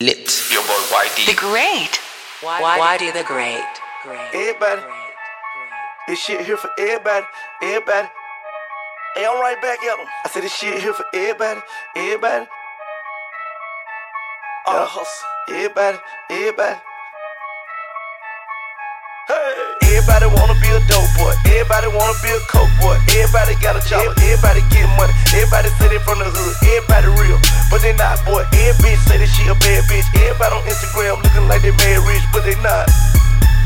Lips. 0.00 0.52
Your 0.52 0.62
boy 0.62 0.74
YD. 0.90 1.26
The 1.26 1.34
Great. 1.36 2.00
Why, 2.42 2.60
why 2.60 2.98
do 2.98 3.12
the 3.12 3.22
great? 3.22 3.62
Great. 4.02 4.18
Everybody. 4.34 4.82
This 6.08 6.18
shit 6.18 6.44
here 6.44 6.56
for 6.56 6.68
everybody, 6.78 7.24
everybody. 7.62 8.08
Hey, 9.14 9.24
I'm 9.24 9.40
right 9.40 9.60
back 9.62 9.82
at 9.84 9.96
them. 9.96 10.06
I 10.24 10.28
said 10.28 10.42
this 10.42 10.54
shit 10.54 10.82
here 10.82 10.92
for 10.92 11.06
everybody, 11.14 11.60
everybody. 11.94 12.46
All 14.66 14.80
the 14.80 14.84
hustle, 14.84 15.28
everybody, 15.48 15.98
everybody. 16.28 16.80
Hey. 19.28 19.74
Everybody 19.94 20.26
wanna 20.36 20.53
be 20.53 20.53
a 20.74 20.82
dope 20.90 21.06
boy. 21.14 21.30
Everybody 21.46 21.86
wanna 21.94 22.18
be 22.18 22.34
a 22.34 22.40
coke 22.50 22.70
boy. 22.82 22.98
Everybody 23.14 23.54
got 23.62 23.78
a 23.78 23.82
job. 23.86 24.02
Everybody 24.18 24.60
get 24.74 24.90
money. 24.98 25.14
Everybody 25.30 25.70
say 25.78 25.88
they 25.88 26.02
from 26.02 26.18
the 26.18 26.26
hood. 26.26 26.54
Everybody 26.66 27.08
real, 27.14 27.38
but 27.70 27.80
they 27.80 27.94
not 27.94 28.18
boy. 28.26 28.42
Every 28.58 28.74
bitch 28.82 29.00
say 29.06 29.22
that 29.22 29.30
she 29.30 29.46
a 29.46 29.54
bad 29.54 29.86
bitch. 29.86 30.06
Everybody 30.18 30.52
on 30.58 30.62
Instagram 30.66 31.22
looking 31.22 31.46
like 31.46 31.62
they 31.62 31.70
mad 31.70 32.02
rich, 32.10 32.26
but 32.34 32.42
they 32.42 32.58
not. 32.58 32.90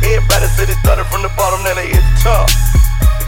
Everybody 0.04 0.46
say 0.52 0.68
they 0.68 0.76
started 0.84 1.08
from 1.08 1.24
the 1.24 1.32
bottom, 1.32 1.64
now 1.64 1.74
they 1.74 1.88
at 1.88 2.04
the 2.04 2.14
top. 2.20 2.46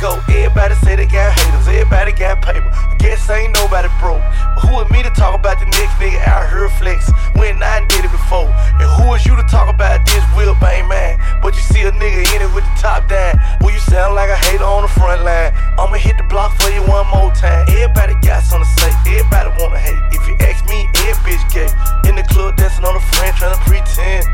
Go, 0.00 0.16
everybody 0.32 0.72
say 0.80 0.96
they 0.96 1.04
got 1.04 1.36
haters, 1.36 1.68
everybody 1.68 2.12
got 2.12 2.40
paper. 2.40 2.72
I 2.72 2.96
guess 2.96 3.28
ain't 3.28 3.52
nobody 3.52 3.92
broke. 4.00 4.24
But 4.56 4.64
who 4.64 4.80
is 4.80 4.88
me 4.88 5.04
to 5.04 5.12
talk 5.12 5.36
about 5.36 5.60
the 5.60 5.66
next 5.68 5.92
nigga 6.00 6.16
out 6.24 6.48
here 6.48 6.72
flex 6.80 7.12
when 7.36 7.60
I 7.62 7.84
did 7.84 8.08
it 8.08 8.10
before? 8.10 8.48
And 8.80 8.88
who 8.96 9.12
is 9.12 9.26
you 9.28 9.36
to 9.36 9.44
talk 9.44 9.68
about 9.68 10.06
this 10.08 10.24
Will 10.32 10.56
Bang 10.56 10.88
man? 10.88 11.20
But 11.44 11.52
you 11.52 11.60
see 11.60 11.84
a 11.84 11.92
nigga 11.92 12.24
in 12.32 12.40
it 12.40 12.48
with 12.56 12.64
the 12.64 12.76
top 12.80 13.12
down. 13.12 13.36
Well, 13.60 13.76
you 13.76 13.78
sound 13.92 14.16
like 14.16 14.30
a 14.30 14.40
hater 14.40 14.64
on 14.64 14.88
the 14.88 14.92
front 14.96 15.20
line. 15.20 15.52
I'ma 15.76 16.00
hit 16.00 16.16
the 16.16 16.24
block 16.32 16.56
for 16.56 16.72
you 16.72 16.80
one 16.88 17.04
more 17.12 17.28
time. 17.36 17.68
Everybody 17.68 18.16
got 18.24 18.40
something 18.40 18.64
to 18.64 18.80
say, 18.80 18.88
everybody 19.04 19.52
wanna 19.60 19.84
hate. 19.84 20.00
If 20.16 20.24
you 20.24 20.32
ask 20.40 20.64
me, 20.64 20.88
every 21.12 21.36
bitch 21.36 21.44
gay. 21.52 21.68
In 22.08 22.16
the 22.16 22.24
club 22.24 22.56
dancing 22.56 22.88
on 22.88 22.96
the 22.96 23.04
friend 23.04 23.36
trying 23.36 23.52
to 23.52 23.60
pretend. 23.68 24.24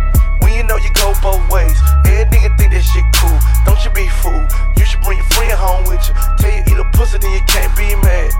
When 0.47 0.55
you 0.55 0.63
know 0.63 0.79
you 0.79 0.95
go 0.95 1.11
both 1.19 1.43
ways, 1.51 1.75
every 2.07 2.23
nigga 2.31 2.55
think 2.55 2.71
that 2.71 2.87
shit 2.87 3.03
cool. 3.19 3.35
Don't 3.67 3.83
you 3.83 3.91
be 3.91 4.07
fool. 4.23 4.47
You 4.79 4.87
should 4.87 5.03
bring 5.03 5.19
your 5.19 5.27
friend 5.35 5.51
home 5.51 5.83
with 5.91 5.99
you. 6.07 6.15
Tell 6.39 6.55
you 6.55 6.63
eat 6.71 6.79
a 6.79 6.87
pussy, 6.95 7.19
then 7.19 7.35
you 7.35 7.43
can't 7.51 7.75
be 7.75 7.99
mad. 7.99 8.31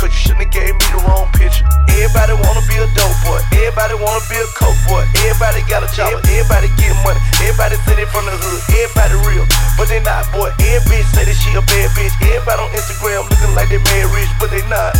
Cause 0.00 0.08
you 0.08 0.32
shouldn't 0.32 0.48
have 0.48 0.56
gave 0.56 0.72
me 0.72 0.86
the 0.88 1.04
wrong 1.04 1.28
picture. 1.36 1.60
Everybody 1.92 2.32
wanna 2.40 2.64
be 2.64 2.80
a 2.80 2.88
dope 2.96 3.12
boy. 3.28 3.44
Everybody 3.52 4.00
wanna 4.00 4.24
be 4.32 4.40
a 4.40 4.48
coke 4.56 4.80
boy. 4.88 5.04
Everybody 5.28 5.60
got 5.68 5.84
a 5.84 5.90
job. 5.92 6.16
Everybody 6.32 6.72
get 6.80 6.96
money. 7.04 7.20
Everybody 7.44 7.76
say 7.84 7.92
they 7.92 8.08
from 8.08 8.24
the 8.24 8.32
hood. 8.40 8.60
Everybody 8.80 9.20
real, 9.28 9.44
but 9.76 9.92
they 9.92 10.00
not 10.00 10.32
boy. 10.32 10.48
Every 10.64 11.04
bitch 11.04 11.12
say 11.12 11.28
that 11.28 11.36
she 11.36 11.52
a 11.52 11.60
bad 11.60 11.92
bitch. 11.92 12.16
Everybody 12.24 12.56
on 12.64 12.72
Instagram 12.72 13.28
looking 13.28 13.52
like 13.52 13.68
they 13.68 13.84
mad 13.84 14.08
rich, 14.16 14.32
but 14.40 14.48
they 14.48 14.64
not. 14.72 14.96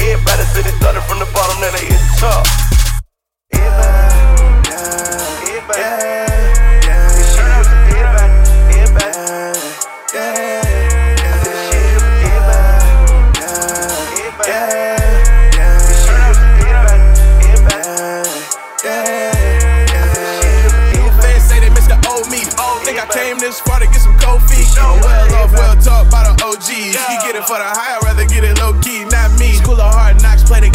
Everybody 0.00 0.48
say 0.48 0.64
they 0.64 0.72
started 0.80 1.04
from 1.04 1.20
the 1.20 1.28
bottom, 1.36 1.60
now 1.60 1.68
they 1.76 1.92
at 1.92 2.00
the 2.00 2.12
top. 2.16 2.44
Everybody, 3.52 4.33
everybody. 5.64 5.80
This 7.16 7.28
shit 7.34 7.44
here 7.44 7.64
for 7.64 7.72
everybody, 7.88 8.36
everybody. 8.76 9.16
I 10.12 11.20
said 11.40 11.48
this 11.48 11.58
shit 11.72 11.84
everybody, 12.04 12.84
everybody. 14.20 14.52
This 15.88 16.04
shit 16.04 16.20
here 16.20 16.36
for 16.36 16.48
everybody, 16.60 17.04
everybody. 17.48 17.88
I 19.04 20.08
said 20.12 20.20
this 20.20 20.32
shit 20.36 20.68
everybody. 21.00 21.24
Fans 21.24 21.44
say 21.48 21.58
they 21.60 21.70
miss 21.72 21.86
the 21.88 21.96
old 22.12 22.28
me. 22.28 22.40
Think 22.84 23.00
I 23.00 23.06
came 23.08 23.38
this 23.38 23.56
far 23.60 23.80
to 23.80 23.86
get 23.86 24.00
some 24.04 24.16
cold 24.20 24.42
feet. 24.44 24.68
Well 24.76 25.00
off, 25.40 25.52
well 25.52 25.76
talked 25.80 26.10
by 26.12 26.28
the 26.28 26.36
OGs. 26.44 26.68
You 26.68 26.92
get 27.24 27.36
it 27.40 27.44
for 27.48 27.56
the 27.56 27.64
high, 27.64 27.96
I'd 27.96 28.04
rather 28.04 28.26
get 28.28 28.44
it 28.44 28.60
low 28.60 28.76
key, 28.84 29.04
not 29.08 29.32
me. 29.40 29.56
School 29.56 29.80
of 29.80 29.80
hard 29.80 29.80
knocks, 29.80 29.80
play 29.80 30.03
the 30.03 30.03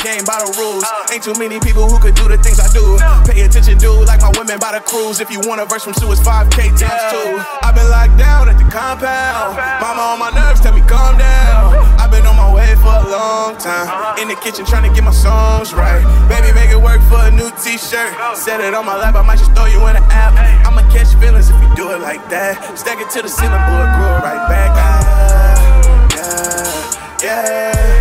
game 0.04 0.24
by 0.24 0.40
the 0.40 0.50
rules. 0.58 0.86
Ain't 1.12 1.24
too 1.24 1.36
many 1.36 1.60
people 1.60 1.88
who 1.88 2.00
could 2.00 2.16
do 2.16 2.28
the 2.28 2.38
things 2.40 2.60
I 2.60 2.68
do. 2.72 3.00
Pay 3.28 3.42
attention, 3.44 3.78
dude, 3.78 4.08
like 4.08 4.22
my 4.22 4.32
women 4.38 4.60
by 4.60 4.72
the 4.72 4.82
cruise. 4.82 5.20
If 5.20 5.32
you 5.32 5.40
want 5.44 5.62
a 5.62 5.66
verse 5.66 5.84
from 5.84 5.94
Sue, 5.94 6.12
it's 6.12 6.22
5K 6.22 6.76
times 6.78 7.04
two. 7.12 7.30
I've 7.64 7.76
been 7.76 7.90
locked 7.90 8.18
down 8.18 8.50
at 8.50 8.58
the 8.58 8.68
compound. 8.72 9.58
Mama 9.82 10.16
on 10.16 10.20
my 10.20 10.32
nerves, 10.32 10.62
tell 10.62 10.74
me 10.74 10.82
calm 10.88 11.18
down. 11.18 11.76
I've 12.00 12.12
been 12.12 12.26
on 12.26 12.36
my 12.36 12.52
way 12.54 12.76
for 12.80 12.94
a 12.94 13.06
long 13.10 13.58
time. 13.58 14.18
In 14.20 14.28
the 14.28 14.36
kitchen 14.40 14.66
trying 14.66 14.88
to 14.88 14.94
get 14.94 15.04
my 15.04 15.16
songs 15.16 15.74
right. 15.74 16.04
Baby, 16.28 16.54
make 16.56 16.72
it 16.72 16.82
work 16.82 17.02
for 17.12 17.20
a 17.20 17.32
new 17.32 17.52
t-shirt. 17.60 18.12
Set 18.36 18.60
it 18.62 18.74
on 18.74 18.86
my 18.86 18.96
lap, 18.96 19.16
I 19.16 19.22
might 19.22 19.40
just 19.40 19.52
throw 19.54 19.66
you 19.66 19.80
in 19.88 19.96
the 19.96 20.06
app. 20.14 20.34
I'ma 20.66 20.82
catch 20.92 21.14
feelings 21.20 21.50
if 21.50 21.60
you 21.62 21.70
do 21.76 21.92
it 21.92 22.00
like 22.00 22.24
that. 22.30 22.78
Stack 22.78 23.00
it 23.00 23.10
to 23.12 23.22
the 23.22 23.30
ceiling, 23.30 23.64
boy, 23.68 23.86
grow 23.98 24.12
it 24.16 24.24
right 24.24 24.44
back. 24.48 24.72
Ah, 24.76 26.10
yeah, 26.16 27.24
yeah, 27.24 27.94
yeah. 27.94 27.99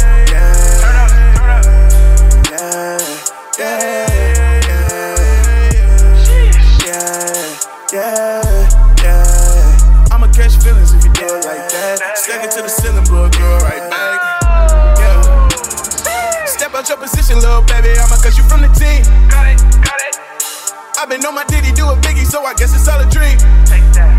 Like 12.26 12.42
that. 12.42 12.42
Stack 12.42 12.44
it 12.44 12.50
to 12.56 12.62
the 12.62 12.68
ceiling, 12.68 13.06
boy, 13.06 13.30
grow 13.36 13.56
it 13.56 13.62
right 13.62 13.84
back. 13.90 14.18
Yeah. 14.98 16.46
Step 16.46 16.74
out 16.74 16.88
your 16.88 16.98
position, 16.98 17.38
little 17.38 17.62
baby. 17.62 17.94
I'ma 17.94 18.18
cut 18.18 18.34
you 18.34 18.44
from 18.44 18.62
the 18.62 18.70
team. 18.74 19.04
Got 19.30 19.46
it, 19.46 19.58
got 19.84 20.00
it. 20.02 20.14
I've 20.98 21.08
been 21.08 21.22
on 21.24 21.34
my 21.34 21.44
diddy, 21.46 21.70
do 21.70 21.86
a 21.86 21.94
biggie, 22.02 22.26
so 22.26 22.42
I 22.42 22.54
guess 22.54 22.74
it's 22.74 22.88
all 22.88 22.98
a 22.98 23.06
dream. 23.06 23.38
Take 23.70 23.86
that. 23.94 24.18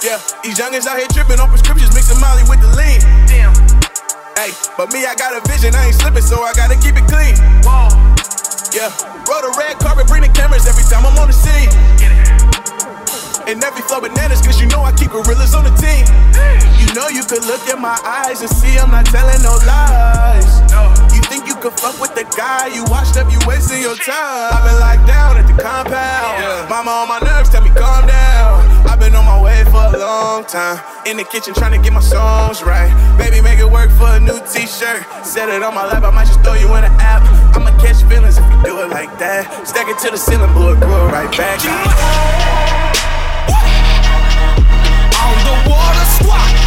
Yeah, 0.00 0.20
these 0.44 0.56
youngins 0.56 0.88
out 0.88 0.96
here 0.96 1.08
tripping 1.08 1.40
on 1.40 1.48
prescriptions, 1.48 1.92
mixing 1.92 2.20
Molly 2.20 2.44
with 2.48 2.60
the 2.60 2.70
lean. 2.76 3.00
Damn. 3.28 3.52
Hey, 4.36 4.52
but 4.76 4.92
me, 4.92 5.04
I 5.04 5.14
got 5.16 5.32
a 5.32 5.40
vision, 5.48 5.72
I 5.76 5.88
ain't 5.88 5.96
slipping, 5.96 6.24
so 6.24 6.44
I 6.44 6.52
gotta 6.52 6.76
keep 6.76 6.96
it 6.96 7.04
clean. 7.08 7.36
Whoa. 7.64 7.88
Yeah, 8.72 8.90
roll 9.28 9.40
the 9.44 9.54
red 9.56 9.78
carpet, 9.78 10.08
bring 10.08 10.24
the 10.24 10.32
cameras 10.32 10.66
every 10.66 10.84
time 10.88 11.06
I'm 11.06 11.16
on 11.16 11.28
the 11.28 11.36
scene. 11.36 11.70
And 13.46 13.62
every 13.62 13.82
flow 13.82 14.00
bananas, 14.00 14.40
cause 14.40 14.58
you 14.58 14.66
know 14.68 14.80
I 14.80 14.92
keep 14.92 15.10
gorillas 15.12 15.54
on 15.54 15.64
the 15.64 15.74
team. 15.76 16.08
You 16.80 16.88
know 16.96 17.08
you 17.12 17.24
could 17.28 17.44
look 17.44 17.60
in 17.68 17.76
my 17.76 17.98
eyes 18.00 18.40
and 18.40 18.48
see 18.48 18.78
I'm 18.78 18.90
not 18.90 19.04
telling 19.04 19.42
no 19.44 19.52
lies. 19.68 20.64
You 21.12 21.20
think 21.28 21.46
you 21.46 21.54
could 21.60 21.76
fuck 21.76 22.00
with 22.00 22.14
the 22.14 22.24
guy 22.36 22.72
you 22.72 22.84
washed 22.88 23.16
up, 23.16 23.30
you 23.30 23.38
wasting 23.46 23.82
your 23.82 23.96
time. 23.96 24.48
I've 24.48 24.64
been 24.64 24.80
locked 24.80 25.06
down 25.06 25.36
at 25.36 25.46
the 25.46 25.60
compound. 25.60 26.70
Mama 26.72 27.04
on 27.04 27.08
my 27.08 27.20
nerves, 27.20 27.50
tell 27.50 27.60
me 27.60 27.68
calm 27.68 28.06
down. 28.08 28.64
I've 28.88 28.98
been 28.98 29.14
on 29.14 29.26
my 29.26 29.36
way 29.36 29.62
for 29.68 29.92
a 29.92 29.98
long 29.98 30.44
time. 30.44 30.80
In 31.04 31.18
the 31.18 31.24
kitchen 31.24 31.52
trying 31.52 31.76
to 31.76 31.82
get 31.84 31.92
my 31.92 32.00
songs 32.00 32.62
right. 32.62 32.88
Baby, 33.18 33.42
make 33.42 33.58
it 33.58 33.68
work 33.68 33.90
for 33.92 34.08
a 34.08 34.20
new 34.20 34.40
t-shirt. 34.48 35.04
Set 35.20 35.50
it 35.50 35.62
on 35.62 35.74
my 35.74 35.84
lap, 35.84 36.02
I 36.02 36.10
might 36.10 36.28
just 36.28 36.40
throw 36.40 36.54
you 36.54 36.72
in 36.74 36.80
the 36.80 36.92
app. 36.96 37.20
I'ma 37.54 37.76
catch 37.76 38.00
feelings 38.08 38.38
if 38.38 38.44
you 38.48 38.72
do 38.72 38.80
it 38.80 38.88
like 38.88 39.12
that. 39.20 39.68
Stack 39.68 39.88
it 39.88 39.98
to 40.00 40.10
the 40.10 40.16
ceiling, 40.16 40.52
boy, 40.54 40.80
grow 40.80 41.12
right 41.12 41.30
back. 41.36 42.83
Water 45.68 46.04
squat. 46.16 46.63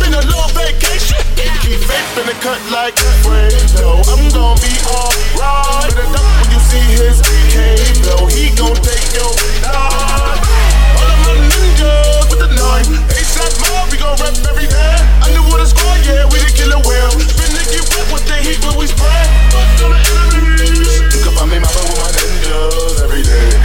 Been 0.00 0.14
a 0.16 0.24
little 0.24 0.48
vacation. 0.56 1.20
Keep 1.36 1.84
faith 1.84 2.18
in 2.18 2.26
the 2.26 2.36
cut 2.40 2.60
like 2.72 2.96
Fredo. 3.22 4.00
I'm 4.08 4.24
gon' 4.32 4.56
be 4.64 4.72
alright. 4.88 5.92
Better 5.92 6.08
duck 6.08 6.26
when 6.40 6.48
you 6.50 6.60
see 6.64 6.86
his 6.96 7.20
cave, 7.52 8.00
though. 8.08 8.26
He 8.26 8.50
gon' 8.56 8.74
take 8.80 9.12
your 9.12 9.30
life. 9.68 10.40
All 10.96 11.10
of 11.12 11.20
my 11.28 11.36
ninjas 11.36 12.26
with 12.32 12.40
the 12.40 12.50
nine. 12.56 12.88
ASAP 13.12 13.52
mob, 13.60 13.92
we 13.92 14.00
gon' 14.00 14.16
rap 14.18 14.34
every 14.48 14.66
day. 14.66 14.96
Underwater 15.20 15.68
squad, 15.68 16.00
yeah, 16.08 16.24
we 16.32 16.40
the 16.40 16.50
killer 16.56 16.80
whale. 16.88 17.12
Been 17.36 17.52
to 17.52 17.62
get 17.68 17.84
wet 17.92 18.06
with 18.10 18.24
the 18.24 18.36
heat 18.40 18.58
when 18.64 18.74
we 18.80 18.88
spray. 18.88 19.24
Fuck 19.52 19.84
on 19.84 19.90
the 19.92 20.00
enemies. 20.32 21.12
You 21.12 21.20
can 21.28 21.32
find 21.36 21.50
me 21.52 21.58
mobbing 21.60 21.86
with 21.92 22.00
my 22.00 22.10
ninjas 22.16 23.04
every 23.04 23.22
day. 23.22 23.59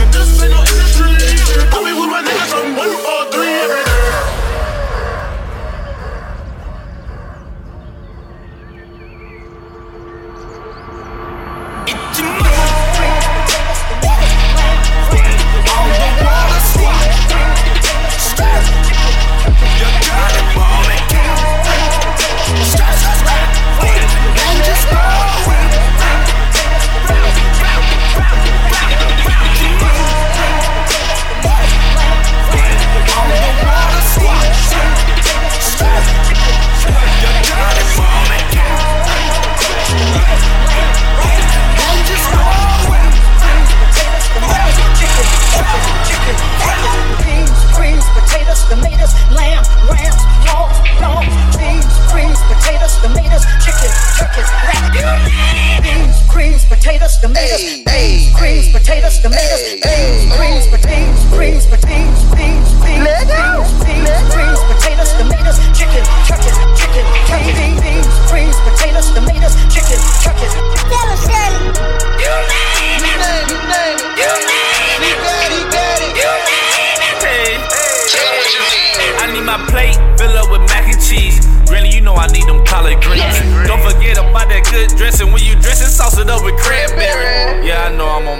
Potatoes, 57.19 57.83
tomatoes. 57.83 58.33
Greens, 58.33 58.69
potatoes, 58.71 59.19
tomatoes. 59.19 59.94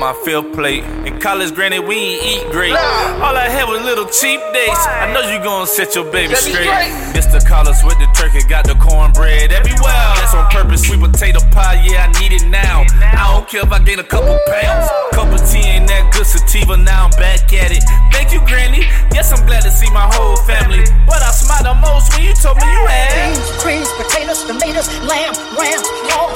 My 0.06 0.13
fifth 0.22 0.54
plate. 0.54 0.84
In 1.10 1.19
college, 1.19 1.56
granny, 1.56 1.80
we 1.80 1.98
ain't 1.98 2.22
eat 2.22 2.46
great. 2.52 2.78
All 3.25 3.34
I 3.34 3.50
had 3.50 3.66
was 3.66 3.81
little 3.81 4.06
cheap 4.06 4.38
dates. 4.54 4.86
I 4.86 5.10
know 5.10 5.25
you 5.34 5.42
gon' 5.42 5.66
set 5.66 5.96
your 5.96 6.06
baby 6.12 6.36
straight. 6.36 6.69
This 7.10 7.25
the 7.25 7.42
collars 7.42 7.81
with 7.81 7.98
the 7.98 8.06
turkey, 8.13 8.46
got 8.46 8.69
the 8.69 8.78
cornbread 8.78 9.50
everywhere. 9.50 10.06
That's 10.22 10.38
on 10.38 10.46
purpose. 10.54 10.86
Sweet 10.86 11.02
potato 11.02 11.42
pie, 11.50 11.81
yeah, 11.90 12.06
I 12.06 12.13
need 12.22 12.38
it 12.38 12.46
now. 12.46 12.86
I 13.02 13.34
don't 13.34 13.50
care 13.50 13.66
if 13.66 13.72
I 13.74 13.81
gain 13.81 13.98
a 13.98 14.06
couple 14.06 14.38
pounds. 14.46 14.86
Cup 15.18 15.34
of 15.34 15.42
tea 15.50 15.66
ain't 15.66 15.90
that 15.90 16.13
good 16.13 16.28
sativa, 16.30 16.78
now 16.78 17.10
I'm 17.10 17.16
back 17.18 17.50
at 17.50 17.74
it. 17.74 17.81
Thank 18.13 18.30
you, 18.30 18.46
granny. 18.46 18.86
Yes, 19.10 19.34
I'm 19.34 19.42
glad 19.50 19.66
to 19.66 19.72
see 19.74 19.90
my 19.90 20.06
whole 20.13 20.38
family. 20.46 20.86
But 21.10 21.25
I 21.25 21.34
smile 21.34 21.66
the 21.66 21.74
most 21.81 22.13
when 22.13 22.30
you 22.30 22.34
told 22.38 22.62
me 22.62 22.68
you 22.69 22.84
had. 22.86 23.10
Beans, 23.34 23.50
greens, 23.57 23.90
potatoes, 23.98 24.46
tomatoes, 24.46 24.86
lamb, 25.02 25.34
ram, 25.57 25.81
dog. 26.13 26.30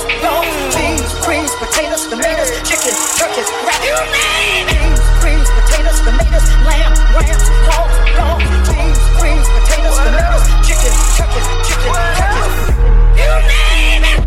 Beans, 0.73 1.05
greens, 1.21 1.53
potatoes, 1.61 2.09
tomatoes, 2.09 2.49
chicken, 2.65 2.95
turkeys, 3.19 3.49
rat. 3.65 3.79
You 3.83 3.97
name 4.13 4.67
it. 4.69 4.79
Beans, 4.79 5.01
greens, 5.21 5.49
potatoes, 5.51 5.99
tomatoes, 6.01 6.47
lamb, 6.65 6.93
ram, 7.15 7.45
hog, 7.67 7.89
dog. 8.15 8.39
Beans, 8.69 8.99
greens, 9.19 9.47
potatoes, 9.55 9.97
tomatoes, 9.97 10.45
chicken, 10.65 10.93
turkeys, 11.17 11.47
chicken, 11.67 11.91
turkeys. 12.19 12.55
You 13.19 13.31
name 13.51 14.03
it. 14.07 14.19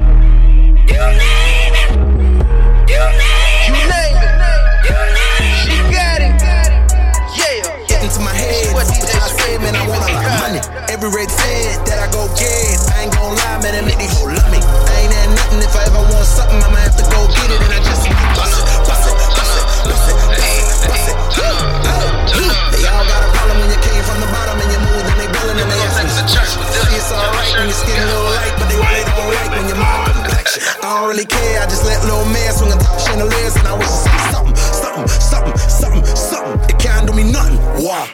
You 0.91 1.03
name 1.17 1.57
it. 1.57 1.62
Really 31.23 31.29
care. 31.31 31.63
I 31.63 31.67
just 31.67 31.85
let 31.85 32.03
little 32.05 32.27
man 32.27 32.53
swing 32.53 32.73
on 32.73 32.79
top 32.79 32.95
of 32.95 33.03
chandeliers, 33.03 33.55
and 33.57 33.67
I 33.67 33.75
was 33.75 33.87
just 33.87 34.05
say 34.05 34.19
something, 34.31 34.57
something, 34.57 35.07
something, 35.07 35.57
something, 35.57 36.05
something. 36.17 36.55
It 36.71 36.79
can't 36.79 37.07
do 37.07 37.13
me 37.15 37.25
nothing. 37.31 37.59
Why? 37.85 38.11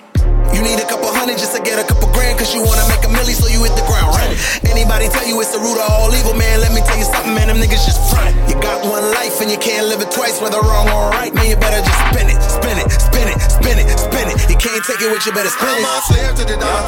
You 0.53 0.63
need 0.65 0.81
a 0.81 0.89
couple 0.89 1.07
hundred 1.09 1.39
just 1.39 1.55
to 1.57 1.63
get 1.63 1.79
a 1.79 1.87
couple 1.87 2.09
grand 2.11 2.41
Cause 2.41 2.51
you 2.57 2.65
wanna 2.65 2.83
make 2.89 3.05
a 3.05 3.11
milli 3.13 3.37
so 3.37 3.47
you 3.53 3.63
hit 3.63 3.77
the 3.77 3.85
ground 3.85 4.17
running 4.17 4.35
Anybody 4.65 5.07
tell 5.13 5.23
you 5.29 5.39
it's 5.45 5.53
the 5.53 5.61
root 5.61 5.77
of 5.77 5.87
all 5.93 6.11
evil, 6.11 6.33
man 6.35 6.61
Let 6.65 6.73
me 6.73 6.81
tell 6.81 6.97
you 6.97 7.05
something, 7.05 7.37
man, 7.37 7.53
them 7.53 7.61
niggas 7.61 7.85
just 7.85 8.01
front 8.11 8.33
You 8.49 8.57
got 8.59 8.81
one 8.83 9.05
life 9.13 9.39
and 9.45 9.53
you 9.53 9.61
can't 9.61 9.87
live 9.87 10.01
it 10.01 10.11
twice 10.11 10.41
Whether 10.41 10.59
wrong 10.65 10.89
or 10.89 11.13
right, 11.13 11.31
man, 11.37 11.53
you 11.53 11.57
better 11.61 11.85
just 11.85 12.01
spin 12.11 12.33
it 12.33 12.41
Spin 12.43 12.81
it, 12.81 12.89
spin 12.91 13.29
it, 13.29 13.39
spin 13.45 13.77
it, 13.77 13.87
spin 13.93 14.27
it 14.33 14.37
You 14.49 14.57
can't 14.57 14.83
take 14.89 15.05
it 15.05 15.13
with 15.13 15.23
you, 15.29 15.33
better 15.37 15.53
spin 15.53 15.69
it 15.69 15.85
I'm 15.85 16.01
a 16.01 16.03
slave 16.09 16.35
to 16.41 16.45
the 16.49 16.57
dog. 16.57 16.83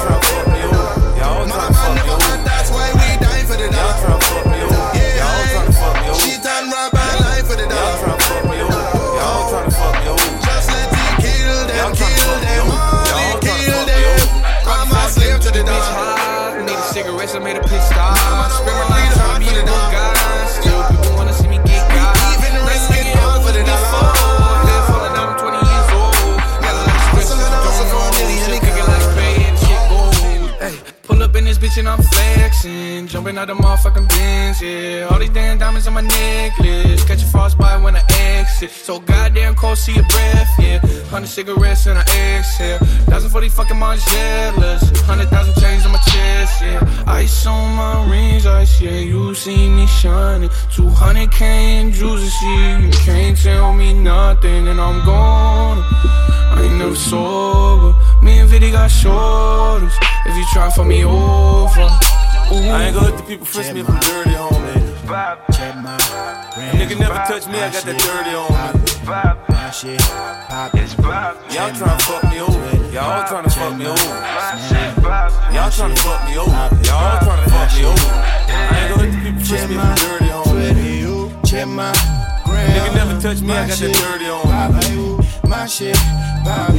Mama, 1.20 1.70
man, 1.70 1.94
never 1.94 2.16
mind, 2.16 2.42
that's 2.48 2.72
why 2.72 2.88
we 2.96 3.08
die 3.20 3.44
for 3.44 3.60
the 3.60 3.68
dog. 3.68 3.94
Yeah, 4.96 4.99
made 17.52 17.64
a 17.64 17.68
piss 17.68 17.86
stop. 17.86 17.99
Jumping 33.20 33.36
out 33.36 33.48
the 33.48 33.54
motherfucking 33.54 34.08
bins, 34.08 34.62
yeah. 34.62 35.06
All 35.10 35.18
these 35.18 35.28
damn 35.28 35.58
diamonds 35.58 35.86
on 35.86 35.92
my 35.92 36.00
necklace. 36.00 37.04
Catch 37.04 37.22
a 37.22 37.26
frostbite 37.26 37.82
when 37.82 37.94
I 37.94 38.02
exit. 38.08 38.70
So 38.70 38.98
goddamn 38.98 39.56
cold, 39.56 39.76
see 39.76 39.92
your 39.92 40.06
breath, 40.06 40.48
yeah. 40.58 40.78
Hundred 41.10 41.26
cigarettes 41.26 41.84
and 41.84 41.98
I 41.98 42.02
exhale. 42.38 42.78
Thousand 43.10 43.28
forty 43.28 43.50
fucking 43.50 43.76
Margielas. 43.76 44.96
Hundred 45.04 45.28
thousand 45.28 45.52
chains 45.60 45.84
on 45.84 45.92
my 45.92 45.98
chest, 45.98 46.62
yeah. 46.62 47.04
Ice 47.08 47.44
on 47.44 47.76
my 47.76 48.10
rings, 48.10 48.46
ice, 48.46 48.80
yeah. 48.80 48.92
You 48.92 49.34
see 49.34 49.68
me 49.68 49.86
shining. 49.86 50.48
200k 50.72 51.42
in 51.42 51.92
juices, 51.92 52.34
yeah. 52.42 52.78
You 52.78 52.90
can't 53.04 53.36
tell 53.36 53.74
me 53.74 53.92
nothing, 53.92 54.66
and 54.66 54.80
I'm 54.80 55.04
gone. 55.04 55.84
I 56.56 56.62
ain't 56.64 56.78
never 56.78 56.96
sober. 56.96 57.94
Me 58.22 58.38
and 58.38 58.48
Viddy 58.48 58.72
got 58.72 58.90
shoulders. 58.90 59.92
If 60.24 60.34
you 60.34 60.44
try 60.54 60.70
for 60.70 60.86
me 60.86 61.04
over. 61.04 62.19
Ooh. 62.52 62.56
I 62.56 62.86
ain't 62.86 62.94
gonna 62.94 63.10
let 63.10 63.16
the 63.16 63.24
people 63.24 63.46
frisk 63.46 63.72
me 63.72 63.80
if 63.80 63.88
I'm 63.88 64.00
dirty, 64.00 64.30
homie. 64.30 64.74
Check. 65.54 65.74
Nigga 66.74 66.98
never 66.98 67.14
touch 67.26 67.46
me, 67.46 67.58
I 67.58 67.70
got 67.70 67.84
that 67.84 67.98
dirty 67.98 68.34
on 68.34 68.50
me. 68.50 68.58
My 69.48 69.70
shit, 69.70 70.00
pop 70.50 70.74
it. 70.74 70.90
Y'all 71.54 71.70
tryna 71.70 72.02
fuck 72.02 72.24
me 72.30 72.40
over. 72.40 72.92
Y'all 72.92 73.22
tryna 73.24 73.50
fuck 73.54 73.76
me 73.76 73.86
over. 73.86 74.02
Y'all 75.54 75.70
tryna 75.70 75.98
fuck 75.98 76.26
me 76.28 76.36
over. 76.38 76.50
Y'all 76.50 77.18
tryna 77.22 77.46
fuck 77.50 77.70
me 77.74 77.84
over. 77.86 78.10
I 78.50 78.78
ain't 78.78 78.88
gonna 78.90 79.02
let 79.02 79.10
the 79.10 79.18
people 79.22 79.42
frisk 79.46 79.68
me 79.68 79.74
if 79.76 79.82
I'm 79.82 79.94
dirty, 79.96 80.26
homie. 80.26 80.50
Twitter, 80.50 81.46
check 81.46 81.68
my. 81.68 81.92
Nigga 82.50 82.94
never 82.94 83.20
touch 83.20 83.40
me, 83.40 83.52
I 83.52 83.68
got 83.68 83.78
that 83.78 83.94
dirty 83.94 84.26
on 84.26 84.42
me. 84.42 84.50
Pop 84.50 84.74
it, 84.82 85.48
my 85.48 85.66
shit, 85.66 85.96
pop. 86.44 86.74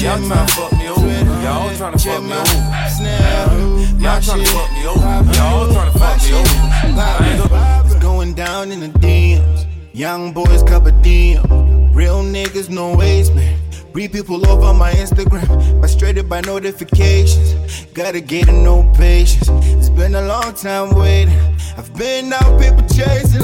Y'all 0.00 0.18
tryna 0.18 0.50
fuck 0.50 0.72
me 0.72 0.88
over. 0.88 1.08
Y'all 1.44 1.70
tryna 1.70 2.00
fuck 2.02 2.22
me 2.22 2.32
over. 2.32 3.83
Y'all 4.04 4.20
tryna 4.20 4.46
fuck 4.48 4.70
me 4.72 4.86
over. 4.86 5.00
Y'all 5.00 5.66
tryna 5.68 5.98
fuck 5.98 6.22
me 6.22 6.32
over. 6.34 7.00
I 7.00 7.30
ain't 7.30 7.48
gonna. 7.48 7.82
It's 7.86 7.94
going 8.02 8.34
down 8.34 8.70
in 8.70 8.80
the 8.80 8.98
DMs. 8.98 9.66
Young 9.94 10.30
boys 10.30 10.62
cup 10.62 10.84
of 10.84 10.92
DM. 10.96 11.94
Real 11.94 12.22
niggas, 12.22 12.68
no 12.68 12.94
waste, 12.94 13.34
man. 13.34 13.58
Read 13.94 14.12
people 14.12 14.46
over 14.46 14.74
my 14.74 14.92
Instagram, 14.92 15.80
frustrated 15.80 16.28
by 16.28 16.42
notifications. 16.42 17.86
Gotta 17.94 18.20
get 18.20 18.46
in 18.46 18.62
no 18.62 18.82
patience. 18.94 19.48
It's 19.48 19.88
been 19.88 20.14
a 20.16 20.26
long 20.26 20.52
time 20.52 20.94
waiting. 20.94 21.38
I've 21.78 21.90
been 21.94 22.30
out 22.30 22.60
people 22.60 22.86
chasing. 22.88 23.40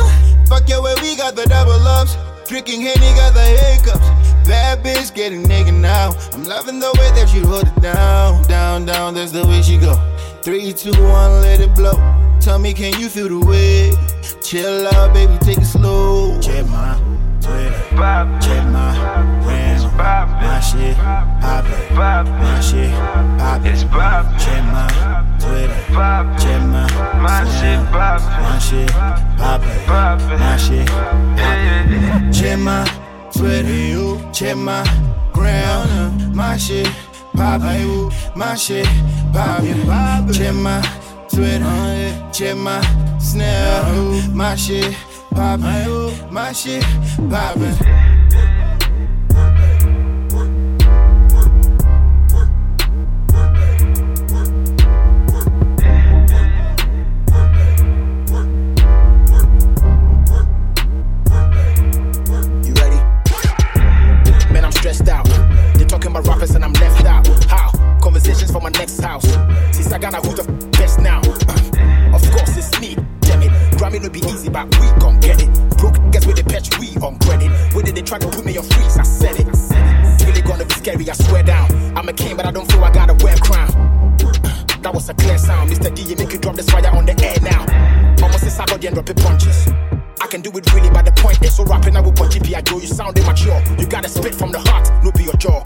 Fuck 0.47 0.69
your 0.69 0.83
way, 0.83 0.93
we 1.01 1.17
got 1.17 1.37
the 1.37 1.47
double 1.47 1.73
ups. 1.73 2.19
Drinking 2.47 2.83
Henny 2.83 3.15
got 3.17 3.33
the 3.33 3.41
hiccups. 3.41 4.09
Bad 4.47 4.85
bitch 4.85 5.15
getting 5.15 5.43
nigga 5.45 5.73
now. 5.73 6.11
I'm 6.35 6.45
loving 6.45 6.81
the 6.81 6.93
way 6.99 7.11
that 7.13 7.31
she 7.31 7.39
hold 7.39 7.67
it 7.67 7.81
down, 7.81 8.43
down, 8.43 8.85
down. 8.85 9.15
That's 9.15 9.33
the 9.33 9.47
way 9.47 9.63
she 9.63 9.79
go. 9.79 9.95
Three, 10.43 10.73
two, 10.73 10.91
one, 11.03 11.43
let 11.43 11.61
it 11.61 11.75
blow. 11.75 11.93
Tell 12.41 12.59
me, 12.59 12.73
can 12.73 12.99
you 12.99 13.11
feel 13.11 13.29
the 13.29 13.39
way? 13.45 13.93
Chill 14.41 14.89
out, 14.89 15.13
baby, 15.13 15.37
take 15.41 15.59
it 15.59 15.67
slow. 15.67 16.41
Check 16.41 16.67
my 16.67 16.99
Twitter, 17.43 17.77
check 18.41 18.65
my 18.73 18.95
gram. 19.45 19.83
My 20.41 20.61
shit 20.61 20.97
poppin', 20.97 22.33
my 22.33 22.61
shit 22.61 23.91
poppin'. 23.91 24.39
Check 24.39 24.65
my 24.65 24.89
Twitter, 25.39 25.75
check 26.41 26.63
my 26.63 26.87
Snap. 27.91 28.21
My 28.41 28.59
shit 28.59 28.89
poppin', 29.39 30.39
my 30.39 30.57
shit 30.57 30.89
poppin'. 30.89 32.33
Check 32.33 32.59
my 32.59 32.85
Twitter, 33.31 34.33
check 34.33 34.57
my 34.57 34.85
gram. 35.33 36.35
My 36.35 36.57
shit 36.57 36.89
poppin', 37.41 38.11
my 38.37 38.55
shit 38.55 38.87
poppin'. 39.33 40.33
Check 40.33 40.55
my 40.55 40.83
Twitter, 41.29 42.31
check 42.33 42.57
my 42.57 42.81
Snap. 43.19 44.31
My 44.33 44.55
shit 44.57 44.95
poppin', 45.31 46.33
my 46.33 46.53
shit 46.53 46.85
poppin'. 47.31 48.20
They 78.01 78.07
try 78.07 78.19
to 78.19 78.29
put 78.29 78.45
me 78.45 78.57
on 78.57 78.65
freeze? 78.65 78.97
I 78.97 79.03
said 79.03 79.37
it. 79.39 79.47
Really 80.25 80.43
gonna 80.43 80.65
be 80.65 80.75
scary, 80.75 81.11
I 81.11 81.13
swear 81.13 81.43
down. 81.43 81.69
I'm 81.97 82.09
a 82.09 82.13
king, 82.13 82.37
but 82.37 82.47
I 82.47 82.51
don't 82.51 82.71
feel 82.71 82.83
I 82.83 82.91
gotta 82.91 83.15
wear 83.25 83.35
a 83.35 83.39
crown. 83.39 83.69
That 84.83 84.93
was 84.95 85.09
a 85.11 85.15
clear 85.15 85.37
sound. 85.37 85.71
Mr. 85.71 85.95
D, 85.95 86.03
you 86.03 86.17
make 86.17 86.33
you 86.33 86.39
drop 86.39 86.57
this 86.57 86.69
fire 86.71 86.91
on 86.97 87.05
the 87.05 87.13
air 87.23 87.37
now. 87.43 87.63
Almost 88.23 88.45
a 88.45 88.51
sack 88.51 88.73
and 88.73 88.95
drop 88.95 89.11
it 89.11 89.17
punches. 89.19 89.69
I 90.21 90.27
can 90.27 90.41
do 90.41 90.51
it 90.51 90.73
really, 90.73 90.91
but 90.91 91.05
the 91.05 91.13
point 91.13 91.43
is 91.43 91.57
so 91.57 91.65
rapping. 91.65 91.97
I 91.97 92.01
will 92.01 92.13
punch 92.13 92.35
GPI 92.35 92.65
Joe. 92.65 92.79
You 92.79 92.87
sound 92.87 93.19
immature. 93.19 93.63
You 93.79 93.87
gotta 93.87 94.09
spit 94.09 94.35
from 94.35 94.53
the 94.53 94.61
heart, 94.61 94.89
no 95.05 95.13
be 95.13 95.25
your 95.25 95.37
jaw. 95.37 95.61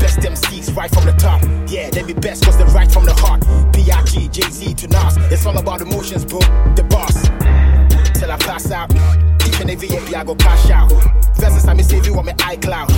Best 0.00 0.18
MCs 0.18 0.74
right 0.76 0.90
from 0.90 1.04
the 1.06 1.12
top. 1.12 1.42
Yeah, 1.70 1.90
they 1.90 2.02
be 2.02 2.14
best 2.14 2.44
cause 2.44 2.58
they 2.58 2.64
right 2.74 2.90
from 2.90 3.04
the 3.04 3.14
heart. 3.14 3.42
PIG, 3.72 4.32
Jay 4.32 4.50
Z 4.50 4.74
to 4.74 4.88
Nas. 4.88 5.16
It's 5.30 5.46
all 5.46 5.56
about 5.56 5.80
emotions, 5.80 6.24
bro. 6.24 6.40
The 6.74 6.82
boss. 6.90 7.14
Till 8.18 8.30
I 8.32 8.36
pass 8.38 8.70
out. 8.72 8.90
Each 9.46 9.60
and 9.60 9.70
every 9.70 9.88
EP 9.90 10.16
I 10.16 10.24
go 10.24 10.34
cash 10.34 10.70
out. 10.70 11.17
I 11.68 11.74
me 11.74 11.82
save 11.82 12.06
you 12.06 12.16
on 12.18 12.24
my 12.24 12.32
iCloud. 12.32 12.88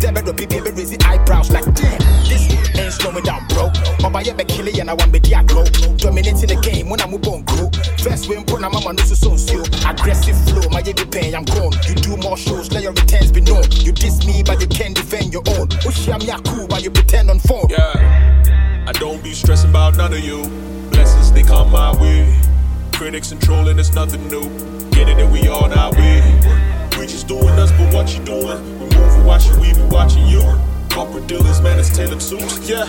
Them 0.00 0.14
better 0.14 0.32
be 0.32 0.46
baby 0.46 0.70
raise 0.70 0.90
the 0.90 1.04
eyebrows 1.04 1.50
like 1.50 1.64
damn. 1.74 1.98
This 2.30 2.46
ain't 2.78 2.92
slowing 2.92 3.24
down, 3.24 3.44
bro. 3.48 3.72
Baba 3.98 4.22
yeah 4.22 4.34
be 4.34 4.44
killing 4.44 4.78
and 4.78 4.88
I 4.88 4.94
want 4.94 5.10
me 5.10 5.18
dia 5.18 5.42
grow. 5.42 5.64
Dominating 5.98 6.46
the 6.46 6.58
game 6.62 6.88
when 6.88 7.00
I'm 7.00 7.12
on 7.12 7.42
grow. 7.42 7.68
First 7.98 8.28
win 8.28 8.44
put 8.44 8.60
my 8.60 8.68
mama 8.68 8.92
no 8.92 9.02
so 9.02 9.36
so. 9.36 9.58
Aggressive 9.82 10.38
flow, 10.46 10.70
my 10.70 10.80
be 10.80 10.94
pain, 10.94 11.34
I'm 11.34 11.42
gone. 11.42 11.74
You 11.90 11.94
do 11.98 12.16
more 12.18 12.36
shows, 12.36 12.70
let 12.70 12.84
your 12.84 12.92
returns 12.92 13.32
be 13.32 13.40
known. 13.40 13.66
You 13.82 13.90
diss 13.90 14.24
me, 14.24 14.44
but 14.44 14.60
you 14.60 14.68
can't 14.68 14.94
defend 14.94 15.32
your 15.32 15.42
own. 15.58 15.66
Ushi 15.82 16.14
I'm 16.14 16.42
cool, 16.44 16.68
but 16.68 16.84
you 16.84 16.90
pretend 16.92 17.30
on 17.30 17.40
phone. 17.40 17.66
Yeah, 17.68 18.86
I 18.86 18.92
don't 18.92 19.20
be 19.24 19.34
stressing 19.34 19.70
about 19.70 19.96
none 19.96 20.12
of 20.12 20.20
you. 20.20 20.46
Blessings 20.94 21.32
they 21.32 21.42
come 21.42 21.72
my 21.72 22.00
way. 22.00 22.38
Critics 22.92 23.32
and 23.32 23.42
trolling 23.42 23.80
is 23.80 23.92
nothing 23.92 24.22
new. 24.28 24.46
Get 24.90 25.08
it 25.08 25.18
and 25.18 25.32
we 25.32 25.48
on 25.48 25.72
our 25.72 25.90
way. 25.92 26.69
We 27.00 27.06
just 27.06 27.28
doing 27.28 27.48
us, 27.56 27.72
but 27.72 27.94
what 27.94 28.12
you 28.12 28.22
doing? 28.26 28.60
We 28.78 28.84
moving, 28.94 29.24
watching, 29.24 29.58
we 29.58 29.72
be 29.72 29.80
watching 29.88 30.26
you. 30.26 30.44
Corporate 30.90 31.26
dealers, 31.26 31.58
man, 31.62 31.78
it's 31.78 31.88
tailored 31.96 32.20
suits. 32.20 32.68
Yeah, 32.68 32.84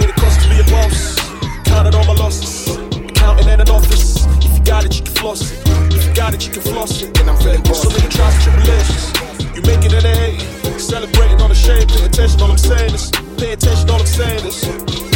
pay 0.00 0.06
the 0.06 0.14
cost 0.16 0.40
to 0.40 0.48
be 0.48 0.58
a 0.58 0.64
boss. 0.72 1.20
Counted 1.66 1.94
all 1.94 2.06
my 2.06 2.14
losses. 2.14 2.74
Accounting 2.96 3.48
in 3.48 3.60
an 3.60 3.68
office. 3.68 4.24
If 4.42 4.56
you 4.56 4.64
got 4.64 4.86
it, 4.86 4.96
you 4.96 5.04
can 5.04 5.14
floss 5.14 5.42
it. 5.52 5.60
If 5.92 6.08
you 6.08 6.14
got 6.14 6.32
it, 6.32 6.46
you 6.46 6.54
can 6.54 6.62
floss 6.62 7.02
it. 7.02 7.20
And 7.20 7.28
I'm 7.28 7.36
feeling 7.36 7.60
boss. 7.64 7.82
So 7.82 7.90
many 7.90 8.08
trials 8.08 8.32
and 8.32 8.44
tribulations. 8.44 9.12
You 9.54 9.60
make 9.60 9.84
it 9.84 9.92
the 9.92 10.00
hay. 10.00 10.38
Celebrating 10.78 11.42
on 11.42 11.50
the 11.50 11.54
shade. 11.54 11.86
Pay 11.86 12.06
attention, 12.06 12.40
all 12.40 12.50
I'm 12.50 12.56
saying 12.56 12.94
is. 12.94 13.10
Pay 13.36 13.52
attention, 13.52 13.90
all 13.90 14.00
I'm 14.00 14.06
saying 14.06 14.46
is. 14.46 15.07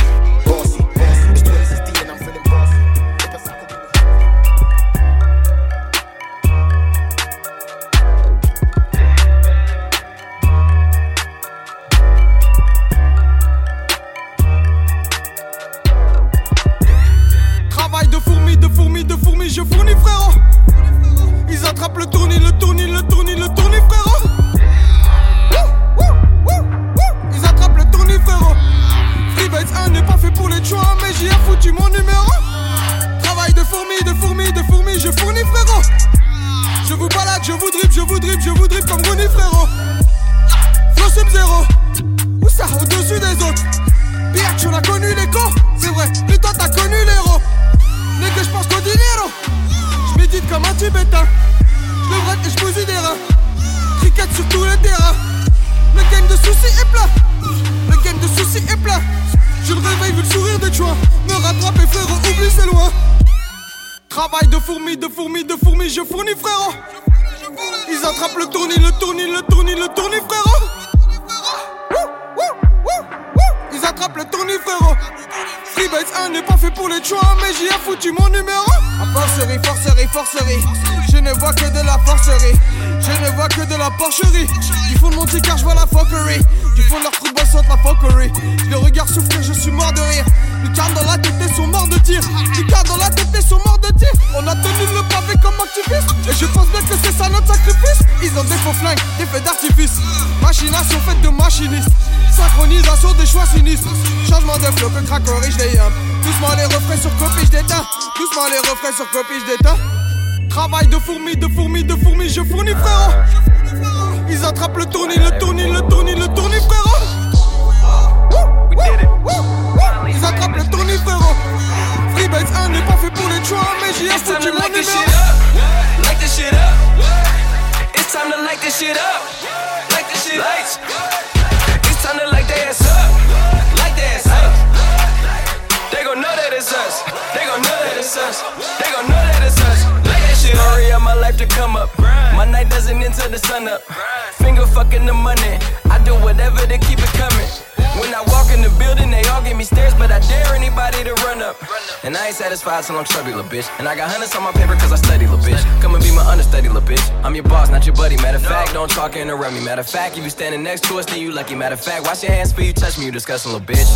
Standing 160.33 160.63
next 160.63 160.85
to 160.85 160.99
us, 160.99 161.07
then 161.07 161.21
you 161.21 161.31
lucky. 161.31 161.55
Matter 161.55 161.75
of 161.75 161.81
fact, 161.81 162.05
wash 162.05 162.23
your 162.23 162.33
hands 162.33 162.51
before 162.51 162.65
you 162.65 162.73
touch 162.73 162.99
me, 162.99 163.07
you 163.07 163.13
disgusting 163.13 163.53
little 163.53 163.67
bitch. 163.67 163.87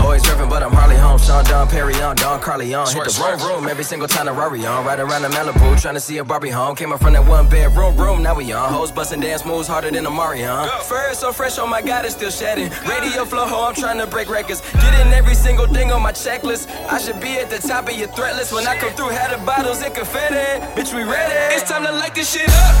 Always 0.00 0.28
ripping, 0.28 0.48
but 0.48 0.62
I'm 0.62 0.72
Harley 0.72 0.96
home. 0.96 1.18
Sean 1.18 1.42
Don 1.44 1.66
Perry 1.68 1.94
on, 2.02 2.16
Don 2.16 2.38
Carly 2.40 2.74
on. 2.74 2.86
Hit 2.86 3.04
the 3.04 3.18
wrong 3.20 3.40
room 3.40 3.68
every 3.68 3.82
single 3.82 4.06
time 4.06 4.26
the 4.26 4.32
Rari 4.32 4.64
on. 4.66 4.84
Right 4.84 5.00
around 5.00 5.22
the 5.22 5.28
Malibu, 5.28 5.80
trying 5.80 5.94
to 5.94 6.00
see 6.00 6.18
a 6.18 6.24
Barbie 6.24 6.50
home. 6.50 6.76
Came 6.76 6.92
up 6.92 7.00
from 7.00 7.14
that 7.14 7.26
one 7.26 7.48
bedroom 7.48 7.96
room, 7.96 8.22
now 8.22 8.34
we 8.34 8.52
on. 8.52 8.72
Hoes 8.72 8.92
busting 8.92 9.20
dance 9.20 9.44
moves 9.44 9.66
harder 9.66 9.90
than 9.90 10.04
a 10.04 10.10
Marion. 10.10 10.68
Fur 10.82 11.10
is 11.10 11.18
so 11.18 11.32
fresh, 11.32 11.58
oh 11.58 11.66
my 11.66 11.80
god, 11.80 12.04
it's 12.04 12.14
still 12.14 12.30
shedding. 12.30 12.70
Radio 12.86 13.24
flow, 13.24 13.46
ho, 13.46 13.64
I'm 13.68 13.74
trying 13.74 13.98
to 13.98 14.06
break 14.06 14.28
records. 14.28 14.60
Getting 14.72 15.12
every 15.12 15.34
single 15.34 15.66
thing 15.66 15.90
on 15.90 16.02
my 16.02 16.12
checklist. 16.12 16.68
I 16.90 16.98
should 16.98 17.20
be 17.20 17.38
at 17.38 17.48
the 17.48 17.58
top 17.58 17.88
of 17.88 17.96
your 17.96 18.08
threat 18.08 18.36
list. 18.36 18.52
When 18.52 18.66
I 18.66 18.76
come 18.76 18.92
through, 18.92 19.08
had 19.08 19.32
the 19.32 19.44
bottles 19.44 19.82
and 19.82 19.94
confetti. 19.94 20.60
Bitch, 20.74 20.94
we 20.94 21.04
ready. 21.04 21.54
It's 21.54 21.68
time 21.68 21.84
to 21.84 21.92
light 21.92 22.14
this 22.14 22.32
shit 22.32 22.48
up. 22.48 22.74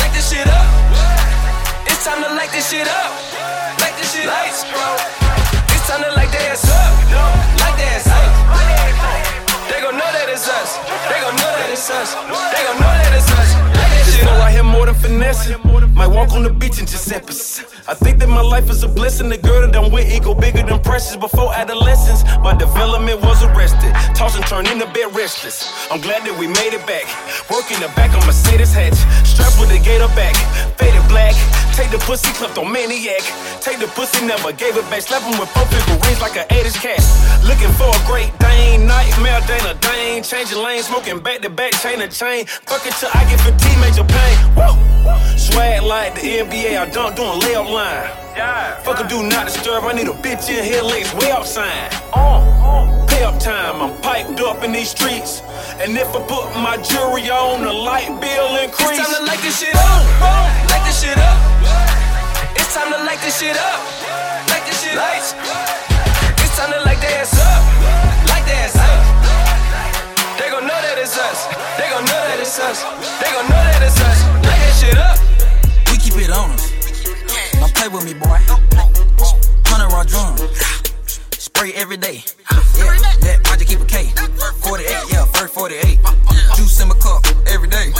Light 0.00 0.10
this 0.12 0.30
shit 0.30 0.46
up. 0.46 0.99
It's 2.00 2.08
time 2.08 2.22
to 2.24 2.32
light 2.32 2.48
this 2.50 2.70
shit 2.70 2.88
up. 2.88 3.12
Light 3.84 3.92
this 4.00 4.14
shit 4.14 4.24
Lights. 4.24 4.64
It's 4.64 5.84
time 5.86 6.00
to 6.00 6.08
light 6.16 6.32
ass 6.48 6.64
up. 6.64 6.96
Light 7.60 7.76
ass 7.92 8.08
up. 8.08 8.24
They 9.68 9.82
gon' 9.84 9.98
know 10.00 10.08
that 10.08 10.32
it's 10.32 10.48
us. 10.48 10.80
They 11.12 11.20
gon' 11.20 11.36
know 11.36 11.52
that 11.60 11.68
it's 11.68 11.90
us. 11.90 12.14
They 12.16 12.62
gon' 12.64 12.80
know 12.80 12.88
that 12.88 13.12
it's 13.12 13.28
us. 13.36 13.52
Light 13.76 14.16
shit 14.16 14.24
know 14.24 14.32
I 14.40 14.48
have 14.48 14.64
more 14.64 14.86
than 14.86 14.94
finesse. 14.94 15.52
Might 15.94 16.08
walk 16.08 16.32
on 16.32 16.42
the 16.42 16.50
beach 16.50 16.76
just 16.76 17.12
emphasis. 17.12 17.64
I 17.86 17.94
think 17.94 18.18
that 18.20 18.28
my 18.28 18.40
life 18.40 18.70
is 18.70 18.82
a 18.82 18.88
blessing. 18.88 19.28
The 19.28 19.38
girl 19.38 19.66
that 19.66 19.76
I'm 19.76 19.92
with, 19.92 20.10
ego 20.10 20.34
bigger 20.34 20.62
than 20.62 20.80
precious. 20.80 21.16
Before 21.16 21.52
adolescence, 21.54 22.24
my 22.40 22.54
development 22.56 23.20
was 23.20 23.42
arrested. 23.44 23.92
Toss 24.14 24.36
and 24.36 24.46
turn 24.46 24.66
in 24.66 24.78
the 24.78 24.86
bed 24.86 25.14
restless. 25.14 25.68
I'm 25.90 26.00
glad 26.00 26.24
that 26.26 26.36
we 26.38 26.46
made 26.46 26.72
it 26.72 26.86
back. 26.86 27.04
Working 27.50 27.80
the 27.80 27.88
back 27.94 28.16
of 28.16 28.24
Mercedes 28.26 28.72
hatch. 28.72 28.96
Strapped 29.26 29.58
with 29.60 29.70
the 29.70 29.78
gator 29.78 30.08
back. 30.16 30.34
Faded 30.78 31.04
black. 31.08 31.34
Take 31.74 31.90
the 31.90 31.98
pussy, 31.98 32.32
kleptomaniac. 32.32 33.22
Take 33.60 33.78
the 33.78 33.88
pussy, 33.92 34.24
never 34.26 34.52
gave 34.52 34.76
it 34.76 34.86
back. 34.90 35.02
Slap 35.02 35.22
him 35.22 35.38
with 35.38 35.50
four 35.50 35.66
figurines 35.66 36.20
like 36.20 36.36
an 36.36 36.46
80s 36.48 36.78
cat. 36.80 37.02
Looking 37.44 37.72
for 37.76 37.88
a 37.88 38.00
great 38.06 38.30
Dane. 38.38 38.86
Nightmare 38.86 39.40
Dana 39.46 39.74
Dane. 39.80 40.22
Changing 40.22 40.62
lanes, 40.62 40.86
smoking 40.86 41.20
back 41.20 41.40
to 41.40 41.50
back, 41.50 41.72
chain 41.82 41.98
to 41.98 42.08
chain. 42.08 42.46
Fuck 42.46 42.86
it 42.86 42.94
till 43.00 43.10
I 43.12 43.24
get 43.28 43.40
fatigue, 43.40 43.78
major 43.80 44.04
pain. 44.04 44.36
Woo! 44.56 44.90
Swag 45.36 45.79
like 45.84 46.14
the 46.14 46.44
NBA, 46.44 46.78
I 46.78 46.86
dunk 46.90 47.16
doing 47.16 47.40
layup 47.40 47.70
line. 47.70 48.10
Yeah. 48.36 48.78
Fuck 48.80 49.00
a 49.00 49.08
do 49.08 49.22
not 49.22 49.46
disturb, 49.46 49.84
I 49.84 49.92
need 49.92 50.08
a 50.08 50.12
bitch 50.12 50.48
in 50.48 50.64
here, 50.64 50.82
legs 50.82 51.12
way 51.14 51.30
up 51.30 51.44
sign. 51.44 51.90
Uh, 52.12 53.06
pay 53.06 53.24
up 53.24 53.38
time, 53.38 53.80
I'm 53.82 53.96
piped 54.00 54.40
up 54.40 54.62
in 54.64 54.72
these 54.72 54.90
streets. 54.90 55.42
And 55.80 55.96
if 55.96 56.08
I 56.14 56.20
put 56.26 56.52
my 56.56 56.76
jewelry 56.78 57.30
on, 57.30 57.62
the 57.62 57.72
light 57.72 58.08
bill 58.20 58.56
increase. 58.60 58.98
It's 58.98 59.08
time 59.08 59.14
to 59.16 59.26
light 59.26 59.40
this 59.40 59.60
shit 59.60 59.74
up. 59.74 60.02
Light 60.70 60.84
this 60.84 61.00
shit 61.02 61.18
up. 61.18 61.38
It's 62.56 62.74
time 62.74 62.92
to 62.92 62.98
light 63.04 63.20
this 63.22 63.38
shit 63.38 63.56
up. 63.56 63.80
Light 64.50 64.64
this 64.66 64.82
shit 64.82 64.96
Lights. 64.96 65.34
It's 66.42 66.56
time 66.56 66.72
to 66.72 66.80
light 66.84 67.00
their 67.00 67.20
ass 67.20 67.34
up. 67.38 67.62
Light 68.28 68.44
their 68.46 68.60
ass 68.68 68.76
up. 68.76 69.00
They 70.38 70.50
gon' 70.50 70.66
know 70.66 70.80
that 70.80 70.98
it's 70.98 71.16
us. 71.16 71.46
They 71.78 71.88
gon' 71.88 72.04
know 72.04 72.20
that 72.28 72.38
it's 72.40 72.58
us. 72.58 72.82
They 73.20 73.30
gon' 73.32 73.48
know 73.48 73.62
that 73.64 73.82
it's 73.82 74.00
us. 74.00 74.18
Light 74.44 74.60
that 74.60 74.74
shit 74.80 74.98
up. 74.98 75.29
Keep 76.20 76.36
on 76.36 76.50
us. 76.50 76.70
Don't 77.54 77.74
play 77.74 77.88
with 77.88 78.04
me, 78.04 78.12
boy. 78.12 78.36
Hundred 79.64 79.88
raw 79.88 80.04
drum. 80.04 80.36
Spray 81.32 81.72
every 81.72 81.96
day. 81.96 82.22
Yeah, 82.76 82.92
that 83.24 83.40
just 83.56 83.66
keep 83.66 83.80
a 83.80 83.86
K. 83.86 84.12
48, 84.60 84.90
yeah, 85.10 85.24
first 85.32 85.54
48. 85.54 85.98
Juice 86.56 86.78
in 86.78 86.88
my 86.88 86.94
cup 86.96 87.24
every 87.48 87.68
day. 87.68 87.90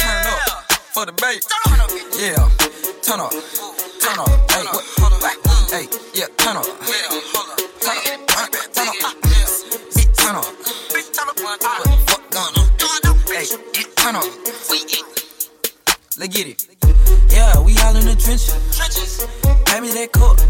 Turn 0.00 0.24
up 0.24 0.72
for 0.72 1.04
the 1.04 1.12
bait. 1.20 1.44
Yeah, 2.16 2.48
turn 3.04 3.20
up, 3.20 3.32
turn 4.00 4.20
up. 4.20 4.30
Hey? 4.50 4.64
Hey, 5.68 5.86
yeah, 6.14 6.32
turn 6.38 6.56
up. 6.56 6.64
Turn 6.64 6.72
up, 7.12 8.24
turn 8.72 8.88
up. 8.88 8.96
Turn 10.16 10.36
up. 10.36 10.48
What 11.44 11.60
the 11.60 11.68
fuck 12.08 12.24
going 12.30 12.56
on? 12.56 12.64
Hey, 13.28 13.44
turn 13.96 14.16
up. 14.16 15.15
Let's 16.18 16.34
get 16.34 16.46
it. 16.48 16.66
Yeah, 17.28 17.60
we 17.60 17.76
all 17.76 17.94
in 17.94 18.06
the 18.06 18.16
trenches. 18.16 18.48
Pay 19.66 19.80
me 19.80 19.92
that 19.92 20.12
cup. 20.12 20.40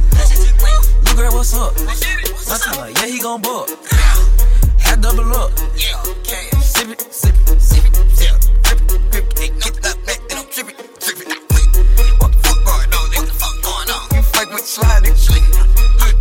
Look 1.02 1.16
girl, 1.16 1.34
what's 1.34 1.54
up? 1.58 1.74
I 1.74 2.54
tell 2.54 2.88
yeah, 2.88 3.06
he 3.10 3.18
gon' 3.18 3.42
buck. 3.42 3.66
Had 4.78 5.00
double 5.02 5.26
up. 5.34 5.50
Sip 5.58 6.86
it, 6.86 7.02
sip 7.10 7.34
it, 7.50 7.60
sip 7.60 7.82
it, 7.82 7.98
yeah. 8.22 8.38
Grip 9.10 9.26
it, 9.42 9.58
get 9.58 9.74
that 9.82 9.98
back, 10.06 10.20
then 10.28 10.38
I'm 10.38 10.46
tripping, 10.54 10.78
tripping. 11.02 11.34
What 11.34 12.30
the 12.30 12.38
fuck 12.46 12.62
going 12.62 12.92
on? 12.94 13.10
What 13.10 13.26
the 13.26 13.34
fuck 13.34 13.58
going 13.66 13.90
on? 13.90 14.06
You 14.14 14.22
fuck 14.22 14.46
with 14.54 14.66
slide, 14.66 15.02
nigga. 15.02 15.18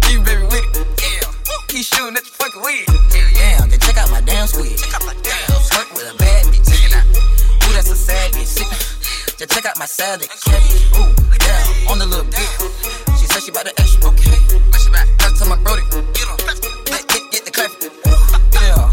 You 0.09 0.25
baby 0.25 0.41
with 0.49 0.73
it. 0.73 0.89
Yeah. 1.05 1.21
He 1.69 1.83
shooting 1.83 2.17
at 2.17 2.25
the 2.25 2.33
fucking 2.33 2.65
weed. 2.65 2.89
Yeah, 3.13 3.29
yeah. 3.37 3.67
Then 3.67 3.79
check 3.79 3.97
out 3.97 4.09
my 4.09 4.21
damn 4.21 4.47
squid. 4.47 4.73
Check 4.73 4.95
out 4.95 5.05
my 5.05 5.13
damn 5.21 5.61
fuck 5.69 5.93
with 5.93 6.09
a 6.09 6.17
bad 6.17 6.45
bitch. 6.49 6.65
Ooh, 6.65 7.73
that's 7.73 7.91
a 7.91 7.95
sad 7.95 8.33
bitch. 8.33 8.94
Just 9.45 9.61
check 9.61 9.65
out 9.69 9.77
my 9.77 9.85
salad, 9.85 10.27
cabbage. 10.41 10.89
Ooh, 10.97 11.05
yeah, 11.45 11.91
on 11.91 11.99
the 11.99 12.05
little 12.09 12.25
bit. 12.25 12.49
She 13.13 13.29
said 13.29 13.45
she 13.45 13.51
about 13.53 13.69
to 13.69 13.79
ask 13.79 13.93
you, 14.01 14.09
okay. 14.09 14.33
What 14.73 14.81
she 14.81 14.89
about? 14.89 15.05
Gotta 15.21 15.45
my 15.45 15.57
brody. 15.61 15.85
Get 16.17 16.25
on. 16.25 16.37
Get, 16.89 17.05
get, 17.05 17.23
get 17.29 17.45
the 17.45 17.51
clap. 17.53 17.69
Yeah. 18.57 18.89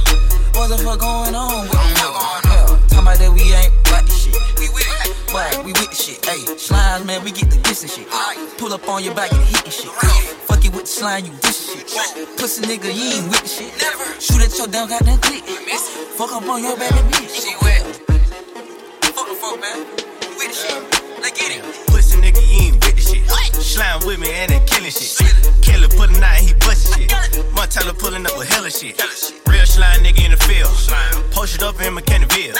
What 0.53 0.69
the 0.69 0.77
fuck 0.85 1.01
going 1.01 1.33
on? 1.33 1.65
With 1.65 1.73
me? 1.73 1.97
Yeah. 1.97 2.69
Talking 2.85 3.01
about 3.01 3.17
that 3.17 3.33
we 3.33 3.49
ain't 3.49 3.73
the 3.81 4.13
shit. 4.13 4.37
We 4.61 4.69
with 4.77 4.85
it. 4.85 5.33
What? 5.33 5.65
We 5.65 5.73
with 5.73 5.89
the 5.89 5.97
shit. 5.97 6.21
Hey, 6.21 6.45
slimes, 6.61 7.07
man, 7.07 7.25
we 7.25 7.33
get 7.33 7.49
the 7.49 7.57
diss 7.65 7.81
and 7.81 7.91
shit. 7.91 8.05
Pull 8.59 8.75
up 8.75 8.87
on 8.93 9.03
your 9.03 9.15
back 9.15 9.33
and 9.33 9.41
hit 9.49 9.65
and 9.65 9.73
shit. 9.73 9.89
Fuck 10.45 10.65
it 10.67 10.73
with 10.77 10.85
the 10.85 10.93
slime, 11.01 11.25
you 11.25 11.33
dish 11.41 11.65
shit. 11.65 11.89
Pussy 12.37 12.61
nigga, 12.69 12.93
you 12.93 13.25
ain't 13.25 13.29
with 13.33 13.41
the 13.41 13.49
shit. 13.49 13.73
Never. 13.81 14.21
Shoot 14.21 14.45
at 14.45 14.53
your 14.59 14.69
damn 14.69 14.85
goddamn 14.85 15.17
click. 15.17 15.49
Fuck 16.21 16.37
up 16.37 16.45
on 16.45 16.61
your 16.61 16.77
baby 16.77 17.01
bitch. 17.09 17.41
She 17.41 17.57
wet. 17.65 17.89
Fuck 19.17 19.29
the 19.33 19.35
fuck, 19.41 19.57
man. 19.59 20.12
With 20.43 20.51
the 20.51 20.59
shit. 20.59 21.23
Let's 21.23 21.39
get 21.39 21.55
it. 21.55 21.63
Pussy 21.87 22.19
nigga, 22.19 22.43
you 22.43 22.75
ain't 22.75 22.83
with 22.83 22.99
the 22.99 23.03
shit. 23.03 23.23
Slime 23.63 24.03
with 24.05 24.19
me 24.19 24.27
and 24.35 24.51
they 24.51 24.59
killing 24.67 24.91
shit. 24.91 25.15
Killer 25.63 25.87
pulling 25.87 26.19
out, 26.19 26.35
he 26.35 26.53
bustin' 26.67 27.07
shit. 27.07 27.55
Montana 27.55 27.95
pulling 27.95 28.27
up 28.27 28.37
with 28.37 28.51
hella 28.51 28.71
shit. 28.71 28.99
Real 29.47 29.67
slime 29.67 30.03
nigga 30.03 30.25
in 30.27 30.33
the 30.35 30.41
field. 30.43 30.67
Posted 31.31 31.63
up 31.63 31.79
in 31.79 31.95
McKinneyville. 31.95 32.59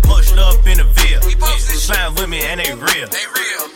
Posted 0.00 0.38
up 0.38 0.64
in 0.66 0.78
the 0.80 0.88
Ville. 0.96 1.20
Slime 1.60 2.14
with 2.14 2.30
me 2.30 2.40
and 2.40 2.58
they 2.58 2.72
real. 2.72 3.08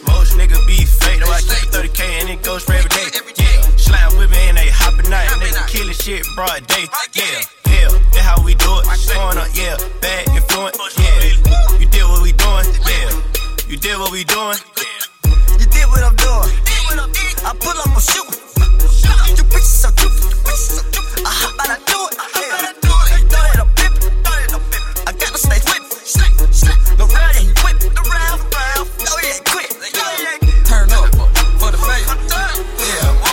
Most 0.09 0.41
nigga 0.41 0.57
be 0.67 0.81
fake, 0.89 1.21
though 1.21 1.29
I 1.29 1.45
keep 1.45 1.69
30k 1.69 2.01
and 2.25 2.31
it 2.31 2.43
goes 2.43 2.65
for 2.65 2.73
every 2.73 2.89
day. 2.97 3.13
Yeah, 3.37 3.61
slime 3.77 4.17
with 4.17 4.31
me 4.31 4.41
and 4.49 4.57
they 4.57 4.73
hopping 4.73 5.11
night 5.11 5.29
and 5.37 5.43
they 5.45 5.53
killing 5.69 5.93
shit 5.93 6.25
broad 6.35 6.67
day. 6.67 6.89
Yeah, 7.13 7.45
yeah, 7.69 7.89
that's 8.09 8.25
how 8.25 8.41
we 8.43 8.55
do 8.55 8.73
it. 8.81 8.89
Going 9.13 9.37
up, 9.37 9.53
yeah, 9.53 9.77
bad 10.01 10.29
influence. 10.33 10.81
Yeah, 10.97 11.77
you 11.79 11.87
did 11.93 12.05
what 12.09 12.23
we 12.23 12.33
doing. 12.33 12.67
Yeah, 12.89 13.34
you 13.69 13.77
did 13.77 13.99
what 13.99 14.11
we 14.13 14.25
doing. 14.25 14.59
You 15.59 15.67
did 15.67 15.87
what 15.89 16.03
I'm 16.03 16.17
doing. 16.17 16.51
I 17.45 17.53
pull 17.59 17.77
up 17.77 17.97
a 17.97 18.01
shoot. 18.01 18.29
You 19.37 19.45
bitches 19.45 19.85
so 19.85 19.91
cute. 19.97 20.13
I 21.25 21.31
hop 21.31 21.61
out, 21.61 21.71
I 21.71 21.79
do 21.85 21.99
it. 22.09 22.17
Yeah. 22.37 22.73
You 23.19 23.25
know 23.25 23.43
that 23.45 23.61
I'm 23.61 23.69
pimpin'. 23.77 24.13
I 25.07 25.13
got 25.13 25.33
the 25.33 25.39
snakes 25.39 25.65
with 25.65 25.81
me. 25.81 25.89
Round, 27.15 27.37
he 27.37 27.47
whip. 27.65 27.77
Around, 27.95 28.41
around. 28.53 28.87
No, 29.05 29.13
he 29.21 29.29
ain't 29.33 29.45
quit. 29.45 29.71
Turn 30.65 30.91
up 30.93 31.09
for 31.59 31.71
the 31.71 31.79
fake. 31.79 32.07
Yeah. 32.81 33.25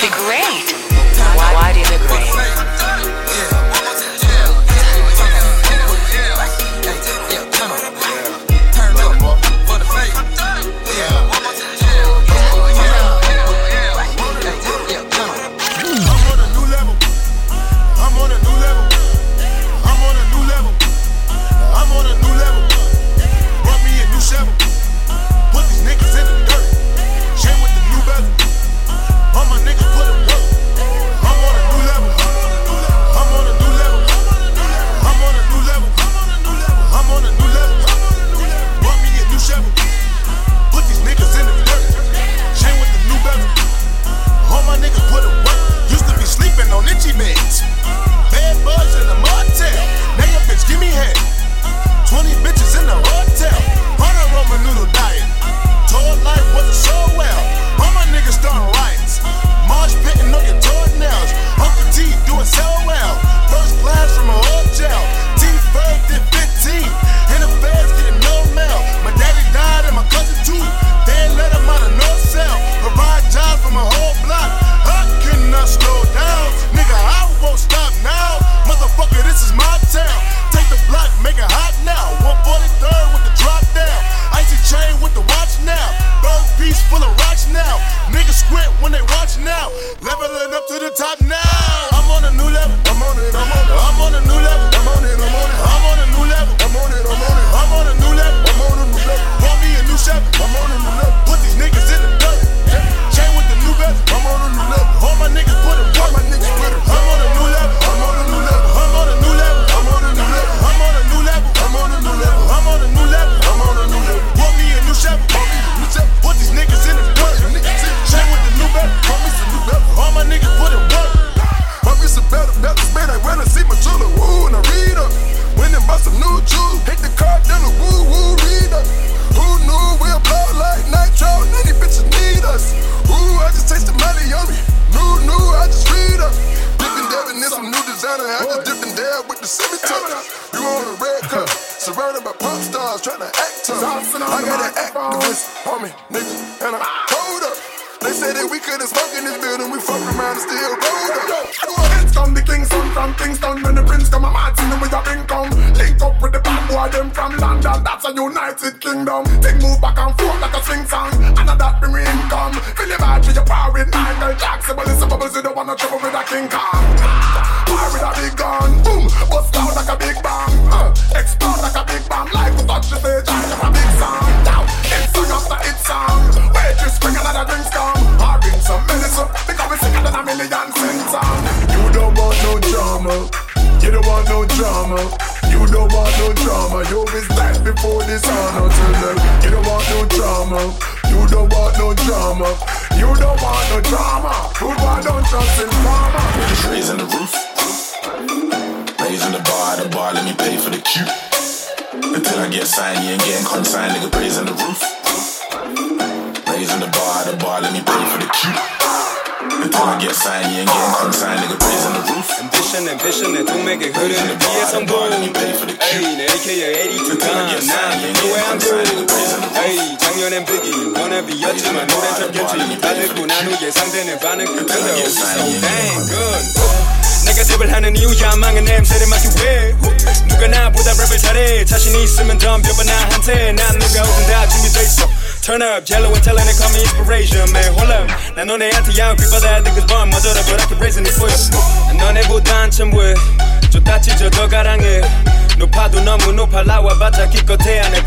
The 0.00 0.10
Great. 0.10 0.63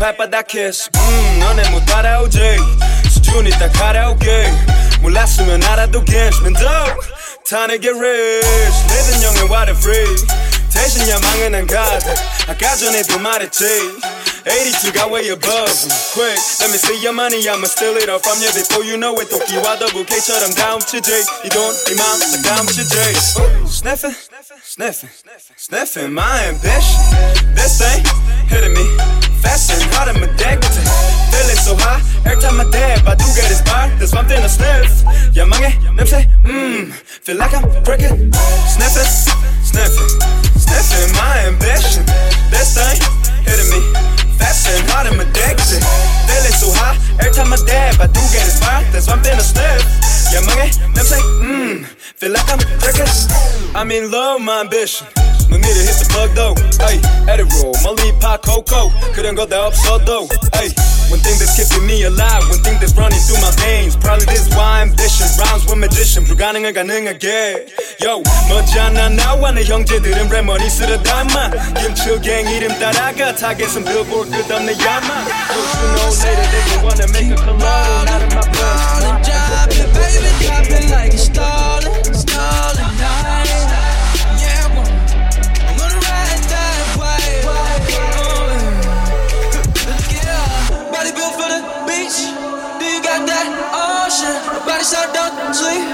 발바닥 0.07 0.47
kiss 0.47 0.89
음 0.95 1.39
너네 1.39 1.69
못 1.69 1.85
따라오지 1.85 2.39
수준이 3.11 3.49
딱 3.51 3.71
가라오게 3.73 4.51
몰랐으면 5.01 5.63
알아도 5.63 6.03
괜찮으면 6.03 6.53
더 6.53 6.97
타내게 7.49 7.89
rich 7.89 8.87
내든 8.87 9.23
영의 9.23 9.41
water 9.43 9.77
free 9.77 10.15
대신 10.73 11.07
야망은 11.07 11.55
안 11.55 11.67
가다 11.67 12.13
아까 12.47 12.75
전에도 12.75 13.19
말했지 13.19 13.65
82가 14.43 15.11
way 15.11 15.29
above 15.29 15.71
quick 16.13 16.39
let 16.59 16.71
me 16.71 16.77
see 16.77 16.97
your 17.05 17.13
money 17.13 17.47
I'ma 17.47 17.67
steal 17.67 17.95
it 17.95 18.09
all 18.09 18.19
from 18.19 18.41
you 18.41 18.51
before 18.51 18.83
you 18.83 18.97
know 18.97 19.15
it 19.21 19.29
도끼와 19.29 19.77
더블 19.79 20.05
K처럼 20.05 20.53
다음 20.55 20.79
주제 20.79 21.23
이돈 21.45 21.75
이맘 21.91 22.19
딱 22.19 22.41
다음 22.43 22.67
주제 22.67 22.97
Sniffing 23.67 24.15
sniffing 24.63 25.11
sniffing 25.57 26.11
my 26.11 26.47
ambition 26.47 27.55
this 27.55 27.77
thing 27.77 28.03
hitting 28.49 28.73
me 28.73 29.16
fast 29.41 29.71
and 29.71 29.83
hard 29.93 30.09
I'm 30.09 30.23
addicted 30.23 30.73
feeling 31.31 31.59
so 31.59 31.75
high 31.75 32.01
every 32.25 32.41
time 32.41 32.59
I 32.59 32.65
dab 32.69 33.07
I 33.07 33.15
do 33.15 33.25
get 33.35 33.49
inspired 33.49 33.97
there's 33.99 34.11
something 34.11 34.39
to 34.41 34.49
sniff 34.49 35.03
야망의 35.35 35.79
냄새 35.95 36.27
mmm 36.45 36.91
feel 37.25 37.37
like 37.37 37.53
I'm 37.53 37.65
cricket 37.83 38.13
sniffing 38.69 39.09
sniffing 39.65 40.09
sniffing 40.57 41.09
my 41.17 41.49
ambition 41.49 42.05
this 42.53 42.77
thing 42.77 42.97
hitting 43.47 43.69
me 43.73 43.79
fast 44.37 44.67
and 44.69 44.85
hard 44.91 45.07
I'm 45.07 45.19
addicted 45.19 45.81
feeling 46.27 46.55
so 46.61 46.69
high 46.79 46.97
every 47.19 47.33
time 47.33 47.51
I 47.53 47.59
dab 47.65 48.01
I 48.01 48.07
do 48.07 48.21
get 48.31 48.45
inspired 48.45 48.87
there's 48.91 49.05
something 49.05 49.35
to 49.35 49.43
sniff 49.43 49.83
야망의 50.33 50.71
냄새 50.93 51.17
mmm 51.41 51.85
feel 52.19 52.31
like 52.31 52.49
I'm 52.53 52.61
cricket 52.79 53.09
I'm 53.75 53.91
in 53.91 54.11
love 54.11 54.41
my 54.41 54.61
ambition 54.61 55.16
No 55.67 55.67
need 55.67 55.73
to 55.75 55.83
hit 55.83 55.97
the 55.99 56.07
plug 56.11 56.31
though. 56.35 56.55
Hey, 56.79 56.99
edit 57.31 57.47
roll, 57.59 57.75
Molly 57.83 58.11
pop 58.19 58.41
cocoa. 58.43 58.91
그런 59.13 59.35
거 59.35 59.45
다 59.47 59.67
없어도. 59.67 60.27
Hey, 60.53 60.69
one 61.09 61.21
thing 61.21 61.37
that's 61.39 61.55
keeping 61.55 61.85
me 61.85 62.03
alive, 62.03 62.43
one 62.49 62.61
thing 62.63 62.77
that's 62.79 62.93
running 62.95 63.19
through 63.27 63.41
my 63.41 63.51
veins. 63.61 63.95
Probably 63.95 64.25
this 64.27 64.47
why 64.55 64.81
ambition 64.81 65.27
rhymes 65.39 65.65
with 65.67 65.77
magician. 65.79 66.25
불가능을 66.25 66.73
가능하게. 66.73 67.65
Yo, 68.01 68.21
멋잖아 68.49 69.09
나와 69.09 69.51
내 69.51 69.63
형제들은 69.63 70.29
랩머니 70.29 70.69
쓰러 70.69 71.01
담아. 71.03 71.51
김치gang 71.79 72.49
이름 72.49 72.77
따라가 72.79 73.35
타겟은 73.35 73.83
billboard 73.85 74.29
끝없는 74.31 74.79
야마. 74.79 75.09
Don't 75.53 75.69
you 75.79 75.89
know 75.93 76.09
later 76.23 76.47
they 76.51 76.63
gon' 76.69 76.83
wanna 76.83 77.07
make 77.13 77.31
a 77.31 77.37
collab. 77.37 78.05
Not 78.05 78.21
in 78.21 78.29
my 78.33 78.41
blood. 78.49 79.23
Drop 79.23 79.71
it, 79.71 79.89
baby, 79.93 80.31
drop 80.43 80.67
it 80.67 80.89
like 80.91 81.13
it's 81.13 81.25
stalling, 81.25 81.76
Don't 95.60 95.87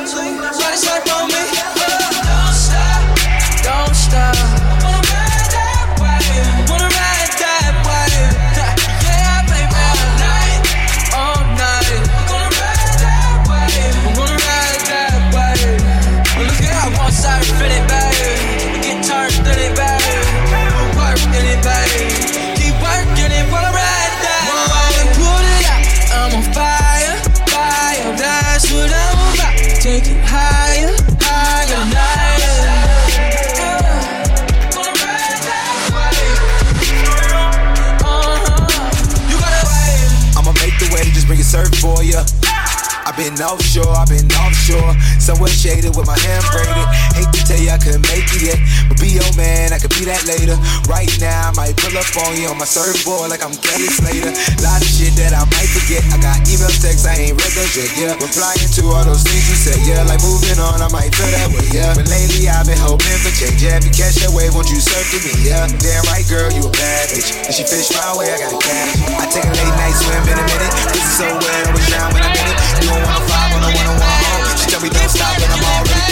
I've 43.14 43.30
been 43.30 43.46
offshore, 43.46 43.94
I've 43.94 44.10
been 44.10 44.26
offshore. 44.42 44.90
Somewhere 45.22 45.46
shaded 45.46 45.94
with 45.94 46.02
my 46.02 46.18
hand 46.18 46.42
braided. 46.50 46.82
Hate 47.14 47.30
to 47.30 47.40
tell 47.46 47.62
you 47.62 47.70
I 47.70 47.78
couldn't 47.78 48.02
make 48.10 48.26
it 48.34 48.42
yet. 48.42 48.58
But 48.90 48.98
be 48.98 49.14
your 49.14 49.30
man, 49.38 49.70
I 49.70 49.78
could 49.78 49.94
be 49.94 50.02
that 50.10 50.26
later. 50.26 50.58
Right 50.90 51.06
now, 51.22 51.46
I 51.46 51.50
might 51.54 51.78
pull 51.78 51.94
up 51.94 52.10
on 52.26 52.34
you 52.34 52.50
on 52.50 52.58
my 52.58 52.66
surfboard 52.66 53.30
like 53.30 53.38
I'm 53.46 53.54
Kelly 53.54 53.86
Slater. 53.86 54.34
Lot 54.66 54.82
of 54.82 54.90
shit 54.90 55.14
that 55.22 55.30
I 55.30 55.46
might 55.46 55.70
forget. 55.70 56.02
I 56.10 56.18
got 56.18 56.42
email, 56.50 56.66
texts, 56.74 57.06
I 57.06 57.30
ain't 57.30 57.38
read 57.38 57.54
those 57.54 57.70
yet, 57.78 57.86
yeah. 57.94 58.18
Replying 58.18 58.66
to 58.66 58.82
all 58.90 59.06
those 59.06 59.22
things 59.22 59.46
you 59.46 59.62
said, 59.62 59.78
yeah. 59.86 60.02
Like 60.10 60.18
moving 60.18 60.58
on, 60.58 60.82
I 60.82 60.90
might 60.90 61.14
feel 61.14 61.30
that 61.38 61.54
way, 61.54 61.70
yeah. 61.70 61.94
But 61.94 62.10
lately, 62.10 62.50
I've 62.50 62.66
been 62.66 62.82
hoping 62.82 63.14
for 63.22 63.30
change, 63.30 63.62
yeah. 63.62 63.78
If 63.78 63.86
you 63.86 63.94
catch 63.94 64.18
that 64.26 64.34
wave, 64.34 64.58
won't 64.58 64.66
you 64.74 64.82
surf 64.82 65.06
to 65.14 65.22
me, 65.22 65.38
yeah. 65.46 65.70
Damn 65.78 66.02
right, 66.10 66.26
girl, 66.26 66.50
you 66.50 66.66
a 66.66 66.72
bad 66.74 67.14
bitch. 67.14 67.30
And 67.46 67.54
she 67.54 67.62
fish 67.62 67.94
my 67.94 68.10
way, 68.18 68.34
I 68.34 68.42
got 68.42 68.50
a 68.50 68.58
catch. 68.58 69.22
I 69.22 69.24
take 69.30 69.46
a 69.46 69.54
late 69.54 69.74
night 69.78 69.94
swim 70.02 70.18
in 70.26 70.34
a 70.34 70.46
minute. 70.50 70.72
This 70.90 70.98
is 70.98 71.14
so 71.14 71.30
wet, 71.30 71.62
I 71.62 71.70
was 71.70 71.86
drown 71.86 72.10
when 72.10 72.26
I'm 72.26 72.34
in 72.34 72.46
it. 72.50 73.03
Don't 73.04 73.28
five 73.28 73.52
on 73.54 73.62
a 73.62 73.70
one 73.76 73.86
on 73.86 73.96
one 74.00 74.20
home. 74.24 74.56
She 74.56 74.66
tell 74.70 74.80
me 74.80 74.88
don't 74.88 75.10
stop, 75.10 75.36
but 75.36 75.50
I'm 75.50 75.64
already 75.64 76.03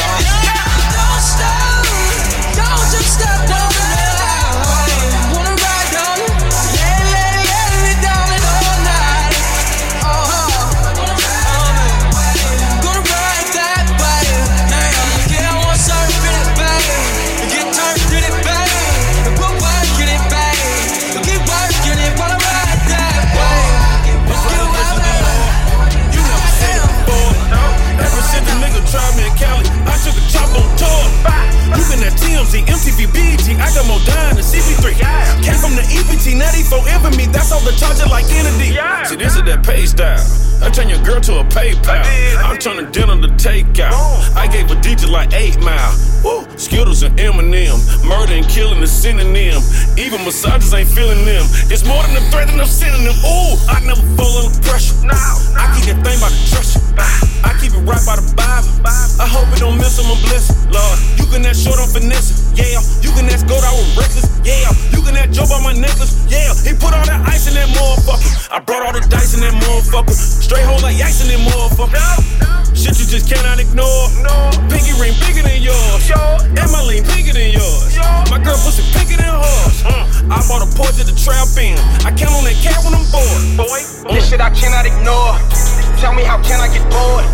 tribe 28.93 29.25
in 29.25 29.35
Cali. 29.39 29.65
I 29.89 29.97
took 30.05 30.17
a 30.17 30.25
chop 30.29 30.53
on 30.55 30.77
tour. 30.77 31.25
Bye. 31.25 31.62
CP3. 34.53 35.01
Came 35.41 35.57
from 35.57 35.73
the 35.73 35.85
EPT, 35.89 36.37
now 36.37 36.51
they 36.53 36.61
forever 36.61 37.09
me. 37.17 37.25
That's 37.25 37.53
all 37.53 37.65
the 37.65 37.73
charger 37.73 38.05
like 38.13 38.29
Kennedy. 38.29 38.77
See, 39.09 39.17
this 39.17 39.37
is 39.37 39.45
that 39.49 39.65
pay 39.65 39.87
style. 39.87 40.21
I 40.61 40.69
turn 40.71 40.89
your 40.89 41.03
girl 41.03 41.21
to 41.25 41.41
a 41.41 41.45
PayPal. 41.45 42.05
I'm 42.45 42.59
turning 42.59 42.93
dinner 42.93 43.17
to 43.17 43.33
takeout. 43.41 43.97
I 44.37 44.47
gave 44.47 44.71
a 44.71 44.77
DJ 44.77 45.09
like 45.11 45.33
8 45.33 45.59
Mile. 45.65 45.95
Woo. 46.23 46.47
Skittles 46.59 47.03
and 47.03 47.19
Eminem. 47.19 47.81
Murder 48.07 48.35
and 48.35 48.47
killing 48.47 48.83
is 48.83 48.93
synonym. 48.93 49.59
Even 49.97 50.23
massages 50.23 50.75
ain't 50.75 50.89
feeling 50.89 51.25
them. 51.25 51.43
It's 51.73 51.85
more 51.85 52.03
than 52.05 52.15
a 52.17 52.25
threat 52.31 52.47
than 52.47 52.61
I'm 52.61 52.67
sending 52.67 53.09
them. 53.09 53.17
Ooh, 53.25 53.57
I 53.67 53.81
never 53.83 54.05
fall 54.15 54.47
under 54.47 54.55
pressure. 54.63 54.95
Now, 55.03 55.41
I 55.57 55.73
keep 55.75 55.91
that 55.91 56.05
thing 56.05 56.21
by 56.21 56.29
the 56.29 56.41
treasure. 56.47 56.79
I 57.43 57.59
keep 57.59 57.75
it 57.75 57.83
right 57.83 58.05
by 58.07 58.21
the 58.21 58.27
Bible. 58.37 58.71
I 59.19 59.27
hope 59.27 59.51
it 59.51 59.59
don't 59.59 59.79
miss 59.79 59.99
him 59.99 60.07
a 60.07 60.17
blessing. 60.23 60.55
Lord, 60.71 60.99
you 61.19 61.27
can 61.27 61.43
ask 61.47 61.62
short 61.63 61.79
on 61.79 61.87
finesse. 61.87 62.51
Yeah, 62.59 62.83
you 63.07 63.15
can 63.15 63.31
ask 63.31 63.47
gold, 63.47 63.63
I 63.63 63.71
was 63.71 63.87
reckless. 63.95 64.27
Yeah, 64.43 64.67
you 64.91 65.01
can 65.07 65.15
ask 65.15 65.31
Joe 65.31 65.47
by 65.47 65.63
my 65.63 65.73
necklace. 65.73 66.19
Yeah, 66.27 66.51
he 66.67 66.75
put 66.75 66.91
all 66.91 67.07
that 67.07 67.23
ice 67.31 67.47
in 67.47 67.55
that 67.55 67.71
motherfucker. 67.71 68.51
I 68.51 68.59
brought 68.59 68.83
all 68.83 68.93
the 68.93 69.07
dice 69.07 69.35
in 69.39 69.41
that 69.47 69.55
motherfucker. 69.55 70.11
Straight 70.11 70.67
hole 70.67 70.83
like 70.83 70.99
ice 70.99 71.23
in 71.23 71.31
that 71.31 71.41
motherfucker. 71.47 72.03
Shit 72.75 72.99
you 72.99 73.07
just 73.07 73.31
cannot 73.31 73.63
ignore. 73.63 74.11
Pinky 74.67 74.91
ring 74.99 75.15
bigger 75.23 75.47
than 75.47 75.63
yours. 75.63 76.11
My 76.73 76.83
bigger 77.15 77.33
than 77.33 77.53
yours. 77.55 77.95
My 78.27 78.43
girl 78.43 78.59
pussy 78.59 78.83
bigger 78.91 79.23
than 79.23 79.31
hers. 79.31 79.87
I 80.27 80.43
bought 80.49 80.67
a 80.67 80.69
Porsche 80.75 81.01
at 81.01 81.07
the 81.07 81.15
trap 81.15 81.47
in. 81.61 81.79
I 82.03 82.11
count 82.11 82.35
on 82.35 82.45
that 82.45 82.59
cat 82.59 82.83
when 82.83 82.97
I'm 82.97 83.07
bored. 83.13 83.69
Boy, 83.69 83.81
This 84.11 84.29
shit 84.29 84.41
I 84.41 84.51
cannot 84.51 84.85
ignore. 84.85 85.39
Tell 86.03 86.13
me 86.13 86.25
how 86.25 86.43
can 86.43 86.59
I 86.59 86.67
get 86.73 86.83
bored? 86.91 87.25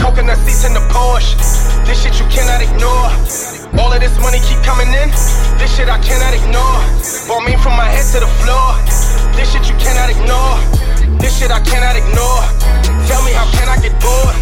Coconut 0.00 0.38
seats 0.46 0.64
in 0.64 0.72
the 0.72 0.80
Porsche. 0.88 1.36
This 1.84 2.02
shit 2.02 2.16
you 2.18 2.26
cannot 2.32 2.62
ignore. 2.62 3.65
All 3.74 3.92
of 3.92 4.00
this 4.00 4.14
money 4.20 4.38
keep 4.46 4.62
coming 4.62 4.88
in. 4.94 5.10
This 5.58 5.74
shit 5.74 5.88
I 5.88 5.98
cannot 5.98 6.34
ignore. 6.34 6.80
Bought 7.26 7.44
me 7.44 7.56
from 7.58 7.74
my 7.74 7.88
head 7.90 8.06
to 8.14 8.20
the 8.20 8.30
floor. 8.42 8.78
This 9.34 9.50
shit 9.50 9.66
you 9.68 9.76
cannot 9.76 10.10
ignore. 10.10 10.56
This 11.18 11.38
shit 11.38 11.50
I 11.50 11.60
cannot 11.60 11.96
ignore. 11.96 12.42
Tell 13.08 13.22
me 13.24 13.32
how 13.32 13.46
can 13.56 13.68
I 13.68 13.78
get 13.82 13.94
bored? 13.98 14.36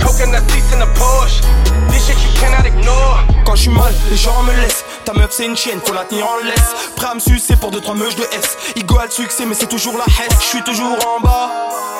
Coconut 0.00 0.42
seats 0.50 0.72
in 0.72 0.80
the 0.80 0.90
Porsche. 0.98 1.40
This 1.90 2.06
shit 2.06 2.18
you 2.18 2.32
cannot 2.40 2.66
ignore. 2.66 3.22
Quand 3.44 3.54
je 3.54 3.62
suis 3.62 3.70
mal, 3.70 3.92
les 4.10 4.16
gens 4.16 4.42
me 4.42 4.52
laissent. 4.52 4.93
Ta 5.04 5.12
meuf 5.12 5.32
c'est 5.32 5.44
une 5.44 5.56
chienne, 5.56 5.80
faut 5.84 5.92
la 5.92 6.04
tenir 6.04 6.26
en 6.26 6.38
laisse. 6.38 6.74
Prêt 6.96 7.08
à 7.08 7.14
me 7.14 7.20
sucer 7.20 7.56
pour 7.56 7.70
2-3 7.70 7.94
meuches 7.96 8.16
de 8.16 8.22
S. 8.32 8.56
Le 8.76 9.10
succès, 9.10 9.44
mais 9.44 9.54
c'est 9.54 9.66
toujours 9.66 9.98
la 9.98 10.04
hesse. 10.06 10.38
Je 10.40 10.46
suis 10.46 10.62
toujours 10.62 10.96
en 11.06 11.20
bas. 11.20 11.50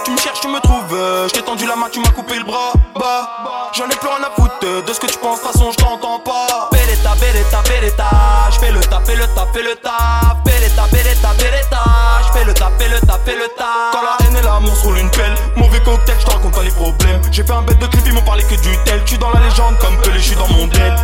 Tu 0.06 0.10
me 0.10 0.16
cherches, 0.16 0.40
tu 0.40 0.48
me 0.48 0.58
trouves. 0.60 0.94
euh, 0.94 1.28
Je 1.28 1.34
t'ai 1.34 1.42
tendu 1.42 1.66
la 1.66 1.76
main, 1.76 1.88
tu 1.92 2.00
m'as 2.00 2.08
coupé 2.10 2.38
le 2.38 2.44
bras. 2.44 2.72
Bah, 2.98 3.70
j'en 3.74 3.84
ai 3.84 3.96
plus 3.96 4.08
rien 4.08 4.24
à 4.24 4.30
foutre 4.34 4.58
de 4.60 4.92
ce 4.92 4.98
que 5.00 5.06
tu 5.06 5.18
penses. 5.18 5.40
De 5.40 5.44
toute 5.44 5.52
façon, 5.52 5.70
je 5.70 5.76
t'entends 5.76 6.20
pas. 6.20 6.70
Belleta, 6.72 7.14
belleta, 7.20 7.62
belleta. 7.68 8.08
Je 8.52 8.58
fais 8.58 8.72
le 8.72 8.80
fais 8.80 9.16
le 9.16 9.24
fais 9.52 9.62
le 9.62 9.74
taf. 9.76 10.36
Belleta, 10.46 10.84
belleta, 10.90 11.28
belleta. 11.36 11.82
Je 12.26 12.38
fais 12.38 12.44
le 12.46 12.54
fais 12.54 12.88
le 12.88 12.96
fais 13.26 13.36
le 13.36 13.48
taf. 13.54 13.92
Quand 13.92 14.02
la 14.02 14.26
haine 14.26 14.36
et 14.36 14.42
l'amour 14.42 14.74
se 14.74 14.84
roulent 14.84 14.98
une 14.98 15.10
pelle. 15.10 15.34
Mauvais 15.56 15.82
cocktail, 15.82 16.16
je 16.18 16.24
te 16.24 16.30
raconte 16.30 16.54
pas 16.54 16.62
les 16.62 16.70
problèmes. 16.70 17.20
J'ai 17.30 17.44
fait 17.44 17.52
un 17.52 17.62
bête 17.62 17.78
de 17.80 17.86
clip, 17.86 18.02
ils 18.06 18.14
m'ont 18.14 18.22
parlé 18.22 18.44
que 18.44 18.54
du 18.54 18.78
tel. 18.86 19.02
Tu 19.04 19.18
dans 19.18 19.30
la 19.30 19.40
légende 19.40 19.76
comme 19.78 19.96
que 20.00 20.08
les 20.08 20.20
je 20.20 20.28
suis 20.28 20.36
dans 20.36 20.48
mon 20.48 20.66
del. 20.68 20.96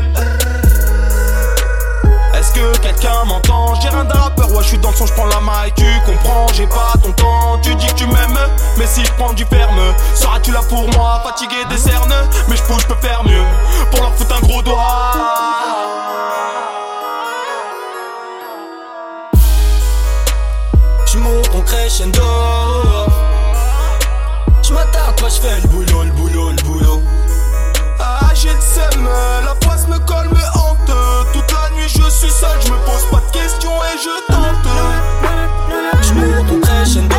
Est-ce 2.34 2.52
que 2.52 2.78
quelqu'un 2.78 3.24
m'entend? 3.26 3.74
J'ai 3.80 3.88
rien 3.88 4.04
d'un 4.04 4.18
rappeur, 4.18 4.50
ouais, 4.52 4.62
je 4.62 4.68
suis 4.68 4.78
dans 4.78 4.90
le 4.90 4.96
son, 4.96 5.06
je 5.06 5.12
prends 5.12 5.26
la 5.26 5.40
main 5.40 5.64
et 5.66 5.72
tu 5.72 5.84
comprends, 6.06 6.46
j'ai 6.54 6.66
pas 6.66 6.94
ton 7.02 7.12
temps. 7.12 7.58
Tu 7.62 7.74
dis 7.74 7.86
que 7.86 7.94
tu 7.94 8.06
m'aimes, 8.06 8.38
mais 8.78 8.86
si 8.86 9.04
je 9.04 9.12
prends 9.12 9.32
du 9.32 9.44
ferme, 9.44 9.78
seras-tu 10.14 10.52
là 10.52 10.60
pour 10.68 10.88
moi? 10.94 11.20
Fatigué 11.24 11.56
des 11.68 11.76
cernes, 11.76 12.14
mais 12.48 12.56
je 12.56 12.62
peux, 12.62 12.78
je 12.78 12.86
peux 12.86 13.06
faire 13.06 13.22
mieux 13.24 13.44
pour 13.90 14.00
leur 14.02 14.14
foutre 14.14 14.34
un 14.36 14.40
gros 14.40 14.62
doigt. 14.62 14.80
J'monte 21.12 21.50
en 21.54 21.60
crescendo. 21.62 22.22
J'm'attarde 24.62 25.20
pas, 25.20 25.28
j'fais 25.28 25.60
le 25.60 25.68
boulot, 25.68 26.04
le 26.04 26.12
boulot, 26.12 26.50
le 26.50 26.62
boulot. 26.62 27.02
Ah, 27.98 28.32
j'ai 28.34 28.52
le 28.52 28.60
seum, 28.60 29.08
la 29.44 29.54
poisse 29.56 29.88
me 29.88 29.98
colle, 29.98 30.28
me 30.28 30.58
hante. 30.58 30.89
Toute 32.00 32.08
la 32.08 32.08
nuit, 32.08 32.08
je 32.08 32.08
suis 32.10 32.30
seul, 32.30 32.58
je 32.64 32.72
me 32.72 32.76
pose 32.78 33.04
pas 33.10 33.20
de 33.20 33.30
questions 33.32 33.76
et 33.84 33.96
je 33.98 34.14
tente. 34.32 34.68
J'monte 36.02 36.50
en 36.50 36.60
crescendo. 36.60 37.16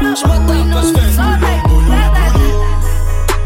J'm'attarde 0.00 0.70
pas, 0.72 0.82
j'fais 0.82 1.06
le 1.06 1.12
boulot, 1.14 1.36
le 1.40 1.68
boulot, 1.68 1.92
le 1.92 2.08
boulot. 2.32 2.64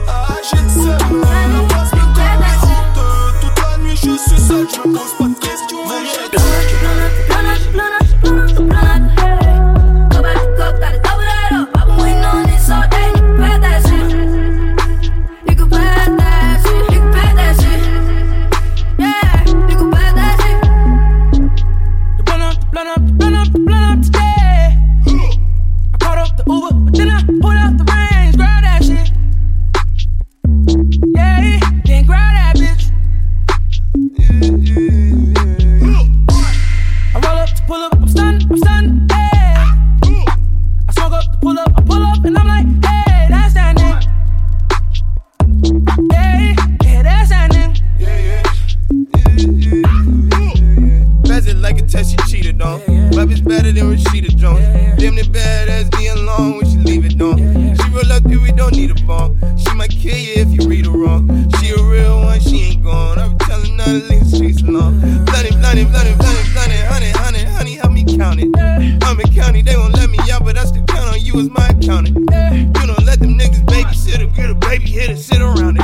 Ah, 0.08 0.36
j'ai 0.50 0.62
le 0.62 0.68
seum, 0.68 0.86
la 0.90 1.60
poisse 1.68 1.92
me 1.92 2.04
colle, 2.14 2.38
me 2.40 2.52
hante. 2.64 3.00
Toute 3.40 3.58
la 3.60 3.72
nuit, 3.78 3.96
je 3.96 4.12
suis 4.16 4.40
seul, 4.40 4.66
je 4.72 4.78
me 4.88 4.94
pose 4.94 5.14
pas 5.18 5.21
I 27.08 27.22
pull 27.40 27.50
up 27.50 27.76
the 27.78 27.84
reins, 27.90 28.36
grab 28.36 28.62
that 28.62 28.82
shit. 28.84 29.10
Yeah, 31.14 31.58
then 31.84 32.04
grab 32.06 32.34
that 32.34 32.56
bitch. 32.56 32.90
I 37.14 37.16
roll 37.20 37.38
up 37.38 37.48
to 37.48 37.62
pull 37.66 37.82
up, 37.82 37.94
I'm 37.94 38.08
I'm. 38.08 39.08
I 40.88 40.92
smoke 40.92 41.12
up 41.12 41.32
to 41.32 41.38
pull 41.40 41.58
up, 41.58 41.72
I 41.76 41.82
pull 41.82 42.02
up, 42.02 42.24
and 42.24 42.36
I'm 42.38 42.46
like, 42.46 42.66
hey, 42.84 43.26
that's 43.28 43.54
that 43.54 43.76
nigga. 43.76 44.08
It 51.46 51.56
like 51.56 51.78
a 51.78 51.82
test 51.82 52.10
she 52.10 52.16
cheated 52.28 52.60
on. 52.62 52.80
Rap 53.16 53.28
is 53.30 53.40
better 53.40 53.72
than 53.72 53.94
Rashida 53.94 54.34
Jones. 54.36 54.64
Damn 54.98 55.16
the 55.16 55.22
badass 55.22 55.96
me 55.98 56.08
alone 56.08 56.56
when 56.56 56.66
she 56.66 56.78
leave 56.78 57.04
it 57.04 57.20
on. 57.20 57.38
She 57.76 57.90
real 57.90 58.12
up 58.12 58.24
we 58.24 58.52
don't 58.52 58.72
need 58.72 58.90
a 58.90 59.06
bomb. 59.06 59.38
She 59.56 59.72
might 59.74 59.90
kill 59.90 60.16
you 60.16 60.34
if 60.36 60.48
you 60.48 60.68
read 60.68 60.86
her 60.86 60.92
wrong. 60.92 61.28
She 61.58 61.70
a 61.70 61.82
real 61.82 62.20
one, 62.20 62.40
she 62.40 62.72
ain't 62.72 62.82
gone. 62.82 63.18
I 63.18 63.28
be 63.28 63.36
telling 63.44 63.78
her 63.78 63.84
to 63.84 64.06
leave 64.08 64.20
the 64.20 64.36
streets 64.36 64.62
alone. 64.62 65.00
Blunted, 65.24 65.54
blunted, 65.60 65.88
blunted, 65.88 66.18
blunted, 66.18 66.52
blunted, 66.52 66.84
honey, 66.86 67.10
honey, 67.10 67.44
honey, 67.44 67.74
help 67.76 67.92
me 67.92 68.04
count 68.04 68.40
it. 68.40 68.50
I'm 69.04 69.20
in 69.20 69.32
county, 69.34 69.62
they 69.62 69.76
won't 69.76 69.94
let 69.94 70.10
me 70.10 70.18
out, 70.30 70.44
but 70.44 70.58
I 70.58 70.64
still 70.64 70.84
count 70.84 71.01
on 71.22 71.26
you 71.26 71.34
was 71.34 71.50
my 71.50 71.68
accountant. 71.68 72.16
You 72.16 72.86
don't 72.86 73.04
let 73.04 73.20
them 73.20 73.38
niggas 73.38 73.64
babysit 73.66 74.20
her, 74.20 74.26
get 74.26 74.50
a 74.50 74.54
baby 74.54 74.90
hit 74.90 75.18
sit 75.18 75.40
around 75.40 75.78
it. 75.78 75.82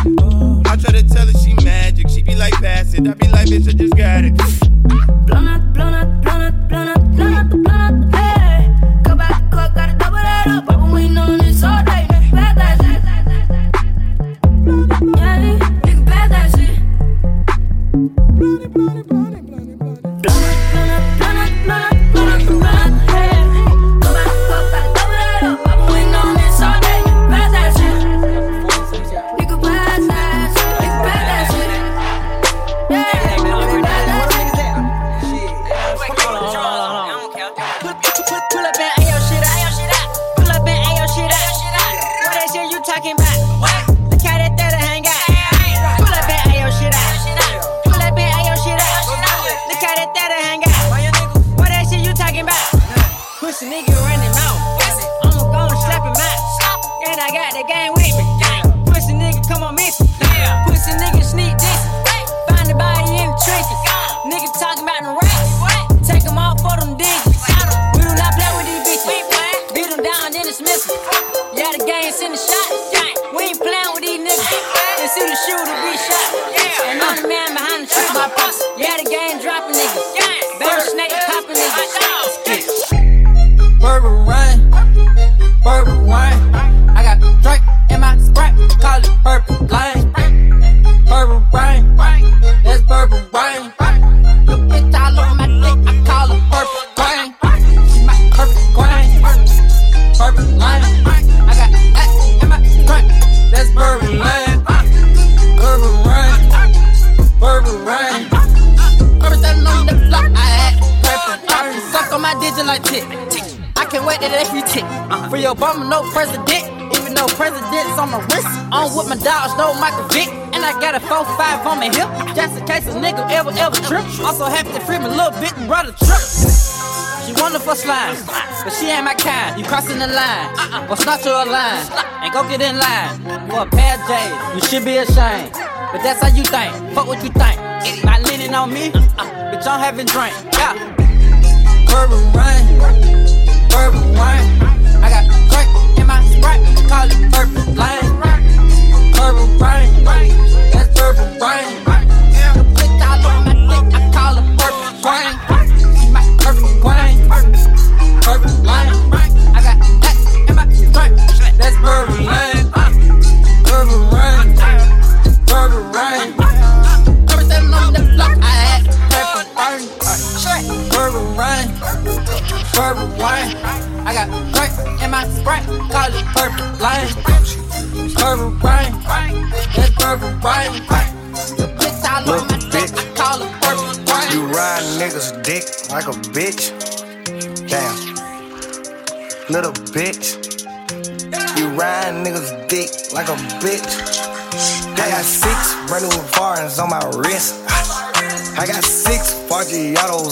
I 0.66 0.76
try 0.76 0.92
to 0.92 1.02
tell 1.02 1.26
her 1.26 1.32
she 1.32 1.54
magic, 1.64 2.08
she 2.08 2.22
be 2.22 2.34
like, 2.34 2.54
pass 2.54 2.94
it. 2.94 3.06
I 3.06 3.14
be 3.14 3.28
like, 3.28 3.48
bitch, 3.48 3.68
I 3.68 3.72
just 3.72 3.96
got 3.96 4.24
it. 4.24 4.36
Blonde, 5.26 5.74
blonde, 5.74 6.22
blonde, 6.22 6.68
blonde, 6.68 7.16
blonde, 7.16 7.64
blonde, 7.64 8.14
hey. 8.14 8.27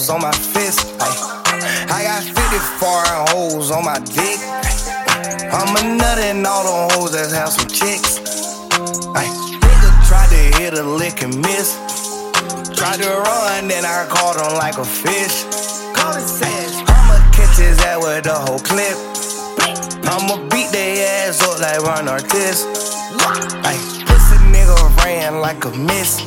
On 0.08 0.20
my 0.20 0.30
fist. 0.30 0.86
Ay. 1.00 1.86
I 1.90 2.02
got 2.04 2.22
50 2.22 2.38
foreign 2.78 3.26
hoes 3.30 3.72
on 3.72 3.84
my 3.84 3.98
dick. 3.98 4.38
I'm 5.50 5.74
a 5.74 5.96
nut 5.96 6.18
and 6.18 6.46
all 6.46 6.62
the 6.62 6.94
hoes 6.94 7.10
that 7.10 7.32
have 7.34 7.50
some 7.50 7.66
chicks. 7.66 8.20
Ay. 9.18 9.26
Nigga 9.58 9.90
tried 10.06 10.28
to 10.30 10.62
hit 10.62 10.74
a 10.78 10.82
lick 10.84 11.22
and 11.22 11.34
miss. 11.42 11.74
Tried 12.76 13.02
to 13.02 13.08
run, 13.08 13.66
then 13.66 13.84
I 13.84 14.06
caught 14.06 14.36
him 14.36 14.54
like 14.58 14.78
a 14.78 14.84
fish. 14.84 15.42
I'ma 15.98 17.18
catch 17.32 17.58
his 17.58 17.80
ass 17.80 17.98
with 17.98 18.24
the 18.24 18.34
whole 18.34 18.60
clip. 18.60 18.94
I'ma 20.06 20.36
beat 20.50 20.70
their 20.70 21.28
ass 21.28 21.42
up 21.42 21.58
like 21.58 21.82
Ron 21.82 22.06
Artest. 22.06 22.62
Ay, 23.66 23.74
pussy 24.06 24.36
nigga 24.54 25.04
ran 25.04 25.40
like 25.40 25.64
a 25.64 25.70
miss. 25.70 26.22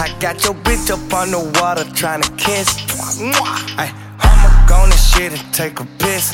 I 0.00 0.08
got 0.20 0.42
your 0.44 0.54
bitch 0.54 0.90
up 0.90 1.12
on 1.12 1.30
the 1.32 1.60
water 1.60 1.84
trying 1.94 2.22
to 2.22 2.30
kiss. 2.32 2.83
Ay, 3.32 3.92
I'ma 4.20 4.66
go 4.66 4.74
on 4.74 4.90
this 4.90 5.14
shit 5.14 5.32
and 5.32 5.54
take 5.54 5.80
a 5.80 5.86
piss. 5.98 6.32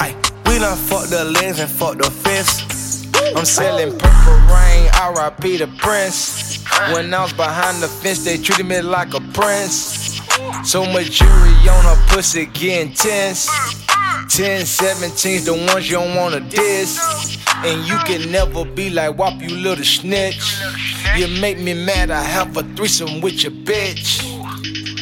Ay, 0.00 0.14
we 0.46 0.58
done 0.58 0.76
fucked 0.76 1.10
the 1.10 1.24
legs 1.24 1.60
and 1.60 1.70
fucked 1.70 2.02
the 2.02 2.10
fists. 2.10 3.06
I'm 3.36 3.44
selling 3.44 3.96
purple 3.98 4.38
rain, 4.54 4.84
RIP 5.14 5.58
the 5.58 5.72
prince. 5.78 6.64
When 6.92 7.12
I 7.12 7.22
was 7.22 7.32
behind 7.32 7.82
the 7.82 7.88
fence, 7.88 8.24
they 8.24 8.36
treated 8.36 8.66
me 8.66 8.80
like 8.80 9.14
a 9.14 9.20
prince. 9.32 10.20
So 10.64 10.84
much 10.84 11.10
jewelry 11.10 11.68
on 11.68 11.84
her 11.84 12.06
pussy 12.08 12.46
getting 12.46 12.92
tense. 12.92 13.48
10, 14.30 14.62
17's 14.62 15.46
the 15.46 15.54
ones 15.54 15.90
you 15.90 15.96
don't 15.96 16.14
wanna 16.14 16.40
diss. 16.40 17.38
And 17.64 17.86
you 17.88 17.96
can 18.04 18.30
never 18.30 18.64
be 18.64 18.90
like 18.90 19.16
WAP, 19.18 19.42
you 19.42 19.56
little 19.56 19.84
snitch. 19.84 20.56
You 21.16 21.26
make 21.40 21.58
me 21.58 21.74
mad, 21.74 22.10
I 22.10 22.22
have 22.22 22.56
a 22.56 22.62
threesome 22.74 23.20
with 23.20 23.42
your 23.42 23.52
bitch. 23.52 24.24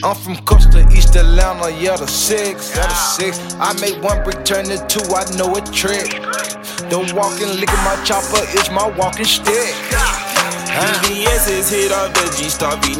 I'm 0.03 0.14
from 0.14 0.37
Costa 0.77 0.97
East 0.97 1.16
Atlanta, 1.16 1.70
yeah, 1.70 1.97
the 1.97 2.07
six, 2.07 2.77
yeah, 2.77 2.87
the 2.87 2.95
six. 2.95 3.39
I 3.59 3.72
make 3.81 4.03
one 4.03 4.22
brick 4.22 4.45
turn 4.45 4.64
to 4.66 4.79
two, 4.87 5.01
I 5.14 5.24
know 5.37 5.55
a 5.57 5.61
trick. 5.72 6.20
Don't 6.91 7.12
walk 7.14 7.41
and 7.41 7.59
lick 7.59 7.72
my 7.85 7.97
chopper, 8.05 8.45
it's 8.53 8.70
my 8.70 8.87
walking 8.97 9.24
stick. 9.24 9.74
VVS 11.03 11.49
is 11.51 11.70
hit 11.70 11.93
off 11.93 12.12
the 12.12 12.37
G 12.37 12.49
Star 12.51 12.77
V 12.83 12.97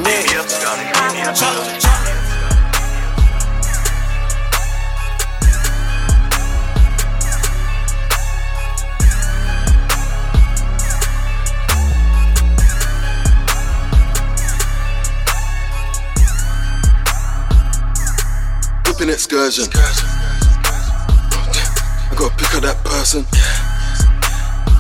excursion. 19.45 19.69
I 22.09 22.15
gotta 22.17 22.35
pick 22.37 22.55
up 22.55 22.63
that 22.63 22.81
person. 22.85 23.21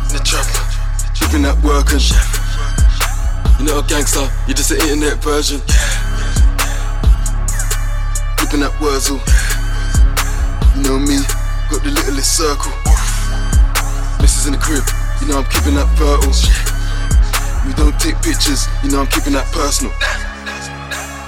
In 0.09 0.17
the 0.17 0.23
trap. 0.25 0.47
Whipping 1.21 1.43
that 1.43 1.61
working. 1.61 2.01
You 3.59 3.67
know 3.67 3.81
a 3.81 3.83
gangster, 3.85 4.25
you're 4.47 4.57
just 4.57 4.71
an 4.71 4.81
internet 4.81 5.21
version. 5.21 5.61
Whipping 8.41 8.61
that 8.65 8.73
Wurzel. 8.81 9.21
You 10.77 10.83
know 10.89 10.99
me, 11.01 11.21
got 11.69 11.83
the 11.85 11.91
littlest 11.93 12.37
circle. 12.37 12.73
Misses 14.21 14.47
in 14.47 14.53
the 14.57 14.61
crib, 14.61 14.85
you 15.21 15.29
know 15.29 15.41
I'm 15.41 15.49
keeping 15.53 15.75
that 15.77 15.89
fertile. 16.01 16.33
We 17.67 17.75
don't 17.75 17.99
take 18.01 18.17
pictures, 18.23 18.69
you 18.85 18.91
know 18.91 19.01
I'm 19.01 19.11
keeping 19.13 19.33
that 19.35 19.49
personal. 19.53 19.93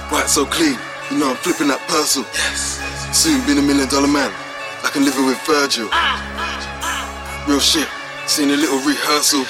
White 0.09 0.29
so 0.29 0.45
clean, 0.45 0.77
you 1.11 1.19
know 1.19 1.31
I'm 1.31 1.37
flipping 1.37 1.67
that 1.67 1.81
parcel. 1.89 2.25
Soon 3.11 3.45
been 3.45 3.57
a 3.57 3.61
million 3.61 3.89
dollar 3.89 4.07
man, 4.07 4.31
like 4.83 4.95
I'm 4.95 5.03
living 5.03 5.25
with 5.25 5.41
Virgil. 5.45 5.89
Real 7.47 7.59
shit, 7.59 7.87
seen 8.27 8.51
a 8.51 8.55
little 8.55 8.77
rehearsal. 8.85 9.43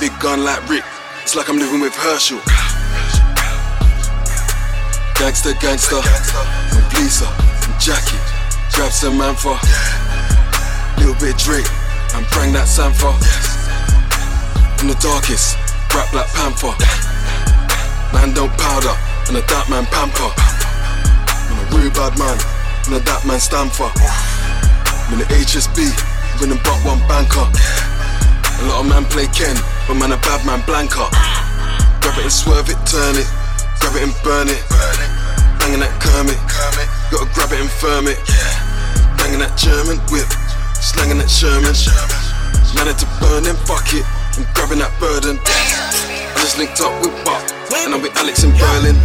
Big 0.00 0.18
gun 0.18 0.42
like 0.42 0.66
Rick, 0.68 0.82
it's 1.22 1.36
like 1.36 1.48
I'm 1.50 1.58
living 1.58 1.80
with 1.80 1.94
Herschel. 1.94 2.40
Gangster, 5.14 5.52
gangster, 5.60 6.00
and 6.00 6.84
Bleezer, 6.90 7.28
and 7.28 7.80
Jackie. 7.80 8.18
Grab 8.72 8.92
some 8.92 9.18
man 9.18 9.36
little 10.98 11.14
bit 11.20 11.36
Drake, 11.36 11.68
and 12.14 12.26
bring 12.32 12.52
that 12.54 12.66
Sanfa. 12.66 13.12
In 14.80 14.88
the 14.88 14.98
darkest, 15.04 15.56
rap 15.94 16.10
Black 16.12 16.28
Panther. 16.32 16.74
Man 18.12 18.32
don't 18.32 18.52
powder, 18.58 18.96
and 19.28 19.36
a 19.36 19.46
dark 19.46 19.68
man 19.68 19.84
pamper. 19.86 20.57
Real 21.72 21.90
bad 21.92 22.16
man, 22.18 22.36
a 22.92 22.98
that 23.04 23.22
man 23.26 23.40
stand 23.40 23.72
for. 23.72 23.92
In 25.12 25.18
the 25.20 25.26
HSB, 25.28 25.88
winning 26.40 26.60
but 26.64 26.78
one 26.84 27.00
banker. 27.08 27.44
A 27.44 28.62
lot 28.66 28.82
of 28.82 28.86
man 28.90 29.04
play 29.06 29.28
Ken, 29.30 29.54
but 29.86 29.94
man 29.94 30.12
a 30.12 30.18
bad 30.24 30.44
man 30.44 30.60
blanker. 30.66 31.06
Grab 32.02 32.18
it 32.18 32.26
and 32.26 32.32
swerve 32.32 32.68
it, 32.68 32.80
turn 32.84 33.14
it, 33.16 33.28
grab 33.80 33.94
it 33.96 34.02
and 34.04 34.14
burn 34.24 34.48
it. 34.48 34.60
Banging 35.62 35.80
that 35.80 35.94
Kermit, 36.02 36.38
gotta 37.12 37.28
grab 37.36 37.52
it 37.52 37.60
and 37.60 37.70
firm 37.70 38.08
it. 38.08 38.18
Banging 39.20 39.40
that 39.40 39.54
German 39.56 39.98
whip, 40.10 40.28
slanging 40.76 41.18
that 41.18 41.30
Sherman. 41.30 41.74
Man 42.76 42.86
had 42.86 42.98
to 43.00 43.08
burn 43.20 43.44
them, 43.44 43.56
fuck 43.64 43.88
it, 43.94 44.04
I'm 44.36 44.44
grabbing 44.54 44.80
that 44.80 44.92
burden. 45.00 45.38
I 45.44 46.36
just 46.40 46.58
linked 46.58 46.80
up 46.80 46.92
with 47.00 47.14
Buck, 47.24 47.44
and 47.72 47.94
I'm 47.94 48.02
with 48.02 48.16
Alex 48.16 48.44
in 48.44 48.52
Berlin. 48.52 48.96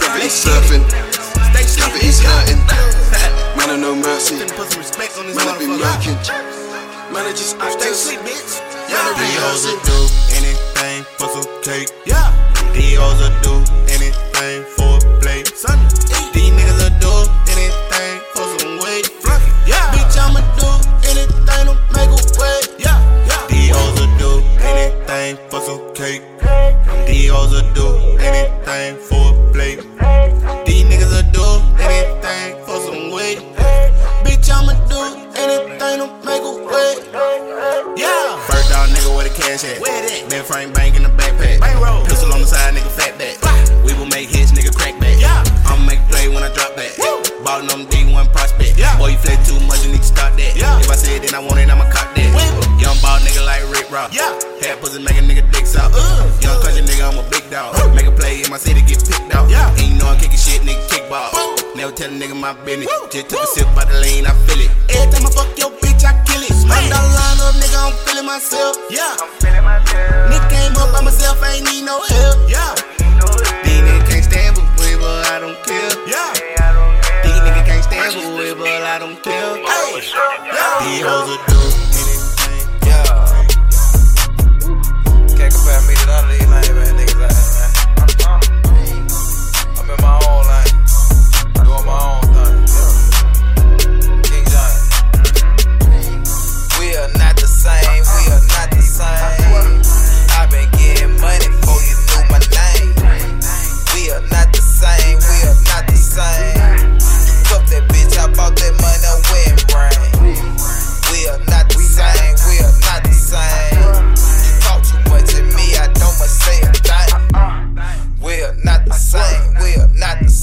Gravity's 0.00 0.34
surfing. 0.34 1.13
Gravity's 1.54 2.20
hurting. 2.20 2.58
Man, 3.56 3.70
I 3.70 3.76
no 3.78 3.94
mercy. 3.94 4.34
Man, 4.34 4.50
I 4.50 5.54
be 5.56 5.66
murking. 5.70 6.18
Man, 7.14 7.26
I 7.26 7.30
just 7.30 7.56
actors. 7.58 8.10
Man, 8.10 8.26
I 8.90 9.14
rehearsing. 9.14 9.78
do 9.86 9.98
anything 10.34 11.04
for 11.14 11.28
some 11.30 11.46
cake. 11.62 11.90
Yeah. 12.06 12.34
These 12.74 12.98
hoes 12.98 13.20
will 13.22 13.38
do 13.46 13.54
anything 13.86 14.66
for 14.74 14.98
a 14.98 15.20
plate. 15.22 15.46
These 16.34 16.50
niggas 16.58 16.78
will 16.82 16.98
do 16.98 17.14
anything 17.54 18.18
for 18.34 18.46
some 18.58 18.74
weight. 18.82 19.06
Yeah. 19.64 19.94
Bitch, 19.94 20.18
I'ma 20.18 20.42
do 20.58 20.70
anything 21.06 21.66
to 21.70 21.74
make 21.94 22.10
a 22.10 22.22
way. 22.34 22.58
Yeah. 22.82 22.98
yeah. 23.30 23.46
These 23.46 23.70
hoes 23.70 23.94
will 24.00 24.18
do 24.18 24.42
anything 24.58 25.38
for 25.50 25.60
some 25.62 25.94
cake. 25.94 26.22
These 27.06 27.30
hoes 27.30 27.52
will 27.54 27.72
do 27.74 28.18
anything 28.18 28.96
for 28.98 29.30
a 29.30 29.52
plate. 29.52 30.63
Anything 31.80 32.64
for 32.64 32.78
some 32.80 33.10
weight. 33.10 33.38
Bitch, 34.24 34.50
I'ma 34.50 34.74
do 34.88 34.98
anything 35.36 35.98
to 36.00 36.06
make 36.24 36.42
a 36.42 36.54
way. 36.66 36.96
Yeah. 37.96 38.38
First 38.46 38.70
dog 38.70 38.88
nigga 38.90 39.14
where 39.14 39.28
the 39.28 39.34
cash 39.34 39.64
at. 39.64 39.82
Ben 40.30 40.44
Frank 40.44 40.74
bank 40.74 40.96
in 40.96 41.02
the 41.02 41.10
backpack. 41.10 41.60
Pistol 42.08 42.32
on 42.32 42.40
the 42.40 42.46
side, 42.46 42.74
nigga 42.74 42.90
fat 42.90 43.18
back. 43.18 43.38
We 43.84 43.94
will 43.94 44.06
make 44.06 44.28
hits, 44.28 44.52
nigga 44.52 44.74
crack 44.74 44.98
back. 45.00 45.20
Yeah. 45.20 45.44
I'ma 45.66 45.84
make 45.84 46.00
play 46.08 46.28
when 46.28 46.42
I 46.42 46.52
drop 46.52 46.74
that. 46.76 46.96
Ballin' 47.44 47.70
on 47.70 47.86
D1 47.86 48.32
prospect. 48.32 48.78
Yeah. 48.78 48.96
Boy, 48.98 49.08
you 49.08 49.18
play 49.18 49.36
too 49.44 49.60
much, 49.66 49.84
you 49.84 49.92
need 49.92 49.98
to 49.98 50.04
stop 50.04 50.34
that. 50.36 50.56
Yeah. 50.56 50.80
If 50.80 50.90
I 50.90 50.96
say 50.96 51.16
it, 51.16 51.22
then 51.22 51.34
I 51.34 51.38
want 51.40 51.60
it, 51.60 51.68
I'ma 51.68 51.84
cock 51.90 52.14
that. 52.14 52.73
Young 52.94 53.02
ball 53.02 53.18
nigga 53.26 53.42
like 53.42 53.66
Rick 53.74 53.90
Rock. 53.90 54.14
Yeah. 54.14 54.30
Hat 54.62 54.78
pussy 54.78 55.02
make 55.02 55.18
a 55.18 55.22
nigga 55.26 55.42
dicks 55.50 55.74
out. 55.74 55.90
Uh. 55.90 56.30
Young 56.38 56.62
country 56.62 56.82
nigga, 56.86 57.10
I'm 57.10 57.18
a 57.18 57.26
big 57.26 57.42
dog. 57.50 57.74
Make 57.94 58.06
a 58.06 58.12
play 58.12 58.38
in 58.42 58.50
my 58.50 58.56
city, 58.56 58.82
get 58.86 59.02
picked 59.02 59.34
out. 59.34 59.50
Yeah. 59.50 59.66
Know 59.98 60.06
I'm 60.06 60.18
kicking 60.18 60.38
shit, 60.38 60.62
nigga 60.62 60.78
kick 60.86 61.10
ball. 61.10 61.34
Never 61.74 61.90
tell 61.90 62.06
a 62.06 62.14
nigga 62.14 62.38
my 62.38 62.54
business. 62.62 62.86
Woo. 62.86 63.10
Just 63.10 63.30
took 63.30 63.42
a 63.42 63.46
sip 63.50 63.66
out 63.74 63.90
the 63.90 63.98
lean, 63.98 64.26
I 64.26 64.32
feel 64.46 64.62
it. 64.62 64.70
Every 64.94 65.10
time 65.10 65.26
I 65.26 65.30
fuck 65.34 65.50
your 65.58 65.74
bitch, 65.82 66.06
I 66.06 66.14
kill 66.22 66.38
it. 66.38 66.54
Hundred 66.54 66.94
dollar 66.94 67.10
line 67.18 67.40
up, 67.42 67.54
nigga, 67.58 67.78
I'm 67.82 67.94
feeling 68.06 68.26
myself. 68.30 68.78
Yeah. 68.94 69.18
I'm 69.18 69.30
feeling 69.42 69.64
myself. 69.66 70.30
Nigga 70.30 70.46
came 70.54 70.74
up 70.78 70.94
by 70.94 71.02
myself, 71.02 71.42
I 71.42 71.58
ain't 71.58 71.66
need 71.66 71.82
no 71.82 71.98
help. 71.98 72.46
Yeah. 72.46 72.78
These 73.66 73.82
niggas 73.82 74.06
can't 74.06 74.24
stand 74.24 74.54
but 74.54 74.70
we, 74.78 74.94
but 75.02 75.26
I 75.34 75.42
don't 75.42 75.58
care. 75.66 75.90
Yeah. 76.06 76.30
These 77.26 77.42
niggas 77.42 77.66
can't 77.66 77.82
stand 77.90 78.14
but 78.14 78.38
we, 78.38 78.54
but 78.54 78.86
I 78.86 79.02
don't 79.02 79.18
care. 79.18 79.58
Hey. 79.66 79.98
These 79.98 81.02
hoes 81.02 81.26
will 81.26 81.42
do 81.50 81.73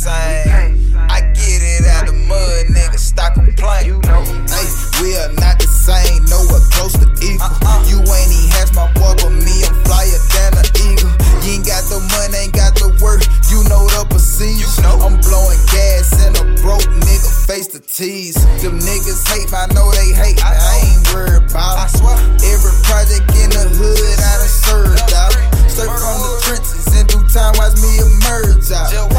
same. 0.02 0.98
I 0.98 1.22
get 1.38 1.62
it 1.62 1.86
out 1.86 2.10
of 2.10 2.18
mud, 2.26 2.74
nigga, 2.74 2.98
stop 2.98 3.38
complaining. 3.38 4.02
Hey, 4.50 4.66
we 4.98 5.14
are 5.22 5.30
not 5.38 5.62
the 5.62 5.70
same, 5.70 6.26
nowhere 6.26 6.66
close 6.74 6.98
to 6.98 7.06
equal. 7.22 7.46
Uh-uh. 7.46 7.86
You 7.86 8.02
ain't 8.02 8.34
even 8.34 8.50
hatch 8.50 8.74
my 8.74 8.90
boy, 8.98 9.14
but 9.22 9.30
me, 9.30 9.62
I'm 9.62 9.78
flyer 9.86 10.18
than 10.34 10.58
an 10.58 10.66
eagle. 10.74 11.14
You 11.46 11.62
ain't 11.62 11.70
got 11.70 11.86
the 11.86 12.02
money, 12.18 12.50
ain't 12.50 12.58
got 12.58 12.74
the 12.82 12.90
work, 12.98 13.22
you 13.54 13.62
know 13.70 13.86
the 13.94 14.10
procedure. 14.10 14.66
I'm 14.82 15.22
blowing 15.22 15.62
gas 15.70 16.18
in 16.26 16.34
a 16.34 16.46
broke 16.66 16.90
nigga 17.06 17.30
face 17.46 17.70
to 17.78 17.80
tease. 17.80 18.42
Them 18.66 18.82
niggas 18.82 19.22
hate, 19.30 19.54
I 19.54 19.70
know 19.78 19.94
they 19.94 20.18
hate, 20.18 20.42
me, 20.42 20.50
I 20.50 20.82
ain't 20.82 21.06
worried 21.14 21.46
about 21.46 21.78
it. 21.78 22.02
Every 22.42 22.74
project 22.90 23.30
in 23.38 23.54
the 23.54 23.70
hood, 23.70 24.18
I 24.18 24.34
done 24.42 24.50
served 24.50 25.14
out. 25.14 25.38
Straight 25.70 25.94
from 25.94 26.18
the 26.26 26.32
trenches, 26.42 26.90
in 26.98 27.06
due 27.06 27.22
time, 27.30 27.54
watch 27.62 27.78
me 27.78 28.02
emerge 28.02 28.66
out. 28.74 29.11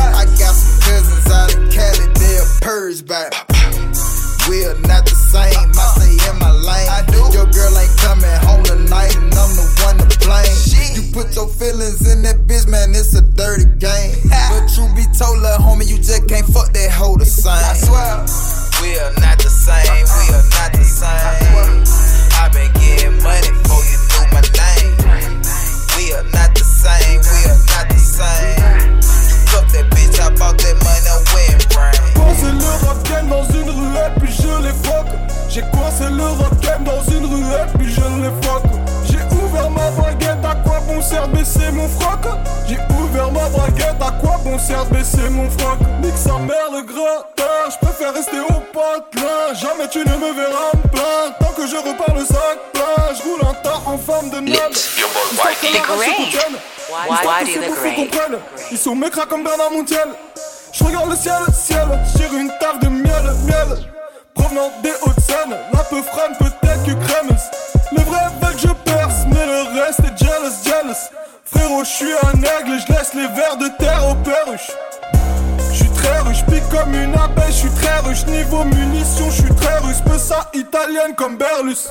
Put 11.32 11.36
your 11.36 11.48
feelings 11.48 12.12
in 12.12 12.22
that 12.22 12.46
bitch, 12.46 12.68
man, 12.68 12.90
it's 12.90 13.14
a 13.14 13.22
dirty 13.22 13.64
game. 13.80 14.12
but 14.52 14.68
truth 14.68 14.92
be 14.92 15.04
told, 15.16 15.40
little 15.40 15.64
homie, 15.64 15.88
you 15.88 15.96
just 15.96 16.28
can't 16.28 16.44
fuck 16.44 16.72
that 16.72 16.90
hoe 16.92 17.16
the 17.16 17.24
same. 17.24 17.56
I 17.56 17.72
swear. 17.72 18.20
We 18.84 18.98
are 18.98 19.14
not 19.16 19.38
the 19.38 19.48
same, 19.48 20.04
we 20.04 20.24
are 20.34 20.44
not 20.52 20.72
the 20.76 20.84
same. 20.84 21.88
I've 22.36 22.52
been 22.52 22.68
getting 22.76 23.16
money 23.22 23.48
before 23.48 23.80
you 23.80 23.96
knew 24.12 24.26
my 24.34 24.42
name. 24.44 25.40
We 25.96 26.12
are 26.12 26.26
not 26.36 26.52
the 26.52 26.64
same, 26.66 27.24
we 27.24 27.40
are 27.48 27.62
not 27.70 27.86
the 27.88 28.00
same. 28.00 29.00
You 29.00 29.38
cuff 29.48 29.66
that 29.72 29.86
bitch, 29.94 30.18
I 30.20 30.28
bought 30.36 30.58
that 30.58 30.76
money 30.84 31.08
on 31.16 31.22
wedding 31.32 31.64
ring. 31.72 32.12
Coincé 32.12 32.50
le 32.52 32.70
rap 32.84 32.98
game 33.08 33.28
dans 33.28 33.46
une 33.56 33.70
ruelle, 33.70 34.12
puis 34.20 34.32
je 34.36 34.52
les 34.60 34.76
fuck. 34.84 35.08
J'ai 35.48 35.64
coincé 35.72 36.10
le 36.10 36.28
rap 36.28 36.60
game 36.60 36.84
dans 36.84 37.02
une 37.08 37.24
ruelle, 37.24 37.70
puis 37.78 37.88
je 37.88 38.04
les 38.20 38.34
fuck. 38.44 38.64
J'ai 39.06 39.22
ouvert 39.36 39.70
ma 39.70 39.90
braguette, 39.92 40.28
à 40.28 40.40
quoi 40.40 40.41
bon 40.92 41.00
sert 41.00 41.28
baisser 41.28 41.70
mon 41.72 41.88
froc 41.88 42.20
J'ai 42.68 42.78
ouvert 43.00 43.30
ma 43.32 43.48
braguette, 43.48 44.00
à 44.00 44.10
quoi 44.20 44.38
bon 44.44 44.58
sert 44.58 44.84
baisser 44.86 45.28
mon 45.30 45.48
froc? 45.50 45.78
Nique 46.02 46.16
sa 46.16 46.38
mère 46.38 46.70
le 46.72 46.82
gratteur, 46.82 47.70
je 47.70 47.86
préfère 47.86 48.12
rester 48.14 48.40
au 48.40 48.60
patelin. 48.72 49.54
Jamais 49.54 49.88
tu 49.88 49.98
ne 49.98 50.16
me 50.16 50.32
verras 50.34 50.70
me 50.74 50.88
plaindre, 50.88 51.34
tant 51.40 51.52
que 51.56 51.66
je 51.66 51.76
repars 51.76 52.14
le 52.14 52.24
sac 52.24 52.58
plein. 52.72 53.14
Je 53.14 53.22
roule 53.22 53.40
un 53.48 53.54
tas 53.62 53.80
en 53.86 53.98
forme 53.98 54.30
de 54.30 54.40
comprennent. 57.94 58.40
Ils 58.70 58.78
sont 58.78 58.94
mécras 58.94 59.26
comme 59.26 59.44
Bernard 59.44 59.70
Montiel. 59.70 60.08
Je 60.72 60.84
regarde 60.84 61.10
le 61.10 61.16
ciel, 61.16 61.34
ciel, 61.52 61.86
sur 62.16 62.32
une 62.34 62.50
table 62.58 62.80
de 62.80 62.88
miel, 62.88 63.24
miel. 63.46 63.78
Provenant 64.34 64.70
des 64.82 64.92
Hauts-de-Seine, 65.02 65.56
la 65.72 65.84
peu 65.84 66.02
frane 66.02 66.34
peut-être 66.38 66.84
que 66.84 66.92
crémeuse. 67.06 67.50
Les 67.92 68.02
vrais 68.04 68.28
le 69.46 69.80
reste 69.80 70.00
est 70.00 70.24
jealous, 70.24 70.56
jealous. 70.64 71.02
Frérot, 71.44 71.84
je 71.84 71.90
suis 71.90 72.12
un 72.12 72.38
aigle, 72.38 72.78
je 72.80 72.92
laisse 72.92 73.14
les 73.14 73.26
vers 73.28 73.56
de 73.56 73.68
terre 73.78 74.08
aux 74.08 74.14
perruches. 74.16 74.70
Je 75.70 75.76
suis 75.76 75.90
très 75.90 76.18
ruche, 76.20 76.44
pique 76.46 76.68
comme 76.70 76.94
une 76.94 77.14
abeille, 77.14 77.48
je 77.48 77.52
suis 77.52 77.70
très 77.70 77.98
ruche. 78.00 78.24
Niveau 78.26 78.64
munitions, 78.64 79.30
je 79.30 79.42
suis 79.42 79.54
très 79.54 79.78
russe, 79.78 80.00
peu 80.04 80.18
ça 80.18 80.50
italienne 80.54 81.14
comme 81.16 81.36
Berlus. 81.36 81.88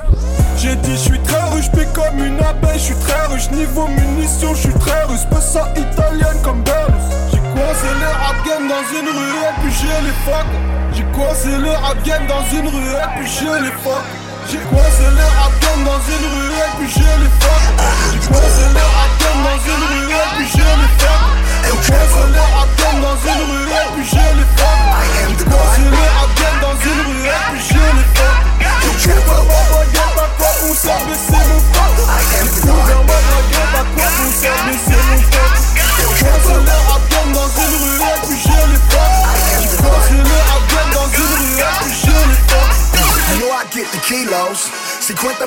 J'ai 0.57 0.75
dit, 0.75 0.91
je 0.91 1.09
suis 1.09 1.19
très 1.19 1.41
ruche, 1.49 1.71
pique 1.71 1.91
comme 1.93 2.23
une 2.23 2.39
abeille, 2.39 2.79
je 2.79 2.93
suis 2.93 2.95
très 2.95 3.25
ruche. 3.27 3.49
Niveau 3.51 3.87
munitions, 3.87 4.53
je 4.53 4.61
suis 4.61 4.79
très 4.79 5.03
russe, 5.03 5.25
peu 5.29 5.41
ça 5.41 5.67
italienne 5.75 6.41
comme 6.43 6.63
Berlus. 6.63 7.07
J'ai 7.31 7.39
coincé 7.39 7.87
le 7.99 8.07
rap 8.07 8.45
game 8.45 8.67
dans 8.67 8.85
une 8.97 9.09
ruelle, 9.09 9.55
puis 9.61 9.73
j'ai 9.79 10.01
les 10.05 10.15
fuck. 10.25 10.45
J'ai 10.93 11.05
coincé 11.15 11.49
le 11.57 11.71
rap 11.71 12.01
game 12.03 12.27
dans 12.27 12.43
une 12.57 12.67
ruelle, 12.67 13.09
puis 13.17 13.27
j'ai 13.27 13.61
les 13.61 13.71
fuck. 13.83 14.20
J'ai 14.49 14.57
coincé 14.57 15.05
le 15.15 15.25
rap 15.37 15.53
game 15.61 15.83
dans 15.83 16.01
une 16.01 16.25
ruelle, 16.33 16.73
puis 16.79 16.89
j'ai 16.89 17.15
les 17.21 17.31
fuck. 17.39 17.63
J'ai 18.11 18.27
coincé 18.27 18.65
le 18.73 18.79
rap 18.79 19.11
game 19.19 19.41
dans 19.43 19.59
une 19.65 19.83
ruelle, 19.91 20.31
puis 20.37 20.47
j'ai 20.51 20.71
les 20.81 20.91
fuck. 20.99 21.21
J'ai 21.63 21.77
coincé 21.77 22.21
le 22.31 22.41
rap 22.41 22.69
game 22.77 22.99
dans 23.01 23.17
une 23.21 23.43
ruelle, 23.51 23.89
puis 23.95 24.05
j'ai 24.05 24.31
les 24.35 24.47
fuck. 24.57 24.79
J'ai 25.37 25.45
coincé 25.45 25.83
le 25.85 26.03
rap 26.15 26.29
game 26.35 26.59
dans 26.61 26.77
une 26.81 27.01
ruelle, 27.07 27.45
puis 27.51 27.61
j'ai 27.69 27.89
les 27.95 28.07
fuck. 28.15 28.37
J'ai 29.01 29.11
ouvert 29.11 29.43
ma 29.45 29.61
baguette, 29.71 30.17
à 30.17 30.27
quoi 30.37 30.51
on 30.61 30.73
sert 30.73 31.01
baisser 31.05 31.43
mon 31.47 31.61
fuck. 31.71 31.93
J'ai 32.31 32.69
ouvert 32.69 33.01
ma 33.01 33.17
baguette, 33.29 33.73
à 33.73 33.83
quoi 33.93 34.07
on 34.19 34.31
sert 34.31 34.59
baisser 34.65 35.01
mon 35.09 35.19
fuck. 35.31 35.53
J'ai 35.97 36.25
coincé 36.25 36.55
le 36.59 36.75
rap 36.89 37.03
game 37.09 37.31
dans 37.33 37.49
une 37.61 37.75
ruelle, 37.81 38.19
puis 38.27 38.37
j'ai 38.41 38.63
les 38.67 38.81
fuck. 38.89 39.13
J'ai 39.61 39.77
coincé 39.77 40.17
le 40.17 40.50
50 43.81 43.97
kilos, 44.05 44.69
50%. 45.09 45.41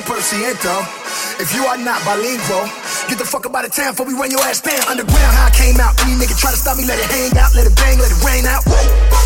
If 1.39 1.55
you 1.55 1.63
are 1.71 1.79
not 1.79 2.03
bilingual, 2.03 2.67
get 3.07 3.15
the 3.15 3.23
fuck 3.23 3.47
up 3.47 3.55
out 3.55 3.63
of 3.63 3.71
town 3.71 3.95
before 3.95 4.03
we 4.03 4.11
run 4.11 4.27
your 4.27 4.43
ass 4.43 4.59
down. 4.59 4.75
Underground, 4.91 5.31
how 5.39 5.47
I 5.47 5.55
came 5.55 5.79
out. 5.79 5.95
Any 6.03 6.19
nigga 6.19 6.35
try 6.35 6.51
to 6.51 6.59
stop 6.59 6.75
me, 6.75 6.83
let 6.83 6.99
it 6.99 7.07
hang 7.07 7.31
out, 7.39 7.55
let 7.55 7.63
it 7.63 7.71
bang, 7.79 7.95
let 7.95 8.11
it 8.11 8.19
rain 8.27 8.43
out. 8.43 8.59
Woo! 8.67 8.75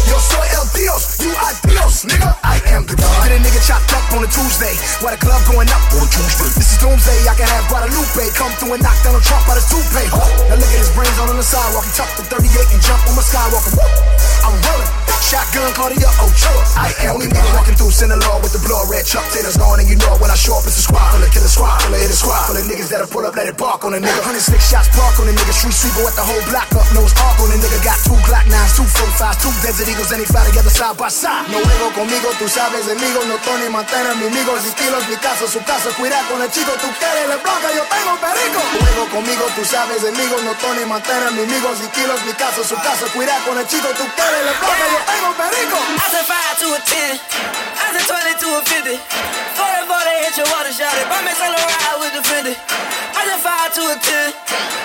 Yo 0.05 0.13
soy 0.21 0.45
el 0.53 0.69
Dios, 0.77 1.17
you 1.25 1.33
are 1.41 1.57
Dios, 1.65 2.05
nigga. 2.05 2.37
I 2.45 2.61
am 2.69 2.85
the 2.85 2.93
God. 3.01 3.25
Get 3.25 3.33
a 3.33 3.41
nigga 3.41 3.57
chopped 3.65 3.89
up 3.97 4.05
on 4.13 4.21
a 4.21 4.29
Tuesday, 4.29 4.77
while 5.01 5.17
the 5.17 5.21
club 5.25 5.41
going 5.49 5.69
up 5.73 5.81
on 5.89 6.05
Tuesday. 6.13 6.53
This 6.53 6.69
is 6.69 6.77
doomsday, 6.77 7.17
I 7.25 7.33
can 7.33 7.49
have 7.49 7.65
Guadalupe 7.65 8.29
come 8.37 8.53
through 8.61 8.77
and 8.77 8.83
knock 8.85 8.97
down 9.01 9.17
a 9.17 9.21
Trump 9.25 9.49
out 9.49 9.57
of 9.57 9.65
toupee. 9.73 10.05
Now 10.53 10.61
look 10.61 10.69
at 10.69 10.85
his 10.85 10.93
brains 10.93 11.17
on 11.17 11.33
the 11.33 11.41
sidewalk, 11.41 11.81
he 11.81 11.97
tucked 11.97 12.13
the 12.13 12.29
38 12.29 12.45
and 12.45 12.81
jump 12.85 13.01
on 13.09 13.17
my 13.17 13.25
skywalker. 13.25 13.73
Woo! 13.73 14.18
I'm 14.45 14.55
rolling. 14.65 14.99
Shotgun, 15.29 15.69
Cartier, 15.77 16.09
Ochoa. 16.25 16.49
Oh, 16.49 16.73
I 16.73 16.89
am 17.05 17.21
only 17.21 17.29
nigga 17.29 17.53
walking 17.53 17.77
through 17.77 17.93
Sinaloa 17.93 18.41
with 18.41 18.49
the 18.49 18.61
blood 18.65 18.89
red 18.89 19.05
Chuck 19.05 19.21
Taylors 19.29 19.61
on, 19.61 19.77
and 19.77 19.85
you 19.85 19.93
know 20.01 20.17
when 20.17 20.33
I 20.33 20.37
show 20.39 20.57
up, 20.57 20.65
it's 20.65 20.81
a 20.81 20.85
squad 20.89 21.05
full 21.13 21.21
of 21.21 21.29
killer 21.29 21.45
squad, 21.45 21.77
full 21.85 21.93
of 21.93 22.01
hit 22.01 22.09
a 22.09 22.17
squad, 22.17 22.49
full 22.49 22.57
of 22.57 22.65
niggas 22.65 22.89
that'll 22.89 23.05
pull 23.05 23.21
up, 23.29 23.37
let 23.37 23.45
it 23.45 23.53
bark 23.53 23.85
on 23.85 23.93
a 23.93 24.01
nigga. 24.01 24.25
106 24.25 24.49
shots 24.57 24.89
park 24.97 25.21
on 25.21 25.29
a 25.29 25.33
nigga, 25.35 25.53
street 25.53 25.77
sweeper 25.77 26.01
with 26.01 26.17
the 26.17 26.25
whole 26.25 26.41
block 26.49 26.65
up, 26.73 26.87
nose 26.97 27.13
arc 27.21 27.37
on 27.45 27.53
a 27.53 27.57
nigga. 27.61 27.77
Got 27.85 28.01
two 28.01 28.17
Glock 28.25 28.47
9s, 28.49 28.73
two 28.73 28.89
45s, 28.89 29.37
two 29.37 29.53
Desert 29.61 29.85
Eagles, 29.91 30.09
and 30.09 30.23
they 30.23 30.29
fly 30.29 30.41
together 30.49 30.73
side 30.73 30.97
by 30.97 31.13
side. 31.13 31.45
No 31.53 31.61
juego 31.61 31.93
conmigo, 31.93 32.33
tú 32.41 32.49
sabes, 32.49 32.89
amigo, 32.89 33.21
no 33.29 33.37
Tony 33.45 33.69
Montana, 33.69 34.17
mi 34.17 34.33
amigo, 34.33 34.57
si 34.63 34.73
kilos, 34.81 35.05
mi 35.05 35.17
casa, 35.21 35.45
su 35.45 35.61
casa, 35.61 35.93
cuida 35.93 36.25
con 36.25 36.41
el 36.41 36.49
chico, 36.49 36.73
tú 36.81 36.89
quieres 36.97 37.29
le 37.29 37.37
blanca, 37.37 37.69
yo 37.69 37.83
tengo 37.85 38.17
perico. 38.17 38.61
Juego 38.81 39.03
conmigo, 39.13 39.45
tú 39.53 39.61
sabes, 39.61 40.01
amigo, 40.01 40.41
no 40.41 40.57
Tony 40.57 40.89
Montana, 40.89 41.29
mi 41.37 41.45
amigo, 41.45 41.69
si 41.77 41.85
kilos, 41.93 42.17
mi 42.25 42.33
casa, 42.33 42.65
su 42.65 42.73
casa, 42.81 43.05
cuida 43.13 43.37
con 43.45 43.61
el 43.61 43.67
chico, 43.69 43.93
tú 43.93 44.05
quieres 44.17 44.28
le 44.31 44.51
blanca, 44.59 44.85
yo 44.89 44.99
tengo 45.09 45.29
perico. 45.37 45.77
I 45.77 46.07
said 46.11 46.25
5 46.25 46.59
to 46.61 46.67
a 46.73 46.79
10. 46.79 47.19
I 47.19 47.85
said 47.93 48.05
20 48.05 48.41
to 48.41 48.47
a 48.57 48.61
50. 48.61 48.95
40 48.95 49.89
40 49.89 50.23
hit 50.23 50.37
your 50.37 50.47
water 50.53 50.73
shot 50.73 50.93
it. 50.95 51.05
Buy 51.09 51.21
me 51.25 51.31
sell 51.33 51.53
a 51.53 51.59
ride 51.59 51.97
with 51.99 52.13
the 52.13 52.23
Fendi. 52.23 52.53
I 52.53 53.21
said 53.25 53.41
5 53.41 53.73
to 53.75 53.81
a 53.89 53.95
10. 53.97 54.33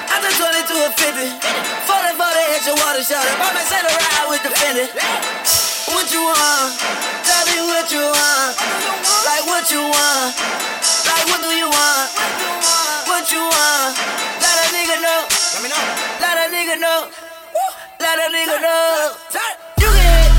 I 0.08 0.16
said 0.22 0.34
20 0.34 0.68
to 0.70 0.76
a 0.84 0.90
50. 0.92 1.28
40 1.86 2.20
40 2.20 2.52
hit 2.52 2.62
your 2.66 2.78
water 2.80 3.04
shot 3.04 3.24
it. 3.24 3.36
Buy 3.38 3.50
me 3.52 3.62
sell 3.68 3.84
a 3.84 3.92
ride 3.92 4.26
with 4.32 4.42
the 4.42 4.52
Fendi. 4.56 4.84
What 5.92 6.10
you 6.10 6.22
want? 6.24 6.72
Tell 7.28 7.44
me 7.46 7.58
what 7.68 7.86
you 7.92 8.02
want. 8.02 8.52
Like 9.28 9.44
what 9.46 9.70
you 9.70 9.82
want. 9.84 10.32
Like 11.06 11.26
what 11.28 11.40
do 11.44 11.50
you 11.54 11.68
want? 11.68 12.08
What 13.06 13.30
you 13.30 13.42
want? 13.44 13.92
Let 14.40 14.56
a 14.64 14.66
nigga 14.72 14.96
know. 15.04 15.20
Let 15.28 15.60
me 15.62 15.68
know. 15.68 15.84
Let 16.20 16.36
a 16.40 16.46
nigga 16.50 16.76
know. 16.80 17.33
Let 18.04 18.18
a 18.18 18.28
nigga 18.36 18.60
know. 18.60 19.16
You 19.80 19.88
can 19.88 20.04
hit. 20.12 20.32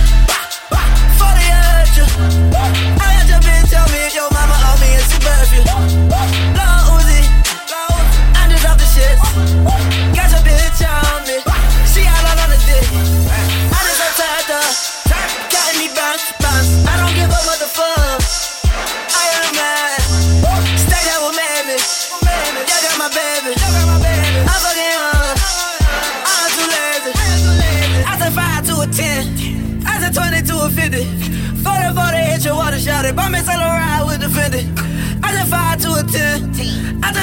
40 1.18 1.50
at 1.50 1.98
you. 1.98 2.06
I 2.54 3.10
got 3.18 3.26
your 3.28 3.40
bitch 3.40 3.70
tell 3.72 3.88
me 3.90 4.06
your 4.14 4.30
mama 4.30 4.54
owe 4.54 4.78
me 4.82 4.94
and 4.94 5.02
she 5.10 5.95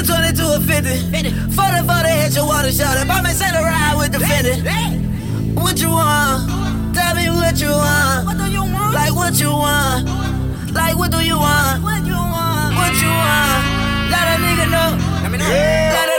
10. 0.04 0.16
I 0.16 0.26
said 0.26 0.36
20 0.36 0.36
to 0.36 0.44
a 0.54 0.60
50. 0.60 1.30
40 1.54 1.86
40 1.86 2.08
hit 2.08 2.34
your 2.34 2.46
water 2.46 2.72
shot. 2.72 3.06
Buy 3.06 3.22
me 3.22 3.30
sell 3.30 3.54
a 3.54 3.62
ride 3.62 3.94
with 3.98 4.12
the 4.12 4.18
Fendi. 4.18 5.54
What 5.54 5.80
you 5.80 5.90
want? 5.90 6.94
Tell 6.94 7.14
me 7.14 7.30
what 7.30 7.60
you 7.60 7.70
want. 7.70 8.26
What 8.26 8.38
do 8.38 8.50
you 8.50 8.62
want? 8.62 8.94
Like 8.94 9.14
what 9.14 9.38
you 9.40 9.50
want? 9.50 10.06
Like 10.72 10.96
what 10.96 11.10
do 11.10 11.24
you 11.24 11.38
want? 11.38 11.82
What 11.82 12.04
you 12.06 12.14
want? 12.14 12.74
What 12.76 12.94
you 13.00 13.08
want? 13.08 13.62
Let 14.10 14.26
a 14.26 14.36
nigga 14.42 14.66
know. 14.70 15.22
Let 15.22 15.30
me 15.30 15.38
know. 15.38 15.48
Let 15.48 16.11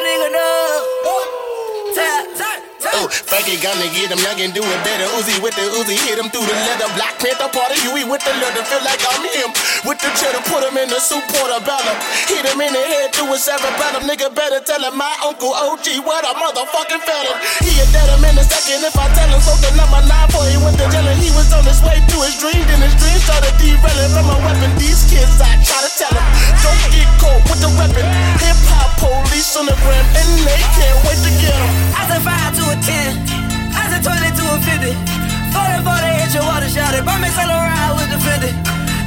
Oh, 2.91 3.07
it, 3.07 3.63
gonna 3.63 3.87
get 3.95 4.11
him, 4.11 4.19
y'all 4.19 4.35
can 4.35 4.51
do 4.51 4.59
it 4.59 4.81
better. 4.83 5.07
Uzi 5.15 5.39
with 5.39 5.55
the 5.55 5.63
Uzi, 5.79 5.95
hit 6.03 6.19
him 6.19 6.27
through 6.27 6.43
the 6.43 6.57
leather. 6.67 6.91
Black 6.99 7.15
Panther 7.15 7.47
party, 7.47 7.79
Huey 7.79 8.03
with 8.03 8.19
the 8.27 8.33
leather. 8.43 8.59
Feel 8.67 8.83
like 8.83 8.99
I'm 9.07 9.23
him. 9.23 9.51
With 9.87 10.03
the 10.03 10.11
cheddar, 10.19 10.43
put 10.51 10.67
him 10.67 10.75
in 10.75 10.91
the 10.91 10.99
soup 10.99 11.23
portobello. 11.31 11.93
Hit 12.27 12.43
him 12.43 12.59
in 12.59 12.75
the 12.75 12.83
head 12.83 13.15
through 13.15 13.31
a 13.31 13.39
cerebellum. 13.39 14.03
Nigga 14.03 14.27
better 14.35 14.59
tell 14.59 14.83
him 14.83 14.99
my 14.99 15.11
uncle 15.23 15.55
OG, 15.55 16.03
what 16.03 16.27
a 16.27 16.35
motherfucking 16.35 17.03
felon. 17.07 17.37
He 17.63 17.71
a 17.79 17.85
dead 17.95 18.09
him 18.11 18.23
in 18.27 18.35
a 18.35 18.43
second 18.43 18.83
if 18.83 18.99
I 18.99 19.07
tell 19.15 19.31
him 19.31 19.39
something. 19.39 19.73
Number 19.79 20.03
nine 20.03 20.27
for 20.27 20.43
he 20.51 20.59
went 20.59 20.75
to 20.83 20.87
jail 20.91 21.07
he 21.15 21.31
was 21.31 21.55
on 21.55 21.63
his 21.63 21.79
way 21.87 22.03
to 22.03 22.17
his 22.19 22.35
dream. 22.35 22.59
Then 22.67 22.83
his 22.83 22.95
dream 22.99 23.19
started 23.23 23.55
derailing 23.63 24.11
from 24.11 24.27
a 24.27 24.37
weapon. 24.43 24.75
These 24.75 25.07
kids, 25.07 25.39
I 25.39 25.55
try 25.63 25.79
to 25.79 25.91
tell 25.95 26.11
them, 26.11 26.27
don't 26.59 26.83
get 26.91 27.07
caught 27.21 27.43
with 27.47 27.61
the 27.63 27.71
weapon. 27.79 28.03
Hip 28.43 28.59
hop 28.75 28.91
police 28.99 29.55
on 29.55 29.71
the 29.71 29.75
gram 29.87 30.05
and 30.19 30.29
they 30.43 30.61
can't 30.75 30.99
wait 31.07 31.19
to 31.23 31.31
get 31.39 31.55
him. 31.55 31.92
I 32.13 32.21
said 32.21 32.29
5 32.29 32.61
to 32.61 32.63
a 32.69 32.77
10. 32.77 33.73
I 33.73 33.89
said 33.89 34.05
20 34.05 34.37
to 34.37 34.43
a 34.45 34.57
50. 34.61 34.93
40 35.49 35.81
40 35.81 36.21
hit 36.21 36.29
your 36.37 36.45
water 36.45 36.69
shot 36.69 36.93
it. 36.93 37.01
Buy 37.01 37.17
me 37.17 37.25
sell 37.33 37.49
a 37.49 37.57
ride 37.57 37.89
with 37.97 38.05
the 38.13 38.21
Fendi. 38.21 38.53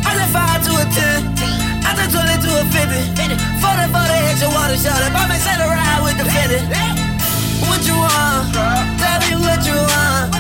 I 0.03 0.11
said 0.19 0.27
5 0.35 0.67
to 0.67 0.73
a 0.75 0.85
10. 0.91 1.87
I 1.87 1.95
said 1.95 2.11
20 2.11 2.35
to 2.43 2.51
a 2.51 2.67
50. 2.67 3.63
40 3.63 3.95
40 3.95 4.27
hit 4.27 4.43
your 4.43 4.51
water 4.51 4.75
shot 4.75 4.99
it. 5.07 5.15
Buy 5.15 5.23
me 5.31 5.39
sell 5.39 5.55
a 5.55 5.71
ride 5.71 6.03
with 6.03 6.19
the 6.19 6.27
Fendi. 6.27 6.59
What 7.71 7.87
you 7.87 7.95
want? 7.95 8.51
Tell 8.99 9.19
me 9.23 9.39
what 9.39 9.63
you 9.63 9.79
want. 9.79 10.35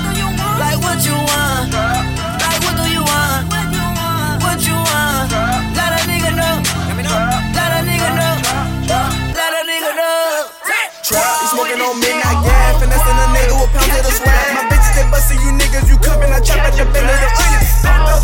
Like 0.58 0.82
what 0.82 0.98
you 1.06 1.14
want? 1.14 1.70
Like 1.70 2.58
what 2.66 2.74
do 2.82 2.84
you 2.90 3.02
want? 3.06 3.46
What 4.42 4.58
you 4.66 4.74
want? 4.74 5.30
Let 5.70 5.94
a 5.94 6.02
nigga 6.10 6.34
know. 6.34 6.66
Let 6.66 7.70
a 7.78 7.80
nigga 7.86 8.10
know. 8.10 8.34
Let 9.38 9.54
a 9.54 9.62
nigga 9.70 9.90
know. 9.94 10.50
Trap, 11.06 11.22
you 11.22 11.48
smoking 11.54 11.78
on 11.78 11.94
midnight 12.02 12.05
chop 16.46 16.62
at 16.62 16.74
the 16.78 16.86
bend 16.94 17.10
of 17.10 17.18
the 17.18 17.30
onions. 17.42 17.70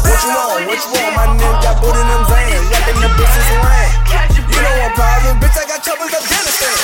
What 0.06 0.18
you 0.22 0.30
want, 0.30 0.66
what 0.70 0.78
you 0.78 0.90
want, 0.94 1.12
my 1.18 1.26
nigga 1.34 1.62
got 1.66 1.76
booty 1.82 1.98
in 1.98 2.06
them 2.06 2.24
zans, 2.30 2.66
got 2.70 2.82
them 2.86 2.98
the 3.02 3.10
bitches 3.18 3.48
land. 3.66 3.90
You 4.38 4.60
know 4.62 4.74
I'm 4.86 4.94
problem, 4.94 5.34
bitch, 5.42 5.58
I 5.58 5.64
got 5.66 5.82
troubles 5.82 6.14
Afghanistan. 6.14 6.76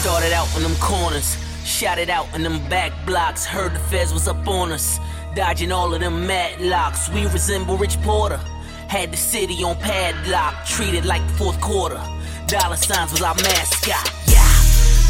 Started 0.00 0.32
out 0.32 0.48
in 0.56 0.62
them 0.62 0.76
corners, 0.80 1.36
shot 1.64 1.98
it 1.98 2.08
out 2.08 2.26
in 2.34 2.42
them 2.42 2.66
back 2.68 2.92
blocks. 3.04 3.44
Heard 3.44 3.74
the 3.74 3.78
feds 3.90 4.12
was 4.12 4.26
up 4.26 4.48
on 4.48 4.72
us, 4.72 4.98
dodging 5.34 5.72
all 5.72 5.92
of 5.92 6.00
them 6.00 6.26
madlocks. 6.26 7.08
We 7.10 7.26
resemble 7.26 7.76
Rich 7.76 8.00
Porter. 8.02 8.40
Had 8.88 9.12
the 9.12 9.16
city 9.16 9.64
on 9.64 9.76
padlock, 9.76 10.64
treated 10.64 11.04
like 11.04 11.26
the 11.26 11.34
fourth 11.34 11.60
quarter. 11.60 12.00
Dollar 12.46 12.76
signs 12.76 13.10
was 13.10 13.20
our 13.20 13.34
mascot, 13.34 14.06
yeah. 14.28 14.46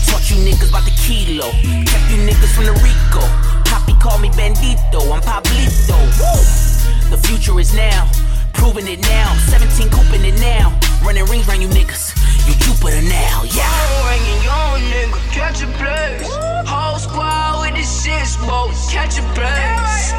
Taught 0.08 0.30
you 0.30 0.36
niggas 0.36 0.70
about 0.70 0.84
the 0.84 0.96
kilo, 0.96 1.50
kept 1.84 2.10
you 2.10 2.16
niggas 2.26 2.54
from 2.56 2.64
the 2.64 2.72
Rico. 2.80 3.65
Poppy 3.76 3.92
called 4.00 4.22
me 4.22 4.30
Bendito, 4.30 5.04
I'm 5.12 5.20
Pablito. 5.20 6.00
Woo! 6.16 7.10
The 7.10 7.20
future 7.28 7.60
is 7.60 7.74
now, 7.74 8.10
proving 8.54 8.88
it 8.88 9.00
now. 9.02 9.36
17 9.52 9.90
cooping 9.90 10.24
it 10.24 10.40
now, 10.40 10.72
running 11.04 11.26
rings 11.26 11.46
round 11.46 11.60
you 11.60 11.68
niggas. 11.68 12.16
You 12.48 12.54
Jupiter 12.64 13.02
now, 13.02 13.44
yeah. 13.44 13.68
Hanging 14.08 14.42
young 14.48 14.80
nigga, 14.88 15.20
catch 15.30 15.60
a 15.60 15.66
place. 15.76 16.26
Whole 16.66 16.98
squad 16.98 17.60
with 17.60 17.74
the 17.76 17.82
six 17.82 18.36
boat, 18.48 18.72
catch 18.88 19.18
a 19.18 19.22
place. 19.36 20.12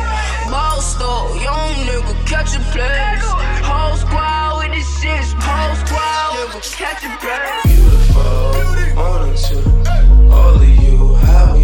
Boss 0.53 0.93
though, 1.01 1.33
young 1.41 1.73
nigga, 1.89 2.13
catch 2.29 2.53
a 2.53 2.61
place. 2.69 3.25
Whole 3.65 3.97
squad 3.97 4.59
with 4.59 4.77
the 4.77 4.83
six, 4.85 5.33
whole 5.33 5.75
squad, 5.81 6.29
nigga, 6.37 6.61
catch 6.77 7.01
a 7.01 7.11
place. 7.17 7.73
One 8.93 9.29
or 9.29 9.35
two, 9.35 9.65
all 10.29 10.61
of 10.61 10.69
you, 10.69 11.15
how 11.25 11.56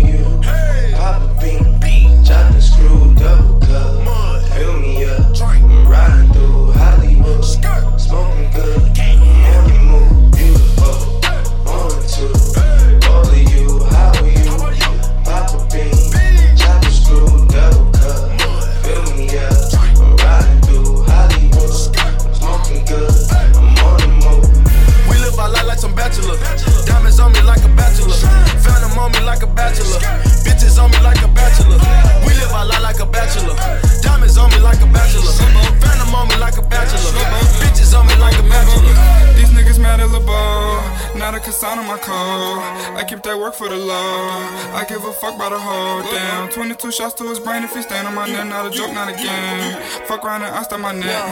to 47.24 47.30
his 47.30 47.40
brain 47.40 47.64
if 47.64 47.72
he 47.74 47.82
stand 47.82 48.06
on 48.06 48.16
my 48.16 48.28
neck. 48.28 48.48
Not 48.48 48.68
a 48.68 48.70
joke, 48.70 48.92
not 48.92 49.08
a 49.08 49.16
game. 49.16 49.80
Fuck 50.08 50.26
around 50.26 50.44
and 50.44 50.52
I 50.52 50.62
stop 50.64 50.80
my 50.80 50.92
neck. 50.92 51.24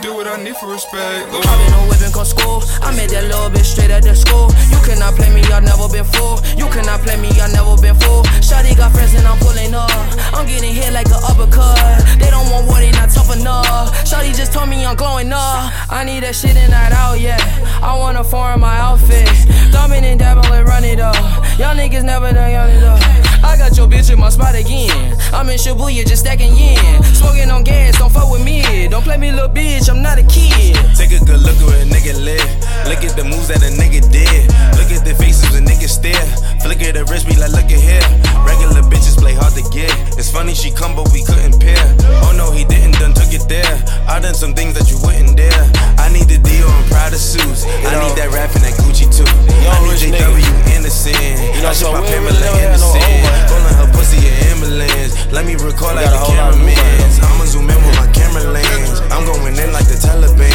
Do 0.00 0.14
what 0.16 0.26
I 0.26 0.40
need 0.42 0.56
for 0.56 0.72
respect. 0.72 1.28
I've 1.28 1.60
been 1.60 1.74
on 1.76 1.88
whipping 1.88 2.12
come 2.12 2.24
school. 2.24 2.64
I 2.80 2.96
made 2.96 3.10
that 3.12 3.28
little 3.28 3.52
bitch 3.52 3.76
straight 3.76 3.92
at 3.92 4.02
the 4.02 4.16
school. 4.16 4.48
You 4.72 4.80
cannot 4.88 5.12
play 5.14 5.28
me, 5.28 5.44
I 5.52 5.60
never 5.60 5.88
been 5.92 6.08
fool. 6.16 6.40
You 6.56 6.66
cannot 6.72 7.04
play 7.04 7.20
me, 7.20 7.28
I 7.36 7.52
never 7.52 7.76
been 7.76 7.96
fool. 8.00 8.24
Shawty 8.40 8.72
got 8.76 8.96
friends 8.96 9.12
and 9.12 9.28
I'm 9.28 9.36
pulling 9.44 9.76
up. 9.76 9.92
I'm 10.32 10.48
getting 10.48 10.72
hit 10.72 10.92
like 10.96 11.12
an 11.12 11.20
uppercut. 11.20 11.76
They 12.16 12.32
don't 12.32 12.48
want 12.48 12.64
war, 12.66 12.80
they 12.80 12.92
not 12.96 13.12
tough 13.12 13.28
enough. 13.36 13.92
Shawty 14.08 14.32
just 14.32 14.56
told 14.56 14.72
me 14.72 14.86
I'm 14.86 14.96
glowing 14.96 15.32
up. 15.32 15.68
I 15.92 16.04
need 16.04 16.24
that 16.24 16.34
shit 16.34 16.56
and 16.56 16.72
not 16.72 16.92
out 16.92 17.20
yet. 17.20 17.44
I 17.84 17.92
wanna 17.98 18.24
foreign 18.24 18.60
my 18.60 18.76
outfit. 18.80 19.28
Thumbing 19.68 20.04
and 20.04 20.18
dabbing 20.18 20.48
and 20.48 20.64
run 20.66 20.84
it 20.84 21.00
up. 21.00 21.16
Y'all 21.60 21.76
niggas 21.76 22.04
never 22.04 22.32
done 22.32 22.50
young 22.50 22.70
it 22.70 22.84
up. 22.84 23.35
I 23.42 23.56
got 23.56 23.76
your 23.76 23.86
bitch 23.86 24.12
in 24.12 24.18
my 24.18 24.28
spot 24.28 24.54
again. 24.54 25.16
I'm 25.32 25.48
in 25.48 25.58
Shibuya 25.58 26.06
just 26.06 26.22
stacking 26.24 26.56
yen. 26.56 27.02
Smoking 27.14 27.50
on 27.50 27.64
gas, 27.64 27.98
don't 27.98 28.12
fuck 28.12 28.30
with 28.30 28.44
me. 28.44 28.88
Don't 28.88 29.02
play 29.02 29.16
me, 29.16 29.32
little 29.32 29.48
bitch, 29.48 29.88
I'm 29.88 30.02
not 30.02 30.18
a 30.18 30.22
kid. 30.22 30.76
Take 30.96 31.12
a 31.12 31.24
good 31.24 31.40
look 31.40 31.56
at 31.56 31.66
where 31.66 31.82
a 31.82 31.84
nigga 31.84 32.14
live. 32.24 32.40
Look 32.88 33.04
at 33.04 33.16
the 33.16 33.24
moves 33.24 33.48
that 33.48 33.62
a 33.62 33.70
nigga 33.74 34.00
did. 34.10 34.50
Look 34.86 35.02
at 35.02 35.04
the 35.04 35.18
faces 35.18 35.50
and 35.58 35.66
niggas 35.66 35.98
stare. 35.98 36.14
Flick 36.62 36.78
at 36.86 36.94
the 36.94 37.02
wrist, 37.10 37.26
be 37.26 37.34
like, 37.34 37.50
look 37.50 37.66
at 37.66 37.82
here. 37.82 38.06
Regular 38.46 38.86
bitches 38.86 39.18
play 39.18 39.34
hard 39.34 39.50
to 39.58 39.66
get. 39.74 39.90
It's 40.14 40.30
funny 40.30 40.54
she 40.54 40.70
come, 40.70 40.94
but 40.94 41.10
we 41.10 41.26
couldn't 41.26 41.58
pair. 41.58 41.82
Oh 42.22 42.30
no, 42.30 42.54
he 42.54 42.62
didn't, 42.62 42.94
done 43.02 43.10
took 43.10 43.34
it 43.34 43.42
there. 43.50 43.66
I 44.06 44.22
done 44.22 44.38
some 44.38 44.54
things 44.54 44.78
that 44.78 44.86
you 44.86 44.94
wouldn't 45.02 45.34
dare. 45.34 45.58
I 45.98 46.06
need 46.14 46.30
the 46.30 46.38
deal 46.38 46.70
and 46.70 46.86
Prada 46.86 47.18
suits. 47.18 47.66
I 47.66 47.98
need 47.98 48.14
that 48.14 48.30
rap 48.30 48.54
and 48.54 48.62
that 48.62 48.78
Gucci 48.78 49.10
too. 49.10 49.26
I 49.26 49.74
need 49.90 49.98
JW 49.98 50.54
innocent. 50.78 51.18
I 51.66 51.74
should 51.74 51.90
pop 51.90 52.06
Pamela 52.06 52.46
innocent. 52.54 53.26
Pulling 53.50 53.74
her 53.82 53.90
pussy 53.90 54.22
an 54.22 54.54
ambulance. 54.54 55.18
Let 55.34 55.50
me 55.50 55.58
record 55.58 55.98
like 55.98 56.06
the 56.14 56.22
cameraman. 56.30 56.78
I'ma 57.26 57.42
zoom 57.50 57.66
in 57.66 57.78
with 57.82 57.98
my 57.98 58.06
camera 58.14 58.54
lens. 58.54 59.02
I'm 59.10 59.26
going 59.26 59.50
in 59.50 59.74
like 59.74 59.90
the 59.90 59.98
Taliban. 59.98 60.54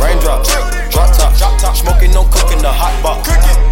Raindrops, 0.00 0.48
drop 1.36 1.60
top, 1.60 1.76
smoking, 1.76 2.12
no 2.12 2.24
cooking, 2.28 2.60
the 2.60 2.72
hot 2.72 2.92
pot. 3.04 3.24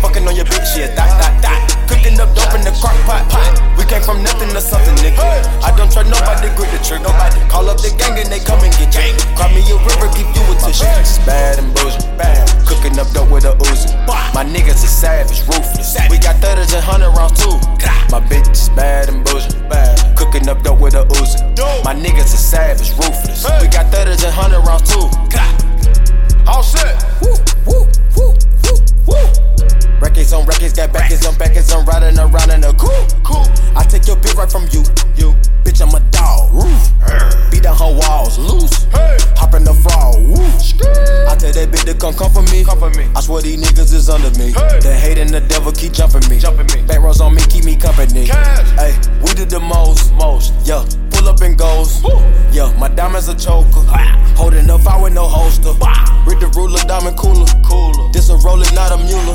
Fucking 0.02 0.24
on 0.28 0.36
your 0.36 0.44
bitch, 0.44 0.76
yeah, 0.76 0.92
that, 0.94 1.10
that, 1.20 1.34
that. 1.42 1.58
Cooking 1.88 2.20
up 2.20 2.32
dope 2.36 2.52
in 2.56 2.64
the 2.64 2.72
crock 2.80 2.96
pot, 3.08 3.24
pot. 3.28 3.44
We 3.76 3.84
came 3.84 4.04
from 4.04 4.22
nothing 4.22 4.48
to 4.52 4.60
something, 4.60 4.94
nigga. 5.00 5.20
I 5.64 5.72
don't 5.76 5.90
trust 5.90 6.08
nobody, 6.08 6.48
grip 6.56 6.70
the 6.72 6.80
trigger. 6.84 7.08
Nobody 7.08 7.40
call 7.48 7.68
up 7.68 7.80
the 7.80 7.92
gang 7.96 8.16
and 8.20 8.28
they 8.28 8.40
come 8.40 8.60
and 8.64 8.72
get 8.76 8.92
you. 8.92 9.12
Cry 9.36 9.48
me 9.52 9.64
a 9.64 9.76
river, 9.80 10.08
give 10.16 10.28
you 10.28 10.44
a 10.48 10.54
tissue. 10.60 10.88
It's 11.00 11.18
bad 11.24 11.58
and 11.58 11.72
bullshit, 11.74 12.04
bad. 12.16 12.44
Cooking 12.68 12.96
up 13.00 13.08
dope 13.12 13.32
with 13.32 13.44
a 13.44 13.56
Uzi. 13.68 13.92
My 14.32 14.44
niggas 14.44 14.84
are 14.84 14.92
savage, 14.92 15.40
ruthless. 15.48 15.96
We 16.08 16.20
got 16.20 16.40
30s 16.40 16.72
and 16.76 16.84
100 16.84 17.12
rounds 17.16 17.36
too. 17.40 17.56
My 18.12 18.20
bitch 18.20 18.48
is 18.52 18.68
bad 18.72 19.08
and 19.08 19.24
bullshit, 19.24 19.56
bad. 19.68 19.96
Cooking 20.16 20.48
up 20.48 20.62
dope 20.62 20.80
with 20.80 20.94
a 20.94 21.04
Uzi. 21.20 21.40
My 21.84 21.94
niggas 21.94 22.32
are 22.32 22.44
savage, 22.44 22.92
ruthless. 22.96 23.44
We 23.60 23.68
got 23.68 23.92
30s 23.92 24.24
and 24.24 24.32
100 24.32 24.60
rounds 24.64 24.84
too. 24.88 25.08
All 26.46 26.62
set. 26.62 27.02
Woo, 27.22 27.32
woo, 28.16 28.34
woo, 28.64 28.78
woo. 29.06 29.26
Records 30.00 30.32
on 30.32 30.46
records, 30.46 30.74
got 30.74 30.92
backers 30.92 31.24
on 31.26 31.36
backers, 31.36 31.72
I'm 31.72 31.84
riding 31.86 32.18
around 32.18 32.50
in 32.50 32.64
a 32.64 32.72
coupe. 32.72 33.12
Cool. 33.24 33.46
I 33.76 33.84
take 33.84 34.06
your 34.06 34.16
bitch 34.16 34.34
right 34.36 34.50
from 34.50 34.64
you. 34.70 34.82
You. 35.16 35.34
Bitch, 35.64 35.80
I'm 35.80 35.94
a 35.94 36.00
dog. 36.10 36.52
Roof. 36.52 37.50
Beat 37.50 37.62
down 37.62 37.76
her 37.76 37.98
walls 37.98 38.38
loose. 38.38 38.86
Hop 39.36 39.54
in 39.54 39.64
the 39.64 39.74
frog. 39.74 40.16
Woo. 40.28 40.44
I 41.28 41.34
tell 41.36 41.52
that 41.52 41.68
bitch 41.70 41.84
to 41.86 41.94
come 41.94 42.14
come 42.14 42.30
for 42.30 42.42
me. 42.52 42.64
Come 42.64 42.78
for 42.78 42.90
me. 42.90 43.08
I 43.16 43.20
swear 43.20 43.42
these 43.42 43.60
niggas 43.62 43.94
is 43.94 44.10
under 44.10 44.30
me. 44.38 44.52
The 44.52 44.94
hate 44.94 45.18
and 45.18 45.30
the 45.30 45.40
devil 45.40 45.72
keep 45.72 45.92
jumping 45.92 46.28
me. 46.28 46.38
Jumping 46.38 46.66
me. 46.74 46.86
Back 46.86 47.00
rows 47.00 47.20
on 47.20 47.34
me, 47.34 47.42
keep 47.48 47.64
me 47.64 47.76
company. 47.76 48.26
Hey, 48.26 48.94
we 49.22 49.32
did 49.34 49.50
the 49.50 49.60
most. 49.60 50.12
Most. 50.14 50.52
Yeah. 50.64 50.84
Pull 51.24 51.32
up 51.32 51.40
and 51.40 51.56
goes. 51.56 52.04
Yeah, 52.52 52.70
my 52.78 52.88
diamonds 52.88 53.28
a 53.28 53.34
choker. 53.34 53.80
Holding 54.36 54.68
up, 54.68 54.86
I 54.86 55.00
with 55.00 55.14
no 55.14 55.24
holster. 55.24 55.72
With 56.28 56.40
the 56.40 56.52
ruler, 56.54 56.84
diamond 56.84 57.16
cooler. 57.16 57.48
Cooler. 57.64 58.12
This 58.12 58.28
a 58.28 58.36
roller, 58.44 58.68
not 58.76 58.92
a 58.92 58.98
mule. 59.00 59.32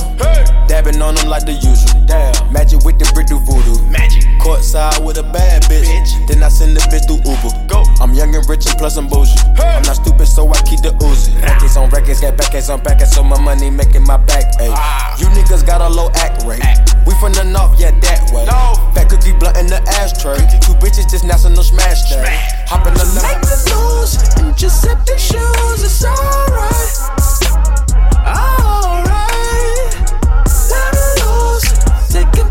Dabbing 0.70 1.02
on 1.02 1.16
them 1.16 1.30
like 1.30 1.48
the 1.48 1.54
usual. 1.54 2.06
Damn. 2.06 2.54
Magic 2.54 2.86
with 2.86 3.00
the 3.00 3.10
brick 3.18 3.26
do 3.26 3.40
voodoo. 3.42 3.82
Magic. 3.90 4.22
Courtside 4.38 5.04
with 5.04 5.18
a 5.18 5.24
bad 5.24 5.64
bitch. 5.64 6.14
Then 6.28 6.44
I 6.44 6.50
send 6.50 6.78
the 6.78 6.82
bitch 6.94 7.10
through 7.10 7.26
Uber. 7.26 7.58
Go. 7.66 7.82
I'm 8.00 8.14
young 8.14 8.36
and 8.36 8.48
rich 8.48 8.70
and 8.70 8.78
plus 8.78 8.96
I'm 8.98 9.10
bougie. 9.10 9.34
I'm 9.58 9.82
not 9.82 9.98
stupid, 9.98 10.28
so 10.28 10.46
I 10.46 10.62
keep 10.70 10.86
the 10.86 10.94
Uzi. 11.02 11.34
Records 11.42 11.76
on 11.76 11.90
records, 11.90 12.22
got 12.22 12.38
backers 12.38 12.70
on 12.70 12.84
backers, 12.84 13.12
so 13.12 13.24
my 13.24 13.42
money 13.42 13.72
making 13.72 14.06
my 14.06 14.18
back. 14.18 14.46
Ayy. 14.62 14.70
Ah. 14.78 15.18
You 15.18 15.26
niggas 15.34 15.66
got 15.66 15.82
a 15.82 15.90
low 15.90 16.14
act 16.22 16.46
rate. 16.46 16.62
We 17.10 17.18
from 17.18 17.34
the 17.34 17.44
north, 17.44 17.80
yeah, 17.80 17.90
that 17.90 18.30
way. 18.30 18.46
No. 18.46 18.78
Fat 18.94 19.10
cookie 19.10 19.34
blunt 19.34 19.58
in 19.58 19.66
the 19.66 19.82
ashtray. 19.98 20.38
Two 20.62 20.78
bitches 20.78 21.10
just 21.10 21.26
national 21.26 21.64
smash 21.64 21.79
day. 22.10 22.38
Hop 22.68 22.86
in 22.88 22.94
the 22.94 23.06
Make 23.24 23.42
the 23.42 23.58
news 23.72 24.12
shoes, 25.18 25.84
it's 25.84 26.04
alright. 26.06 26.92
Alright. 28.28 29.94
Let 30.70 30.94
it 30.96 31.14
loose, 31.24 31.70
taking 32.12 32.46
my 32.46 32.49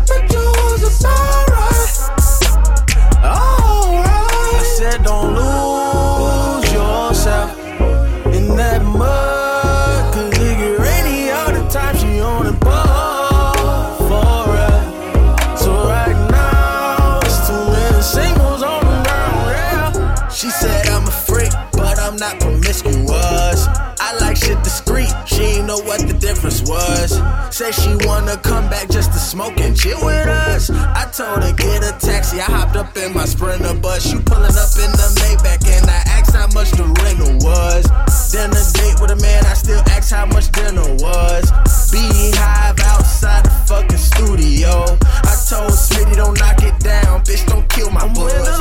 She 25.39 25.45
ain't 25.45 25.67
know 25.67 25.79
what 25.79 26.05
the 26.05 26.11
difference 26.11 26.61
was. 26.67 27.15
Said 27.55 27.71
she 27.71 27.95
wanna 28.05 28.35
come 28.35 28.69
back 28.69 28.89
just 28.89 29.13
to 29.13 29.19
smoke 29.19 29.57
and 29.61 29.71
chill 29.71 29.95
with 30.03 30.27
us. 30.27 30.69
I 30.69 31.07
told 31.15 31.43
her 31.43 31.53
get 31.53 31.79
a 31.79 31.95
taxi. 31.97 32.41
I 32.41 32.43
hopped 32.43 32.75
up 32.75 32.97
in 32.97 33.13
my 33.13 33.23
Sprinter 33.23 33.73
bus. 33.75 34.11
You 34.11 34.19
pulling 34.19 34.51
up 34.51 34.71
in 34.75 34.91
the 34.99 35.07
Maybach, 35.23 35.63
and 35.63 35.89
I 35.89 36.03
asked 36.11 36.35
how 36.35 36.47
much 36.51 36.71
the 36.71 36.83
rental 36.83 37.39
was. 37.39 37.87
Then 38.33 38.51
a 38.51 38.63
date 38.75 38.99
with 38.99 39.11
a 39.11 39.19
man, 39.23 39.45
I 39.45 39.53
still 39.53 39.79
asked 39.95 40.11
how 40.11 40.25
much 40.25 40.51
dinner 40.51 40.83
was. 40.99 41.47
Beehive 41.89 42.77
outside 42.91 43.45
the 43.45 43.55
fucking 43.63 43.97
studio. 43.97 44.83
I 45.23 45.39
told 45.47 45.71
Smitty 45.71 46.17
don't 46.17 46.37
knock 46.37 46.61
it 46.63 46.77
down, 46.83 47.23
bitch 47.23 47.47
don't 47.47 47.67
kill 47.69 47.89
my 47.91 48.05
buzz. 48.11 48.59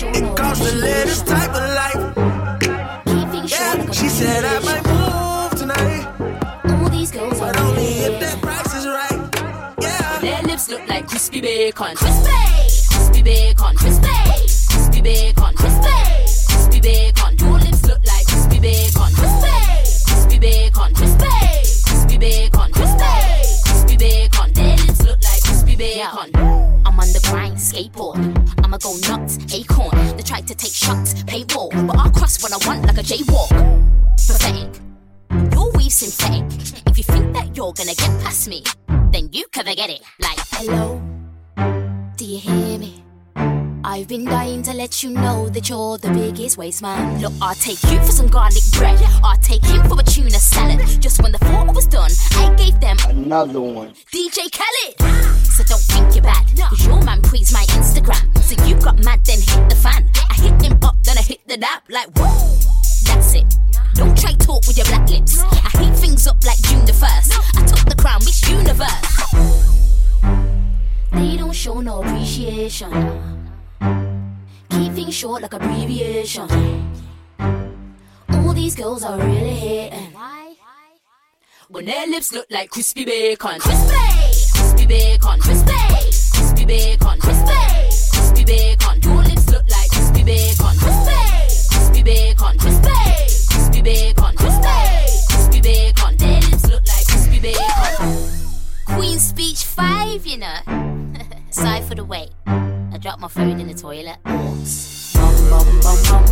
It 0.00 0.36
costs 0.36 0.64
to 0.64 0.74
live 0.74 1.06
this 1.06 1.20
type 1.20 1.50
of 1.50 1.68
life. 1.76 2.37
Yeah, 4.20 4.40
said 4.40 4.44
I 4.44 4.58
might 4.66 4.84
move 4.84 5.60
tonight. 5.60 6.82
All 6.82 6.88
these 6.88 7.12
girls 7.12 7.38
But 7.38 7.56
only 7.60 7.84
if 7.84 8.18
that 8.18 8.40
price 8.42 8.74
is 8.74 8.84
right. 8.84 9.76
Yeah. 9.80 10.18
Their 10.18 10.42
lips 10.42 10.68
look 10.68 10.88
like 10.88 11.06
crispy 11.06 11.40
bacon. 11.40 11.94
Crispy, 11.94 12.32
crispy 12.90 13.22
bacon. 13.22 13.76
Crispy, 13.76 14.08
crispy 14.74 15.02
bacon. 15.02 15.54
Crispy, 15.54 15.94
crispy 16.50 16.80
bacon. 16.80 17.38
Your 17.38 17.58
lips 17.60 17.86
look 17.86 18.04
like 18.04 18.26
crispy 18.26 18.58
bacon. 18.58 19.12
Crispy, 19.14 19.54
crispy 20.10 20.38
bacon. 20.40 20.94
Crispy, 20.94 21.28
crispy 21.86 22.18
bacon. 22.18 22.72
Crispy, 22.72 23.14
crispy 23.66 23.96
bacon. 23.96 24.52
Their 24.52 24.76
lips 24.78 25.02
look 25.04 25.22
like 25.22 25.42
crispy 25.44 25.76
bacon. 25.76 26.30
I'm 26.34 26.57
the 27.28 27.32
grind, 27.32 27.56
skateboard. 27.56 28.18
I'ma 28.64 28.78
go 28.78 28.96
nuts, 29.08 29.38
acorn. 29.52 30.16
They 30.16 30.22
tried 30.22 30.46
to 30.48 30.54
take 30.54 30.72
shots, 30.72 31.14
paywall, 31.24 31.70
but 31.86 31.96
I'll 31.96 32.10
cross 32.10 32.42
when 32.42 32.52
I 32.52 32.58
want 32.66 32.86
like 32.86 32.98
a 32.98 33.02
jaywalk. 33.02 33.50
Pathetic. 34.26 34.80
Your 35.52 35.70
weave 35.72 35.92
synthetic. 35.92 36.44
If 36.86 36.98
you 36.98 37.04
think 37.04 37.32
that 37.34 37.56
you're 37.56 37.72
gonna 37.72 37.94
get 37.94 38.22
past 38.22 38.48
me, 38.48 38.62
then 39.12 39.28
you 39.32 39.46
can 39.52 39.66
forget 39.66 39.90
it. 39.90 40.00
Like, 40.20 40.38
hello, 40.52 41.02
do 42.16 42.24
you 42.24 42.38
hear 42.38 42.78
me? 42.78 43.07
I've 43.90 44.06
been 44.06 44.26
dying 44.26 44.62
to 44.64 44.74
let 44.74 45.02
you 45.02 45.08
know 45.08 45.48
that 45.48 45.70
you're 45.70 45.96
the 45.96 46.10
biggest 46.10 46.58
waste 46.58 46.82
man. 46.82 47.22
Look, 47.22 47.32
I'll 47.40 47.54
take 47.54 47.82
you 47.84 47.96
for 48.00 48.12
some 48.12 48.26
garlic 48.26 48.62
bread. 48.72 49.00
I'll 49.24 49.38
take 49.38 49.64
him 49.64 49.82
for 49.88 49.98
a 49.98 50.02
tuna 50.02 50.38
salad. 50.38 50.86
Just 51.00 51.22
when 51.22 51.32
the 51.32 51.38
thought 51.38 51.74
was 51.74 51.86
done, 51.86 52.10
I 52.32 52.54
gave 52.54 52.78
them 52.80 52.98
another 53.08 53.62
one. 53.62 53.94
DJ 54.12 54.52
Khaled. 54.52 55.00
So 55.42 55.64
don't 55.64 55.80
think 55.80 56.14
you're 56.14 56.22
bad, 56.22 56.44
cause 56.68 56.86
your 56.86 57.02
man 57.02 57.22
praised 57.22 57.54
my 57.54 57.64
Instagram. 57.80 58.28
So 58.44 58.62
you 58.66 58.74
got 58.74 59.02
mad, 59.02 59.24
then 59.24 59.38
hit 59.38 59.70
the 59.70 59.76
fan. 59.76 60.06
I 60.28 60.34
hit 60.34 60.60
him 60.60 60.78
up, 60.82 60.96
then 61.02 61.16
I 61.16 61.22
hit 61.22 61.40
the 61.48 61.56
dap, 61.56 61.84
like 61.88 62.08
whoa. 62.14 62.28
That's 63.06 63.32
it. 63.36 63.56
Don't 63.94 64.14
try 64.18 64.32
talk 64.32 64.66
with 64.66 64.76
your 64.76 64.84
black 64.84 65.08
lips. 65.08 65.40
I 65.40 65.70
heat 65.80 65.96
things 65.96 66.26
up 66.26 66.44
like 66.44 66.60
June 66.60 66.84
the 66.84 66.92
1st. 66.92 67.32
I 67.56 67.66
took 67.66 67.88
the 67.88 67.96
crown, 67.96 68.18
Miss 68.20 68.46
Universe. 68.50 69.00
They 71.12 71.38
don't 71.38 71.54
show 71.54 71.80
no 71.80 72.02
appreciation. 72.02 73.37
Keep 74.70 74.92
things 74.92 75.14
short 75.14 75.42
like 75.42 75.52
abbreviation. 75.52 76.48
All 78.30 78.52
these 78.52 78.74
girls 78.74 79.04
are 79.04 79.18
really 79.18 79.54
hating. 79.54 80.14
when 81.68 81.84
their 81.84 82.06
lips 82.06 82.32
look 82.32 82.46
like 82.50 82.70
crispy 82.70 83.04
bacon. 83.04 83.60
Crispy, 83.60 83.94
crispy 84.54 84.86
bacon, 84.86 85.40
crispy, 85.40 85.72
crispy 86.32 86.64
bacon, 86.64 87.20
crispy, 87.20 87.54
crispy 88.12 88.44
bacon. 88.44 89.00
Your 89.02 89.22
lips 89.22 89.48
look 89.50 89.68
like 89.70 89.90
crispy 89.90 90.24
bacon. 90.24 90.76
Crispy, 90.78 91.68
crispy 91.70 92.02
bacon, 92.02 92.58
crispy, 92.58 92.88
crispy 93.50 93.82
bacon, 93.82 94.36
crispy, 94.36 94.78
crispy 95.28 95.60
bacon. 95.60 96.16
Their 96.16 96.40
lips 96.40 96.66
look 96.68 96.86
like 96.86 97.06
crispy 97.06 97.40
bacon. 97.40 98.96
Queen 98.96 99.18
Speech 99.18 99.64
5, 99.64 100.26
you 100.26 100.38
know. 100.38 100.56
Sorry 101.50 101.82
for 101.82 101.94
the 101.94 102.04
wait. 102.04 102.30
I 102.98 103.00
dropped 103.00 103.20
my 103.20 103.28
phone 103.28 103.60
in 103.60 103.68
the 103.68 103.74
toilet. 103.74 104.18
Bum, 104.24 104.58
bum, 105.46 105.62
bum, 105.86 105.98
bum. 106.10 106.24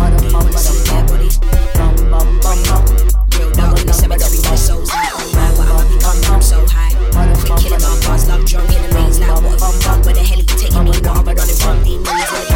Bottom, 0.00 0.32
bum, 0.32 0.48
bottom, 0.48 0.76
yeah, 0.88 1.04
booty. 1.04 1.28
Bum, 1.76 1.92
bum, 2.08 2.40
bum, 2.40 2.56
bum. 2.64 2.88
Real 3.36 3.52
dog 3.52 3.76
in 3.76 3.84
the 3.84 3.92
cemetery, 3.92 4.40
my 4.48 4.56
soul's 4.56 4.88
high. 4.88 5.12
Oh, 5.12 5.20
my, 5.36 5.44
what 5.60 5.68
I'll 5.68 5.84
become, 5.92 6.16
I'm 6.32 6.40
so 6.40 6.64
high. 6.72 6.96
Quick 7.44 7.52
killing 7.60 7.84
my 7.84 7.92
bars, 8.00 8.24
love 8.32 8.48
drunk 8.48 8.72
the 8.72 8.88
maze. 8.96 9.20
Like, 9.20 9.44
what 9.44 9.60
done? 9.84 10.00
Where 10.00 10.16
the 10.16 10.24
hell 10.24 10.40
are 10.40 10.48
you 10.48 10.56
taking 10.56 10.84
me? 10.88 10.96
Have 11.04 11.28
I 11.28 11.36
in 11.36 11.56
front? 11.60 11.84
Demons 11.84 12.08
the 12.08 12.48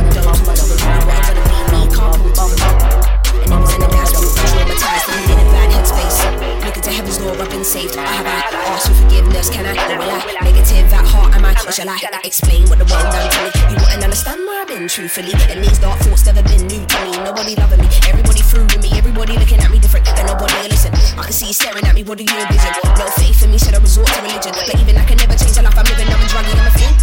the 0.00 0.16
talk 0.16 0.40
about 0.40 0.56
the 0.56 0.80
ground. 0.80 1.04
What 1.12 1.20
gonna 1.28 1.44
be 1.44 1.60
me? 1.76 1.80
Can't 1.92 2.16
pull 2.24 2.32
bum, 2.40 2.56
bum. 2.56 2.72
And 3.36 3.52
it 3.52 3.60
was 3.60 3.68
in 3.76 3.84
the 3.84 3.88
last 3.92 4.16
room, 4.16 4.32
traumatized 4.48 5.39
Looking 6.70 6.86
to 6.86 6.94
heaven's 6.94 7.18
door, 7.18 7.34
I've 7.34 7.50
been 7.50 7.66
saved. 7.66 7.98
I 7.98 8.06
have 8.06 8.30
I 8.30 8.46
asked 8.70 8.86
for 8.86 8.94
forgiveness? 9.02 9.50
Can 9.50 9.66
I? 9.66 9.74
Or 9.90 9.98
will 9.98 10.06
I? 10.06 10.22
Negative 10.38 10.86
at 10.94 11.02
heart, 11.02 11.34
am 11.34 11.42
I? 11.42 11.50
Or 11.66 11.74
shall 11.74 11.90
I 11.90 11.98
explain 12.22 12.70
what 12.70 12.78
the 12.78 12.86
world 12.86 13.10
done 13.10 13.26
to 13.26 13.38
me? 13.42 13.50
You 13.74 13.76
wouldn't 13.82 14.06
understand 14.06 14.38
where 14.46 14.62
I've 14.62 14.70
been, 14.70 14.86
truthfully. 14.86 15.34
And 15.50 15.66
these 15.66 15.82
dark 15.82 15.98
thoughts 16.06 16.30
never 16.30 16.46
been 16.46 16.70
new 16.70 16.86
to 16.86 16.98
me. 17.02 17.10
Nobody 17.26 17.58
loving 17.58 17.82
me, 17.82 17.90
everybody 18.06 18.38
through 18.46 18.70
with 18.70 18.86
me, 18.86 18.94
everybody 18.94 19.34
looking 19.34 19.58
at 19.58 19.66
me 19.66 19.82
different, 19.82 20.06
and 20.14 20.30
nobody 20.30 20.70
listen. 20.70 20.94
I 21.18 21.26
can 21.26 21.34
see 21.34 21.50
you 21.50 21.58
staring 21.58 21.82
at 21.90 21.94
me, 21.98 22.06
what 22.06 22.22
do 22.22 22.22
you 22.22 22.38
envision? 22.38 22.70
No 22.94 23.10
faith 23.18 23.42
in 23.42 23.50
me, 23.50 23.58
should 23.58 23.74
I 23.74 23.82
resort 23.82 24.06
to 24.06 24.22
religion? 24.22 24.54
But 24.54 24.78
even 24.78 24.94
I 24.94 25.02
can 25.10 25.18
never 25.18 25.34
change 25.34 25.58
the 25.58 25.66
life 25.66 25.74
I'm 25.74 25.90
living, 25.90 26.06
I'm 26.06 26.22
a 26.22 26.28
druggie, 26.30 26.54
I'm 26.54 26.70
a 26.70 26.74
fiend. 26.78 26.96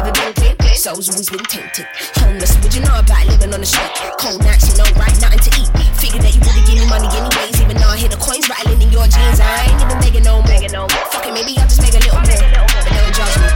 Never 0.00 0.12
been 0.16 0.32
clean, 0.32 0.56
soul's 0.80 1.12
always 1.12 1.28
been 1.28 1.44
tainted. 1.44 1.84
Homeless, 2.24 2.56
would 2.64 2.72
you 2.72 2.80
know 2.80 2.96
about 2.96 3.28
living 3.28 3.52
on 3.52 3.60
the 3.60 3.68
street? 3.68 3.92
Cold 4.16 4.40
nights, 4.40 4.72
you 4.72 4.80
know, 4.80 4.88
right? 4.96 5.12
Nothing 5.20 5.44
to 5.44 5.50
eat. 5.60 5.68
Figured 6.00 6.24
that 6.24 6.32
you 6.32 6.40
would've 6.40 6.64
give 6.64 6.80
me 6.80 6.88
money 6.88 7.04
anyways, 7.12 7.60
even 7.60 7.76
though 7.76 7.92
I 7.92 8.00
hear 8.00 8.08
the 8.08 8.16
coins 8.16 8.48
rattling 8.48 8.80
in 8.80 8.88
your 8.88 9.04
jeans. 9.10 9.40
I 9.40 9.66
ain't 9.66 9.82
even 9.82 9.98
begging 10.00 10.24
no 10.24 10.40
more. 10.40 11.04
Fuck 11.10 11.26
it, 11.26 11.34
maybe 11.34 11.58
I'll 11.58 11.68
just 11.68 11.82
make 11.82 11.94
a 11.94 12.00
little 12.00 12.22
more. 12.22 12.38
But 12.86 12.94
don't 12.94 13.14
judge 13.14 13.36
me. 13.42 13.48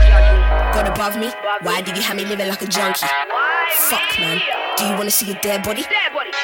God 0.75 0.87
above 0.91 1.15
me, 1.17 1.31
why 1.61 1.81
did 1.81 1.95
you 1.95 2.03
have 2.03 2.17
me 2.17 2.25
living 2.25 2.47
like 2.47 2.61
a 2.61 2.67
junkie? 2.67 3.07
Fuck, 3.87 4.19
man. 4.19 4.41
Do 4.77 4.85
you 4.85 4.93
wanna 4.97 5.11
see 5.11 5.31
a 5.31 5.35
dead 5.41 5.63
body? 5.63 5.85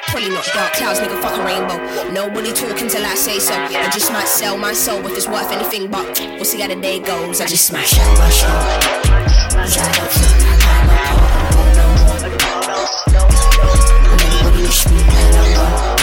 Probably 0.08 0.30
not 0.30 0.46
dark 0.54 0.74
clouds, 0.74 1.00
nigga, 1.00 1.22
fuck 1.22 1.38
a 1.38 1.44
rainbow. 1.44 1.78
Nobody 2.12 2.54
talking 2.54 2.88
till 2.88 3.06
I 3.06 3.16
say 3.16 3.40
so. 3.40 3.54
I 3.54 3.90
just 3.92 4.12
might 4.12 4.28
sell 4.28 4.58
my 4.58 4.74
soul 4.74 5.06
if 5.06 5.18
it's 5.18 5.28
worth 5.28 5.52
anything, 5.52 5.90
but 5.90 6.20
we'll 6.20 6.46
see 6.46 6.62
how 6.62 6.68
the 6.68 6.76
day 6.76 7.00
goes. 7.00 7.42
I 7.42 7.48
just 7.48 7.66
smash 7.66 7.98
my 7.98 8.30
show. 8.30 8.48
Cause 9.52 9.78
I 9.78 9.92
don't 9.92 10.12
feel 10.12 10.32
no 15.56 16.01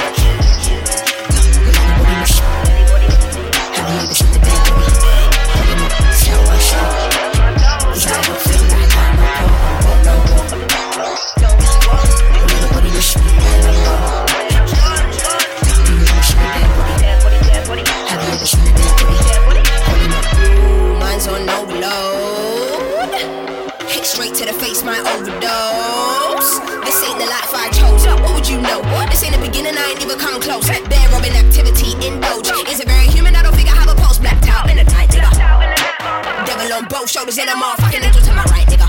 This 29.18 29.26
ain't 29.26 29.34
the 29.34 29.50
beginning, 29.50 29.74
I 29.76 29.90
ain't 29.90 30.00
even 30.00 30.16
come 30.16 30.40
close. 30.40 30.68
Bear 30.68 31.08
robbing 31.10 31.32
activity, 31.32 31.90
indulge. 32.06 32.46
Is 32.70 32.78
it 32.78 32.86
on 36.78 36.86
both 36.86 37.10
shoulders 37.10 37.38
and 37.38 37.50
a 37.50 37.56
motherfucking 37.58 38.06
angel 38.06 38.22
to 38.22 38.32
my 38.38 38.46
right, 38.54 38.66
nigga. 38.70 38.86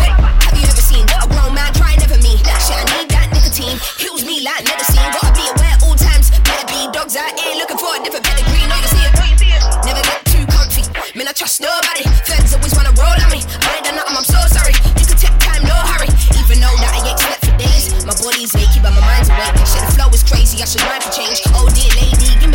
Hey, 0.00 0.08
have 0.08 0.56
you 0.56 0.64
ever 0.64 0.80
seen 0.80 1.04
a 1.04 1.28
grown 1.28 1.52
man 1.52 1.68
try 1.76 1.92
never 2.00 2.16
me? 2.24 2.40
That 2.48 2.64
shit, 2.64 2.80
I 2.80 2.84
need 2.96 3.12
that 3.12 3.28
nicotine. 3.28 3.76
Kills 4.00 4.24
me 4.24 4.40
like 4.40 4.64
medicine. 4.64 5.04
Gotta 5.12 5.36
be 5.36 5.44
aware 5.52 5.76
all 5.84 5.92
times. 5.92 6.32
Better 6.32 6.64
be 6.72 6.80
dogs 6.96 7.12
out 7.12 7.28
here 7.36 7.60
looking 7.60 7.76
for 7.76 7.92
a 7.92 8.00
different 8.00 8.24
pedigree. 8.24 8.64
Know 8.64 8.78
you 8.80 8.88
see 8.88 9.04
it? 9.04 9.12
Never 9.84 10.00
get 10.00 10.24
too 10.32 10.44
comfy. 10.48 10.84
Man, 11.12 11.28
I 11.28 11.36
trust 11.36 11.60
nobody. 11.60 12.08
Feds 12.24 12.56
always 12.56 12.72
wanna 12.72 12.96
roll 12.96 13.20
on 13.20 13.28
me. 13.28 13.44
I 13.44 13.76
ain't 13.76 13.84
done 13.84 14.00
nothing, 14.00 14.16
I'm 14.16 14.24
so 14.24 14.40
sorry. 14.48 14.72
You 14.96 15.04
can 15.04 15.18
take 15.20 15.36
time, 15.44 15.60
no 15.68 15.76
hurry. 15.76 16.08
Even 16.40 16.56
though 16.56 16.72
that 16.80 16.96
I 16.96 17.04
ain't 17.04 17.20
slept 17.20 17.44
for 17.44 17.54
days. 17.60 17.92
My 18.08 18.16
body's 18.16 18.56
achy, 18.56 18.80
but 18.80 18.96
my 18.96 19.04
mind's 19.04 19.28
awake. 19.28 19.60
Shit, 19.68 19.84
the 19.84 19.92
flow 19.92 20.08
is 20.08 20.24
crazy, 20.24 20.64
I 20.64 20.66
should 20.66 20.80
mind 20.88 21.04
for 21.04 21.12
change. 21.12 21.44
Oh 21.52 21.68
dear 21.76 21.92
lady, 22.00 22.32
give 22.40 22.48
me 22.48 22.51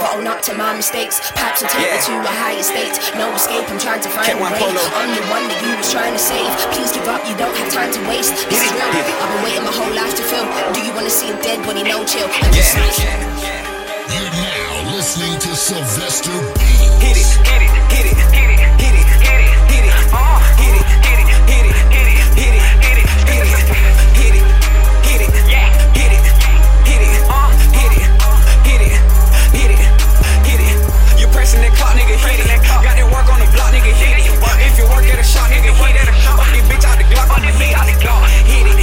I 0.00 0.16
can 0.16 0.16
never 0.16 0.20
own 0.20 0.26
up 0.26 0.40
to 0.48 0.54
my 0.56 0.74
mistakes. 0.74 1.20
Perhaps 1.32 1.60
will 1.60 1.68
take 1.68 1.92
me 1.92 1.98
to 2.00 2.12
a 2.24 2.32
higher 2.32 2.62
state. 2.62 2.96
No 3.16 3.28
escape, 3.36 3.68
I'm 3.68 3.78
trying 3.78 4.00
to 4.00 4.08
find 4.08 4.32
a 4.32 4.36
way. 4.40 4.48
I'm 4.48 5.12
the 5.12 5.24
one 5.28 5.44
that 5.48 5.60
you 5.60 5.76
was 5.76 5.92
trying 5.92 6.12
to 6.12 6.18
save. 6.18 6.48
Please 6.72 6.92
give 6.92 7.04
up, 7.08 7.20
you 7.28 7.36
don't 7.36 7.54
have 7.56 7.68
time 7.72 7.92
to 7.92 8.00
waste. 8.08 8.32
This 8.48 8.64
is 8.64 8.72
real. 8.72 8.88
I've 8.88 9.28
been 9.28 9.44
waiting 9.44 9.64
my 9.64 9.74
whole 9.76 9.92
life 9.92 10.16
to 10.16 10.24
feel. 10.24 10.48
Do 10.72 10.80
you 10.80 10.92
wanna 10.96 11.12
see 11.12 11.30
a 11.30 11.36
dead 11.42 11.60
body? 11.64 11.84
No 11.84 12.04
chill. 12.04 12.28
I 12.32 12.48
just 12.48 12.76
You're 12.76 14.32
now 14.32 14.96
listening 14.96 15.36
to 15.38 15.52
Sylvester 15.52 16.32
B. 16.56 16.60
Hit 17.04 17.16
it, 17.16 17.28
hit 17.44 17.62
it, 17.62 17.69
Pressing 31.50 31.66
that 31.66 31.74
clock, 31.74 31.98
nigga, 31.98 32.14
hit 32.14 32.46
it. 32.46 32.62
Got 32.62 32.94
that 32.94 33.10
work 33.10 33.26
on 33.26 33.42
the 33.42 33.48
block, 33.50 33.74
nigga, 33.74 33.90
hit 33.90 34.14
it. 34.14 34.22
If 34.22 34.78
you 34.78 34.86
work 34.86 35.02
at 35.02 35.18
a 35.18 35.26
shop, 35.26 35.50
nigga, 35.50 35.74
hit 35.74 35.98
it. 35.98 36.06
Fuck 36.38 36.46
this 36.54 36.62
bitch 36.70 36.86
out 36.86 36.94
the 36.94 37.02
Glock, 37.10 37.26
I'ma 37.26 37.50
hit 37.50 37.74
it. 37.74 37.90
Hit 38.46 38.70
it, 38.70 38.79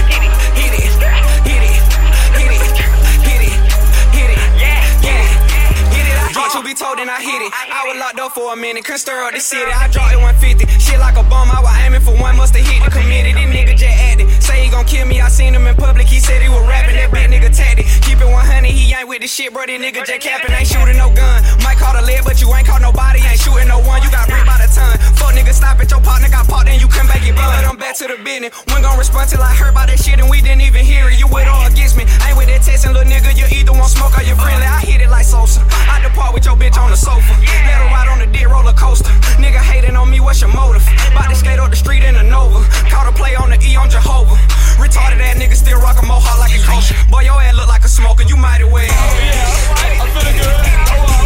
I 6.38 6.54
to 6.54 6.62
be 6.62 6.78
told 6.78 7.02
and 7.02 7.10
I 7.10 7.18
hit 7.18 7.42
it. 7.42 7.50
I 7.50 7.90
was 7.90 7.98
locked 7.98 8.20
up 8.22 8.32
for 8.38 8.54
a 8.54 8.56
minute, 8.56 8.86
couldn't 8.86 9.02
stir 9.02 9.18
up 9.26 9.34
the 9.34 9.42
city. 9.42 9.66
I 9.74 9.90
dropped 9.90 10.14
it 10.14 10.22
150. 10.22 10.70
Shit 10.78 11.00
like 11.02 11.18
a 11.18 11.26
bomb, 11.26 11.50
I 11.50 11.60
was 11.66 11.74
aiming 11.82 12.06
for 12.06 12.14
one, 12.14 12.38
musta 12.38 12.62
hit 12.62 12.86
the 12.86 12.92
committed. 12.94 13.34
This 13.34 13.50
nigga 13.50 13.74
just 13.74 13.98
acted. 13.98 14.30
Say 14.42 14.64
he 14.64 14.70
gon' 14.70 14.86
kill 14.86 15.06
me, 15.10 15.20
I 15.20 15.30
seen 15.30 15.54
him 15.54 15.66
in 15.66 15.76
public. 15.76 16.06
He 16.06 16.20
said 16.22 16.42
he 16.42 16.50
was 16.50 16.62
rapping, 16.70 16.96
that 16.96 17.10
bad 17.10 17.34
nigga 17.34 17.50
tatted. 17.50 17.90
Keep 18.06 18.22
it 18.22 18.30
100, 18.30 18.70
he 18.70 18.94
ain't 18.94 19.10
with 19.10 19.22
the 19.22 19.28
shit, 19.28 19.52
bro. 19.52 19.66
This 19.66 19.82
nigga 19.82 20.06
just 20.06 20.22
capping, 20.22 20.54
ain't 20.54 20.70
shooting 20.70 20.98
no 20.98 21.10
gun. 21.10 21.42
Might 21.66 21.82
call 21.82 21.98
the 21.98 22.06
lead, 22.06 22.22
but 22.22 22.38
you 22.38 22.54
ain't 22.54 22.70
caught 22.70 22.86
nobody, 22.86 23.20
ain't 23.26 23.42
shooting 23.42 23.68
no 23.68 23.82
one. 23.82 24.06
You 24.06 24.10
got 24.14 24.30
ripped 24.30 24.46
by 24.46 24.62
the 24.62 24.70
ton. 24.70 24.94
Fuck 25.18 25.34
nigga, 25.34 25.54
stop 25.54 25.82
it, 25.82 25.90
your 25.90 26.02
partner 26.02 26.30
got 26.30 26.46
popped, 26.46 26.70
then 26.70 26.80
you 26.80 26.88
come 26.88 27.08
back, 27.10 27.26
get 27.26 27.34
bun. 27.34 27.50
But 27.50 27.66
I'm 27.66 27.78
back 27.78 27.98
to 27.98 28.08
the 28.08 28.18
business. 28.22 28.54
One 28.70 28.86
gon' 28.86 28.98
respond 28.98 29.30
till 29.30 29.42
I 29.42 29.54
heard 29.58 29.74
about 29.74 29.90
that 29.90 30.00
shit 30.00 30.20
and 30.20 30.30
we 30.30 30.42
didn't 30.42 30.62
even 30.62 30.86
hear 30.86 31.10
it. 31.10 31.18
You 31.18 31.28
with 31.28 31.50
or 31.50 31.66
against 31.68 31.98
me? 31.98 32.06
Ain't 32.26 32.38
with 32.38 32.48
that 32.48 32.62
testing, 32.62 32.94
little 32.94 33.10
nigga. 33.10 33.34
You 33.34 33.50
either 33.50 33.74
want 33.74 33.90
smoke 33.90 34.18
or 34.18 34.24
you 34.24 34.36
friendly. 34.36 34.66
I 34.66 34.82
hit 34.82 35.02
it 35.02 35.10
like 35.10 35.26
Sosa. 35.26 35.66
I 35.88 36.02
depart 36.04 36.27
with 36.34 36.46
your 36.46 36.56
bitch 36.56 36.78
on 36.78 36.90
the 36.90 36.98
sofa. 36.98 37.34
Let 37.68 37.78
her 37.80 37.90
ride 37.92 38.10
on 38.10 38.20
the 38.20 38.28
dick 38.28 38.48
roller 38.48 38.74
coaster. 38.74 39.12
Nigga 39.38 39.60
hating 39.60 39.96
on 39.96 40.10
me, 40.10 40.20
what's 40.20 40.42
your 40.42 40.54
motive? 40.54 40.84
To 41.28 41.36
skate 41.36 41.60
up 41.60 41.70
the 41.70 41.76
street 41.76 42.04
in 42.04 42.16
a 42.16 42.24
Nova. 42.24 42.64
Caught 42.88 43.10
a 43.10 43.12
play 43.12 43.36
on 43.36 43.50
the 43.50 43.60
E 43.60 43.76
on 43.76 43.90
Jehovah. 43.90 44.36
Retarded 44.80 45.20
that 45.20 45.36
nigga 45.36 45.56
still 45.56 45.80
rock 45.80 46.02
a 46.02 46.06
mohawk 46.06 46.40
like 46.40 46.56
a 46.56 46.64
culture. 46.64 46.96
Boy, 47.12 47.28
your 47.28 47.36
ass 47.36 47.54
look 47.56 47.68
like 47.68 47.84
a 47.84 47.90
smoker. 47.90 48.24
You 48.24 48.38
might 48.38 48.62
as 48.62 48.72
well. 48.72 48.88
Oh, 48.88 50.00
I'm 50.00 50.08
feeling 50.16 50.38
good. 50.40 50.56
Oh, 50.88 51.17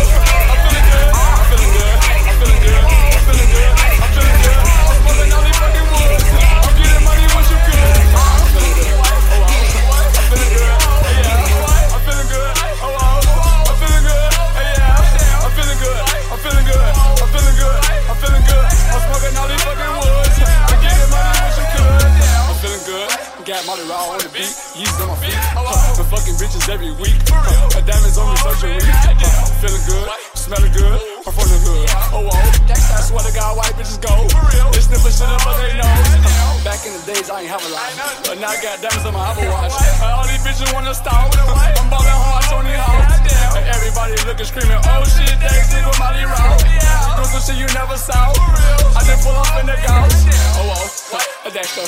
I'm 51.71 51.87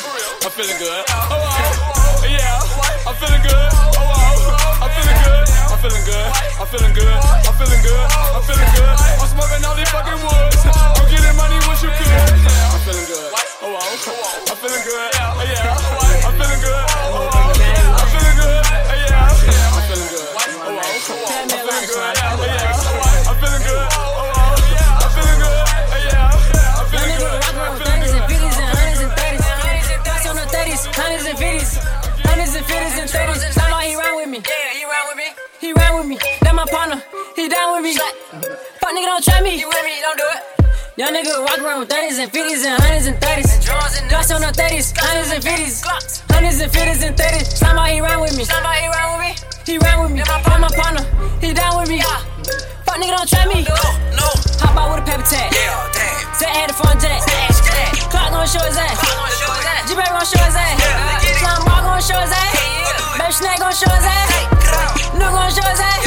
feeling 0.56 0.78
good. 0.80 1.04
Oh, 1.12 1.44
whoa, 1.44 2.24
yeah, 2.24 2.56
I'm 3.04 3.16
feeling 3.20 3.42
good. 3.44 3.52
Oh, 3.52 3.92
whoa, 3.92 4.80
I'm 4.80 4.88
feeling 4.96 5.20
good. 5.28 5.44
I'm 5.68 5.78
feeling 5.84 6.06
good. 6.08 6.32
I'm 6.56 6.68
feeling 6.72 6.94
good. 6.94 7.12
I'm 7.12 7.54
feeling 7.60 7.84
good. 7.84 8.08
I'm 8.32 8.44
feeling 8.48 8.60
good. 8.60 8.63
Young 40.94 41.10
nigga 41.10 41.42
rock 41.42 41.58
around 41.58 41.82
with 41.82 41.90
30s 41.90 42.22
and 42.22 42.30
50s 42.30 42.62
and 42.70 42.78
hundreds 42.78 43.10
and 43.10 43.18
30s. 43.18 43.66
Gloss 44.14 44.30
on 44.30 44.46
the 44.46 44.54
30s, 44.54 44.94
hundreds 44.94 45.34
and 45.34 45.42
50s. 45.42 45.82
Hundreds 46.30 46.62
and 46.62 46.70
50s 46.70 47.02
and 47.02 47.18
30s. 47.18 47.50
Somebody 47.50 47.98
he 47.98 48.02
ride 48.06 48.22
with 48.22 48.38
me. 48.38 48.46
Somebody 48.46 48.86
he 48.86 48.88
ride 48.94 49.10
with 49.10 49.22
me. 49.26 49.32
He 49.66 49.82
ride 49.82 49.98
with 50.06 50.14
me. 50.14 50.22
That 50.22 50.46
my 50.62 50.70
partner. 50.70 51.02
He 51.42 51.50
down 51.50 51.82
with 51.82 51.90
me. 51.90 51.98
Fuck 51.98 53.02
nigga, 53.02 53.10
don't 53.10 53.26
try 53.26 53.42
me. 53.50 53.66
No, 53.66 53.74
no. 54.22 54.30
Hop 54.62 54.78
out 54.78 54.94
with 54.94 55.02
a 55.02 55.06
paper 55.10 55.26
tag. 55.26 55.50
Yeah, 55.50 55.82
damn. 55.98 56.46
I 56.46 56.62
had 56.62 56.70
a 56.70 56.78
phone 56.78 57.02
jack. 57.02 57.26
Clock 58.14 58.30
gon' 58.30 58.46
show 58.46 58.62
his 58.62 58.78
ass. 58.78 59.02
G-Bag 59.90 60.14
gon' 60.14 60.30
show 60.30 60.46
his 60.46 60.54
ass. 60.54 60.78
Slime 61.42 61.66
ball 61.66 61.82
gon' 61.90 62.06
show 62.06 62.22
his 62.22 62.30
ass. 62.30 62.54
Baby 63.18 63.34
Snack 63.34 63.58
gon' 63.58 63.74
show 63.74 63.90
his 63.90 64.06
ass. 64.06 64.30
New 65.18 65.26
gon' 65.26 65.50
show 65.50 65.66
his 65.66 65.82
ass. 65.82 66.06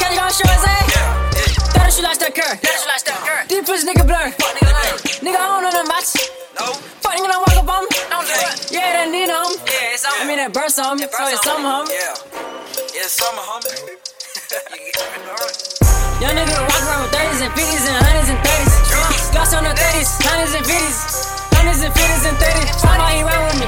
Kelly 0.00 0.16
gon' 0.16 0.32
show 0.32 0.48
his 0.48 0.64
ass. 0.64 0.99
That 1.90 1.98
shoot 1.98 2.06
like 2.06 2.22
Steph 3.02 3.18
Curry. 3.26 3.50
Deep 3.50 3.66
pussy 3.66 3.82
nigga 3.82 4.06
blur. 4.06 4.30
Fuck 4.38 4.54
Nigga, 5.26 5.42
I 5.42 5.58
don't 5.58 5.66
know 5.66 5.74
the 5.74 5.82
match. 5.90 6.14
No. 6.54 6.70
Fuck 7.02 7.18
nigga, 7.18 7.26
don't 7.26 7.42
walk 7.42 7.58
up 7.58 7.66
on 7.66 7.82
me. 7.82 7.90
Don't 8.06 8.22
do 8.22 8.30
it. 8.30 8.70
Yeah, 8.70 8.94
that 8.94 9.10
need 9.10 9.26
on. 9.26 9.50
Yeah, 9.66 9.98
it's 9.98 10.06
on 10.06 10.14
I 10.22 10.24
mean, 10.30 10.38
that 10.38 10.54
burst 10.54 10.78
on 10.78 11.02
me. 11.02 11.10
So 11.10 11.18
it's 11.26 11.42
something, 11.42 11.66
homie. 11.66 11.90
Yeah. 11.90 12.14
Yeah, 12.94 13.10
summer, 13.10 13.42
homie. 13.42 13.74
Young 16.22 16.38
nigga 16.38 16.62
rock 16.62 16.78
around 16.86 17.10
with 17.10 17.18
30s 17.18 17.42
and 17.42 17.50
50s 17.58 17.82
and 17.82 17.98
hundreds 18.06 18.30
and 18.30 18.38
30s. 18.38 19.34
Gloss 19.34 19.50
on 19.50 19.66
the 19.66 19.74
30s, 19.74 20.14
hundreds 20.22 20.54
and 20.54 20.62
50s. 20.62 21.26
Hundreds 21.58 21.82
and 21.82 21.90
50s 21.90 22.22
and 22.22 22.38
30s. 22.38 22.86
Somebody 22.86 23.18
he 23.18 23.26
ride 23.26 23.42
with 23.50 23.58
me. 23.58 23.66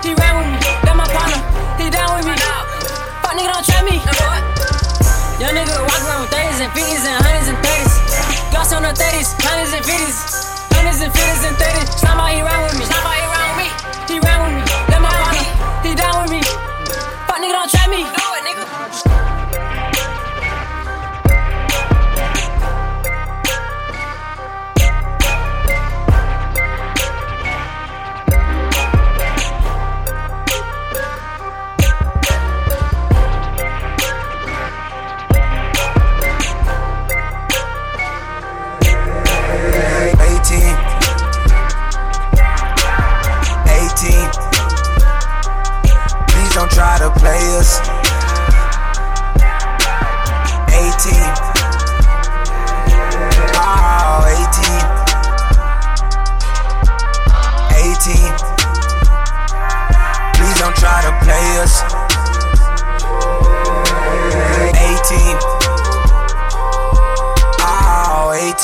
He 0.00 0.16
ride 0.16 0.40
with 0.40 0.56
me. 0.56 0.72
That 0.88 0.96
my 0.96 1.04
partner. 1.04 1.36
He 1.76 1.92
down 1.92 2.16
with 2.16 2.32
me. 2.32 2.36
Fuck 3.20 3.36
nigga, 3.36 3.52
don't 3.52 3.60
try 3.60 3.84
me. 3.84 4.00
Young 5.36 5.52
nigga 5.52 5.84
30s, 8.94 9.34
hundreds 9.40 9.72
and 9.74 9.84
50s. 9.84 10.74
Hundreds 10.74 11.02
and 11.02 11.12
50s 11.12 11.48
and 11.48 11.56
30s. 11.56 12.03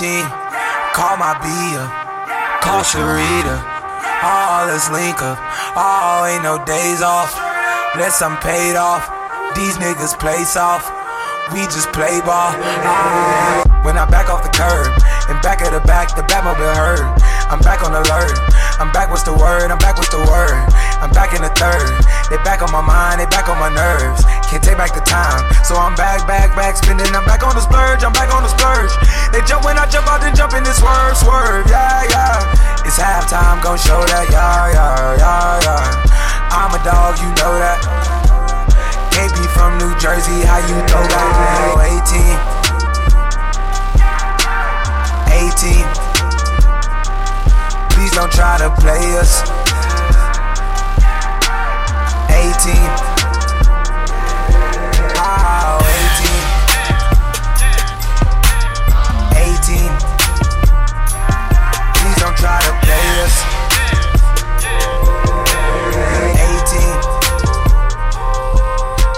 15. 0.00 0.24
Call 0.96 1.16
my 1.18 1.36
Bia, 1.44 1.84
call 2.64 2.80
Sharita. 2.80 3.56
All 4.24 4.66
this 4.66 4.88
link 4.90 5.20
up, 5.20 5.36
all 5.76 6.24
ain't 6.24 6.42
no 6.42 6.56
days 6.64 7.02
off. 7.02 7.36
Unless 7.92 8.22
I'm 8.22 8.38
paid 8.38 8.76
off, 8.76 9.04
these 9.54 9.76
niggas 9.76 10.18
play 10.18 10.42
soft. 10.44 10.88
We 11.52 11.60
just 11.68 11.92
play 11.92 12.20
ball. 12.20 12.56
Ah. 12.88 13.60
When 13.84 13.98
I 13.98 14.08
back 14.08 14.30
off 14.30 14.42
the 14.42 14.48
curb 14.48 14.88
and 15.30 15.38
back 15.46 15.62
of 15.62 15.70
the 15.70 15.80
back, 15.86 16.10
the 16.18 16.26
Batmobile 16.26 16.74
hurt. 16.74 17.06
I'm 17.46 17.62
back 17.62 17.86
on 17.86 17.94
alert. 17.94 18.34
I'm 18.82 18.90
back, 18.90 19.08
what's 19.08 19.22
the 19.22 19.32
word? 19.32 19.70
I'm 19.70 19.78
back, 19.78 19.94
what's 19.94 20.10
the 20.10 20.18
word? 20.26 20.58
I'm 20.98 21.14
back 21.14 21.32
in 21.32 21.40
the 21.40 21.52
third. 21.54 21.86
They 22.28 22.36
back 22.42 22.66
on 22.66 22.74
my 22.74 22.82
mind, 22.82 23.22
they 23.22 23.30
back 23.30 23.46
on 23.46 23.56
my 23.62 23.70
nerves. 23.70 24.26
Can't 24.50 24.62
take 24.62 24.76
back 24.76 24.90
the 24.90 25.00
time. 25.06 25.46
So 25.62 25.78
I'm 25.78 25.94
back, 25.94 26.26
back, 26.26 26.50
back, 26.58 26.76
spinning. 26.76 27.08
I'm 27.14 27.24
back 27.24 27.46
on 27.46 27.54
the 27.54 27.62
splurge, 27.62 28.02
I'm 28.02 28.12
back 28.12 28.34
on 28.34 28.42
the 28.42 28.50
splurge. 28.50 28.90
They 29.30 29.40
jump 29.46 29.62
when 29.62 29.78
I 29.78 29.86
jump 29.86 30.10
out, 30.10 30.20
then 30.20 30.34
jump 30.34 30.52
in 30.58 30.66
this 30.66 30.82
swerve, 30.82 31.14
swerve. 31.16 31.70
Yeah, 31.70 32.10
yeah. 32.10 32.82
It's 32.82 32.98
halftime, 32.98 33.62
gon' 33.62 33.78
show 33.78 34.02
that. 34.10 34.26
Yeah, 34.34 34.74
yeah, 34.74 35.22
yeah, 35.22 35.62
yeah. 35.62 36.50
I'm 36.50 36.74
a 36.74 36.80
dog, 36.82 37.22
you 37.22 37.30
know 37.38 37.54
that. 37.54 37.78
Can't 39.14 39.30
be 39.38 39.46
from 39.54 39.78
New 39.78 39.94
Jersey, 40.02 40.42
how 40.42 40.58
you 40.58 40.74
throw 40.90 41.06
back 41.06 41.30
now? 41.78 42.58
18. 42.58 42.59
18. 45.50 45.72
Please 47.90 48.12
don't 48.12 48.30
try 48.30 48.56
to 48.58 48.70
play 48.78 49.18
us. 49.18 49.42
18. 52.30 52.70
Oh, 55.18 55.82
18. 55.82 56.30
18. 59.42 59.90
Please 61.98 62.18
don't 62.22 62.36
try 62.38 62.60
to 62.62 62.72
play 62.86 63.06
us. 63.26 63.34
18. 66.38 66.94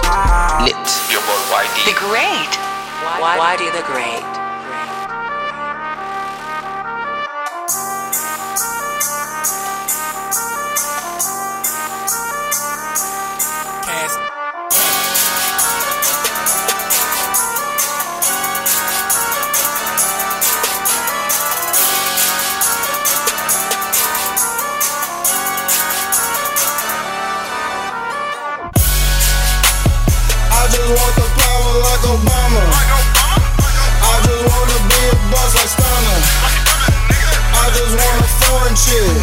Ah. 0.09 0.65
Lips. 0.65 0.93
The 1.85 1.93
Great. 1.99 2.57
Why 3.21 3.55
do 3.55 3.71
the 3.71 3.83
Great? 3.85 4.32
just 30.83 30.99
want 30.99 31.15
the 31.15 31.27
power 31.39 31.73
like 31.79 32.03
Obama. 32.11 32.63
I 34.03 34.19
just 34.27 34.43
wanna 34.43 34.79
be 34.91 34.99
a 35.07 35.15
boss 35.31 35.55
like 35.55 35.71
Stunner. 35.71 36.19
I 37.55 37.71
just 37.71 37.93
want 37.95 38.19
a 38.19 38.27
foreign 38.43 38.75
chick, 38.75 39.15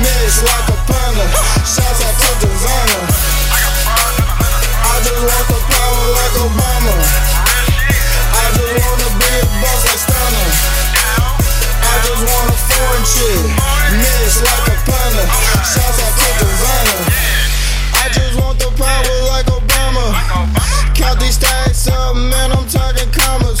miss 0.00 0.40
like 0.40 0.68
a 0.72 0.76
panda. 0.88 1.26
Shouts 1.68 2.00
out 2.00 2.16
to 2.16 2.30
designer. 2.40 3.04
I 4.88 4.96
just 5.04 5.20
want 5.20 5.46
the 5.52 5.60
power 5.68 6.04
like 6.16 6.34
Obama. 6.48 6.96
I 8.32 8.44
just 8.56 8.72
wanna 8.72 9.08
be 9.20 9.32
a 9.36 9.46
boss 9.60 9.80
like 9.84 10.00
Stunner. 10.08 10.48
I 11.76 11.94
just 12.08 12.22
want 12.24 12.46
a 12.48 12.56
foreign 12.72 13.04
chick, 13.04 13.52
miss 14.00 14.40
like 14.48 14.64
a 14.64 14.76
panda. 14.88 15.24
Shouts 15.60 16.00
out 16.00 16.12
to 16.16 16.28
designer. 16.40 17.00
I 18.00 18.08
just 18.16 18.32
want 18.40 18.56
the 18.56 18.72
power 18.80 19.16
like 19.28 19.46
Obama 19.52 20.61
count 21.12 21.20
these 21.20 21.34
stacks 21.34 21.88
up, 21.88 22.16
man, 22.16 22.52
I'm 22.52 22.66
talking 22.68 23.10
commas. 23.12 23.60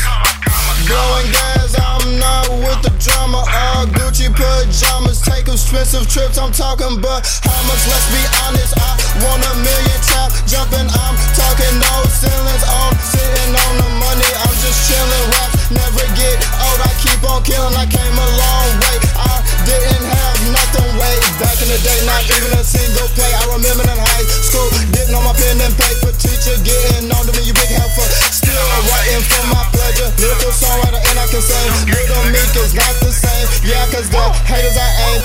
Blowing 0.88 1.28
gas, 1.32 1.76
I'm 1.76 2.18
not 2.18 2.48
with 2.48 2.80
the 2.80 2.92
drama. 2.96 3.44
All 3.44 3.86
Gucci 3.86 4.32
pajamas, 4.32 5.20
take 5.20 5.48
expensive 5.48 6.08
trips, 6.08 6.38
I'm 6.38 6.52
talking 6.52 7.00
but 7.00 7.28
how 7.44 7.60
much? 7.68 7.82
Let's 7.88 8.08
be 8.12 8.22
honest, 8.44 8.72
I 8.76 8.90
want 9.24 9.44
a 9.44 9.54
million 9.60 10.00
times 10.08 10.34
jumping. 10.48 10.88
I'm 10.88 11.14
talking 11.36 11.74
no 11.76 11.92
ceilings, 12.08 12.64
I'm 12.64 12.94
sitting 12.96 13.52
on 13.52 13.72
the 13.84 13.90
money, 14.00 14.30
I'm 14.48 14.56
just 14.64 14.88
chilling. 14.88 15.24
Raps 15.36 15.70
never 15.70 16.04
get 16.16 16.36
old, 16.56 16.80
I 16.80 16.92
keep 17.04 17.20
on 17.28 17.42
killing, 17.44 17.76
I 17.76 17.84
came 17.84 18.16
a 18.16 18.28
long 18.40 18.68
way. 18.80 18.96
I 19.18 19.34
didn't 19.68 20.08
have 20.08 20.38
nothing 20.56 20.90
way 20.96 21.16
back 21.36 21.58
in 21.60 21.68
the 21.68 21.80
day, 21.84 22.00
not 22.08 22.24
even 22.32 22.52
a 22.56 22.64
single 22.64 23.08
play. 23.12 23.28
I 23.28 23.44
remember 23.52 23.84
in 23.84 23.98
high 24.00 24.26
school, 24.40 24.68
getting 24.96 25.14
on 25.14 25.24
my 25.24 25.36
pen 25.36 25.60
and 25.60 25.74
paper. 25.76 26.21
Teacher 26.42 26.58
getting 26.64 27.06
on 27.12 27.22
to 27.24 27.30
me. 27.38 27.46
You 27.46 27.54
big 27.54 27.70
helper. 27.70 28.02
Still 28.34 28.50
writing 28.90 29.22
for 29.30 29.46
my 29.46 29.62
pleasure. 29.70 30.10
Little 30.18 30.50
songwriter 30.50 30.98
and 30.98 31.18
I 31.22 31.26
can 31.30 31.40
sing. 31.40 31.70
Little 31.86 32.18
Meek 32.34 32.56
is 32.58 32.74
not 32.74 32.98
the 32.98 33.12
same. 33.14 33.46
Yeah, 33.62 33.86
cause 33.94 34.10
the 34.10 34.18
haters 34.50 34.74
I 34.74 34.90
aim. 35.06 35.22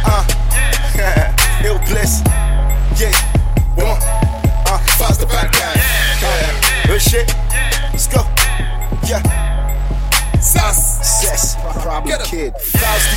Uh, 0.00 0.24
ill 1.68 1.78
bliss. 1.84 2.22
Yeah, 2.96 3.12
one. 3.76 4.00
Uh, 4.64 4.78
faster 4.96 5.26
back 5.26 5.52
down. 5.52 5.76
Uh, 6.24 6.88
real 6.88 6.98
shit. 6.98 7.28
Let's 7.92 8.08
go. 8.08 8.24
Yeah. 9.04 9.20
Sass, 10.40 11.04
Sass, 11.04 11.56
problem 11.82 12.16
kid. 12.24 12.54
Faust 12.54 13.12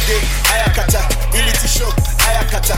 Ayakata, 0.49 1.07
show, 1.67 1.87
Ayakata, 2.25 2.75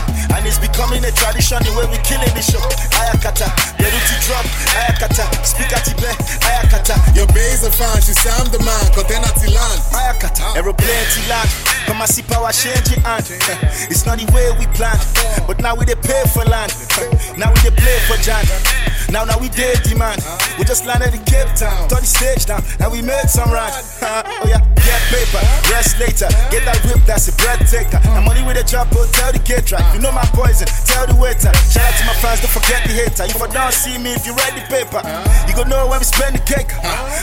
becoming 0.72 1.04
a 1.04 1.12
tradition 1.12 1.60
the 1.68 1.70
way 1.76 1.84
we 1.92 2.00
killing 2.00 2.32
the 2.32 2.40
show. 2.40 2.60
Ayakata, 2.96 3.48
Beruti 3.76 4.16
drop, 4.24 4.44
Ayakata, 4.72 5.28
speak 5.44 5.68
at 5.68 5.84
Ibe, 5.84 6.10
Ayakata. 6.48 6.96
Your 7.14 7.28
base 7.36 7.60
are 7.68 7.70
fine, 7.70 8.00
she 8.00 8.16
say 8.16 8.32
I'm 8.40 8.48
the 8.48 8.58
man, 8.64 8.80
cause 8.96 9.04
then 9.06 9.20
at 9.20 9.36
land. 9.36 9.78
Ayakata, 9.92 10.56
aeroplane 10.56 11.06
to 11.12 11.20
land, 11.28 11.48
come 11.84 12.00
and 12.00 12.08
see 12.08 12.22
power 12.24 12.50
change 12.50 12.88
in 12.96 13.00
hand. 13.04 13.28
Eh, 13.28 13.92
it's 13.92 14.06
not 14.08 14.16
the 14.18 14.24
way 14.32 14.48
we 14.56 14.64
planned, 14.72 15.00
but 15.46 15.60
now 15.60 15.76
we 15.76 15.84
dey 15.84 15.98
pay 16.00 16.24
for 16.32 16.44
land. 16.48 16.72
Eh, 16.98 17.36
now 17.36 17.52
we 17.52 17.60
dey 17.60 17.74
play 17.76 17.98
for 18.08 18.16
Jan. 18.24 18.42
Now 19.12 19.24
now 19.28 19.36
we 19.38 19.52
dey 19.52 19.76
demand. 19.84 20.24
We 20.58 20.64
just 20.64 20.86
landed 20.88 21.12
in 21.12 21.20
Cape 21.28 21.52
Town, 21.52 21.88
turn 21.92 22.00
the 22.00 22.08
stage 22.08 22.46
down, 22.48 22.64
and 22.80 22.88
we 22.90 23.04
made 23.04 23.28
some 23.28 23.52
rhyme. 23.52 23.68
oh 24.40 24.48
yeah, 24.48 24.64
get 24.80 25.00
paper, 25.12 25.42
rest 25.68 26.00
later, 26.00 26.32
get 26.48 26.64
that 26.64 26.80
whip, 26.88 27.04
that's 27.04 27.28
a 27.28 27.34
breath 27.36 27.60
taker. 27.68 28.00
And 28.16 28.24
money 28.24 28.40
with 28.42 28.56
a 28.56 28.64
drop, 28.64 28.88
tell 29.12 29.32
the 29.32 29.38
gate 29.44 29.66
track. 29.68 29.84
You 29.92 30.00
know 30.00 30.12
my 30.12 30.24
tell 30.86 31.06
the 31.06 31.16
waiter. 31.16 31.52
Shout 31.70 31.82
out 31.82 31.94
to 31.98 32.04
my 32.06 32.14
fans, 32.20 32.40
don't 32.40 32.52
forget 32.52 32.84
the 32.84 32.92
hater. 32.94 33.24
If 33.24 33.40
I 33.40 33.48
don't 33.48 33.72
see 33.72 33.98
me, 33.98 34.12
if 34.12 34.26
you 34.26 34.34
read 34.34 34.54
the 34.54 34.64
paper, 34.68 35.00
you 35.48 35.54
gon' 35.56 35.68
know 35.68 35.88
when 35.88 35.98
we 35.98 36.06
spend 36.06 36.36
the 36.36 36.44
cake. 36.44 36.70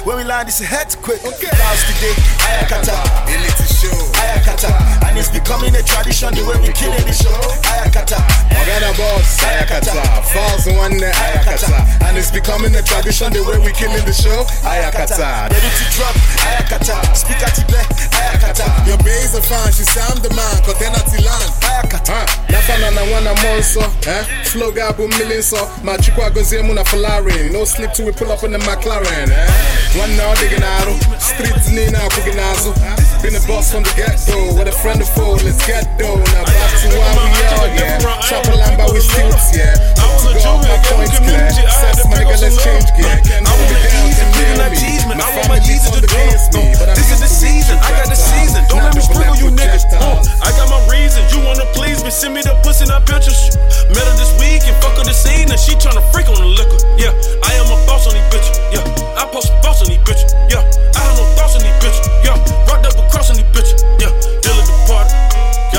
When 0.06 0.18
we 0.18 0.24
land, 0.24 0.50
it's 0.50 0.62
a 0.62 0.66
head 0.66 0.90
to 0.92 0.98
quick. 0.98 1.22
Okay. 1.24 1.52
House 1.70 1.86
today, 1.86 2.16
Ayakata, 2.50 2.98
Ility 3.30 3.68
show, 3.70 3.94
Ayakata, 4.18 4.72
and 5.06 5.18
it's 5.18 5.30
becoming 5.30 5.76
a 5.76 5.84
tradition 5.84 6.34
the 6.34 6.44
way 6.48 6.58
we 6.66 6.74
killing 6.74 7.06
the 7.06 7.14
show. 7.14 7.36
Ayakata, 7.70 8.20
Morgana 8.56 8.92
boss, 8.98 9.38
Ayakata, 9.44 10.02
falls 10.34 10.66
one 10.74 10.98
day, 10.98 11.12
Ayakata, 11.14 12.10
and 12.10 12.18
it's 12.18 12.32
becoming 12.32 12.74
a 12.76 12.82
tradition 12.82 13.32
the 13.34 13.44
way 13.46 13.60
we 13.62 13.72
killing 13.76 14.04
the 14.06 14.16
show. 14.16 14.48
Ayakata, 14.66 15.52
ready 15.54 15.70
to 15.70 15.86
drop, 15.94 16.16
Ayakata, 16.48 16.98
speak 17.14 17.40
at 17.44 17.54
Ibe, 17.54 17.82
Ayakata. 18.18 18.68
Your 18.88 18.98
base 19.04 19.36
are 19.36 19.46
fine, 19.46 19.72
she 19.76 19.84
I'm 20.00 20.18
the 20.24 20.32
man, 20.34 20.58
at 20.64 21.12
land. 21.22 21.52
Ayakata, 21.62 22.26
nafana 22.50 22.92
na 22.92 23.02
wana 23.14 23.29
monso, 23.36 23.82
eh? 24.08 24.24
Flow 24.44 24.72
gabu 24.72 25.08
million 25.08 25.42
so, 25.44 25.70
machukwa 25.84 26.30
gozie 26.30 26.62
muna 26.62 26.84
Ferrari, 26.86 27.50
no 27.52 27.66
sleep 27.66 27.92
till 27.94 28.06
we 28.06 28.12
pull 28.12 28.32
up 28.32 28.44
in 28.44 28.52
the 28.52 28.58
McLaren, 28.60 29.30
eh? 29.30 30.00
One 30.00 30.16
now 30.18 30.34
digging 30.36 30.64
out, 30.64 30.88
streets 31.20 31.70
nina 31.70 32.00
kuginazo. 32.10 32.74
Been 33.20 33.36
a 33.36 33.44
boss 33.44 33.76
from 33.76 33.84
the 33.84 33.92
get-go, 34.00 34.56
with 34.56 34.72
a 34.72 34.76
friend 34.80 35.04
of 35.04 35.10
foe, 35.12 35.36
let's 35.44 35.60
get 35.68 35.84
dough. 36.00 36.24
Now 36.32 36.48
back 36.48 36.72
to 36.72 36.88
where 36.88 37.04
we 37.20 37.28
are, 37.52 37.68
yeah. 37.76 38.00
Chop 38.24 38.48
a 38.48 38.56
line 38.56 38.80
by 38.80 38.88
with 38.88 39.04
stilts, 39.04 39.52
yeah. 39.52 39.76
I 40.00 40.08
was 40.16 40.24
a 40.24 40.40
Go 40.40 40.56
my 40.64 40.80
points, 40.88 41.20
clear. 41.20 41.36
community, 41.36 41.68
I 41.68 41.76
had 41.84 42.00
Says 42.00 42.00
to 42.00 42.08
my 42.08 42.24
nigga, 42.24 42.40
let's 42.40 42.56
change 42.64 42.88
gear. 42.96 43.12
I 43.12 43.44
Hold 43.44 43.60
want 43.60 43.76
me 43.76 43.76
down, 43.84 44.08
can 44.08 44.24
and 44.24 44.32
picking 44.40 44.56
nail 44.56 44.64
up 44.64 44.72
me. 44.72 44.80
My 45.04 45.20
I 45.20 45.30
want 45.36 45.52
my 45.52 45.60
family 45.60 45.68
G's 45.68 45.84
on 45.84 46.00
to 46.00 46.00
the 46.00 46.08
dance 46.08 46.48
me, 46.56 46.64
but 46.80 46.88
I'm 46.88 46.96
This 46.96 47.12
is 47.12 47.20
the 47.20 47.28
to 47.28 47.40
season. 47.44 47.76
I 47.84 47.92
got 48.00 48.08
the 48.08 48.16
season. 48.16 48.62
Don't 48.72 48.88
let 48.88 48.96
me 48.96 49.04
sprinkle 49.04 49.36
you 49.36 49.52
niggas. 49.52 49.84
Uh, 49.92 50.24
I 50.40 50.50
got 50.56 50.72
my 50.72 50.80
reason. 50.88 51.20
You 51.36 51.44
wanna 51.44 51.68
please 51.76 52.00
me? 52.08 52.16
Send 52.16 52.32
me 52.32 52.40
the 52.40 52.56
pussy, 52.64 52.88
not 52.88 53.04
pictures. 53.04 53.52
Met 53.92 54.08
her 54.08 54.16
this 54.16 54.32
week 54.40 54.64
and 54.64 54.80
fuck 54.80 54.96
her 54.96 55.04
this 55.04 55.20
scene, 55.20 55.52
and 55.52 55.60
she 55.60 55.76
tryna 55.76 56.08
freak 56.16 56.32
on 56.32 56.40
the 56.40 56.48
liquor. 56.48 56.80
Yeah, 56.96 57.12
I 57.44 57.52
am 57.60 57.68
a 57.68 57.76
boss 57.84 58.08
on 58.08 58.16
these 58.16 58.24
bitches. 58.32 58.56
Yeah, 58.72 59.20
I 59.20 59.28
post 59.28 59.52
a 59.52 59.60
boss 59.60 59.84
on 59.84 59.92
these 59.92 60.00
bitches. 60.08 60.32
Yeah, 60.48 60.64
I 60.96 61.00
have 61.04 61.20
no 61.20 61.28
thoughts 61.36 61.60
on 61.60 61.68
these 61.68 61.76
bitches. 61.84 62.08
Yeah, 62.24 62.40
rocked 62.64 62.88
up 62.88 62.96
across 62.96 63.09
on 63.16 63.36
these 63.36 63.50
bitches. 63.56 63.82
Yeah, 63.98 64.14
deal 64.42 64.58
at 64.58 64.68
the 64.68 64.78
party. 64.88 65.14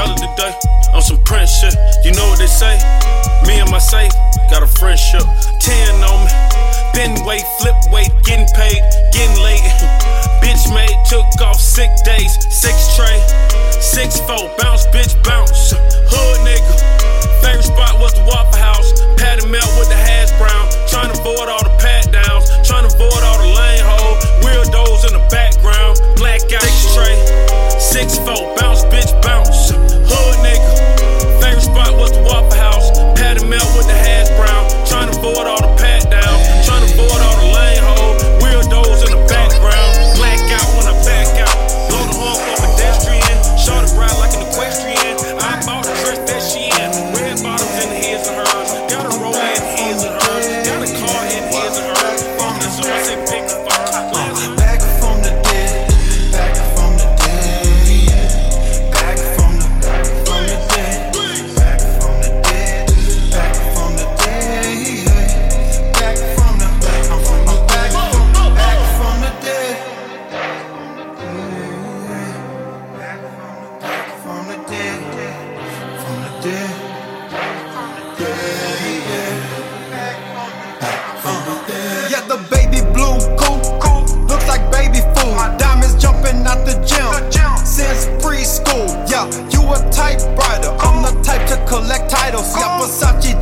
Of 0.00 0.16
the 0.16 0.32
day 0.32 0.54
on 0.96 1.02
some 1.02 1.22
prince 1.24 1.50
shit. 1.60 1.76
You 2.04 2.12
know 2.12 2.24
what 2.32 2.38
they 2.38 2.48
say? 2.48 2.80
Me 3.44 3.60
and 3.60 3.70
my 3.70 3.78
safe 3.78 4.12
got 4.48 4.62
a 4.62 4.66
friendship. 4.66 5.20
Ten 5.60 5.92
on 6.00 6.24
me. 6.24 6.32
Been 6.96 7.12
weight, 7.26 7.44
flip 7.60 7.76
weight, 7.92 8.08
getting 8.24 8.48
paid, 8.56 8.80
getting 9.12 9.36
late. 9.44 9.60
bitch 10.40 10.72
made, 10.72 10.96
took 11.04 11.26
off 11.44 11.60
sick 11.60 11.90
days. 12.04 12.32
Six 12.48 12.96
tray, 12.96 13.20
six 13.80 14.20
four, 14.24 14.48
bounce, 14.56 14.86
bitch, 14.88 15.12
bounce. 15.22 15.72
Hood 15.76 16.38
nigga. 16.48 16.74
Favorite 17.44 17.64
spot 17.64 18.00
was 18.00 18.14
the 18.14 18.24
Waffle 18.24 18.58
House. 18.58 18.92
Patty 19.16 19.46
melt 19.48 19.68
with 19.78 19.88
the 19.88 20.00
hash 20.00 20.32
brown. 20.40 20.64
Trying 20.88 21.12
to 21.12 21.20
avoid 21.20 21.48
all 21.48 21.62
the 21.62 21.76
Six 26.50 26.94
tray. 26.96 27.14
Six 27.78 28.18
four, 28.18 28.56
bounce. 28.56 28.79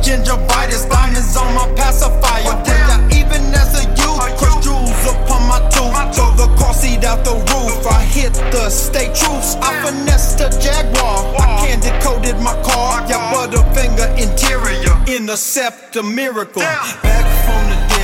Gingivitis. 0.09 0.89
Diamonds 0.89 1.37
on 1.37 1.53
my 1.53 1.67
pacifier. 1.75 2.55
Yeah, 2.65 3.19
even 3.19 3.53
as 3.53 3.77
a 3.77 3.85
youth, 4.01 4.25
crush 4.37 4.65
jewels 4.65 5.03
upon 5.05 5.41
my 5.47 5.59
tooth. 5.69 5.93
Throw 6.15 6.33
the 6.33 6.49
car 6.57 6.73
seat 6.73 7.03
out 7.03 7.23
the 7.23 7.35
roof. 7.49 7.85
I 7.85 8.03
hit 8.03 8.33
the 8.51 8.69
state 8.69 9.13
troops. 9.13 9.55
I 9.61 9.71
finessed 9.85 10.39
the 10.39 10.49
Jaguar. 10.63 11.35
I 11.37 11.65
candy 11.65 11.91
coated 12.03 12.37
my 12.41 12.55
car. 12.63 13.05
Yeah, 13.07 13.31
Butterfinger 13.31 14.09
interior. 14.17 14.95
Intercept 15.07 15.95
a 15.95 16.03
miracle. 16.03 16.61
Back 16.61 17.27
from 17.45 17.61
the 17.69 17.98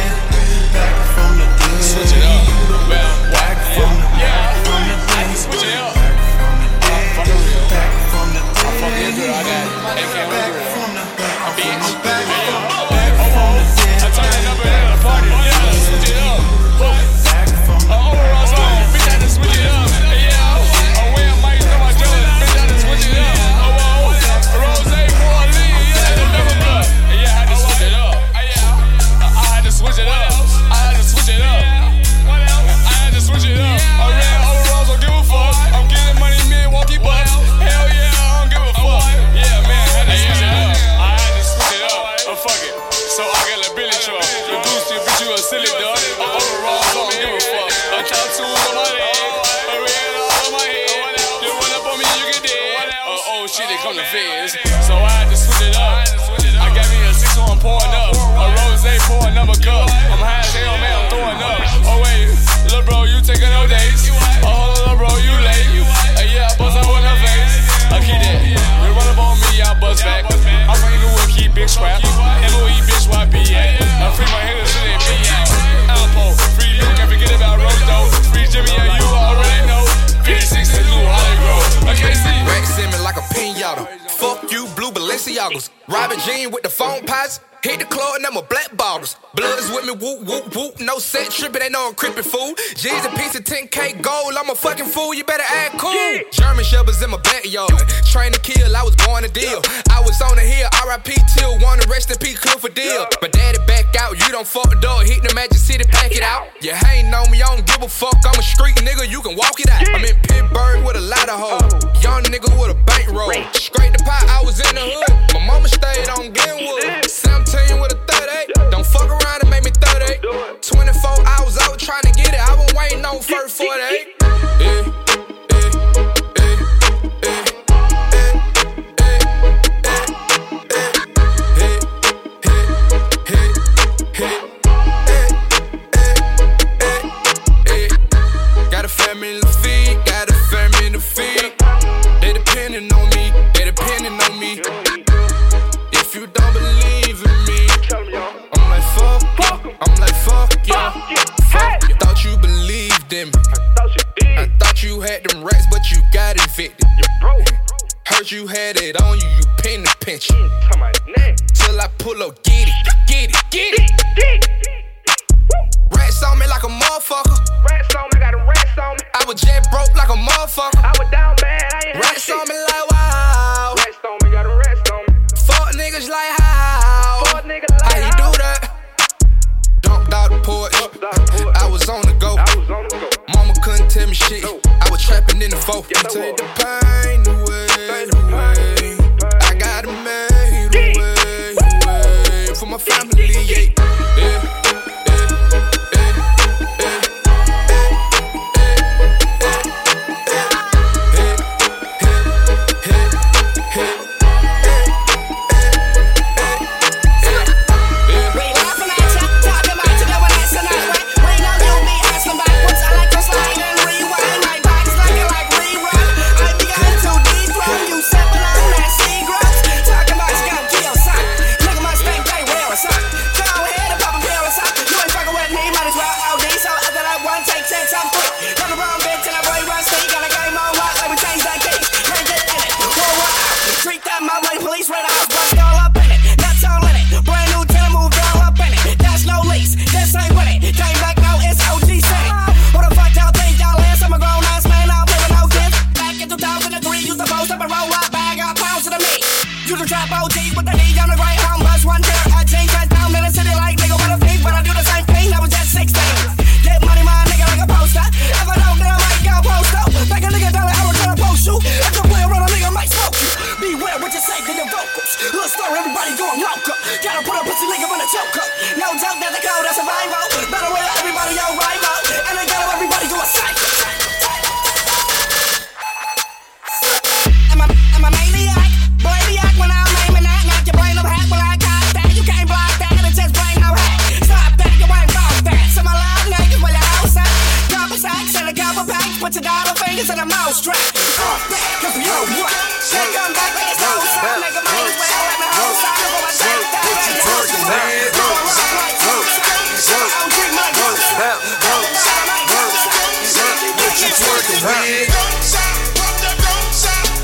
weird. 304.65 305.09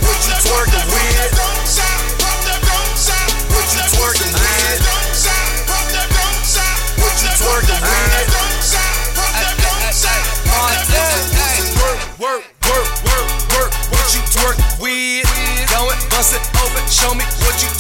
Would 0.02 0.22
you 0.28 0.34
twerk 0.46 0.70
it? 0.74 0.92
Go 16.54 16.68
and 16.78 16.90
show 16.90 17.14
me 17.16 17.26
what 17.42 17.58
you 17.62 17.71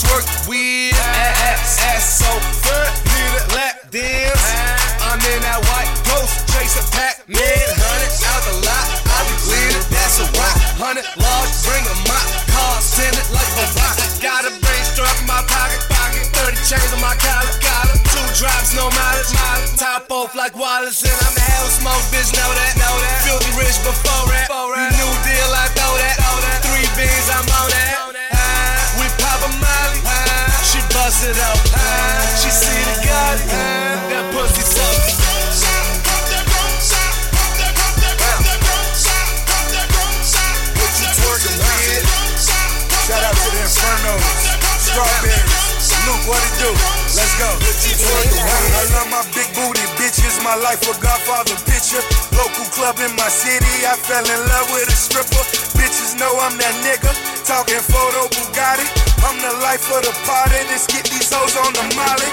life 50.72 50.88
a 50.88 50.95
Godfather 51.03 51.60
picture. 51.68 51.99
Local 52.31 52.64
club 52.72 52.95
in 53.03 53.11
my 53.19 53.27
city, 53.27 53.84
I 53.84 53.99
fell 53.99 54.23
in 54.23 54.39
love 54.48 54.72
with 54.72 54.88
a 54.88 54.95
stripper. 54.95 55.43
Bitches 55.76 56.15
know 56.15 56.31
I'm 56.39 56.56
that 56.64 56.76
nigga. 56.80 57.11
Talking 57.43 57.84
photo 57.84 58.31
Bugatti. 58.31 58.88
I'm 59.27 59.35
the 59.43 59.52
life 59.60 59.84
of 59.91 59.99
the 60.07 60.15
party. 60.23 60.64
Let's 60.72 60.88
get 60.88 61.03
these 61.11 61.27
hoes 61.27 61.60
on 61.60 61.76
the 61.76 61.84
molly. 61.99 62.31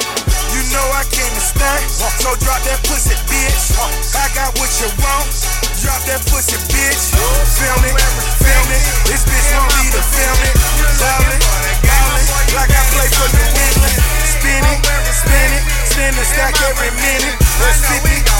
You 0.54 0.62
know 0.70 0.86
I 0.94 1.02
came 1.10 1.34
to 1.34 1.42
stand, 1.42 1.82
so 1.90 2.30
drop 2.38 2.62
that 2.62 2.78
pussy, 2.86 3.18
bitch. 3.26 3.74
I 4.14 4.30
got 4.38 4.54
what 4.62 4.70
you 4.78 4.86
want. 5.02 5.26
Drop 5.82 5.98
that 6.06 6.22
pussy, 6.30 6.62
bitch. 6.70 7.02
Film 7.58 7.82
it, 7.90 7.96
film 8.38 8.68
it. 8.70 8.82
This 9.10 9.26
bitch 9.26 9.50
want 9.50 9.74
me 9.82 9.90
to 9.98 10.02
film 10.14 10.38
it. 10.46 10.54
Ballin', 11.02 11.42
like 12.54 12.70
I 12.70 12.82
play 12.94 13.08
for 13.10 13.28
New 13.34 13.50
England. 13.66 13.98
Spin 14.30 14.62
it, 14.62 14.78
spin 15.10 15.50
it, 15.58 15.64
spin 15.98 16.14
the 16.14 16.22
stack 16.22 16.54
every 16.62 16.94
minute. 16.94 17.34
Let's 17.58 17.82
50, 17.82 18.06
100. 18.06 18.30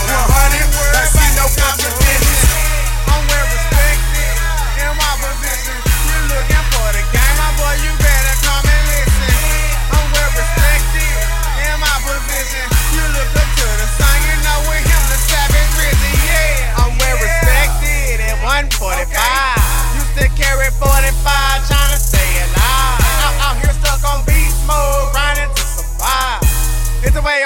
I 0.94 1.02
see 1.10 1.30
no 1.35 1.51
fucking 1.59 1.94
business. 1.98 2.40
I'm 3.10 3.22
well 3.26 3.47
respected 3.51 4.35
in 4.78 4.93
my 4.94 5.12
position. 5.18 5.74
You 6.06 6.18
looking 6.30 6.66
for 6.70 6.89
the 6.94 7.02
game, 7.10 7.35
my 7.35 7.51
boy, 7.59 7.74
you 7.82 7.90
better 7.98 8.36
come 8.47 8.62
and 8.62 8.85
listen. 8.94 9.35
I'm 9.90 10.06
well 10.14 10.30
respected 10.39 11.18
in 11.66 11.74
my 11.82 11.97
position. 12.06 12.62
You 12.94 13.02
look 13.18 13.32
up 13.35 13.51
to 13.51 13.66
the 13.82 13.89
sun, 13.98 14.16
you 14.22 14.36
know 14.47 14.59
with 14.70 14.86
him 14.86 15.02
the 15.10 15.18
savage 15.18 15.72
risen, 15.82 16.14
yeah. 16.30 16.78
I'm 16.78 16.94
well 16.94 17.18
respected 17.18 18.22
at 18.22 18.39
145. 18.70 19.38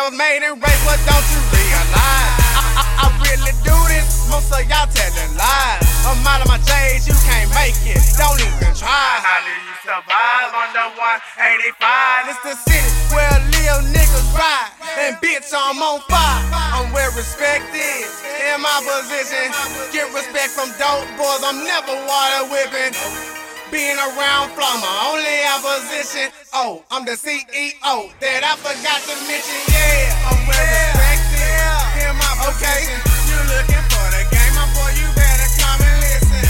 Was 0.03 0.19
made 0.19 0.43
and 0.43 0.59
raised, 0.59 0.83
what 0.83 0.99
don't 1.07 1.27
you 1.31 1.39
realize? 1.55 2.35
I, 2.59 2.63
I, 2.75 2.85
I 3.03 3.07
really 3.23 3.55
do 3.63 3.77
this, 3.87 4.27
most 4.27 4.51
of 4.51 4.59
y'all 4.67 4.91
telling 4.91 5.33
lies. 5.39 5.87
I'm 6.03 6.19
out 6.27 6.43
of 6.43 6.51
my 6.51 6.59
J's, 6.59 7.07
you 7.07 7.15
can't 7.23 7.47
make 7.55 7.79
it, 7.87 8.03
don't 8.19 8.35
even 8.43 8.75
try. 8.75 8.91
How 8.91 9.39
do 9.47 9.55
you 9.55 9.75
survive 9.87 10.51
on 10.59 10.75
under 10.75 10.91
185? 10.99 12.35
It's 12.35 12.43
the 12.43 12.55
city 12.67 12.91
where 13.15 13.31
little 13.55 13.87
niggas 13.95 14.27
ride, 14.35 14.75
and 15.07 15.15
bitch, 15.23 15.55
I'm 15.55 15.79
on 15.79 16.03
fire. 16.11 16.51
I'm 16.51 16.91
well 16.91 17.15
respected 17.15 18.03
in 18.43 18.59
my 18.59 18.83
position. 18.83 19.55
Get 19.95 20.11
respect 20.11 20.51
from 20.51 20.75
dope 20.83 21.07
boys, 21.15 21.47
I'm 21.47 21.63
never 21.63 21.95
water 22.11 22.51
whipping. 22.51 23.42
Being 23.73 23.97
around 23.97 24.53
only 24.53 25.41
opposition. 25.49 26.29
Oh, 26.53 26.85
I'm 26.91 27.07
the 27.09 27.17
CEO 27.17 28.13
that 28.21 28.45
I 28.45 28.53
forgot 28.61 29.01
to 29.09 29.17
mention. 29.25 29.61
Yeah, 29.73 30.29
I'm 30.29 30.45
well 30.45 30.61
respected 30.61 32.05
in 32.05 32.13
my 32.21 32.33
position. 32.37 33.01
You 33.33 33.41
looking 33.49 33.85
for 33.89 34.07
the 34.13 34.29
game, 34.29 34.53
my 34.61 34.69
boy? 34.77 34.93
You 35.01 35.09
better 35.17 35.49
come 35.57 35.81
and 35.89 35.99
listen. 36.05 36.45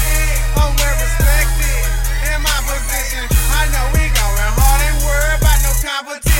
I'm 0.58 0.74
well 0.74 0.96
respected 0.98 1.86
in 2.26 2.42
my 2.42 2.58
position. 2.66 3.22
I 3.54 3.70
know 3.70 3.86
we 3.94 4.02
going 4.10 4.52
hard, 4.58 4.82
worried 5.06 5.38
about 5.38 5.62
no 5.62 5.70
competition. 5.78 6.31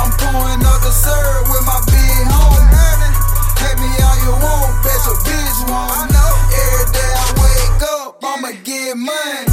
I'm 0.00 0.10
pouring 0.16 0.64
up 0.64 0.80
the 0.80 0.92
syrup 0.92 1.44
with 1.52 1.64
my 1.66 1.80
big 1.86 2.24
homie. 2.30 3.12
Hate 3.60 3.78
me 3.80 3.90
all 4.00 4.16
you 4.24 4.32
want, 4.40 4.80
bet 4.84 5.00
your 5.04 5.18
bitch 5.26 5.60
want. 5.68 6.08
Every 6.08 6.86
day 6.92 7.12
I 7.12 7.26
wake 7.36 7.82
up, 7.84 8.16
I'ma 8.24 8.52
get 8.64 8.96
money. 8.96 9.44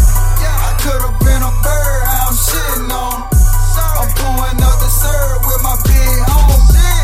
I 0.47 0.71
could've 0.79 1.19
been 1.19 1.43
a 1.43 1.51
bird, 1.63 2.03
I'm 2.07 2.33
shitting 2.35 2.91
on. 2.91 3.27
I'm 3.97 4.09
pouring 4.15 4.61
up 4.63 4.77
the 4.79 4.87
syrup 4.87 5.43
with 5.43 5.61
my 5.63 5.75
big 5.83 6.17
homie. 6.31 7.03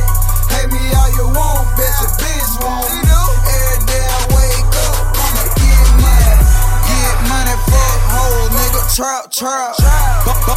Hate 0.55 0.71
me 0.71 0.83
all 0.95 1.09
you 1.19 1.27
want, 1.35 1.67
bet 1.75 1.91
your 1.99 2.11
bitch 2.15 2.53
want. 2.63 2.87
Every 2.87 3.79
day 3.91 4.05
I 4.07 4.19
wake 4.31 4.71
up, 4.87 5.03
I'ma 5.19 5.43
get 5.59 5.87
money. 5.99 6.35
Get 6.87 7.17
money, 7.27 7.55
fuck 7.67 7.99
hoes, 8.07 8.49
nigga. 8.55 8.81
Trap, 8.95 9.31
trap. 9.31 10.02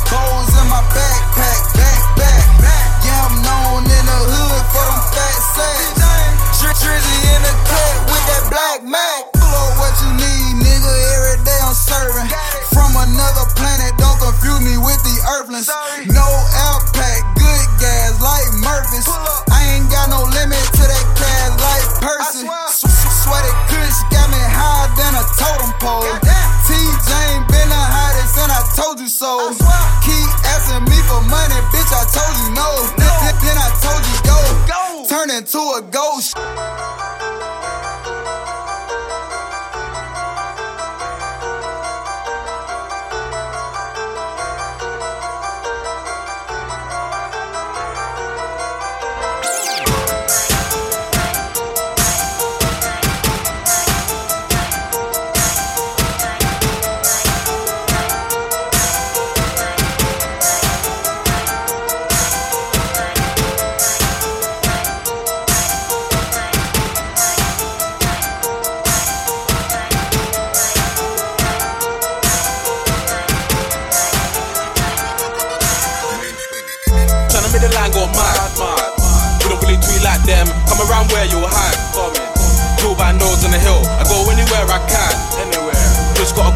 Bows 0.04 0.52
in 0.60 0.66
my 0.68 0.82
backpack, 0.92 1.62
back, 1.74 2.02
back. 2.16 2.86
Yeah, 3.02 3.26
I'm 3.26 3.36
known 3.42 3.82
in 3.88 4.04
the 4.06 4.18
hood 4.28 4.62
for 4.70 4.84
them 4.84 5.02
fat 5.10 5.40
sacks. 5.56 6.60
Dri- 6.60 6.76
Drizzy 6.76 7.18
in 7.34 7.40
the 7.42 7.54
cut 7.66 7.96
with 8.12 8.24
that 8.30 8.44
black 8.52 8.80
Mac. 8.84 9.32
Pull 9.34 9.48
up 9.48 9.72
what 9.80 9.94
you 10.04 10.10
need, 10.14 10.62
nigga. 10.62 10.92
Every 11.16 11.42
day 11.44 11.58
I'm 11.64 11.74
serving. 11.74 12.28
From 12.70 12.92
another 12.96 13.48
planet, 13.56 13.96
don't 13.98 14.20
confuse 14.20 14.60
me 14.62 14.76
with 14.78 15.00
the 15.02 15.16
earthlings. 15.36 15.68
No 16.12 16.24
air 16.24 16.76
Into 35.46 35.58
a 35.58 35.80
ghost. 35.80 36.55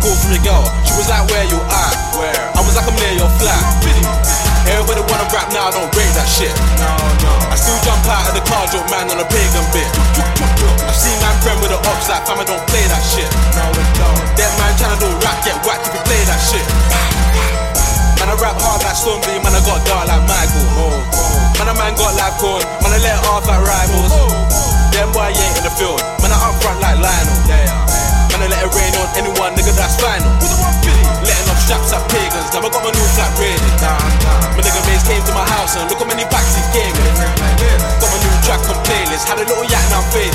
Call 0.01 0.17
from 0.17 0.33
your 0.33 0.45
girl. 0.45 0.65
She 0.89 0.93
was 0.97 1.09
like, 1.09 1.25
Where 1.29 1.45
you 1.47 1.61
at? 1.61 1.95
Where? 2.17 2.45
I 2.57 2.61
was 2.65 2.75
like, 2.75 2.89
I'm 2.89 2.97
near 2.97 3.21
your 3.21 3.31
flat. 3.39 3.61
Everybody 4.69 5.03
wanna 5.09 5.27
rap 5.33 5.49
now, 5.51 5.67
I 5.67 5.73
don't 5.73 5.89
rate 5.97 6.15
that 6.15 6.29
shit. 6.29 6.53
No, 6.79 6.93
no. 7.25 7.33
I 7.49 7.57
still 7.57 7.75
jump 7.83 8.05
out 8.07 8.29
of 8.29 8.35
the 8.37 8.45
car, 8.45 8.69
joke 8.71 8.87
man 8.93 9.09
on 9.09 9.19
a 9.19 9.27
pagan 9.27 9.67
bit. 9.73 9.89
I 10.85 10.93
see 10.95 11.11
man 11.25 11.35
friend 11.43 11.59
with 11.65 11.73
the 11.73 11.81
ops 11.81 12.07
like 12.07 12.23
fam, 12.29 12.39
I 12.39 12.45
don't 12.45 12.61
play 12.69 12.85
that 12.87 13.03
shit. 13.03 13.27
No, 13.57 13.67
it 13.73 13.89
don't. 13.99 14.21
That 14.37 14.53
man 14.61 14.73
tryna 14.79 15.01
do 15.01 15.09
rap, 15.25 15.43
get 15.43 15.57
whacked 15.65 15.89
if 15.89 15.97
you 15.97 16.03
play 16.07 16.23
that 16.29 16.41
shit. 16.45 16.67
Man, 18.21 18.29
I 18.29 18.37
rap 18.37 18.61
hard 18.61 18.85
like 18.85 18.95
Stormzy, 18.95 19.41
man, 19.41 19.57
I 19.57 19.61
got 19.65 19.81
dark 19.89 20.05
like 20.07 20.25
Michael. 20.29 20.67
Oh, 20.77 20.93
oh. 21.19 21.41
Man, 21.57 21.67
a 21.67 21.75
man 21.75 21.93
got 21.97 22.13
life 22.21 22.37
corn, 22.37 22.63
man, 22.85 22.93
I 22.95 23.01
let 23.01 23.19
off 23.27 23.49
like 23.49 23.65
rivals. 23.65 24.13
Oh, 24.13 24.29
Them 24.93 25.09
boy 25.11 25.33
ain't 25.33 25.57
in 25.57 25.65
the 25.65 25.73
field, 25.73 25.99
man, 26.21 26.31
I 26.31 26.37
up 26.37 26.55
front 26.61 26.79
like 26.85 27.01
Lionel. 27.01 28.10
Man, 28.41 28.49
I 28.49 28.57
let 28.57 28.65
it 28.65 28.73
rain 28.73 28.93
on 28.97 29.05
anyone, 29.21 29.53
nigga, 29.53 29.77
that's 29.77 30.01
final. 30.01 30.25
Letting 31.21 31.53
off 31.53 31.61
straps 31.61 31.93
like 31.93 32.09
pagans, 32.09 32.49
now 32.57 32.65
I 32.65 32.73
got 32.73 32.81
my 32.81 32.89
new 32.89 33.05
flat 33.13 33.29
ready. 33.37 33.69
My 34.57 34.65
nigga 34.65 34.81
Maze 34.89 35.05
came 35.05 35.21
to 35.29 35.35
my 35.37 35.45
house 35.45 35.77
and 35.77 35.85
look 35.93 36.01
how 36.01 36.09
many 36.09 36.25
packs 36.25 36.57
he 36.57 36.65
gave 36.73 36.89
me. 36.89 37.05
Got 38.01 38.09
my 38.09 38.17
new 38.17 38.33
track 38.41 38.65
on 38.65 38.81
playlist, 38.89 39.29
had 39.29 39.37
a 39.37 39.45
little 39.45 39.69
yak 39.69 39.85
now 39.93 40.01
I'm 40.01 40.09
fading. 40.09 40.33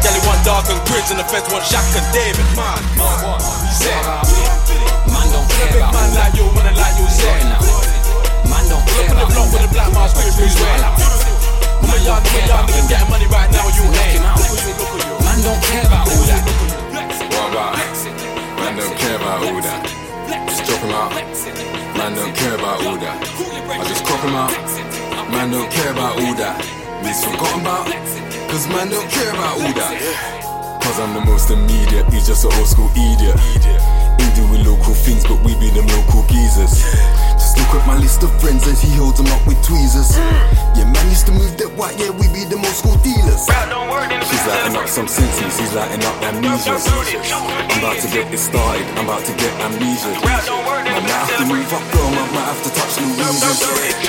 Jelly 0.00 0.20
want 0.24 0.40
dark 0.48 0.64
and 0.72 0.80
grids 0.88 1.12
and 1.12 1.20
the 1.20 1.28
feds 1.28 1.44
want 1.52 1.60
Shaq 1.68 1.84
and 1.92 2.08
David. 2.16 2.40
Man, 2.56 2.80
man, 2.96 3.36
he 3.36 3.72
said. 3.76 4.00
Man 5.04 5.28
don't 5.28 5.44
care 5.60 5.76
about 5.76 5.92
man 5.92 6.08
like 6.16 6.32
you, 6.40 6.48
man, 6.56 6.72
like 6.72 6.96
you, 6.96 7.04
say. 7.12 7.36
Man 8.48 8.64
don't 8.72 8.80
care 8.80 9.12
at 9.12 9.12
the 9.12 9.28
about 9.28 9.28
block 9.28 9.52
with 9.52 9.60
the 9.60 9.68
black 9.76 9.92
mask, 9.92 10.16
who's 10.24 10.40
wearing. 10.40 10.88
Man, 11.84 12.00
y'all, 12.00 12.16
man, 12.16 12.48
y'all 12.48 12.64
niggas 12.64 12.88
getting 12.88 13.12
money 13.12 13.28
right 13.28 13.52
now, 13.52 13.68
you 13.76 13.84
ain't. 13.92 14.24
Man 15.20 15.36
don't 15.44 15.60
care 15.68 15.84
about 15.84 16.08
all 16.08 16.24
that 16.32 16.83
about. 17.54 17.78
Man 18.58 18.74
don't 18.74 18.98
care 18.98 19.14
about 19.14 19.46
all 19.46 19.62
that. 19.62 19.86
Just 20.50 20.66
drop 20.66 20.82
him 20.82 20.90
out. 20.90 21.14
Man 21.94 22.12
don't 22.18 22.34
care 22.34 22.54
about 22.58 22.82
all 22.82 22.98
that. 22.98 23.14
I 23.70 23.84
just 23.86 24.02
crop 24.02 24.18
him 24.26 24.34
out. 24.34 24.50
Man 25.30 25.54
don't 25.54 25.70
care 25.70 25.92
about 25.92 26.18
all 26.18 26.34
that. 26.34 26.58
He's 27.06 27.22
forgotten 27.22 27.62
about. 27.62 27.86
Cause 28.50 28.66
man 28.74 28.90
don't 28.90 29.06
care 29.06 29.30
about 29.30 29.54
all 29.62 29.70
that. 29.70 29.94
Cause 30.82 30.98
I'm 30.98 31.14
the 31.14 31.22
most 31.22 31.50
immediate. 31.50 32.10
He's 32.10 32.26
just 32.26 32.44
an 32.44 32.50
old 32.58 32.66
school 32.66 32.90
idiot. 32.90 33.38
We 34.18 34.26
with 34.50 34.66
local 34.66 34.94
things, 34.94 35.22
but 35.22 35.38
we 35.46 35.54
be 35.62 35.70
them 35.70 35.86
local 35.94 36.26
geezers. 36.26 36.82
Look 37.72 37.86
my 37.86 37.96
list 37.98 38.22
of 38.22 38.30
friends 38.40 38.66
as 38.68 38.82
he 38.82 38.90
holds 38.96 39.18
them 39.18 39.26
up 39.32 39.46
with 39.46 39.58
tweezers. 39.64 40.16
Yeah, 40.74 40.90
man 40.90 41.06
used 41.06 41.22
to 41.30 41.32
move 41.32 41.54
that 41.62 41.70
white, 41.78 41.94
yeah, 42.02 42.10
we 42.10 42.26
be 42.34 42.42
the 42.50 42.58
most 42.58 42.82
school 42.82 42.98
dealers. 42.98 43.46
She's 44.26 44.42
lighting 44.42 44.74
up 44.74 44.90
some 44.90 45.06
senses, 45.06 45.54
he's 45.54 45.70
lighting 45.70 46.02
up 46.02 46.18
amnesia. 46.18 46.74
I'm 46.74 47.78
about 47.78 48.02
to 48.02 48.10
get 48.10 48.26
it 48.26 48.42
started, 48.42 48.82
I'm 48.98 49.06
about 49.06 49.22
to 49.22 49.30
get 49.38 49.54
amnesia. 49.62 50.10
I 50.18 50.98
might 50.98 51.14
have 51.14 51.30
to 51.38 51.46
move 51.46 51.70
up, 51.70 51.84
girl, 51.94 52.10
I 52.10 52.26
might 52.34 52.50
have 52.50 52.58
to 52.66 52.70
touch 52.74 52.98
new 52.98 53.06
reasons. 53.14 53.62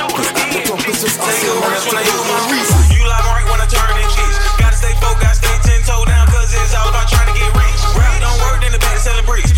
Cause 0.10 0.30
at 0.34 0.50
the 0.58 0.60
top 0.66 0.82
it's 0.90 1.06
just 1.06 1.22
us, 1.22 1.38
I'm 1.46 1.86
trying 1.86 2.02
to 2.02 2.18
no 2.18 2.38
reason. 2.50 2.82
You 2.98 3.06
like 3.06 3.26
right 3.30 3.46
when 3.46 3.62
I 3.62 3.70
turn 3.70 3.86
in 4.02 4.10
cheese. 4.10 4.38
Gotta 4.58 4.74
stay 4.74 4.98
focused, 4.98 5.46
stay 5.46 5.54
ten 5.70 5.86
toe 5.86 6.02
down, 6.10 6.26
cause 6.34 6.50
it's 6.50 6.74
all 6.74 6.90
about 6.90 7.06
trying 7.06 7.30
to 7.30 7.38
get 7.38 7.54
rich. 7.54 7.80
Rap 7.94 8.26
don't 8.26 8.42
work, 8.42 8.66
then 8.66 8.74
the 8.74 8.82
back 8.82 8.98
selling 8.98 9.22
bricks. 9.30 9.55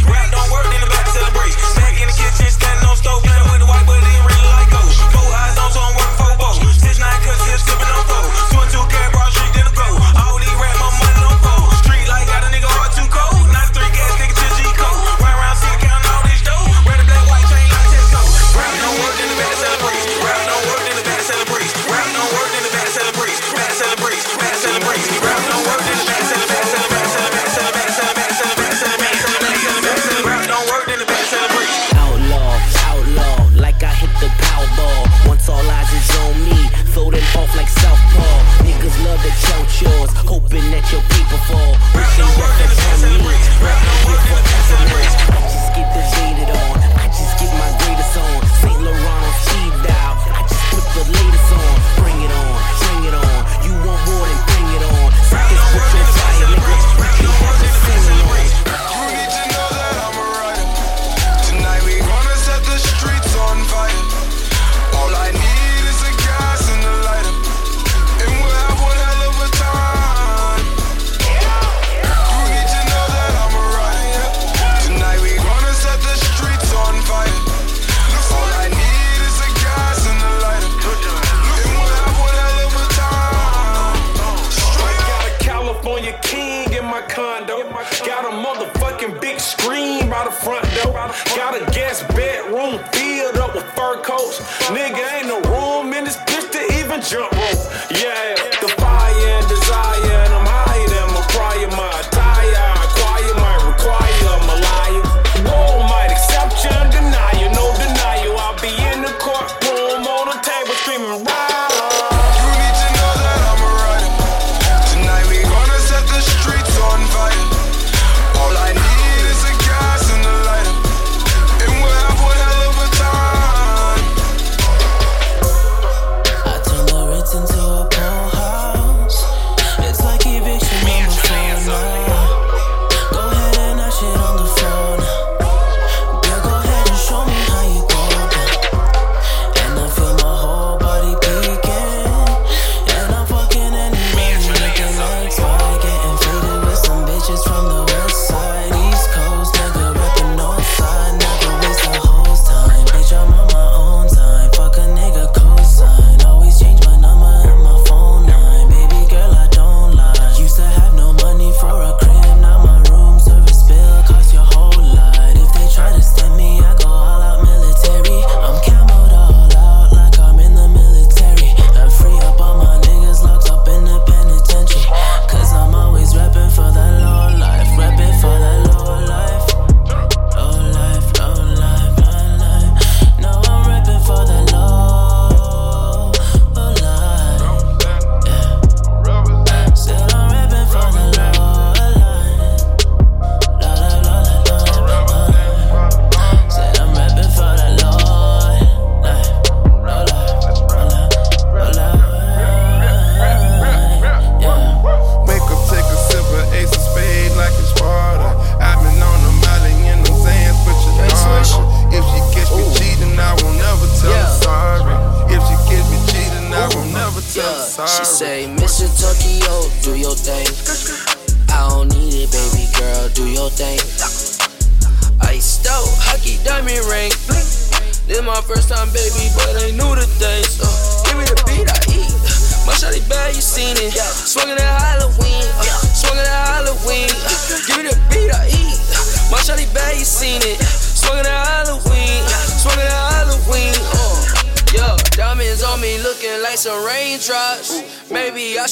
shores, 39.78 40.10
hoping 40.26 40.66
that 40.72 40.86
your 40.92 41.02
people 41.14 41.38
fall. 41.46 41.72
Wishing 41.94 42.26
that 42.40 42.58
the 42.58 42.87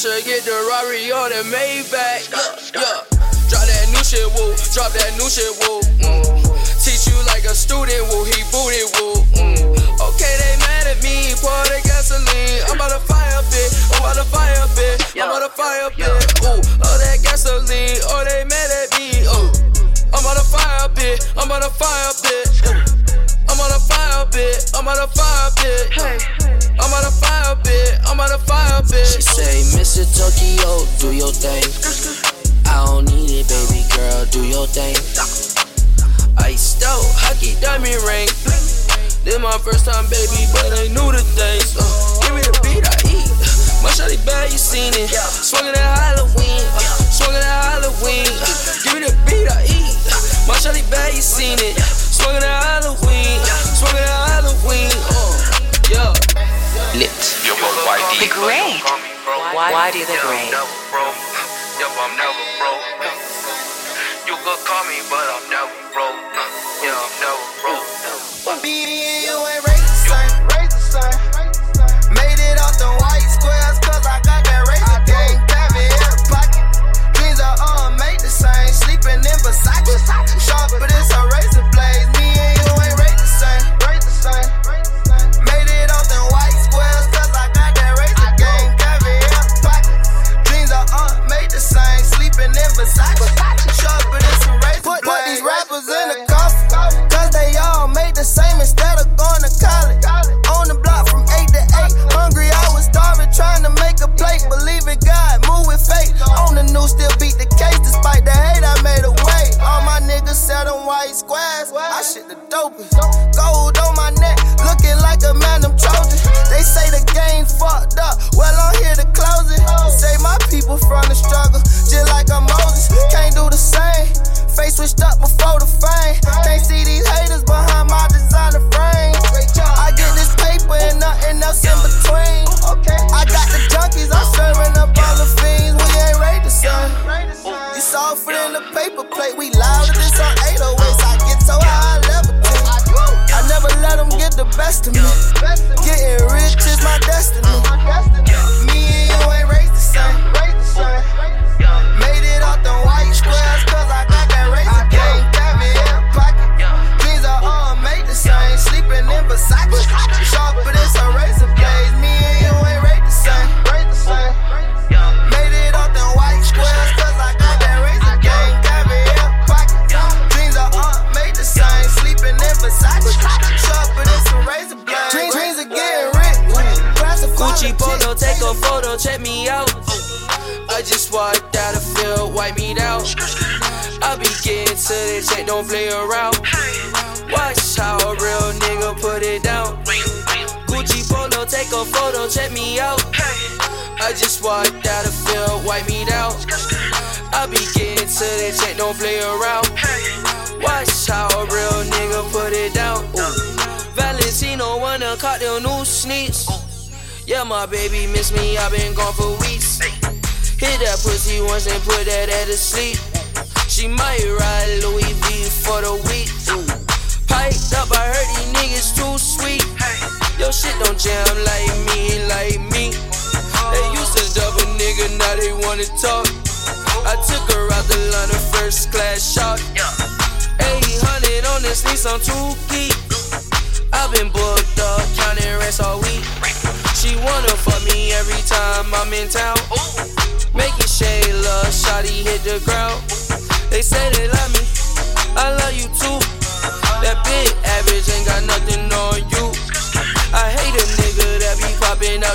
should 0.06 0.24
get 0.24 0.44
the 0.44 0.52
Rari 0.70 1.12
on 1.12 1.32
the 1.32 1.44
May. 1.46 1.65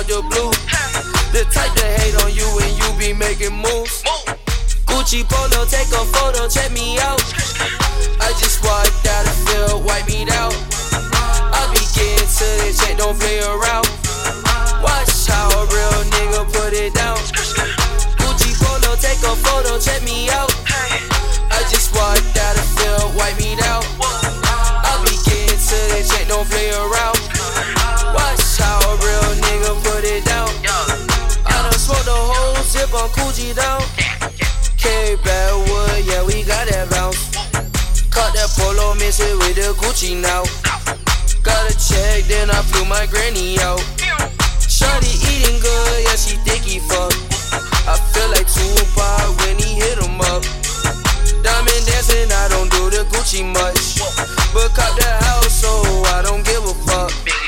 out 0.01 0.07
the 0.07 0.21
blue. 0.29 0.51
The 1.31 1.45
type 1.53 1.73
that 1.77 1.91
hate 2.01 2.17
on 2.25 2.33
you 2.33 2.45
and 2.45 2.73
you 2.77 2.87
be 2.97 3.13
making 3.13 3.53
moves. 3.53 4.03
Gucci 4.89 5.23
polo, 5.27 5.65
take 5.65 5.89
a 5.93 6.03
photo, 6.09 6.47
check 6.49 6.71
me 6.71 6.97
out. 6.99 7.21
I 8.21 8.33
just 8.41 8.63
walked 8.63 9.05
out 9.05 9.23
the 9.25 9.35
field, 9.45 9.85
wipe 9.85 10.07
me 10.07 10.25
out. 10.41 10.55
I 11.53 11.61
be 11.73 11.83
getting 11.93 12.25
to 12.25 12.47
the 12.65 12.69
check, 12.73 12.97
don't 12.97 13.17
play 13.19 13.39
around. 13.41 13.85
Watch 14.81 15.29
how 15.29 15.49
a 15.53 15.61
real 15.69 15.97
nigga 16.09 16.41
put 16.49 16.73
it 16.73 16.93
down. 16.93 17.17
Gucci 18.17 18.51
polo, 18.57 18.95
take 18.97 19.21
a 19.21 19.35
photo, 19.37 19.77
check 19.77 20.01
me 20.03 20.29
out. 20.29 20.51
I 21.51 21.61
just 21.69 21.93
walked 21.93 22.37
out 22.37 22.55
the 22.57 22.65
field, 22.77 23.15
wipe 23.15 23.37
me 23.37 23.53
out. 23.69 23.85
I 24.01 24.97
be 25.05 25.15
getting 25.29 25.61
to 25.61 25.77
the 25.93 26.01
check, 26.09 26.27
don't 26.27 26.47
play 26.49 26.71
around 26.71 27.10
nigga 29.41 29.73
put 29.83 30.03
it 30.05 30.23
down. 30.25 30.49
I 31.45 31.65
done 31.65 31.73
smoked 31.73 32.05
the 32.05 32.13
whole 32.13 32.63
zip 32.63 32.93
on 32.93 33.09
Coogee 33.09 33.55
down. 33.55 33.81
K 34.77 35.17
Badwood, 35.21 36.05
yeah, 36.05 36.23
we 36.25 36.43
got 36.43 36.67
that 36.69 36.89
bounce. 36.89 37.31
Caught 38.09 38.33
that 38.33 38.49
polo, 38.57 38.93
miss 38.95 39.19
it 39.19 39.37
with 39.37 39.55
the 39.55 39.73
Gucci 39.81 40.19
now. 40.19 40.43
Got 41.43 41.69
a 41.69 41.73
check, 41.73 42.25
then 42.25 42.49
I 42.49 42.61
flew 42.69 42.85
my 42.85 43.05
granny 43.07 43.57
out. 43.59 43.81
Shorty 44.61 45.13
eating 45.25 45.59
good, 45.61 45.97
yeah, 46.05 46.17
she 46.17 46.37
think 46.45 46.63
he 46.65 46.79
fuck. 46.79 47.13
I 47.87 47.97
feel 48.13 48.29
like 48.29 48.47
Tupac 48.49 49.37
when 49.41 49.57
he 49.57 49.81
hit 49.81 49.97
him 49.97 50.21
up. 50.21 50.43
Diamond 51.41 51.83
dancing, 51.89 52.29
I 52.29 52.47
don't 52.49 52.69
do 52.69 52.89
the 52.89 53.05
Gucci 53.09 53.41
much. 53.41 54.01
But 54.53 54.69
cop 54.75 54.93
that 54.99 55.23
house, 55.23 55.61
so 55.61 55.69
I 56.13 56.21
don't 56.21 56.45
give 56.45 56.63
a 56.63 56.73
fuck. 56.85 57.40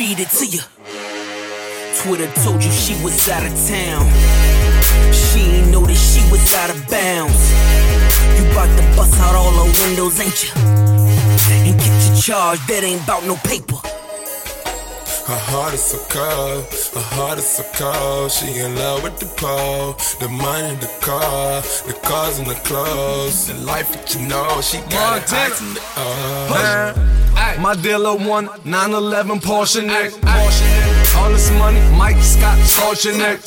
Feed 0.00 0.18
it 0.18 0.30
to 0.30 0.46
you. 0.46 0.60
Twitter 2.00 2.32
told 2.42 2.64
you 2.64 2.70
she 2.70 2.94
was 3.04 3.28
out 3.28 3.44
of 3.44 3.52
town. 3.68 4.02
She 5.12 5.40
ain't 5.40 5.70
know 5.70 5.84
that 5.84 6.00
she 6.10 6.22
was 6.32 6.54
out 6.54 6.70
of 6.70 6.80
bounds. 6.88 7.42
You 8.36 8.44
bout 8.54 8.70
to 8.78 8.96
bust 8.96 9.20
out 9.20 9.34
all 9.34 9.52
her 9.60 9.70
windows, 9.84 10.18
ain't 10.18 10.40
you? 10.42 10.50
And 11.66 11.78
get 11.78 11.92
your 12.06 12.16
charge, 12.16 12.60
that 12.68 12.82
ain't 12.82 13.06
bout 13.06 13.26
no 13.26 13.36
paper. 13.44 13.76
Her 15.28 15.42
heart 15.52 15.74
is 15.74 15.84
so 15.84 15.98
cold, 16.08 16.64
her 16.96 17.08
heart 17.14 17.38
is 17.38 17.44
so 17.44 17.62
cold. 17.74 18.32
She 18.32 18.58
in 18.58 18.74
love 18.76 19.02
with 19.02 19.18
the 19.20 19.26
pole, 19.36 19.92
the 20.18 20.28
money, 20.28 20.76
the 20.76 20.90
car, 21.02 21.60
the 21.86 21.92
cars 22.02 22.38
and 22.38 22.48
the 22.48 22.58
clothes, 22.64 23.48
the 23.48 23.54
life 23.72 23.92
that 23.92 24.14
you 24.14 24.26
know. 24.26 24.62
She 24.62 24.78
got 24.88 25.22
it 25.22 25.30
ice 25.30 25.60
in 25.60 25.74
the 25.74 25.82
Man, 26.48 26.94
my 27.60 27.74
dealer 27.74 28.16
won 28.16 28.48
911 28.64 29.38
Porsche 29.40 29.84
neck. 29.84 30.12
All 31.16 31.30
this 31.30 31.50
money, 31.58 31.80
Mike 31.98 32.16
Scott, 32.22 32.56
your 33.04 33.16
neck. 33.18 33.40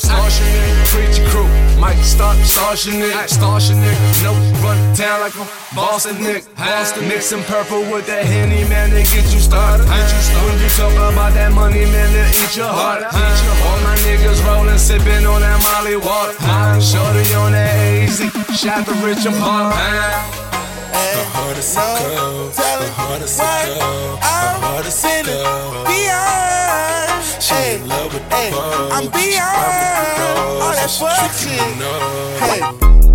Preacher 0.94 1.26
crew, 1.30 1.48
Mike 1.80 1.98
start, 1.98 2.38
starch 2.45 2.85
your 2.85 2.98
neck. 2.98 3.27
Starch 3.30 3.69
your. 3.69 3.98
No, 4.22 4.34
run 4.61 4.77
down 4.95 5.22
like 5.22 5.35
a 5.35 5.45
Boston 5.76 6.22
Nick. 6.22 6.44
Boston 6.56 7.07
mixing 7.07 7.44
purple 7.44 7.81
with 7.91 8.06
that 8.07 8.26
Henny, 8.26 8.68
man, 8.69 8.91
they 8.91 9.03
get 9.03 9.26
you 9.34 9.40
started. 9.40 9.88
When 9.88 10.60
you 10.61 10.69
talk 10.77 10.94
about 10.94 11.34
that 11.34 11.52
money, 11.52 11.85
man, 11.85 12.14
they 12.14 12.30
eat 12.30 12.56
your 12.56 12.69
heart. 12.69 13.03
All 13.03 13.80
my 13.81 13.95
niggas 14.06 14.45
rolling, 14.45 14.77
sipping 14.77 15.26
on 15.26 15.41
that 15.41 15.57
Molly 15.65 15.98
water. 15.98 16.34
Shorty 16.80 17.34
on 17.34 17.53
that 17.53 17.73
AZ, 17.73 18.19
shot 18.60 18.85
the 18.85 18.94
rich 19.02 19.26
and 19.26 19.35
Her 19.35 20.43
heart 21.64 21.64
is 21.64 21.72
so 21.72 21.81
cold, 22.19 22.53
her 22.56 22.91
heart 22.91 23.22
is 23.22 23.31
so 23.31 23.44
cold, 23.44 24.19
her 24.19 24.53
heart 24.60 24.85
is 24.85 24.94
so 24.94 25.07
cold. 25.23 25.88
She 27.41 27.56
in 27.76 27.88
love 27.88 28.14
with 28.14 28.23
the 28.23 28.30
pole, 28.30 28.91
I'm 28.91 29.07
beyond 29.11 30.19
all 30.61 30.73
that 30.76 30.91
bullshit. 30.99 31.60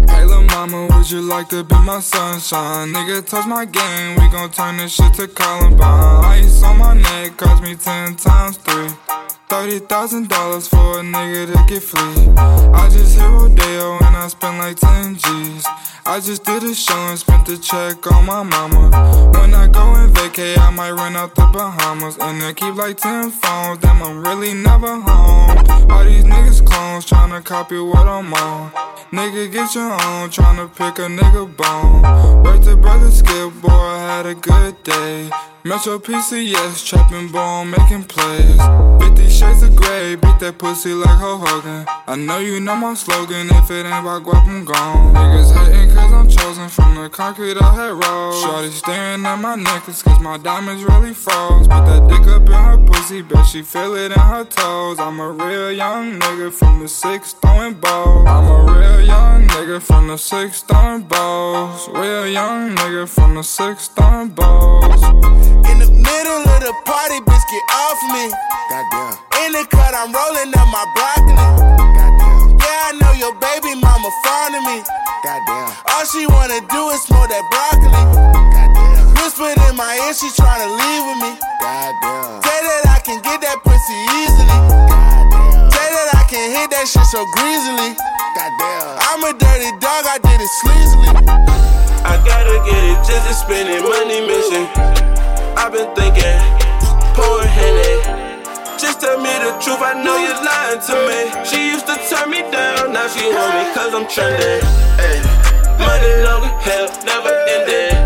Hey, 0.09 0.25
lil' 0.25 0.43
mama, 0.45 0.87
would 0.95 1.11
you 1.11 1.20
like 1.20 1.49
to 1.51 1.62
be 1.65 1.75
my 1.77 2.01
sunshine? 2.01 2.93
Nigga, 2.93 3.27
touch 3.27 3.47
my 3.47 3.65
game, 3.65 4.16
we 4.16 4.29
gon' 4.31 4.51
turn 4.51 4.77
this 4.79 4.93
shit 4.93 5.15
to 5.15 5.29
Columbine. 5.29 6.25
Ice 6.25 6.62
on 6.62 6.79
my 6.79 6.95
neck 6.95 7.37
cost 7.37 7.62
me 7.62 7.75
ten 7.75 8.16
times 8.16 8.57
three. 8.59 8.89
Thirty 9.49 9.79
thousand 9.79 10.29
dollars 10.29 10.69
for 10.69 11.01
a 11.01 11.03
nigga 11.03 11.47
to 11.53 11.65
get 11.73 11.83
free. 11.83 12.29
I 12.37 12.89
just 12.91 13.16
hit 13.19 13.27
Rodeo 13.27 13.97
and 13.99 14.16
I 14.16 14.29
spent 14.29 14.59
like 14.59 14.77
ten 14.77 15.16
G's. 15.16 15.66
I 16.09 16.21
just 16.21 16.43
did 16.43 16.63
a 16.63 16.75
show 16.75 16.97
and 17.11 17.19
spent 17.19 17.45
the 17.47 17.59
check 17.59 18.11
on 18.11 18.25
my 18.25 18.43
mama. 18.43 18.89
When 19.35 19.53
I 19.53 19.69
go 19.69 19.95
and 19.95 20.11
vacay, 20.15 20.57
I 20.57 20.71
might 20.71 20.93
run 20.93 21.15
out 21.15 21.35
the 21.35 21.43
Bahamas. 21.53 22.17
And 22.17 22.43
I 22.43 22.55
keep 22.55 22.75
like 22.77 22.97
ten 22.97 23.31
phones, 23.31 23.79
damn, 23.81 24.03
I'm 24.03 24.25
really 24.25 24.55
never 24.55 24.99
home. 24.99 25.91
All 25.91 26.05
these 26.05 26.25
niggas 26.25 26.67
clones 26.67 27.05
tryna 27.05 27.45
copy 27.45 27.79
what 27.79 28.09
I'm 28.09 28.33
on. 28.33 28.71
Nigga, 29.13 29.53
get 29.53 29.75
your 29.75 29.93
own, 29.93 30.31
tryna 30.31 30.75
pick 30.75 30.99
a 30.99 31.09
nigga 31.09 31.45
bone. 31.55 32.43
Work 32.43 32.63
the 32.63 32.75
brother 32.75 33.11
skip, 33.11 33.53
boy, 33.61 33.69
I 33.69 34.17
had 34.17 34.25
a 34.25 34.35
good 34.35 34.83
day. 34.85 35.31
Metro 35.65 35.99
PCS, 35.99 36.87
trapping 36.87 37.31
bone, 37.31 37.71
making 37.71 38.05
plays. 38.05 38.57
50 39.03 39.29
shades 39.29 39.63
of 39.63 39.77
gray, 39.77 40.15
beat 40.15 40.39
that 40.39 40.57
pussy 40.57 40.95
like 40.95 41.19
Hulk 41.19 41.47
Hogan. 41.47 41.85
I 42.07 42.17
know 42.17 42.39
you 42.39 42.61
know 42.61 42.77
my 42.77 42.95
slogan, 42.95 43.51
if 43.51 43.71
it 43.71 43.85
ain't 43.85 43.89
about 43.89 44.23
guap, 44.25 44.47
I'm 44.47 44.65
gone. 44.65 45.15
Niggas 45.15 45.53
hating 45.53 45.98
I'm 46.29 46.37
chosen 46.37 46.69
from 46.69 46.95
the 46.95 47.09
concrete 47.09 47.57
I 47.57 47.73
had 47.73 48.05
rolled. 48.05 48.45
Shorty 48.45 48.69
staring 48.69 49.25
at 49.25 49.37
my 49.37 49.55
necklace 49.55 50.03
cause 50.03 50.21
my 50.21 50.37
diamonds 50.37 50.85
really 50.85 51.15
froze. 51.15 51.67
Put 51.67 51.87
that 51.87 52.07
dick 52.07 52.27
up 52.29 52.43
in 52.43 52.53
her 52.53 52.77
pussy, 52.77 53.23
bet 53.23 53.47
she 53.47 53.63
feel 53.63 53.95
it 53.95 54.13
in 54.13 54.19
her 54.19 54.45
toes. 54.45 54.99
I'm 54.99 55.21
a 55.21 55.31
real 55.31 55.73
young 55.73 56.21
nigga 56.21 56.53
from 56.53 56.81
the 56.81 56.89
six 56.89 57.33
throwing 57.33 57.81
balls. 57.81 58.29
I'm 58.29 58.45
a 58.45 58.79
real 58.79 59.01
young 59.01 59.47
nigga 59.47 59.81
from 59.81 60.09
the 60.09 60.19
six 60.19 60.61
throwing 60.61 61.05
balls. 61.05 61.89
Real 61.89 62.27
young 62.27 62.77
nigga 62.77 63.09
from 63.09 63.37
the 63.37 63.43
six 63.43 63.89
throwing 63.89 64.29
balls. 64.29 65.03
In 65.65 65.79
the 65.81 65.89
middle 65.89 66.43
of 66.45 66.61
the 66.61 66.75
party, 66.85 67.21
bitch, 67.25 67.45
get 67.49 67.65
off 67.73 68.03
me. 68.13 68.29
Goddamn. 68.69 69.17
In 69.47 69.53
the 69.53 69.67
cut, 69.71 69.95
I'm 69.95 70.13
rolling 70.13 70.53
up 70.53 70.69
my 70.69 70.85
broccoli. 70.95 71.37
Goddamn. 71.97 72.18
Yeah, 72.63 72.89
I 72.89 72.91
know 73.01 73.13
your 73.15 73.35
baby 73.39 73.75
mama 73.79 74.11
fond 74.25 74.55
of 74.55 74.63
me. 74.67 74.79
Goddamn. 75.25 75.71
All 75.93 76.05
she 76.07 76.27
wanna 76.27 76.61
do 76.71 76.83
is 76.95 77.03
smoke 77.03 77.29
that 77.29 77.45
broccoli. 77.51 77.91
Goddamn. 77.91 79.15
Whispered 79.19 79.59
in 79.69 79.75
my 79.77 79.99
ear, 80.07 80.15
she 80.15 80.29
tryna 80.39 80.69
leave 80.71 81.05
with 81.09 81.21
me. 81.25 81.33
Goddamn. 81.61 82.43
Say 82.43 82.59
that 82.63 82.85
I 82.95 82.99
can 83.03 83.19
get 83.23 83.41
that 83.43 83.59
pussy 83.67 83.99
easily. 84.23 84.59
Goddamn. 84.89 85.71
Say 85.71 85.87
that 85.91 86.09
I 86.15 86.23
can 86.31 86.45
hit 86.55 86.71
that 86.71 86.87
shit 86.87 87.07
so 87.11 87.27
greasily. 87.35 87.93
Goddamn. 88.39 88.99
I'm 89.11 89.23
a 89.27 89.33
dirty 89.35 89.71
dog, 89.83 90.07
I 90.07 90.19
did 90.23 90.39
it 90.39 90.53
sleazily. 90.63 91.11
I 92.07 92.15
gotta 92.25 92.57
get 92.65 92.83
it 92.85 92.99
just 93.05 93.27
to 93.27 93.35
spend 93.35 93.69
it, 93.69 93.83
money 93.83 94.23
mission. 94.27 94.65
I've 95.59 95.73
been 95.73 95.91
thinking, 95.95 96.39
poor 97.15 97.43
Henny. 97.43 98.28
Just 98.79 99.01
tell 99.01 99.19
me 99.19 99.35
the 99.43 99.59
truth, 99.59 99.83
I 99.83 99.99
know 100.07 100.15
you're 100.23 100.39
lying 100.39 100.79
to 100.87 100.95
me. 101.11 101.27
She 101.43 101.75
used 101.75 101.91
to 101.91 101.99
turn 102.07 102.31
me 102.31 102.47
down, 102.47 102.93
now 102.93 103.09
she 103.11 103.27
want 103.27 103.59
me 103.59 103.75
cause 103.75 103.91
I'm 103.91 104.07
trending. 104.07 104.63
Money 105.83 106.23
long 106.23 106.47
hell, 106.63 106.87
never 107.03 107.35
ending. 107.59 107.99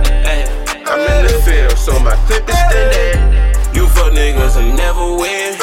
I'm 0.88 1.04
in 1.04 1.28
the 1.28 1.36
field, 1.44 1.76
so 1.76 1.92
my 2.00 2.16
clip 2.24 2.48
is 2.48 2.56
extended. 2.56 3.76
You 3.76 3.86
fuck 3.92 4.16
niggas 4.16 4.56
and 4.56 4.72
never 4.74 5.12
win. 5.12 5.60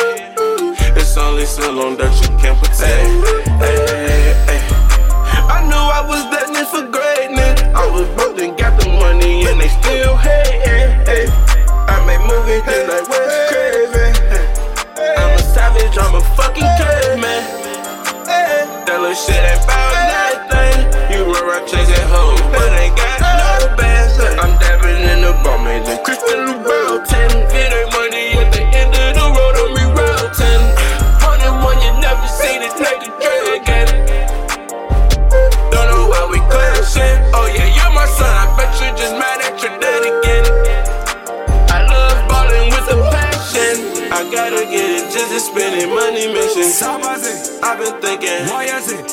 It's 0.94 1.18
only 1.18 1.46
so 1.46 1.72
long 1.72 1.98
that 1.98 2.14
you 2.22 2.30
can 2.38 2.54
pretend. 2.62 3.26
I 5.50 5.66
knew 5.66 5.74
I 5.74 6.06
was 6.06 6.22
destined 6.30 6.70
for 6.70 6.86
greatness. 6.86 7.66
I 7.74 7.90
was 7.90 8.06
broke 8.14 8.38
and 8.38 8.56
got 8.56 8.80
the 8.80 8.88
money 8.94 9.42
and 9.48 9.60
they 9.60 9.70
still 9.74 10.16
hating. 10.18 11.34
I 11.90 11.98
make 12.06 12.22
movies 12.30 12.62
just 12.62 13.10
like. 13.10 13.10
I'm 13.10 13.39
savage, 16.00 16.08
I'm 16.08 16.16
a 16.16 16.22
fucking 16.36 16.64
caveman. 16.78 17.44
That 18.86 19.00
little 19.00 19.14
shit 19.14 19.36
ain't 19.36 19.64
about 19.64 19.94
nothing. 19.94 20.19
Get 45.40 45.48
it 45.48 45.48
just 45.48 45.48
to 45.48 45.52
spend 45.52 45.76
it. 45.82 45.88
Money 45.90 46.28
mission. 46.34 46.70
I've 47.64 47.80
been 47.80 48.02
thinking, 48.02 48.46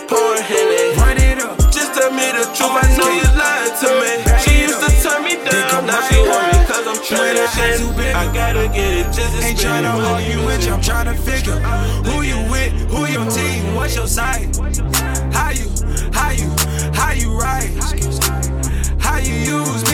poor 0.08 0.42
Henny. 0.42 0.96
Run 0.98 1.16
it 1.18 1.42
up. 1.42 1.58
Just 1.70 1.94
tell 1.94 2.10
me 2.10 2.26
the 2.32 2.44
truth. 2.54 2.70
Oh, 2.70 2.80
I 2.80 2.86
know 2.96 3.10
you 3.10 3.26
lying 3.36 3.74
to 3.80 3.88
me. 4.00 4.12
She 4.42 4.62
used 4.62 4.80
to 4.80 4.90
turn 5.02 5.22
me 5.24 5.36
down. 5.44 5.86
Now 5.86 6.00
she 6.08 6.18
want 6.20 6.52
me 6.52 6.58
cause 6.66 6.86
I'm 6.86 7.00
trying 7.04 7.36
to 7.36 7.46
shit. 7.48 8.14
I 8.14 8.32
gotta 8.32 8.68
get 8.68 9.06
it 9.06 9.12
just 9.12 9.38
to 9.38 9.46
Ain't 9.46 9.58
tryna 9.58 9.94
it. 9.98 10.04
hold 10.04 10.22
you 10.22 10.46
with 10.46 10.66
you. 10.66 10.72
I'm 10.72 10.80
trying 10.80 11.06
to 11.06 11.14
figure 11.14 11.58
who 12.06 12.22
you 12.22 12.38
with, 12.50 12.72
who 12.90 13.06
your 13.06 13.28
team, 13.30 13.74
what's 13.74 13.96
your 13.96 14.06
side, 14.06 14.56
how 15.32 15.50
you, 15.50 15.68
how 16.12 16.30
you, 16.30 16.50
how 16.94 17.12
you 17.12 17.38
rise, 17.38 17.76
how 18.98 19.18
you 19.18 19.34
use 19.34 19.85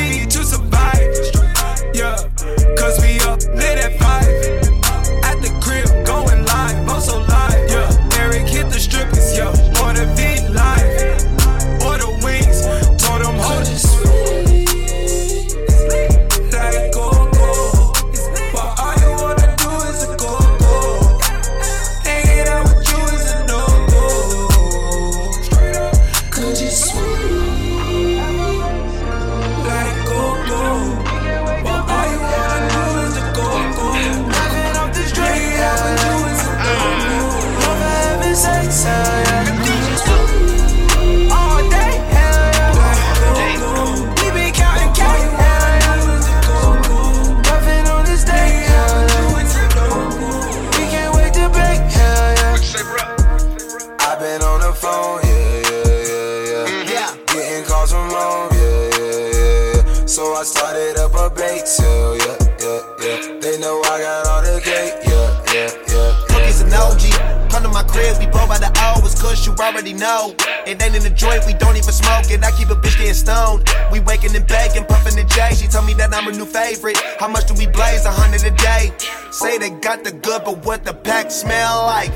cause 69.23 69.47
you 69.47 69.55
already 69.55 69.93
know. 69.93 70.35
It 70.67 70.83
ain't 70.83 70.97
in 70.97 71.03
the 71.03 71.11
joint, 71.11 71.47
we 71.47 71.55
don't 71.55 71.77
even 71.77 71.95
smoke 71.95 72.29
it. 72.31 72.43
I 72.43 72.51
keep 72.51 72.69
a 72.71 72.75
bitch 72.75 72.99
getting 72.99 73.15
stoned. 73.15 73.69
We 73.93 74.01
waking 74.01 74.35
and 74.35 74.47
baking, 74.47 74.85
puffing 74.85 75.15
the 75.15 75.25
J. 75.25 75.55
She 75.55 75.69
told 75.69 75.87
me 75.87 75.95
that 75.95 76.13
I'm 76.13 76.25
her 76.25 76.33
new 76.33 76.45
favorite. 76.45 76.99
How 77.21 77.29
much 77.29 77.47
do 77.47 77.55
we 77.55 77.67
blaze? 77.67 78.05
A 78.05 78.11
hundred 78.11 78.43
a 78.45 78.51
day. 78.51 78.93
Say 79.31 79.59
they 79.59 79.71
got 79.71 80.03
the 80.03 80.11
good, 80.11 80.43
but 80.45 80.65
what 80.67 80.85
the 80.85 80.93
pack 80.93 81.31
smell 81.31 81.87
like? 81.87 82.13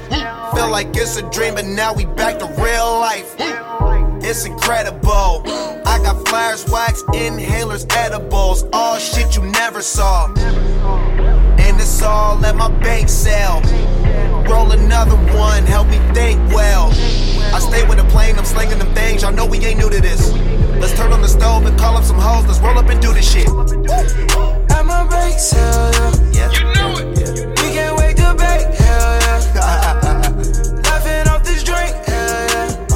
Feel 0.55 0.70
like 0.70 0.89
it's 0.97 1.16
a 1.16 1.31
dream, 1.31 1.55
but 1.55 1.65
now 1.65 1.95
we 1.95 2.05
back 2.05 2.39
to 2.41 2.47
real 2.61 2.99
life. 2.99 3.35
It's 4.28 4.45
incredible. 4.45 5.43
I 5.87 6.01
got 6.03 6.27
flares, 6.28 6.69
wax, 6.69 7.03
inhalers, 7.15 7.87
edibles, 7.95 8.65
all 8.73 8.99
shit 8.99 9.37
you 9.37 9.43
never 9.45 9.81
saw. 9.81 10.27
And 11.59 11.81
it's 11.81 12.03
all 12.03 12.45
at 12.45 12.57
my 12.57 12.69
bank 12.81 13.09
sale. 13.09 13.62
Roll 14.48 14.70
another 14.70 15.16
one, 15.36 15.64
help 15.64 15.89
me 15.89 15.98
think 16.14 16.40
well. 16.52 16.90
I 17.52 17.59
stay 17.59 17.86
with 17.86 17.98
the 17.98 18.05
plane, 18.05 18.39
I'm 18.39 18.44
slinging 18.44 18.78
them 18.78 18.94
things. 18.94 19.23
Y'all 19.23 19.32
know 19.32 19.47
we 19.47 19.59
ain't 19.59 19.78
new 19.78 19.90
to 19.90 20.01
this. 20.01 20.32
Let's 20.81 20.93
turn 20.97 21.12
on 21.12 21.23
the 21.23 21.28
stove 21.28 21.66
and 21.66 21.78
call 21.78 21.97
up 21.97 22.05
some 22.05 22.18
hoes. 22.18 22.47
Let's 22.47 22.60
roll 22.60 22.78
up 22.78 22.89
and 22.89 23.01
do 23.01 23.12
this 23.12 23.31
shit. 23.31 23.48
At 23.48 24.85
my 24.85 25.06
bank 25.09 25.39
sale, 25.39 26.12
yeah. 26.32 26.51
You 26.52 26.64
know 26.74 26.98
it. 26.98 27.48
We 27.60 27.73
can't 27.74 27.97
wait 27.97 28.16
to 28.18 28.35
bake, 28.35 28.74
hell 28.74 29.18
yeah. 29.24 30.82
Laughing 30.85 31.28
off 31.28 31.43
this 31.43 31.64
drink, 31.64 31.94
hell 32.05 32.47
yeah. 32.51 32.86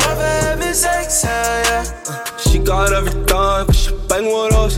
Love 0.00 0.18
for 0.18 0.34
heaven's 0.46 0.78
sakes, 0.78 1.22
hell 1.22 1.64
yeah. 1.64 2.36
She 2.38 2.58
got 2.58 2.92
everything, 2.92 3.26
cause 3.26 3.76
she 3.76 3.92
bang 4.08 4.24
with 4.24 4.54
us. 4.54 4.76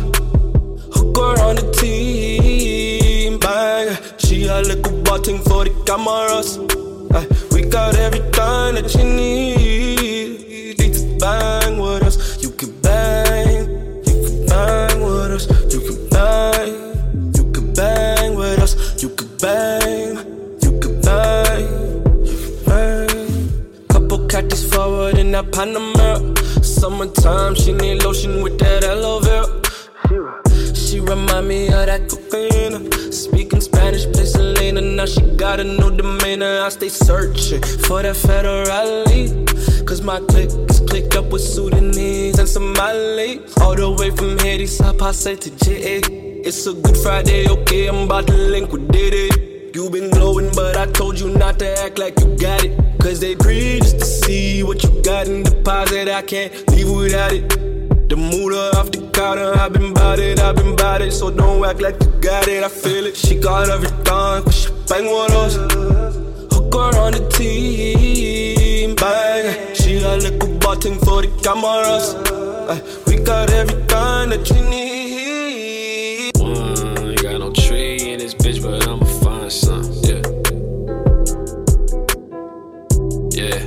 Hook 0.95 1.17
her 1.17 1.43
on 1.43 1.57
the 1.57 1.73
team, 1.81 3.39
bang. 3.39 3.97
She 4.19 4.47
a 4.47 4.61
little 4.61 4.96
button 5.07 5.39
for 5.39 5.65
the 5.65 5.71
cameras. 5.87 6.59
Ay, 7.15 7.27
we 7.53 7.63
got 7.63 7.95
everything 7.97 8.75
that 8.75 8.93
you 8.95 9.05
need. 9.05 10.77
You 10.79 10.91
just 10.93 11.19
bang 11.19 11.79
with 11.79 12.03
us. 12.03 12.43
You 12.43 12.51
can 12.51 12.73
bang, 12.83 14.03
you 14.05 14.17
can 14.27 14.47
bang 14.47 15.01
with 15.01 15.33
us. 15.37 15.47
You 15.73 15.81
can 15.87 16.09
bang, 16.11 16.73
you 17.37 17.45
can 17.53 17.73
bang 17.73 18.35
with 18.35 18.59
us. 18.59 19.03
You 19.03 19.09
can 19.11 19.29
bang, 19.39 20.17
you 20.63 20.73
can 20.81 21.01
bang, 21.01 21.67
bang. 22.67 23.87
Couple 23.89 24.27
cactus 24.27 24.69
forward 24.69 25.19
in 25.19 25.31
that 25.33 25.47
Panamera. 25.53 26.37
Summertime, 26.65 27.55
she 27.55 27.73
need 27.73 28.03
lotion 28.03 28.43
with 28.43 28.59
that 28.59 28.85
aloe 28.85 29.21
vera. 29.21 29.47
She 30.75 31.01
remind 31.01 31.49
me 31.49 31.67
of 31.69 31.87
that 31.87 32.09
Now 35.07 35.13
she 35.13 35.37
got 35.37 35.61
a 35.61 35.65
new 35.65 35.97
demeanor. 35.97 36.63
I 36.63 36.69
stay 36.69 36.89
searching 36.89 37.63
for 37.63 38.03
that 38.03 38.17
federale. 38.17 39.87
Cause 39.87 40.03
my 40.03 40.19
click 40.19 40.51
is 40.69 40.81
clicked 40.81 41.15
up 41.15 41.27
with 41.27 41.43
Sudanese 41.43 42.41
and 42.41 42.49
Somali. 42.49 43.41
All 43.61 43.77
the 43.77 43.89
way 44.01 44.11
from 44.11 44.37
Haiti, 44.39 44.67
I 44.83 44.93
pass 44.97 45.23
to 45.23 45.37
JA. 45.37 46.01
It's 46.49 46.67
a 46.67 46.75
good 46.75 46.97
Friday, 46.97 47.49
okay, 47.49 47.87
I'm 47.87 48.07
about 48.07 48.27
to 48.27 48.67
with 48.73 48.91
Diddy. 48.91 49.71
You 49.75 49.89
been 49.91 50.11
glowing, 50.11 50.51
but 50.57 50.77
I 50.77 50.87
told 50.87 51.21
you 51.21 51.31
not 51.31 51.61
to 51.61 51.79
act 51.85 51.99
like 51.99 52.19
you 52.19 52.37
got 52.37 52.65
it. 52.65 52.77
Cause 52.99 53.21
they 53.21 53.37
breathe 53.37 53.83
just 53.83 54.01
to 54.01 54.05
see 54.05 54.65
what 54.65 54.83
you 54.83 54.91
got 55.03 55.29
in 55.29 55.45
deposit. 55.45 56.09
I 56.09 56.23
can't 56.23 56.53
leave 56.71 56.91
without 56.91 57.33
it. 57.33 57.49
The 58.09 58.17
moolah 58.17 58.71
off 58.71 58.91
the 58.91 59.09
counter, 59.13 59.55
I've 59.55 59.73
been 59.73 59.95
bout 59.95 60.19
it, 60.19 60.41
I've 60.41 60.57
been 60.57 60.75
bout 60.75 61.01
it. 61.01 61.13
So 61.13 61.31
don't 61.31 61.65
act 61.65 61.81
like 61.81 62.03
you 62.03 62.11
got 62.21 62.49
it, 62.49 62.65
I 62.65 62.69
feel 62.69 63.07
it. 63.07 63.17
She 63.17 63.39
got 63.39 63.69
everything, 63.69 64.03
but 64.05 64.51
she 64.51 64.76
bang 64.89 65.07
with 65.07 65.33
us. 65.33 65.57
Hook 66.53 66.75
her 66.75 66.99
on 66.99 67.13
the 67.13 67.29
team, 67.31 68.95
bang. 68.95 69.75
She 69.75 69.99
a 69.99 70.17
little 70.17 70.59
button 70.59 70.99
for 71.01 71.23
the 71.23 71.29
cameras. 71.43 72.15
We 73.07 73.17
got 73.23 73.51
everything 73.51 74.31
that 74.31 74.49
you 74.51 74.63
need. 74.71 76.33
Mm, 76.35 76.99
one, 76.99 77.09
ain't 77.09 77.23
got 77.23 77.39
no 77.39 77.53
tree 77.53 78.13
in 78.13 78.19
this 78.19 78.35
bitch, 78.35 78.63
but 78.63 78.87
I'ma 78.87 79.05
find 79.23 79.53
some. 79.53 79.85
Yeah. 80.03 80.23
Yeah. 83.31 83.59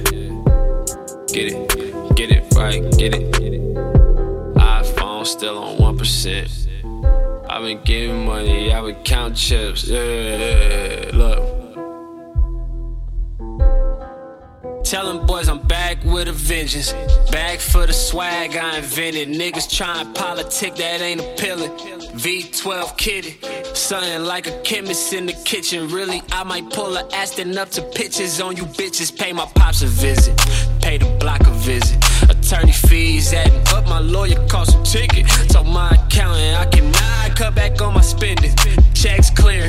Get 1.27 1.53
it. 1.53 2.15
Get 2.15 2.31
it 2.31 2.43
right. 2.55 2.81
Get 2.97 3.15
it. 3.15 3.31
iPhone 4.55 5.25
still 5.25 5.57
on 5.57 5.77
1%. 5.97 6.68
I've 7.59 7.65
been 7.65 7.81
getting 7.83 8.25
money. 8.25 8.71
I've 8.71 8.85
been 8.85 9.03
count 9.03 9.35
chips. 9.35 9.85
Yeah. 9.85 11.09
Look. 11.11 11.43
Tell 14.85 15.05
them 15.05 15.25
boys 15.25 15.49
I'm 15.49 15.67
back 15.67 16.01
with 16.05 16.29
a 16.29 16.31
vengeance. 16.31 16.93
Back 17.33 17.59
for 17.59 17.85
the 17.85 17.91
swag 17.91 18.55
I 18.55 18.77
invented. 18.77 19.27
Niggas 19.27 19.69
trying 19.69 20.13
politic 20.13 20.75
that 20.75 21.01
ain't 21.01 21.19
appealing. 21.19 21.71
V12 22.15 22.97
kitty. 22.97 23.37
Something 23.75 24.23
like 24.23 24.47
a 24.47 24.57
chemist 24.61 25.11
in 25.11 25.25
the 25.25 25.33
kitchen. 25.43 25.89
Really, 25.89 26.21
I 26.31 26.45
might 26.45 26.69
pull 26.69 26.95
a 26.95 27.05
Aston 27.13 27.57
up 27.57 27.71
to 27.71 27.81
pitches 27.81 28.39
on 28.39 28.55
you 28.55 28.63
bitches. 28.63 29.13
Pay 29.13 29.33
my 29.33 29.45
pops 29.55 29.81
a 29.81 29.87
visit. 29.87 30.37
Pay 30.81 30.99
the 30.99 31.13
block 31.19 31.41
a 31.41 31.51
visit. 31.51 31.98
Attorney 32.51 32.71
fees 32.71 33.31
adding 33.31 33.61
up. 33.75 33.85
My 33.85 33.99
lawyer 33.99 34.43
cost 34.47 34.75
a 34.75 34.81
ticket. 34.81 35.27
Told 35.49 35.67
my 35.67 35.89
accountant 35.91 36.57
I 36.57 36.65
cannot 36.65 37.37
cut 37.37 37.53
back 37.53 37.79
on 37.79 37.93
my 37.93 38.01
spending. 38.01 38.51
Checks 38.95 39.29
clear. 39.29 39.65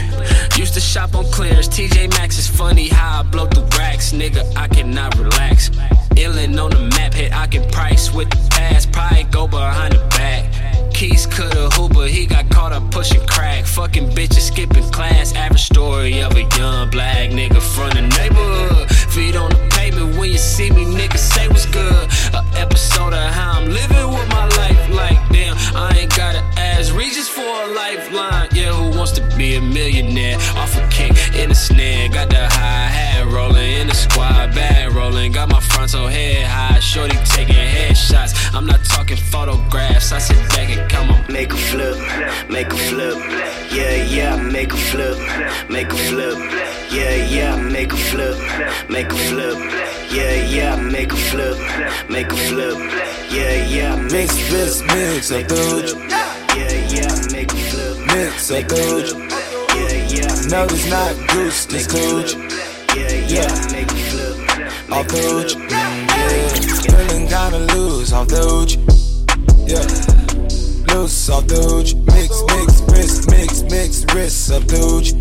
Used 0.56 0.72
to 0.72 0.80
shop 0.80 1.14
on 1.14 1.30
clearance. 1.30 1.68
TJ 1.68 2.08
Maxx 2.12 2.38
is 2.38 2.48
funny 2.48 2.88
how 2.88 3.20
I 3.20 3.22
blow 3.22 3.46
through 3.48 3.66
racks. 3.78 4.14
Nigga, 4.14 4.50
I 4.56 4.66
cannot 4.68 5.14
relax. 5.18 5.68
Illin 6.16 6.58
on 6.58 6.70
the 6.70 6.80
map, 6.96 7.12
hit 7.12 7.34
I 7.34 7.48
can 7.48 7.68
price 7.70 8.14
with 8.14 8.30
the 8.30 8.48
pass. 8.50 8.86
Probably 8.86 9.24
go 9.24 9.46
behind 9.46 9.92
the 9.92 10.06
back. 10.16 10.94
Keys 10.94 11.26
coulda 11.26 11.68
Hooper, 11.74 12.06
he 12.06 12.24
got 12.24 12.48
caught 12.48 12.72
up 12.72 12.90
pushing 12.90 13.26
crack. 13.26 13.66
Fucking 13.66 14.08
bitches 14.12 14.48
skipping 14.50 14.90
class. 14.90 15.34
Average 15.34 15.64
story 15.64 16.22
of 16.22 16.34
a 16.34 16.44
young 16.56 16.88
black 16.88 17.28
nigga 17.28 17.60
from 17.60 17.90
the 17.90 18.08
neighborhood. 18.16 18.99
Feet 19.10 19.34
on 19.34 19.50
the 19.50 19.68
pavement 19.70 20.16
when 20.16 20.30
you 20.30 20.38
see 20.38 20.70
me, 20.70 20.84
nigga, 20.84 21.18
say 21.18 21.48
what's 21.48 21.66
good. 21.66 22.08
A 22.32 22.44
episode 22.56 23.12
of 23.12 23.34
how 23.34 23.58
I'm 23.58 23.68
living 23.68 24.08
with 24.08 24.28
my 24.28 24.46
life. 24.56 24.79
Lifeline. 27.96 28.48
Yeah, 28.52 28.72
who 28.72 28.96
wants 28.96 29.12
to 29.12 29.22
be 29.36 29.56
a 29.56 29.60
millionaire? 29.60 30.36
Off 30.56 30.76
a 30.76 30.86
kick 30.88 31.12
in 31.34 31.48
the 31.48 31.54
snare. 31.54 32.08
Got 32.08 32.30
the 32.30 32.46
high 32.48 32.88
hat 32.96 33.26
rolling 33.26 33.72
in 33.80 33.86
the 33.88 33.94
squad 33.94 34.54
bag 34.54 34.92
rolling. 34.92 35.32
Got 35.32 35.48
my 35.50 35.60
frontal 35.60 36.06
head 36.06 36.46
high. 36.46 36.80
Shorty 36.80 37.16
taking 37.24 37.54
headshots. 37.54 38.32
I'm 38.54 38.66
not 38.66 38.84
talking 38.84 39.16
photographs. 39.16 40.12
I 40.12 40.18
sit 40.18 40.38
back 40.50 40.68
and 40.70 40.90
count 40.90 41.08
my 41.08 41.20
Make 41.30 41.52
a 41.52 41.56
flip, 41.56 41.96
make 42.50 42.72
a 42.72 42.76
flip, 42.76 43.16
yeah, 43.72 44.02
yeah, 44.02 44.36
make 44.36 44.72
a 44.72 44.76
flip, 44.76 45.16
make 45.70 45.92
a 45.92 45.96
flip, 45.96 46.36
yeah, 46.90 47.14
yeah, 47.24 47.56
make 47.56 47.92
a 47.92 47.96
flip, 47.96 48.36
make 48.90 49.12
a 49.12 49.16
flip, 49.16 49.56
yeah, 50.10 50.34
yeah, 50.44 50.74
make 50.74 51.12
a 51.12 51.16
flip, 51.16 51.56
make 52.10 52.32
a 52.32 52.36
flip, 52.36 52.76
yeah, 53.30 53.64
yeah, 53.64 53.94
Mix, 53.94 54.34
mix, 54.50 54.82
mix 54.82 55.30
up 55.30 55.46
the 55.46 55.54
yeah, 56.56 56.72
yeah, 56.88 57.06
make 57.06 57.08
a 57.08 57.18
flip, 57.18 57.20
Mix 57.20 57.24
up 57.24 57.29
the 58.10 59.14
yeah, 59.74 60.08
yeah, 60.08 60.26
No, 60.50 60.64
it's 60.64 60.86
not 60.90 61.14
goose, 61.28 61.66
it's 61.70 61.86
cooch. 61.86 62.34
yeah, 62.96 63.26
yeah, 63.26 63.48
make 63.72 63.90
a 63.90 63.94
flip, 63.94 64.36
Off 64.90 65.06
the 65.08 65.20
hooch, 65.30 65.54
yeah. 65.54 66.48
Feeling 66.82 67.28
kinda 67.28 67.58
loose 67.74 68.12
off 68.12 68.26
the 68.28 68.40
hooch. 68.40 68.76
Yeah. 69.66 69.86
Loose 70.92 71.28
off 71.30 71.46
the 71.46 71.56
hooch. 71.56 71.94
Mix, 71.94 72.42
mix, 72.48 72.80
wrist, 72.90 73.30
mix, 73.30 73.62
mix, 73.62 74.04
wrist 74.14 74.50
up 74.52 74.64
the 74.64 74.78
hooch. 74.78 75.12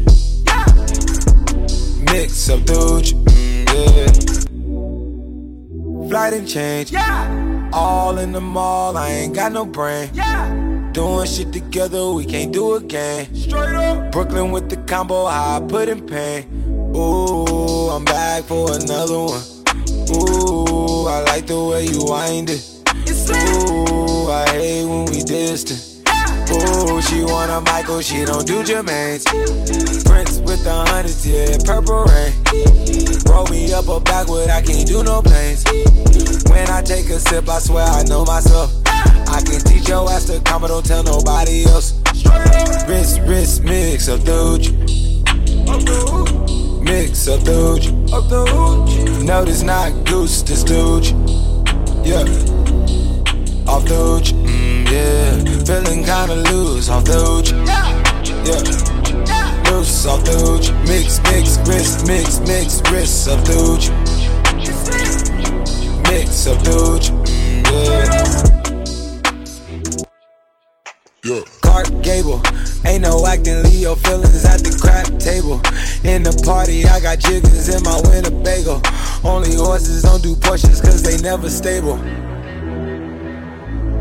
Mix 2.12 2.50
up 2.50 2.66
the 2.66 2.74
hooch, 2.74 3.14
mm, 3.14 3.70
yeah. 3.70 4.12
Flight 6.10 6.34
and 6.34 6.48
change. 6.48 6.92
Yeah. 6.92 7.70
All 7.72 8.18
in 8.18 8.32
the 8.32 8.42
mall, 8.42 8.98
I 8.98 9.10
ain't 9.10 9.36
got 9.36 9.52
no 9.52 9.64
brain. 9.66 10.10
Doing 10.94 11.28
shit 11.28 11.54
together, 11.54 12.12
we 12.12 12.26
can't 12.26 12.52
do 12.52 12.76
again. 12.76 13.34
Straight 13.36 13.76
up. 13.76 14.12
Brooklyn 14.12 14.52
with 14.52 14.70
the 14.70 14.78
combo, 14.78 15.28
how 15.28 15.58
I 15.58 15.68
put 15.68 15.88
in 15.88 16.06
pain. 16.06 16.46
Ooh, 16.96 17.90
I'm 17.90 18.04
back 18.04 18.44
for 18.46 18.74
another 18.74 19.20
one. 19.20 19.42
Ooh, 20.10 21.08
I 21.08 21.22
like 21.28 21.46
the 21.46 21.64
way 21.64 21.86
you 21.86 22.06
wind 22.06 22.50
it. 22.50 22.66
Ooh, 23.30 24.32
I 24.32 24.50
hate 24.50 24.86
when 24.86 25.06
we 25.06 25.22
distant. 25.22 25.80
Ooh, 26.52 27.00
she 27.04 27.24
want 27.24 27.52
a 27.52 27.62
Michael, 27.72 28.02
she 28.02 28.26
don't 28.26 28.48
do 28.48 28.64
Jermaine's. 28.64 29.24
Prince 30.04 30.40
with 30.40 30.64
the 30.64 30.74
hundreds, 30.88 31.26
yeah, 31.28 31.56
purple 31.64 32.06
rain. 32.06 32.34
Roll 33.30 33.46
me 33.48 33.72
up 33.72 33.88
a 33.88 34.00
backward, 34.00 34.50
I 34.50 34.64
can't 34.64 34.88
do 34.88 35.04
no 35.04 35.22
planes. 35.22 35.64
When 36.50 36.68
I 36.68 36.82
take 36.82 37.06
a 37.12 37.20
sip, 37.20 37.48
I 37.48 37.60
swear 37.60 37.86
I 37.86 38.02
know 38.04 38.26
myself. 38.26 38.74
I 39.32 39.42
can 39.42 39.60
teach 39.62 39.88
your 39.88 40.10
ass 40.10 40.26
to 40.26 40.40
come, 40.42 40.62
but 40.62 40.70
don't 40.70 40.86
tell 40.86 41.04
nobody 41.04 41.66
else. 41.66 41.94
Wrist, 42.88 43.22
wrist, 43.22 43.64
mix 43.64 44.08
of 44.08 44.24
Doge. 44.26 44.72
Mix 46.82 47.28
of 47.28 47.44
Doge. 47.44 47.92
No, 49.24 49.46
this 49.46 49.62
not 49.62 49.92
goose, 50.06 50.42
this 50.42 50.64
Doge. 50.64 51.12
Yeah. 52.04 52.26
Off 53.68 53.86
Doge. 53.86 54.34
Mm, 54.34 54.90
yeah. 54.90 55.64
Feeling 55.66 56.04
kinda 56.04 56.36
loose 56.50 56.90
off 56.90 57.04
Doge. 57.04 57.52
Yeah. 57.52 58.64
Loose 59.70 60.06
off 60.08 60.24
Doge. 60.24 60.72
Mix, 60.88 61.22
mix, 61.30 61.60
wrist, 61.68 62.08
mix, 62.08 62.40
mix, 62.40 62.82
wrist 62.92 63.28
of 63.28 63.44
Doge. 63.44 63.92
Mix 66.10 66.48
of 66.48 66.64
Doge. 66.64 67.12
Mm, 67.12 67.72
yeah. 67.72 68.59
Yeah. 71.22 71.42
Clark 71.62 72.02
Gable. 72.02 72.42
Ain't 72.86 73.02
no 73.02 73.26
acting, 73.28 73.62
leave 73.64 73.82
your 73.82 73.98
feelings 73.98 74.46
at 74.46 74.64
the 74.64 74.72
crap 74.80 75.06
table. 75.20 75.60
In 76.10 76.24
the 76.24 76.32
party, 76.46 76.86
I 76.86 77.02
got 77.02 77.20
chickens 77.20 77.68
in 77.68 77.84
my 77.84 78.00
Winnebago. 78.08 78.82
Only 79.28 79.54
horses 79.56 80.04
don't 80.04 80.24
do 80.24 80.36
Porsches 80.36 80.82
cause 80.82 81.04
they 81.04 81.18
never 81.22 81.50
stable. 81.50 82.00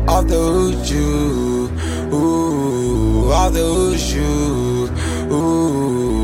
Off 0.09 0.27
the 0.27 0.35
hoochoo, 0.35 2.13
ooh, 2.13 3.31
off 3.33 3.51
the 3.51 3.59
hoochoo, 3.59 5.31
ooh. 5.31 6.18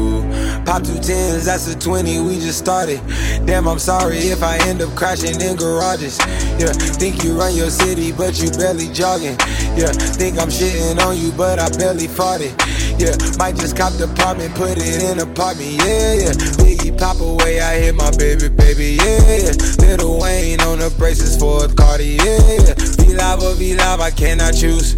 Pop 0.65 0.81
two 0.81 0.97
tens, 0.97 1.45
that's 1.45 1.67
a 1.67 1.77
20, 1.77 2.21
we 2.21 2.39
just 2.39 2.57
started. 2.57 2.99
Damn, 3.45 3.67
I'm 3.67 3.77
sorry 3.77 4.17
if 4.17 4.41
I 4.41 4.57
end 4.67 4.81
up 4.81 4.95
crashing 4.95 5.39
in 5.39 5.55
garages. 5.55 6.17
Yeah, 6.57 6.73
think 6.97 7.23
you 7.23 7.37
run 7.37 7.55
your 7.55 7.69
city, 7.69 8.11
but 8.11 8.41
you 8.41 8.49
barely 8.49 8.89
jogging. 8.91 9.37
Yeah, 9.77 9.93
think 10.17 10.39
I'm 10.39 10.49
shitting 10.49 10.99
on 11.05 11.17
you, 11.17 11.31
but 11.33 11.59
I 11.59 11.69
barely 11.77 12.05
it. 12.05 12.53
Yeah, 12.97 13.13
might 13.37 13.55
just 13.57 13.77
cop 13.77 13.93
the 13.93 14.05
apartment, 14.11 14.55
put 14.55 14.77
it 14.77 15.03
in 15.03 15.19
apartment. 15.19 15.69
Yeah, 15.85 16.13
yeah. 16.13 16.33
Biggie 16.57 16.97
pop 16.97 17.21
away, 17.21 17.61
I 17.61 17.77
hit 17.77 17.93
my 17.93 18.09
baby, 18.17 18.49
baby. 18.49 18.97
Yeah, 18.97 19.53
yeah. 19.53 19.97
Lil 19.97 20.19
Wayne 20.19 20.61
on 20.61 20.79
the 20.79 20.89
braces 20.97 21.37
for 21.37 21.65
a 21.65 21.67
Cardi. 21.67 22.17
Yeah, 22.17 22.41
yeah. 22.65 22.73
Be 22.97 23.13
live 23.13 23.43
or 23.43 23.55
be 23.55 23.75
live, 23.75 23.99
I 23.99 24.09
cannot 24.09 24.55
choose. 24.55 24.95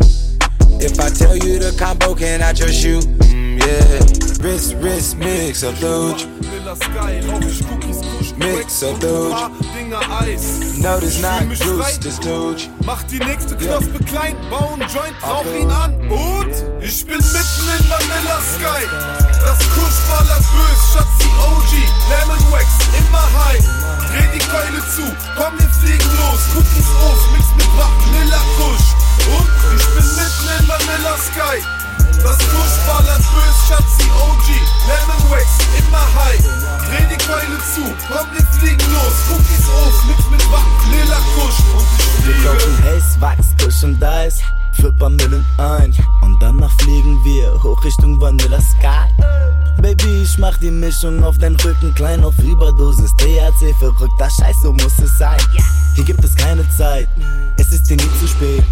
If 0.79 0.97
I 0.99 1.09
tell 1.09 1.35
you 1.35 1.59
the 1.59 1.75
combo, 1.77 2.15
can 2.15 2.41
I 2.41 2.53
trust 2.53 2.85
you? 2.85 3.01
Yeah. 3.67 3.99
Wrist, 4.39 4.75
wrist, 4.79 5.17
mix 5.17 5.61
of 5.61 5.77
Doge. 5.81 6.23
Lila 6.39 6.73
Sky, 6.77 7.19
rauch 7.27 7.41
ich 7.41 7.59
Cookies, 7.67 7.99
kusch 8.15 8.31
Mix 8.37 8.81
of 8.81 8.97
Doge. 8.99 9.35
No, 10.79 10.99
this 11.01 11.17
Fühl 11.17 11.21
not 11.21 11.41
juice, 11.51 11.99
this 11.99 12.17
Doge. 12.19 12.69
Mach 12.85 13.03
die 13.03 13.19
nächste 13.19 13.57
Knospe 13.57 13.99
klein, 14.05 14.37
bau 14.49 14.71
einen 14.71 14.87
Joint, 14.87 15.17
rauch 15.21 15.43
ihn 15.53 15.69
an 15.69 15.93
und 16.07 16.53
ich 16.79 17.05
bin 17.05 17.17
mitten 17.17 17.67
in 17.75 17.83
Vanilla 17.91 18.39
Sky. 18.55 18.87
Das 19.43 19.59
Kusch 19.75 19.99
ballert 20.07 20.45
bös, 20.55 20.81
Schatzi 20.93 21.27
OG, 21.43 21.73
Lemon 22.07 22.51
Wax, 22.53 22.67
immer 22.95 23.27
high. 23.35 23.59
Dreh 24.07 24.29
die 24.33 24.45
Keule 24.47 24.79
zu, 24.95 25.03
komm 25.35 25.59
wir 25.59 25.69
fliegen 25.81 26.11
los, 26.23 26.39
Cookies 26.55 26.87
auf, 27.03 27.19
mix 27.33 27.45
mit 27.57 27.67
Vanilla 27.75 28.41
Kusch. 28.55 28.87
Und 29.35 29.49
ich 29.77 29.87
bin 29.87 30.07
mitten 30.15 30.47
in 30.55 30.67
Vanilla 30.69 31.17
Sky. 31.17 31.86
Das 32.23 32.37
Kusch 32.37 32.77
ballert 32.87 33.21
bös, 33.33 33.57
Schatzi 33.67 34.09
OG, 34.09 34.47
Lemon 34.87 35.31
Wax, 35.31 35.47
immer 35.77 36.05
high. 36.15 36.41
Dreh 36.87 37.05
die 37.09 37.17
Keule 37.25 37.57
zu, 37.73 37.83
komm 38.07 38.27
wir 38.33 38.45
fliegen 38.59 38.93
los, 38.93 39.13
Cookies 39.31 39.67
auf, 39.69 40.05
mix 40.05 40.19
mit 40.31 40.43
Vanilla 40.51 41.17
Kusch. 41.35 41.59
Und 41.75 41.85
ich 41.99 42.25
Wir 42.25 42.33
fliege. 42.33 42.47
kaufen 42.49 42.83
Haze, 42.83 43.21
Wachs, 43.21 43.47
Kusch 43.63 43.83
und 43.83 44.03
Eis. 44.03 44.39
Flipper 44.73 45.09
Millen 45.09 45.43
ein. 45.57 45.91
Und 46.21 46.39
danach 46.39 46.71
fliegen 46.81 47.17
wir 47.23 47.51
hoch 47.63 47.83
Richtung 47.83 48.21
Vanilla 48.21 48.59
Sky. 48.61 49.09
Baby, 49.81 50.21
ich 50.23 50.37
mach 50.37 50.55
die 50.57 50.69
Mischung 50.71 51.23
auf 51.23 51.37
deinen 51.39 51.55
Rücken 51.55 51.93
klein 51.95 52.23
auf 52.23 52.37
Überdosis. 52.39 53.11
THC, 53.17 53.73
verrückter 53.79 54.29
Scheiß, 54.29 54.61
so 54.61 54.71
muss 54.73 54.99
es 55.03 55.17
sein. 55.17 55.39
Hier 55.95 56.03
gibt 56.03 56.23
es 56.23 56.35
keine 56.35 56.63
Zeit, 56.77 57.09
es 57.57 57.71
ist 57.71 57.89
dir 57.89 57.97
nie 57.97 58.09
zu 58.19 58.27
spät. 58.27 58.63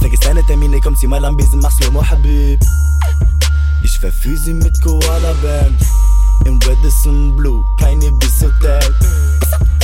Vergiss 0.00 0.20
deine 0.20 0.42
Termine, 0.46 0.80
komm, 0.80 0.96
zieh 0.96 1.06
mal 1.06 1.24
am 1.24 1.36
Besen, 1.36 1.60
mach 1.60 1.70
Slow-Mo, 1.72 2.02
Habib. 2.02 2.58
Ich 3.82 3.98
verführ 3.98 4.36
sie 4.36 4.54
mit 4.54 4.80
Koala 4.82 5.34
Band. 5.42 5.80
Im 6.46 6.58
Radisson 6.66 7.36
Blue, 7.36 7.64
keine 7.78 8.10
Bis-Hotel. 8.12 8.80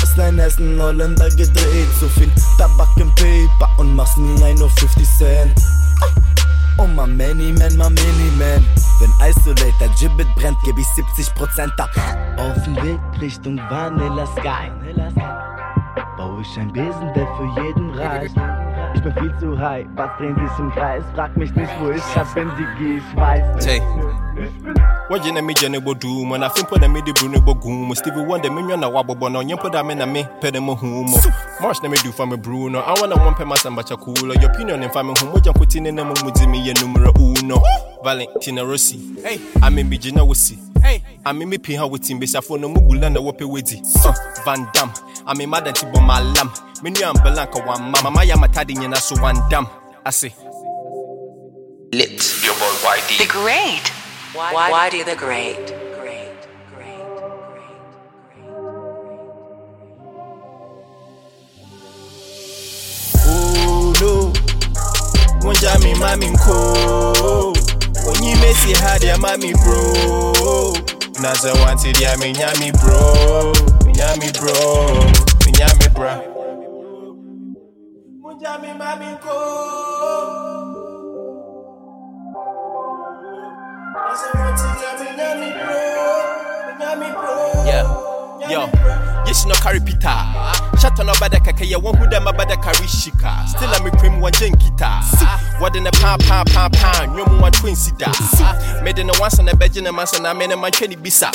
Aus 0.03 0.15
dein 0.17 0.39
Essen 0.39 0.81
Holländer 0.81 1.29
gedreht. 1.29 1.89
So 2.01 2.09
viel 2.09 2.31
Tabak 2.57 2.89
im 2.97 3.15
Paper 3.15 3.69
und 3.79 3.95
mach's 3.95 4.17
nie 4.17 4.43
ein 4.43 4.61
auf 4.63 4.73
50 4.79 5.07
Cent. 5.19 5.63
Oh 6.79 6.87
my 6.87 7.07
many 7.07 7.53
man, 7.53 7.77
my 7.77 7.91
mini 7.91 8.31
man. 8.39 8.65
Wenn 9.01 9.13
Isolator 9.29 9.89
Gibbet 9.99 10.27
brennt, 10.37 10.59
geb 10.65 10.79
ich 10.79 10.87
70% 10.87 11.79
ab. 11.79 11.91
Auf 12.39 12.63
dem 12.65 12.77
Weg 12.77 13.01
Richtung 13.21 13.59
Vanilla 13.69 14.27
Sky. 14.39 14.71
Bau 16.17 16.41
ich 16.41 16.59
ein 16.59 16.73
Besen, 16.73 17.13
der 17.15 17.27
für 17.37 17.63
jeden 17.63 17.91
reicht. 17.91 18.37
Bin 19.07 19.15
viel 19.15 19.39
zu 19.39 19.57
high, 19.57 19.87
was 19.95 20.11
drehen 20.19 20.35
sich 20.35 20.59
im 20.59 20.69
Kreis? 20.73 21.05
Frag 21.15 21.37
mich 21.37 21.55
nicht, 21.55 21.71
wo 21.81 21.91
ich 21.91 22.03
hab, 22.17 22.27
die 22.35 22.67
Geh, 22.77 22.97
ich 22.97 23.17
weiß. 23.17 23.65
Tay. 23.65 23.81
Waje 25.09 25.33
na 25.33 25.43
meja 25.43 25.69
ne 25.69 25.79
bodu 25.79 26.25
mo 26.25 26.37
na 26.37 26.51
fimpo 26.51 26.77
na 26.77 26.89
mede 26.89 27.13
bru 27.13 27.29
ne 27.29 27.39
bogu 27.39 27.71
mo 27.71 27.95
Stevie 27.95 28.27
Wonder 28.27 28.51
me 28.51 28.63
nwa 28.63 28.77
na 28.77 28.89
wabobo 28.89 29.29
na 29.29 29.39
onye 29.39 29.57
poda 29.57 29.85
me 29.85 29.95
na 29.95 30.07
me 30.07 30.27
pede 30.41 30.61
mo 30.61 30.75
hu 30.75 31.05
mo 31.05 31.19
March 31.63 31.81
na 31.83 31.89
me 31.89 31.97
do 32.03 32.11
fa 32.11 32.27
me 32.27 32.37
bru 32.37 32.69
no 32.69 32.81
I 32.81 33.01
wanna 33.01 33.15
one 33.15 33.35
pe 33.35 33.45
masamba 33.45 33.87
cha 33.87 33.97
cool 33.97 34.35
Your 34.35 34.51
opinion 34.51 34.83
in 34.83 34.91
fa 34.91 35.05
me 35.05 35.15
hu 35.21 35.27
mo 35.27 35.39
jan 35.39 35.55
kuti 35.55 35.81
ne 35.81 35.93
na 35.93 36.03
mo 36.03 36.13
mudi 36.25 36.47
me 36.49 36.59
ye 36.59 36.75
numero 36.75 37.13
uno. 37.17 37.63
Valentino 38.03 38.67
Rossi. 38.67 39.23
Hey 39.23 39.41
I 39.63 39.71
me 39.71 39.85
me 39.85 39.97
jina 39.99 40.25
wosi 40.25 40.59
Hey. 40.83 41.03
I 41.25 41.33
me 41.33 41.45
me 41.45 41.59
pi 41.59 41.75
ha 41.75 41.87
wetin 41.89 42.21
be 42.21 42.27
safo 42.27 42.59
no 42.61 42.69
mugula 42.69 43.11
na 43.13 43.21
wope 43.21 43.45
wedi 43.45 43.81
uh, 44.05 44.15
Van 44.45 44.67
Dam 44.73 44.93
I 45.27 45.35
me 45.35 45.47
mad 45.47 45.67
anti 45.67 45.87
bo 45.87 46.01
malam 46.01 46.51
Me 46.83 46.91
nu 46.91 47.01
ambelanka 47.07 47.59
wa 47.67 47.79
mama. 47.79 48.03
Mama 48.03 48.25
ya 48.25 48.37
matadi 48.37 48.75
nyina 48.75 48.97
so 48.97 49.21
one 49.23 49.37
dam 49.51 49.67
I 50.05 50.11
say. 50.11 50.35
Lit. 51.93 52.45
Your 52.45 52.55
boy 52.55 52.97
YD 52.97 53.19
The 53.19 53.27
Great. 53.33 53.89
Why, 54.35 54.53
why 54.71 54.91
do 54.91 55.03
the 55.05 55.17
Great? 55.17 55.75
Oh 63.29 63.93
no. 64.01 64.33
Wonja 65.47 65.79
mi 65.79 65.95
mami 65.95 66.27
mko 66.31 67.57
Onyi 68.09 68.35
mesi 68.35 68.73
hadi 68.75 69.07
ya 69.07 69.19
mami 69.19 69.53
bro. 69.55 70.77
Naza 71.21 71.53
wanti 71.53 71.93
dia 71.93 72.17
mi 72.17 72.33
nyami 72.33 72.73
bro 72.73 73.53
Mi 73.87 73.93
nyami 73.93 74.31
bro 74.33 74.55
Mi 75.47 75.53
nyami 75.53 75.89
bra 75.95 76.21
mi 78.63 78.69
mami 78.79 79.07
mko 79.07 79.39
Naza 83.95 84.29
wanti 84.39 84.69
dia 84.79 84.93
mi 85.01 85.17
nyami 85.17 85.53
bro 85.53 85.83
Mi 86.67 86.85
nyami 86.85 87.07
bro. 87.13 87.65
Yeah 87.67 88.06
Yo, 88.49 88.71
yes, 89.27 89.45
no 89.45 89.55
carry 89.55 89.81
pita. 89.81 90.13
Shut 90.79 91.01
on 91.01 91.09
about 91.09 91.33
the 91.33 91.41
kaka, 91.45 91.67
ya 91.67 91.79
one 91.79 91.97
who 91.97 92.09
them 92.09 92.29
about 92.29 92.49
the 92.49 92.55
carry 92.57 92.87
shika. 92.87 93.49
Still, 93.49 93.69
I'm 93.75 93.87
a 93.87 93.91
cream 93.99 94.21
one 94.21 94.33
jen 94.35 94.53
kita. 94.53 95.61
What 95.61 95.75
in 95.75 95.87
a 95.87 95.91
pa 95.91 96.17
pa 96.21 96.45
pa 96.47 96.69
pa, 96.69 97.07
no 97.13 97.25
one 97.41 97.51
twin 97.51 97.75
sida. 97.75 98.13
Made 98.85 99.01
in 99.01 99.11
a 99.11 99.13
once 99.19 99.41
on 99.41 99.49
a 99.49 99.57
bed 99.57 99.77
in 99.77 99.87
a 99.89 99.93
mass 99.93 100.17
and 100.17 100.27
I 100.27 100.33
made 100.33 100.53
a 100.53 100.57
man 100.57 100.71
twenty 100.71 100.95
bisa. 100.95 101.33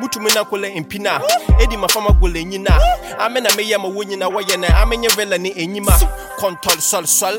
Mutu 0.00 0.20
mina 0.20 0.44
kule 0.44 0.68
impina, 0.68 1.22
Eddie 1.60 1.76
my 1.76 1.86
farmer 1.86 2.12
gule 2.18 2.44
nyina. 2.44 2.80
Amen, 3.20 3.46
I 3.46 3.54
may 3.54 3.72
am 3.72 3.84
a 3.84 3.88
winning 3.88 4.22
away 4.22 4.42
and 4.50 4.64
I'm 4.64 4.92
in 4.92 5.04
your 5.04 5.12
villa 5.12 5.38
ni 5.38 5.52
enyima. 5.52 5.96
Control 6.38 6.76
sol 6.78 7.04
sol. 7.06 7.38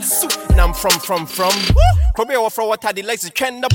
Now 0.55 0.67
I'm 0.67 0.73
from 0.73 0.91
from 0.91 1.25
from. 1.25 1.51
Probably 2.15 2.35
offer 2.35 2.63
what 2.63 2.85
I 2.85 2.91
like 3.01 3.19
to 3.19 3.29
trend 3.31 3.65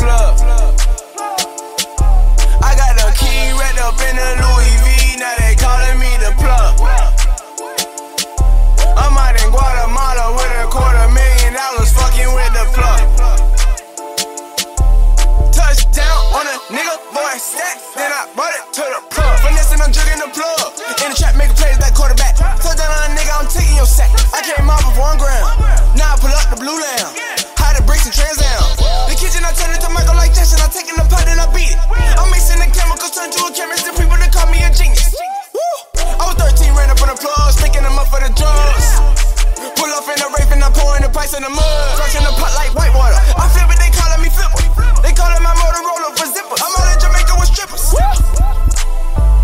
plug. 0.00 0.32
I 2.64 2.72
got 2.72 2.96
the 2.96 3.08
key 3.20 3.52
wrapped 3.60 3.80
up 3.84 4.00
in 4.00 4.16
the 4.16 4.28
Louis 4.40 4.74
V, 4.80 5.20
now 5.20 5.36
they 5.36 5.52
calling 5.60 6.00
me 6.00 6.08
the 6.16 6.32
plug. 6.40 6.80
I'm 8.96 9.12
out 9.12 9.36
in 9.36 9.48
Guatemala 9.52 10.32
with 10.40 10.64
a 10.64 10.66
quarter 10.72 11.08
million 11.12 11.52
dollars 11.52 11.92
fucking 11.92 12.32
with 12.32 12.52
the 12.56 12.64
plug. 12.72 13.04
Touchdown 15.52 16.20
on 16.32 16.48
a 16.48 16.56
nigga, 16.72 16.96
boy, 17.12 17.36
stack. 17.36 17.76
Then 17.92 18.08
I 18.08 18.24
brought 18.32 18.56
it 18.56 18.64
to 18.80 18.84
the 18.88 19.00
plug. 19.12 19.36
Finessing, 19.44 19.84
I'm 19.84 19.92
jugging 19.92 20.20
the 20.24 20.32
plug. 20.32 20.80
In 21.04 21.12
the 21.12 21.16
trap, 21.16 21.36
making 21.36 21.56
plays 21.60 21.76
back 21.76 21.92
quarterback. 21.94 22.36
Touchdown 22.36 22.88
on 22.88 23.12
a 23.12 23.14
nigga, 23.14 23.32
I'm 23.36 23.48
taking 23.52 23.76
your 23.76 23.88
sack. 23.88 24.08
I 24.32 24.40
came 24.40 24.70
off 24.70 24.84
of 24.88 24.96
one 24.96 25.18
gram. 25.20 25.44
Now 25.92 26.16
I 26.16 26.16
pull 26.16 26.32
up 26.32 26.48
the 26.48 26.56
blue 26.56 26.80
lamb. 26.80 27.12
Hide 27.60 27.76
the 27.76 27.84
bricks 27.84 28.08
and 28.08 28.14
trans 28.14 28.40
down. 28.40 28.89
I 29.50 29.52
turn 29.58 29.74
it 29.74 29.82
to 29.82 29.90
Michael 29.90 30.14
like 30.14 30.30
Jackson. 30.30 30.62
I'm 30.62 30.70
taking 30.70 30.94
the 30.94 31.02
pot 31.10 31.26
and 31.26 31.42
I 31.42 31.50
beat 31.50 31.74
it. 31.74 31.80
I'm 32.14 32.30
mixing 32.30 32.62
the 32.62 32.70
chemicals, 32.70 33.10
turn 33.10 33.34
to 33.34 33.40
a 33.42 33.50
chemist, 33.50 33.82
and 33.82 33.98
people 33.98 34.14
that 34.14 34.30
call 34.30 34.46
me 34.46 34.62
a 34.62 34.70
genius. 34.70 35.10
Woo. 35.50 35.74
I 36.22 36.30
was 36.30 36.38
13, 36.38 36.70
ran 36.78 36.86
up 36.86 37.02
on 37.02 37.10
the 37.10 37.18
plugs, 37.18 37.58
picking 37.58 37.82
them 37.82 37.98
up 37.98 38.06
for 38.14 38.22
the 38.22 38.30
drugs. 38.30 38.86
Pull 39.74 39.90
off 39.90 40.06
in 40.06 40.22
a 40.22 40.28
rape 40.38 40.54
and 40.54 40.62
I'm 40.62 40.70
pouring 40.70 41.02
the 41.02 41.10
price 41.10 41.34
in 41.34 41.42
the 41.42 41.50
mud. 41.50 41.66
Drunk 41.98 42.14
in 42.14 42.22
the 42.22 42.30
pot 42.38 42.54
like 42.54 42.70
white 42.78 42.94
water. 42.94 43.18
I 43.34 43.50
feel 43.50 43.66
it, 43.66 43.74
they 43.82 43.90
calling 43.90 44.22
me 44.22 44.30
flipper. 44.30 44.62
They 45.02 45.10
calling 45.18 45.42
my 45.42 45.50
Motorola 45.58 46.14
for 46.14 46.30
zipper. 46.30 46.54
I'm 46.54 46.70
out 46.70 46.86
in 46.94 46.98
Jamaica 47.02 47.34
with 47.34 47.50
strippers. 47.50 47.90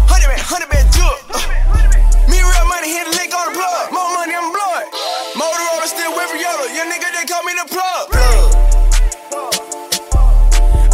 Hundred 0.07 0.31
man, 0.31 0.39
hundred 0.39 0.71
man, 0.71 0.87
do 0.95 1.03
it. 1.03 1.23
Uh. 1.35 2.31
Me 2.31 2.39
real 2.47 2.67
money, 2.71 2.95
hit 2.95 3.11
a 3.11 3.13
lick 3.19 3.35
on 3.35 3.51
the 3.51 3.59
plug. 3.59 3.91
More 3.91 4.07
money, 4.15 4.39
I'm 4.39 4.55
blowing. 4.55 4.87
Motorola 5.35 5.87
still 5.91 6.15
with 6.15 6.31
Yoda. 6.39 6.71
Your 6.79 6.87
nigga, 6.87 7.11
they 7.11 7.27
call 7.27 7.43
me 7.43 7.59
the 7.59 7.67
plug. 7.67 8.15
plug. 8.15 8.76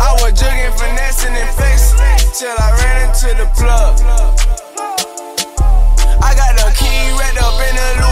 I 0.02 0.18
was 0.18 0.32
jugging, 0.34 0.74
finessing, 0.74 1.30
and 1.30 1.48
flexing 1.54 2.18
till 2.34 2.50
I 2.58 2.74
ran 2.74 3.06
into 3.06 3.30
the 3.38 3.46
plug. 3.54 4.02
I 6.18 6.34
got 6.34 6.58
the 6.58 6.74
key 6.74 7.14
wrapped 7.14 7.38
up 7.38 7.54
in 7.62 7.74
the 7.78 7.88
Louis 8.02 8.11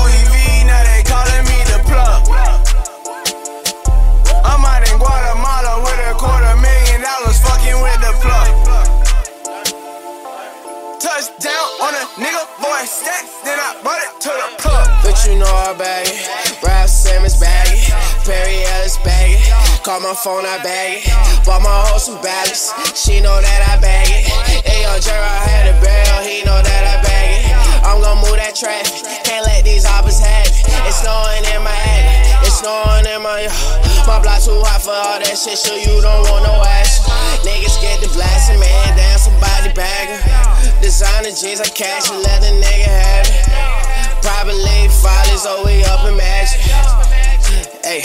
on 11.80 11.96
a 11.96 12.04
nigga, 12.20 12.44
boy 12.60 12.84
stack, 12.84 13.24
then 13.44 13.56
I 13.56 13.80
brought 13.82 14.00
it 14.04 14.12
to 14.20 14.28
the 14.28 14.48
plug. 14.60 14.86
But 15.02 15.16
you 15.24 15.40
know 15.40 15.48
I 15.48 15.72
bag 15.76 16.06
it. 16.06 16.28
Raf 16.62 16.88
Simons 16.88 17.40
bag 17.40 17.72
it. 17.72 17.88
Perry 18.24 18.64
Ellis 18.76 19.00
bag 19.00 19.40
it. 19.40 19.44
Call 19.82 20.00
my 20.00 20.12
phone, 20.12 20.44
I 20.44 20.60
bag 20.62 21.00
it. 21.00 21.08
Bought 21.44 21.62
my 21.64 21.72
hoe 21.88 21.98
some 21.98 22.20
balance. 22.20 22.72
She 22.92 23.20
know 23.20 23.40
that 23.40 23.60
I 23.72 23.80
bag 23.80 24.06
it. 24.12 24.28
Ayo, 24.68 24.92
Gerard 25.00 25.40
had 25.48 25.72
a 25.72 25.76
barrel. 25.80 26.20
He 26.20 26.44
know 26.44 26.60
that 26.60 26.82
I 26.84 26.96
bag 27.00 27.28
it. 27.40 27.50
I'm 27.80 28.00
gon' 28.04 28.20
move 28.20 28.36
that 28.36 28.54
traffic. 28.54 29.00
Can't 29.24 29.44
let 29.48 29.64
these 29.64 29.88
hoppers 29.88 30.20
have 30.20 30.46
it. 30.46 30.60
It's 30.84 31.00
snowing 31.00 31.44
in 31.48 31.64
my 31.64 31.72
head. 31.72 32.44
It's 32.44 32.60
snowing 32.60 33.08
in 33.08 33.24
my. 33.24 33.48
My 34.04 34.20
block 34.20 34.44
too 34.44 34.56
hot 34.64 34.84
for 34.84 34.92
all 34.92 35.16
that 35.16 35.36
shit, 35.38 35.56
so 35.56 35.76
you 35.76 36.00
don't 36.04 36.24
want 36.28 36.44
no 36.44 36.60
action. 36.60 37.08
Niggas 37.40 37.80
get 37.80 38.04
the 38.04 38.08
blasting, 38.12 38.60
man. 38.60 38.96
Damn, 38.96 39.16
somebody 39.16 39.72
bagging. 39.72 40.20
Designer 40.80 41.28
jeans, 41.36 41.60
I 41.60 41.68
cash 41.68 42.08
and 42.10 42.22
let 42.24 42.40
a 42.40 42.56
nigga 42.56 42.88
have 42.88 43.28
it. 43.28 43.44
Probably 44.24 44.88
fathers, 44.88 45.44
oh, 45.44 45.60
we 45.64 45.84
up 45.84 46.08
in 46.08 46.16
magic. 46.16 46.60
Hey, 47.84 48.00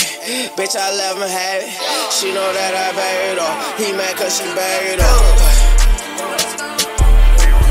bitch, 0.60 0.76
I 0.76 0.92
let 0.92 1.16
him 1.16 1.24
have 1.24 1.64
it. 1.64 1.72
She 2.12 2.36
know 2.36 2.44
that 2.52 2.76
I 2.76 2.92
bag 2.92 3.32
it 3.32 3.40
off. 3.40 3.80
He 3.80 3.96
mad 3.96 4.20
cause 4.20 4.36
she 4.36 4.44
bag 4.52 4.92
it 4.92 5.00
off. 5.00 5.40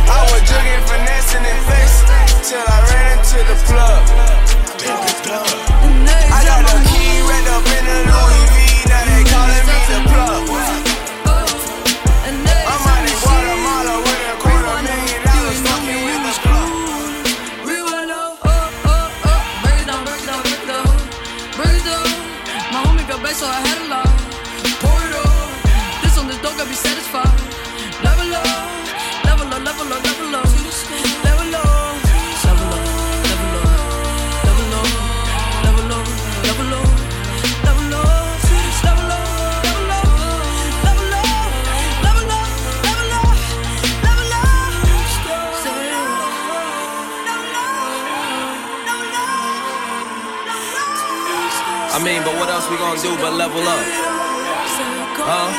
I 0.09 0.24
was 0.32 0.40
jugging, 0.48 0.85
finessing, 0.89 1.44
and 1.44 1.60
flexing 1.68 2.48
till 2.48 2.64
I 2.64 2.78
ran 2.89 3.20
into 3.20 3.44
the 3.44 3.56
plug. 3.68 4.01
I 6.32 6.40
got 6.48 6.64
the 6.64 6.81
key 6.89 7.20
wrapped 7.28 7.52
up 7.52 7.66
in 7.76 7.85
the 7.85 8.24
else 52.95 53.03
do 53.03 53.16
but 53.16 53.35
level 53.35 53.61
up? 53.61 53.83
Huh? 55.19 55.51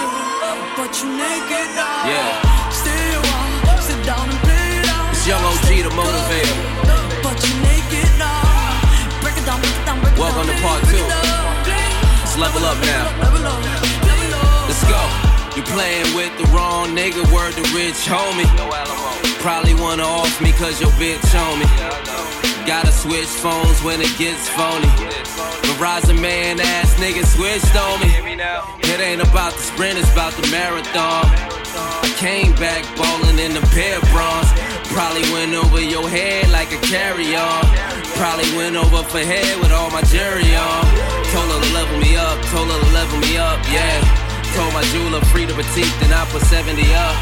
But 0.77 0.91
you 1.01 1.07
naked 1.11 1.67
now. 1.75 2.07
Yeah. 2.07 2.71
Sit 2.71 3.99
down 4.05 4.29
and 4.29 4.39
play 4.39 4.79
it 4.79 4.87
out. 4.87 5.11
It's 5.11 5.27
Young 5.27 5.43
OG, 5.43 5.67
the 5.83 5.91
motivator. 5.91 6.57
But 7.21 7.37
you 7.43 7.53
naked 7.59 8.09
now. 8.15 9.19
Break 9.19 9.35
it 9.35 9.45
down, 9.45 9.59
break 9.59 9.75
it 9.75 9.85
down, 9.85 9.99
break 10.01 10.13
it 10.15 10.19
Welcome 10.19 10.47
to 10.47 10.57
part 10.63 10.81
two. 10.87 11.05
Let's 12.23 12.37
level 12.39 12.63
up 12.63 12.79
now. 12.87 13.05
Let's 14.67 14.83
go. 14.87 15.01
You 15.55 15.63
playing 15.63 16.07
with 16.15 16.31
the 16.39 16.47
wrong 16.55 16.95
nigga, 16.95 17.23
word 17.31 17.53
to 17.59 17.63
rich 17.75 18.07
homie. 18.07 18.47
Probably 19.39 19.75
wanna 19.75 20.03
off 20.03 20.41
me 20.41 20.51
cause 20.53 20.79
your 20.79 20.91
bitch 20.95 21.31
on 21.35 21.59
me. 21.59 21.67
Gotta 22.65 22.91
switch 22.91 23.27
phones 23.43 23.83
when 23.83 24.01
it 24.01 24.11
gets 24.17 24.49
phony. 24.49 25.24
Verizon 25.75 26.21
man 26.21 26.59
ass 26.61 26.95
niggas 26.95 27.35
switched 27.35 27.75
on 27.75 27.99
me. 27.99 28.07
It 28.79 28.99
ain't 29.03 29.19
about 29.19 29.51
the 29.51 29.59
sprint, 29.59 29.99
it's 29.99 30.07
about 30.13 30.31
the 30.39 30.47
marathon. 30.47 31.27
I 31.75 32.07
came 32.15 32.55
back 32.55 32.87
ballin' 32.95 33.39
in 33.43 33.51
the 33.51 33.59
pair 33.75 33.99
bronze. 34.15 34.47
Probably 34.95 35.27
went 35.35 35.51
over 35.51 35.83
your 35.83 36.07
head 36.07 36.47
like 36.55 36.71
a 36.71 36.79
carry 36.79 37.35
on. 37.35 37.67
Probably 38.15 38.47
went 38.55 38.79
over 38.79 39.03
for 39.03 39.19
head 39.19 39.59
with 39.59 39.75
all 39.75 39.91
my 39.91 39.99
jury 40.07 40.47
on. 40.55 40.83
Told 41.35 41.51
her 41.51 41.59
to 41.59 41.71
level 41.75 41.99
me 41.99 42.15
up, 42.15 42.39
told 42.55 42.71
her 42.71 42.79
to 42.79 42.91
level 42.95 43.19
me 43.19 43.35
up, 43.35 43.59
yeah. 43.67 43.99
Told 44.55 44.71
my 44.71 44.83
jeweler 44.95 45.19
free 45.27 45.43
the 45.43 45.59
petite, 45.59 45.91
then 45.99 46.15
I 46.15 46.23
put 46.31 46.39
70 46.47 46.79
up. 46.95 47.15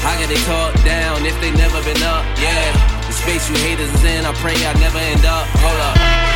How 0.00 0.16
can 0.16 0.32
they 0.32 0.40
talk 0.48 0.72
down 0.80 1.28
if 1.28 1.36
they 1.44 1.52
never 1.52 1.84
been 1.84 2.00
up? 2.08 2.24
Yeah. 2.40 2.72
The 3.04 3.12
space 3.12 3.44
you 3.52 3.56
haters 3.68 3.92
is 3.92 4.04
in, 4.04 4.24
I 4.24 4.32
pray 4.40 4.56
I 4.64 4.72
never 4.80 4.96
end 4.96 5.28
up. 5.28 5.44
Hold 5.60 5.80
up. 5.92 6.27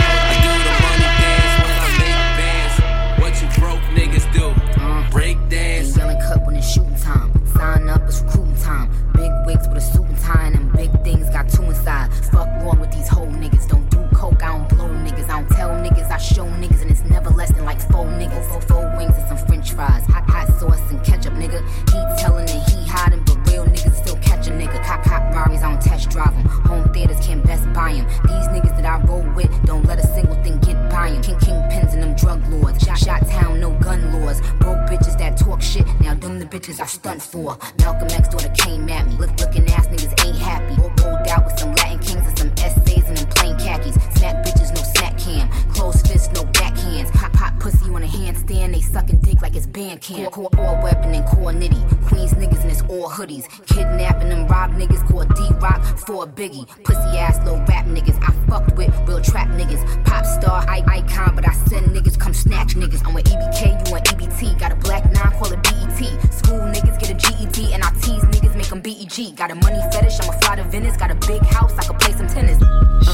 Bitches 36.63 36.81
I 36.81 36.87
stunt 36.87 37.21
for. 37.21 37.59
Malcolm 37.81 38.09
X 38.13 38.29
daughter 38.29 38.49
came 38.57 38.89
at 38.89 39.05
me. 39.09 39.17
Look, 39.17 39.31
looking 39.41 39.69
ass 39.73 39.89
niggas 39.89 40.25
ain't 40.25 40.37
happy. 40.39 40.81
Roll- 40.81 40.93
Rolled 41.03 41.27
out 41.29 41.45
with 41.45 41.59
some 41.59 41.75
Latin 41.75 41.99
kings 41.99 42.25
and 42.25 42.39
some 42.39 42.53
essays 42.59 43.05
and 43.09 43.17
them 43.17 43.27
plain 43.31 43.57
khakis. 43.59 43.95
Snack 44.15 44.45
bitches, 44.47 44.69
no 44.73 44.83
snack 44.95 45.19
cam. 45.19 45.49
Closed 45.73 46.07
fist, 46.07 46.33
no 46.35 46.43
backhands. 46.45 47.11
Pop, 47.15 47.33
pop 47.33 47.59
pussy 47.59 47.91
on 47.93 48.05
a 48.05 48.07
handstand. 48.07 48.75
They 48.75 48.81
sucking 48.81 49.19
dick 49.23 49.43
like 49.43 49.57
it's 49.57 49.67
band 49.67 50.03
camp. 50.03 50.31
Core, 50.33 50.51
core 50.51 50.81
weapon 50.85 51.13
and 51.15 51.27
core 51.27 51.51
nitty. 51.53 51.83
Queens 52.07 52.33
niggas 52.35 52.63
and 52.63 52.71
it's 52.71 52.83
all 52.83 53.11
hoodies. 53.11 53.49
Kidnapping 53.67 53.99
them 53.99 54.12
rob 54.53 54.71
niggas. 54.73 55.03
Called 55.09 55.35
D-Rock 55.35 55.81
for 56.07 56.25
a 56.25 56.27
biggie. 56.27 56.67
Pussy 56.85 57.19
ass 57.19 57.39
little 57.45 57.65
rap 57.71 57.87
niggas. 57.87 58.19
I 58.23 58.31
fucked 58.49 58.77
with 58.77 58.93
real 59.09 59.21
trap 59.21 59.49
niggas. 59.49 59.83
Pop 60.05 60.25
star, 60.27 60.65
I- 60.69 60.85
icon, 60.99 61.35
but 61.35 61.49
I 61.49 61.53
send 61.69 61.87
niggas 61.97 62.19
come 62.19 62.35
snatch 62.35 62.75
niggas. 62.75 63.03
I'm 63.07 63.15
with 63.15 63.25
EBK, 63.33 63.63
you 63.87 63.93
want 63.93 64.05
EBT. 64.13 64.59
Got 64.59 64.73
a 64.73 64.77
black 64.77 65.05
nine, 65.13 65.33
call 65.39 65.53
it 65.53 65.63
BET. 65.63 66.01
School 66.33 66.61
niggas 66.75 66.99
get 67.01 67.11
a 67.11 67.15
GED, 67.15 67.73
and 67.75 67.83
I 67.83 67.91
tease 68.03 68.25
niggas, 68.35 68.55
make 68.75 68.85
them 68.85 69.07
BEG. 69.09 69.37
Got 69.37 69.51
a 69.51 69.55
money 69.55 69.81
fetish, 69.93 70.21
I'ma 70.21 70.33
fly 70.41 70.57
to 70.57 70.65
Venice. 70.65 70.97
Got 70.97 71.11
a 71.11 71.15
big 71.27 71.43
house, 71.43 71.77
I 71.79 71.85
can 71.85 71.97
play 71.99 72.13
some 72.13 72.29
tennis. 72.29 72.61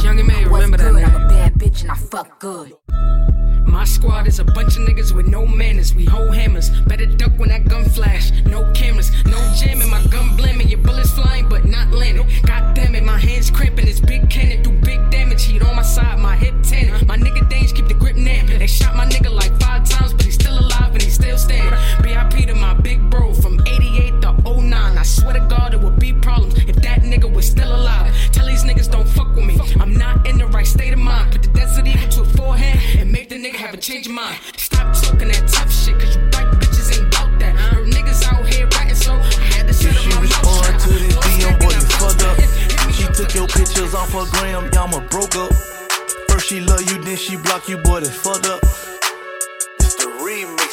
Young 0.03 0.19
and 0.19 0.29
May, 0.29 0.45
remember 0.45 0.77
that 0.77 0.93
good? 0.93 1.03
name. 1.03 1.07
I'm 1.07 1.25
a 1.25 1.29
bad 1.29 1.55
bitch 1.55 1.83
and 1.83 1.91
I 1.91 1.95
fuck 1.95 2.39
good. 2.41 2.73
My 3.67 3.85
squad 3.85 4.27
is 4.27 4.39
a 4.39 4.45
bunch 4.45 4.77
of 4.77 4.83
niggas 4.89 5.15
with 5.15 5.27
no 5.27 5.47
manners. 5.47 5.95
We 5.95 6.05
hold 6.05 6.35
hammers. 6.35 6.71
Better 6.87 7.07
duck 7.07 7.33
when 7.39 7.51
that 7.51 7.69
gun 7.69 7.85
flash. 7.85 8.31
No 8.45 8.71
cameras, 8.73 9.11
no 9.27 9.39
jamming. 9.57 9.91
My 9.91 10.03
gun 10.07 10.37
blaming. 10.37 10.69
Your 10.69 10.81
bullets 10.81 11.11
flying, 11.11 11.49
but 11.49 11.65
not 11.65 11.93
landing. 11.93 12.27
God 12.47 12.75
damn 12.75 12.95
it, 12.95 13.05
my 13.05 13.19
hands 13.19 13.51
cramping. 13.51 13.85
This 13.85 14.01
big 14.01 14.31
cannon 14.31 14.63
do 14.63 14.71
big 14.71 15.11
damage. 15.11 15.45
Heat 15.45 15.63
on 15.63 15.77
my 15.77 15.83
side, 15.83 16.19
my 16.19 16.37
hip 16.37 16.55
tanning. 16.63 17.07
My 17.07 17.17
nigga 17.17 17.49
Danes 17.49 17.73
keep 17.73 17.89
the 17.89 17.95
grip 17.95 18.17
now. 18.17 18.45
They 18.47 18.67
shot 18.67 18.97
my 18.97 19.07
nigga 19.07 19.33
like 19.33 19.59
five 19.61 19.89
times, 19.89 20.15
but 20.15 20.25
he's 20.25 20.35
still 20.35 20.59
alive 20.59 20.93
and 20.93 21.03
he's 21.03 21.15
still 21.15 21.37
standing. 21.37 21.79
BIP 22.03 22.47
to 22.47 22.55
my 22.55 22.75
big 22.75 23.11
bro 23.11 23.35
from 23.35 23.61
88 23.67 24.11
to 24.11 24.18
09. 24.18 24.18
I 24.18 24.18
swear 25.09 25.35
to 25.35 25.41
God, 25.49 25.75
it 25.75 25.81
would 25.81 25.99
be 25.99 26.13
problems 26.13 26.55
if 26.69 26.77
that 26.77 27.01
nigga 27.03 27.33
was 27.33 27.47
still 27.47 27.75
alive. 27.75 28.13
Tell 28.33 28.47
these 28.47 28.65
niggas 28.65 28.91
don't 28.91 29.09
fuck 29.09 29.35
with 29.35 29.47
me. 29.47 29.59
I'm 29.81 29.95
not 29.95 30.27
in 30.27 30.39
the 30.39 30.47
right 30.47 30.67
state 30.67 30.93
of 30.93 30.99
mind. 30.99 31.33
Put 31.33 31.43
the 31.43 31.49
desert 31.49 31.87
eagle 31.87 32.09
to 32.09 32.25
his 32.25 32.37
forehead 32.37 32.79
and 33.01 33.11
make 33.11 33.29
the 33.29 33.37
nigga 33.37 33.57
have 33.57 33.75
a 33.75 33.79
change 33.79 34.07
of 34.07 34.13
mind. 34.13 34.39
Stop 34.57 34.95
talking 34.95 35.29
that 35.29 35.49
tough 35.49 35.73
shit, 35.73 35.99
cause 35.99 36.15
you 36.15 36.23
white 36.35 36.51
bitches 36.61 36.89
ain't 36.97 37.11
bout 37.11 37.39
that. 37.41 37.55
Her 37.57 37.85
niggas 37.85 38.23
out 38.31 38.47
here 38.53 38.69
writing, 38.75 38.95
so 38.95 39.15
I 39.15 39.23
had 39.57 39.67
to 39.69 39.73
shut 39.73 39.95
she 39.97 40.11
up 40.11 40.15
my 40.15 40.21
mouth. 40.21 40.45
respond 40.45 40.81
to 40.81 40.89
this 40.93 41.17
DM, 41.17 41.59
boy, 41.61 41.73
you 41.73 41.81
fucked 41.97 42.23
up. 42.29 42.37
She 42.93 43.07
took 43.15 43.35
your 43.35 43.49
pictures 43.49 43.95
off 43.95 44.13
her 44.13 44.27
gram, 44.39 44.71
y'all 44.75 44.89
ma 44.89 45.01
broke 45.09 45.37
up. 45.37 45.53
First 46.29 46.49
she 46.49 46.61
love 46.61 46.83
you, 46.91 47.03
then 47.03 47.17
she 47.17 47.37
block 47.37 47.69
you, 47.69 47.79
boy, 47.79 48.01
that's 48.01 48.17
fucked 48.17 48.47
up. 48.47 48.61
It's 49.81 49.95
the 49.97 50.11
remix, 50.21 50.68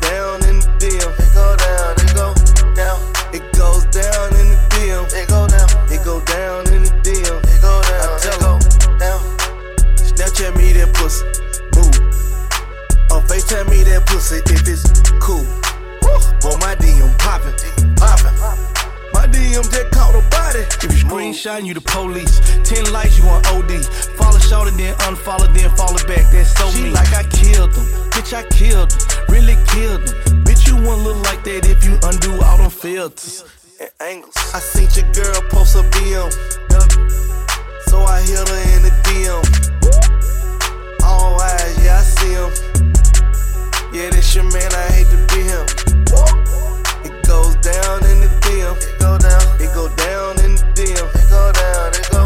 down 0.00 0.44
in 0.48 0.60
the 0.60 0.68
DM. 0.78 1.12
It 1.18 1.32
go 1.34 1.56
down. 1.56 1.94
It 1.98 2.14
go 2.14 2.34
down. 2.74 2.98
It 3.32 3.44
goes 3.56 3.84
down 3.90 4.28
in 4.40 4.52
the 4.52 4.58
DM. 4.70 5.06
It 5.12 5.28
go 5.28 5.46
down. 5.46 5.68
It 5.90 6.04
go 6.04 6.20
down 6.24 6.66
in 6.72 6.82
the 6.82 6.92
DM. 7.02 7.38
It 7.42 7.60
go 7.60 7.82
down. 7.82 8.02
I 8.02 8.18
tell 8.20 8.38
go 8.38 8.58
down. 8.98 9.20
Snapchat 9.96 10.56
me 10.56 10.72
that 10.74 10.92
pussy. 10.94 11.24
Move. 11.76 11.96
Or 13.10 13.20
FaceTime 13.26 13.70
me 13.70 13.82
that 13.84 14.06
pussy 14.06 14.36
if 14.36 14.68
it's 14.68 14.84
cool. 15.20 15.44
Boy, 16.40 16.56
my 16.60 16.74
DM. 16.76 17.16
Poppin'. 17.18 17.77
My 19.58 19.64
just 19.64 19.90
caught 19.90 20.14
a 20.14 20.22
body. 20.30 20.60
If 20.60 20.84
you 20.84 21.02
screenshot, 21.02 21.66
you 21.66 21.74
the 21.74 21.80
police. 21.80 22.38
Ten 22.62 22.92
likes, 22.92 23.18
you 23.18 23.24
on 23.24 23.44
OD. 23.46 23.84
Follow 24.14 24.38
short 24.38 24.68
and 24.68 24.78
then 24.78 24.94
unfollow, 25.10 25.52
then 25.52 25.68
follow 25.74 25.98
back. 26.06 26.30
That's 26.30 26.54
so 26.54 26.70
me. 26.80 26.90
Like 26.90 27.12
I 27.12 27.24
killed 27.24 27.72
them. 27.72 27.84
Bitch, 28.14 28.32
I 28.32 28.46
killed 28.54 28.90
them. 28.90 29.24
Really 29.28 29.56
killed 29.66 30.06
them. 30.06 30.44
Bitch, 30.44 30.68
you 30.68 30.76
won't 30.76 31.02
look 31.02 31.18
like 31.24 31.42
that 31.42 31.66
if 31.66 31.84
you 31.84 31.98
undo 32.06 32.40
all 32.40 32.58
them 32.58 32.70
filters 32.70 33.44
and 33.80 33.90
angles. 34.00 34.36
I 34.54 34.60
seen 34.60 34.88
your 34.94 35.10
girl 35.12 35.42
post 35.50 35.74
a 35.74 35.82
BM. 35.90 36.30
So 37.90 37.98
I 38.02 38.22
hit 38.22 38.38
her 38.38 38.62
in 38.78 38.82
the 38.86 38.94
DM. 39.10 39.42
All 41.02 41.40
eyes, 41.40 41.84
yeah, 41.84 41.98
I 41.98 42.02
see 42.06 42.30
him. 42.30 42.50
Yeah, 43.92 44.10
this 44.10 44.36
your 44.36 44.44
man, 44.44 44.70
I 44.70 44.86
hate 44.94 45.10
to 45.10 45.18
be 45.34 45.42
him. 45.42 45.66
It 47.02 47.26
goes 47.26 47.56
down 47.56 48.04
in 48.06 48.20
the 48.20 48.37
DM. 48.48 48.76
It 48.80 48.98
go 48.98 49.18
down. 49.18 49.44
It 49.60 49.70
go 49.74 49.84
down 49.96 50.32
in 50.44 50.54
the 50.56 50.64
DM. 50.74 51.06
It 51.14 51.28
go 51.28 51.52
down. 51.52 51.88
It 51.92 52.08
go 52.10 52.22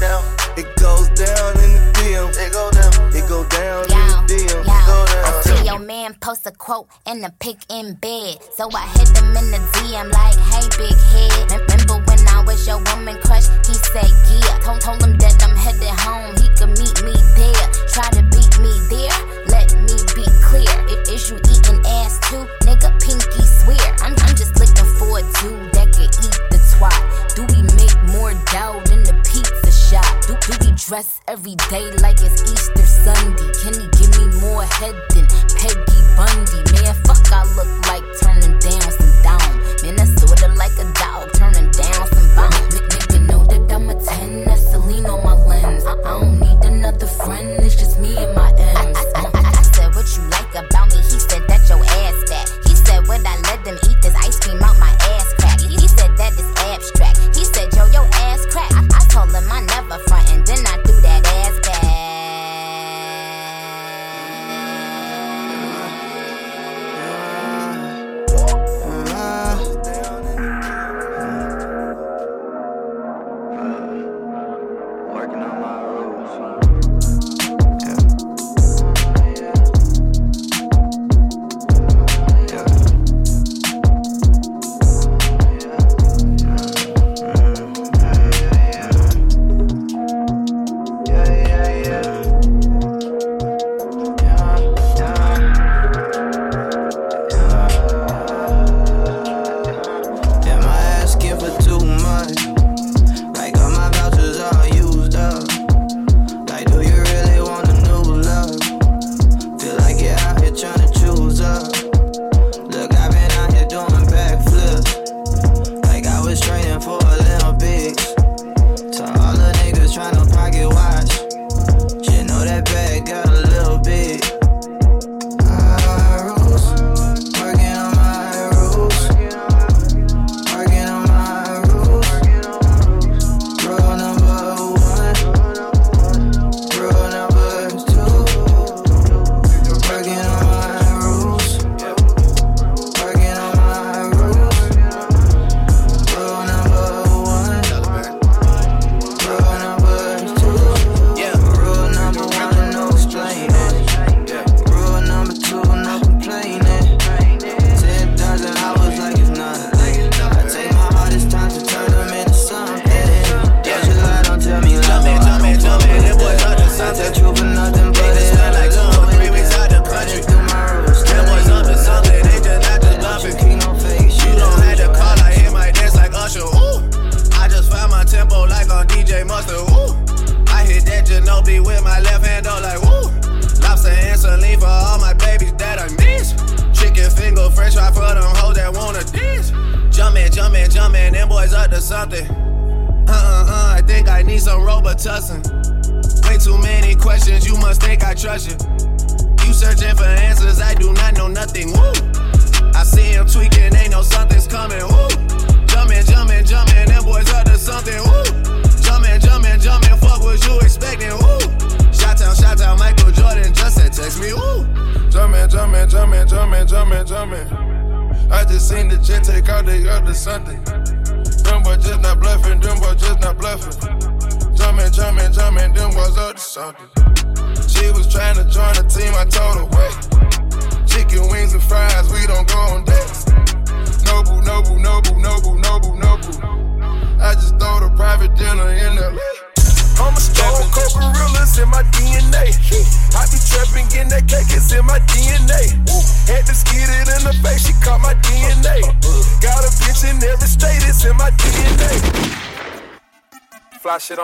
down. 0.00 0.22
It 0.56 0.68
goes 0.80 1.08
down 1.12 1.52
in 1.64 1.70
the 1.76 1.92
DM. 2.00 2.28
It 2.32 2.52
go 2.52 2.70
down. 2.72 2.92
It 3.14 3.28
go 3.28 3.44
down 3.48 3.84
in 3.84 4.00
the 4.08 4.34
DM. 4.34 4.60
It 4.64 4.86
go 4.88 4.98
down. 5.04 5.24
I 5.28 5.42
see 5.44 5.64
your 5.66 5.78
man 5.78 6.14
post 6.20 6.46
a 6.46 6.50
quote 6.52 6.88
and 7.06 7.24
a 7.24 7.30
pic 7.40 7.58
in 7.68 7.94
bed. 7.94 8.38
So 8.56 8.68
I 8.72 8.86
hit 8.96 9.12
him 9.16 9.36
in 9.36 9.50
the 9.52 9.60
DM 9.76 10.08
like, 10.12 10.38
hey, 10.50 10.64
big 10.80 10.96
head. 11.12 11.52
Remember 11.60 12.00
when 12.08 12.20
I 12.28 12.42
was 12.46 12.66
your 12.66 12.78
woman 12.92 13.18
crush? 13.22 13.46
He 13.68 13.74
said, 13.74 14.08
yeah. 14.32 14.58
Told, 14.64 14.80
told 14.80 15.02
him 15.02 15.16
that 15.18 15.36
I'm 15.44 15.54
headed 15.56 15.92
home. 16.00 16.32
He 16.40 16.48
could 16.56 16.72
meet 16.80 16.96
me 17.04 17.14
there. 17.36 17.66
Try 17.92 18.08
to 18.16 18.22
beat 18.32 18.54
me 18.64 18.72
there. 18.88 19.16
Let 19.52 19.76
me 19.84 19.96
be 20.16 20.24
clear. 20.40 20.72
I- 20.88 21.04
Is 21.12 21.28
you 21.30 21.36
eating 21.52 21.80
ass 21.84 22.16
too? 22.30 22.44
Nigga, 22.64 22.90
pinky 23.04 23.44
swear. 23.44 23.84
I'm, 24.00 24.14
I'm 24.24 24.34
just 24.36 24.56
looking 24.58 24.85
for 24.98 25.18
a 25.18 25.22
dude 25.40 25.72
that 25.76 25.92
could 25.92 26.12
eat 26.24 26.38
the 26.50 26.58
twat. 26.76 26.96
Do 27.36 27.44
we 27.52 27.60
make 27.76 27.96
more 28.16 28.32
dough 28.52 28.80
than 28.88 29.04
the 29.04 29.16
pizza 29.24 29.72
shop? 29.72 30.08
Do, 30.26 30.36
do 30.40 30.52
we 30.64 30.72
dress 30.76 31.20
every 31.28 31.56
day 31.68 31.90
like 32.00 32.16
it's 32.20 32.40
Easter 32.48 32.86
Sunday? 32.86 33.52
Can 33.60 33.76
he 33.76 33.86
give 33.96 34.12
me 34.16 34.26
more 34.40 34.64
head 34.64 34.96
than 35.12 35.26
Peggy 35.60 36.00
Bundy? 36.16 36.60
Man, 36.72 36.94
fuck, 37.04 37.20
I 37.32 37.44
look 37.56 37.70
like 37.88 38.04
turning 38.20 38.56
down 38.58 38.88
some 38.88 39.14
down. 39.22 39.52
Man, 39.84 39.96
that's 39.96 40.12
sorta 40.16 40.48
like 40.56 40.76
a 40.80 40.86
dog 40.96 41.32
turning 41.36 41.70
down 41.70 42.02
some 42.12 42.28
bone. 42.36 42.64
Nigga 42.72 43.20
know 43.28 43.44
that 43.44 43.72
I'm 43.72 43.88
a 43.90 43.94
10, 43.94 44.44
that's 44.44 44.70
Celine 44.70 45.06
on 45.06 45.22
my 45.22 45.36
lens. 45.44 45.84
I, 45.84 45.92
I 45.92 46.20
don't 46.20 46.40
need 46.40 46.60
another 46.64 47.06
friend, 47.06 47.48
it's 47.60 47.76
just 47.76 47.98
me 48.00 48.16
and 48.16 48.34
my 48.34 48.50
M's. 48.56 48.98
I, 49.14 49.20
I, 49.20 49.30
I, 49.34 49.52
I 49.60 49.62
said, 49.62 49.94
what 49.94 50.08
you 50.16 50.24
like 50.32 50.52
about 50.56 50.88
me? 50.88 50.98
He 51.04 51.20
said 51.20 51.44
that 51.48 51.68
your 51.68 51.84
ass 51.84 52.16
fat. 52.28 52.48
He 52.64 52.74
said, 52.74 53.06
would 53.08 53.24
I 53.26 53.36
let 53.52 53.64
them 53.64 53.78
eat 53.88 53.95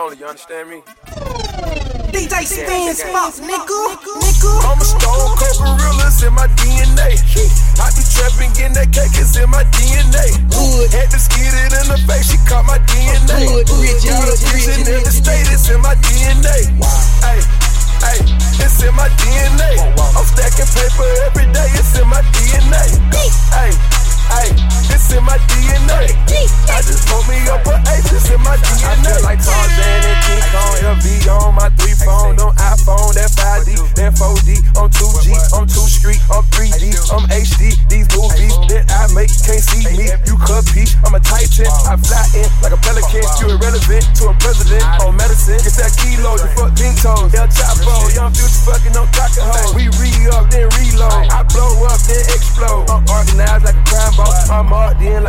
only, 0.03 0.17
you 0.17 0.25
understand 0.25 0.69
me? 0.69 0.83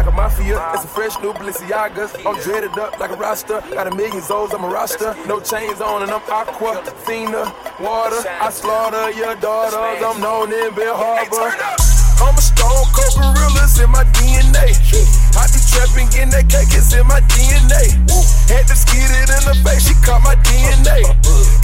Like 0.05 0.13
a 0.13 0.17
mafia. 0.17 0.71
It's 0.75 0.85
a 0.85 0.89
fresh 0.89 1.19
new 1.21 1.33
Balenciagas. 1.33 2.13
I'm 2.27 2.41
dreaded 2.43 2.77
up 2.79 2.99
like 2.99 3.11
a 3.11 3.17
roster. 3.17 3.61
Got 3.73 3.87
a 3.87 3.95
million 3.95 4.21
zones, 4.21 4.53
I'm 4.53 4.65
a 4.65 4.69
roster. 4.69 5.17
No 5.27 5.41
chains 5.41 5.81
on 5.81 6.03
and 6.03 6.11
I'm 6.11 6.23
aqua. 6.31 6.85
Fina, 7.07 7.53
water. 7.81 8.21
I 8.41 8.51
slaughter 8.51 9.11
your 9.13 9.35
daughters. 9.37 10.03
I'm 10.05 10.21
known 10.21 10.53
in 10.53 10.75
Bell 10.75 10.97
Harbor. 10.97 11.57
I'm 12.23 12.37
a 12.37 12.41
stone 12.41 12.87
cold 12.95 13.15
gorilla, 13.17 13.65
it's 13.65 13.81
in 13.81 13.91
my 13.91 14.05
DNA. 14.15 14.71
I 15.35 15.51
be 15.51 15.59
trapping, 15.67 16.09
getting 16.15 16.31
that 16.31 16.47
cake, 16.49 16.71
it's 16.71 16.95
in 16.95 17.07
my 17.07 17.21
DNA. 17.27 17.91
Had 18.47 18.69
to 18.71 18.77
skid 18.77 19.11
it 19.11 19.29
in 19.35 19.43
the 19.51 19.57
face, 19.67 19.89
she 19.89 19.95
caught 20.07 20.23
my 20.23 20.37
DNA. 20.47 21.03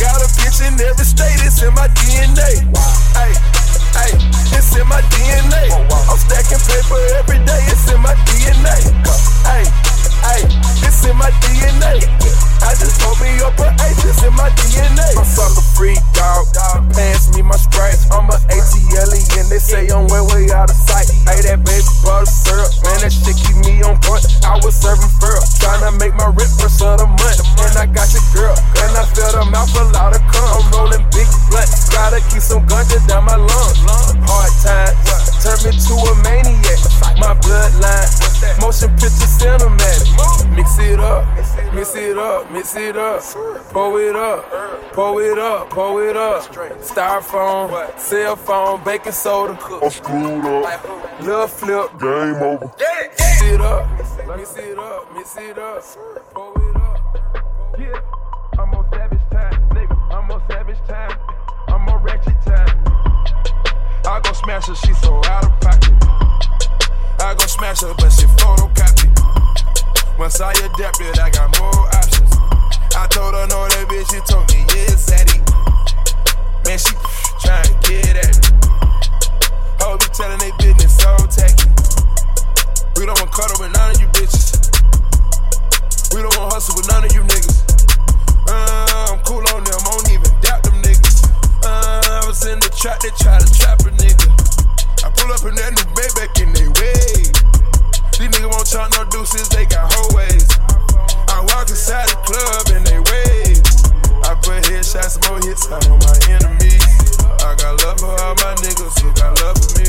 Got 0.00 0.18
a 0.18 0.28
bitch 0.34 0.58
in 0.66 0.74
every 0.80 1.04
state, 1.06 1.38
it's 1.46 1.62
in 1.62 1.72
my 1.74 1.86
DNA. 1.94 2.66
Hey, 3.14 3.32
it's 4.56 4.76
in 4.76 4.86
my 4.88 5.00
DNA. 5.12 5.70
I'm 6.08 6.18
stacking 6.18 6.60
paper 6.64 7.00
every 7.18 7.38
day, 7.44 7.62
it's 7.68 7.90
in 7.92 8.00
my 8.00 8.14
DNA. 8.28 8.76
Hey, 9.44 9.64
hey, 10.28 10.42
it's 10.84 11.04
in 11.04 11.16
my 11.16 11.30
DNA. 11.42 12.04
I 12.60 12.76
just 12.76 13.00
told 13.00 13.18
me 13.20 13.32
up 13.40 13.56
a 13.58 13.72
H, 13.72 14.04
it's 14.04 14.22
in 14.22 14.34
my 14.34 14.50
DNA. 14.50 15.16
I'm 15.16 15.24
sucker 15.24 15.64
free, 15.74 15.96
dog. 16.12 16.46
Pass 16.92 17.32
me 17.34 17.42
my 17.42 17.56
sprite, 17.56 17.98
I'm 18.12 18.28
a 18.28 18.36
ATL 18.52 19.10
and 19.40 19.48
they 19.48 19.58
say 19.58 19.88
I'm 19.88 20.06
way, 20.12 20.20
way 20.20 20.52
out 20.52 20.68
of 20.68 20.76
sight. 20.76 21.08
Hey, 21.24 21.40
that 21.48 21.64
baby 21.64 21.88
butter 22.04 22.28
syrup, 22.28 22.70
man, 22.84 23.00
that 23.00 23.12
shit 23.12 23.34
keep 23.40 23.56
me 23.64 23.80
on 23.80 23.96
point. 24.04 24.22
I 24.44 24.60
was 24.60 24.76
serving 24.76 25.08
fur, 25.16 25.34
tryna 25.58 25.96
make 25.98 26.14
my 26.14 26.28
rip 26.36 26.50
first 26.60 26.82
of 26.84 27.00
the. 27.00 27.08
And 27.08 27.74
I 27.78 27.86
got 27.88 28.12
your 28.12 28.24
girl, 28.36 28.54
and 28.84 28.92
I 28.92 29.04
felt 29.16 29.34
her 29.40 29.48
mouth 29.48 29.72
a 29.74 29.84
lot 29.96 30.12
of 30.12 30.22
cum. 30.28 30.44
I'm 30.44 30.64
rolling 30.74 31.04
big 31.10 31.26
blunts, 31.48 31.88
gotta 31.88 32.20
keep 32.28 32.44
some 32.44 32.66
ganja 32.68 33.00
down 33.08 33.24
my 33.24 33.38
lungs. 33.38 33.78
Hard 34.28 34.52
times, 34.60 34.94
turn 35.40 35.58
me 35.64 35.72
to 35.72 35.94
a 35.96 36.12
maniac. 36.20 36.80
My 37.16 37.32
bloodline, 37.40 38.10
motion 38.60 38.90
picture 39.00 39.30
cinematic. 39.30 40.09
Mix 40.54 40.78
it 40.78 41.00
up, 41.00 41.26
mix 41.74 41.94
it 41.94 42.18
up, 42.18 42.50
mix 42.50 42.76
it 42.76 42.96
up. 42.96 43.22
Pull 43.70 43.96
it 43.96 44.16
up, 44.16 44.92
pull 44.92 45.18
it 45.18 45.38
up, 45.38 45.70
pull 45.70 45.98
it 45.98 46.16
up. 46.16 46.42
Styrofoam, 46.82 47.98
cell 47.98 48.36
phone, 48.36 48.82
baking 48.84 49.12
soda. 49.12 49.58
I'm 49.82 49.90
screwed 49.90 50.44
up. 50.44 51.20
Lil' 51.22 51.46
flip, 51.46 51.98
game 51.98 52.36
over. 52.42 52.70
Mix 52.78 53.42
it 53.42 53.60
up, 53.60 53.88
mix 54.36 54.56
it 54.56 54.78
up, 54.78 55.14
mix 55.14 55.36
it 55.36 55.58
up. 55.58 55.82
Pull 56.34 56.54
it 56.56 56.76
up. 56.76 57.76
Yeah, 57.78 58.00
I'm 58.58 58.74
on 58.74 58.90
savage 58.90 59.20
time, 59.30 59.68
nigga. 59.70 59.96
I'm 60.12 60.30
on 60.30 60.42
savage 60.48 60.78
time. 60.88 61.18
I'm 61.68 61.88
on 61.88 62.02
ratchet 62.02 62.40
time. 62.42 62.76
I 64.06 64.20
go 64.22 64.32
smash 64.32 64.66
her, 64.66 64.74
she 64.74 64.92
so 64.94 65.20
out 65.24 65.44
of 65.44 65.60
pocket. 65.60 65.94
I 67.20 67.34
go 67.38 67.46
smash 67.46 67.80
her, 67.82 67.94
but 67.96 68.10
she 68.10 68.26
photocopy. 68.26 69.08
Once 70.20 70.38
I 70.38 70.52
adapted, 70.52 71.18
I 71.18 71.30
got 71.32 71.48
more 71.56 71.88
options. 71.96 72.28
I 72.92 73.08
told 73.08 73.32
her 73.32 73.48
no, 73.48 73.64
that 73.72 73.88
bitch, 73.88 74.04
she 74.12 74.20
told 74.28 74.44
me, 74.52 74.68
yeah, 74.68 74.92
Zaddy. 74.92 75.40
Man, 76.68 76.76
she 76.76 76.92
trying 77.40 77.64
to 77.64 77.74
get 77.88 78.20
at 78.20 78.36
me. 78.36 78.52
Hoes 79.80 79.96
be 79.96 80.12
telling 80.12 80.36
they 80.44 80.52
business 80.60 80.92
so 80.92 81.16
tacky. 81.24 81.72
We 83.00 83.08
don't 83.08 83.16
want 83.16 83.32
cuddle 83.32 83.64
with 83.64 83.72
none 83.72 83.96
of 83.96 84.00
you 84.04 84.12
bitches. 84.12 84.60
We 86.12 86.20
don't 86.20 86.36
want 86.36 86.52
hustle 86.52 86.76
with 86.76 86.92
none 86.92 87.08
of 87.08 87.12
you 87.16 87.24
niggas. 87.24 87.64
Uh, 88.44 89.16
I'm 89.16 89.24
cool 89.24 89.40
on 89.56 89.64
them, 89.64 89.72
I 89.72 89.88
don't 89.88 90.08
even 90.12 90.32
doubt 90.44 90.60
them 90.68 90.76
niggas. 90.84 91.24
Uh, 91.64 92.20
I 92.20 92.28
was 92.28 92.44
in 92.44 92.60
the 92.60 92.68
trap, 92.76 93.00
they 93.00 93.08
try 93.16 93.40
to 93.40 93.48
trap 93.56 93.80
a 93.88 93.90
nigga. 93.96 94.28
I 95.00 95.08
pull 95.16 95.32
up 95.32 95.48
in 95.48 95.56
that 95.56 95.72
new 95.72 95.88
Maybach 95.96 96.36
in 96.44 96.52
they 96.52 96.68
way. 96.76 97.32
These 98.20 98.28
niggas 98.36 98.52
won't 98.52 98.68
chop 98.68 98.92
no 98.92 99.04
deuces, 99.08 99.48
they 99.48 99.64
got 99.64 99.88
whole 99.88 100.12
ways. 100.12 100.44
I 101.32 101.40
walk 101.40 101.72
inside 101.72 102.04
the 102.12 102.20
club 102.20 102.68
and 102.76 102.84
they 102.84 103.00
wave. 103.00 103.64
I 104.28 104.36
put 104.44 104.60
headshots, 104.68 105.16
more 105.24 105.40
hits 105.40 105.64
on 105.72 105.80
my 105.88 106.12
enemies. 106.28 106.84
I 107.40 107.56
got 107.56 107.80
love 107.80 107.96
for 107.96 108.12
all 108.20 108.36
my 108.44 108.52
niggas 108.60 109.00
who 109.00 109.08
got 109.16 109.40
love 109.40 109.56
for 109.56 109.72
me. 109.80 109.88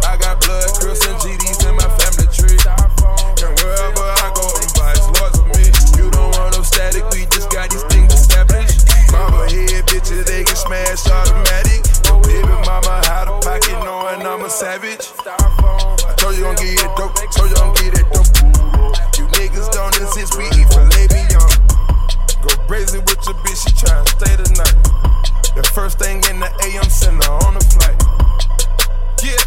I 0.00 0.16
got 0.16 0.40
blood, 0.40 0.64
Crips, 0.80 1.04
and 1.12 1.20
GDs 1.20 1.60
in 1.68 1.76
my 1.76 1.84
family 2.00 2.28
tree. 2.32 2.56
And 2.56 3.52
wherever 3.60 4.06
I 4.16 4.32
go, 4.32 4.48
them 4.48 4.72
vibes 4.72 5.04
lords 5.20 5.36
with 5.36 5.52
me. 5.60 5.68
You 6.00 6.08
don't 6.08 6.32
want 6.40 6.56
no 6.56 6.64
static, 6.64 7.04
we 7.12 7.28
just 7.28 7.52
got 7.52 7.68
these 7.68 7.84
things 7.92 8.16
established. 8.16 8.88
Mama 9.12 9.44
head 9.44 9.84
bitches, 9.84 10.24
they 10.24 10.40
get 10.40 10.56
smashed 10.56 11.04
automatic. 11.12 11.84
Baby 12.24 12.48
mama 12.64 13.04
out 13.12 13.28
of 13.28 13.44
pocket, 13.44 13.76
knowing 13.84 14.24
I'm 14.24 14.40
a 14.40 14.48
savage. 14.48 15.12
I 15.28 16.14
told 16.16 16.36
you 16.36 16.44
gon' 16.44 16.56
get 16.56 16.67
first 25.78 26.00
thing 26.00 26.18
in 26.26 26.40
the 26.42 26.50
AM, 26.66 26.90
send 26.90 27.22
her 27.22 27.38
on 27.46 27.54
the 27.54 27.62
flight. 27.70 27.94
Yeah, 29.22 29.38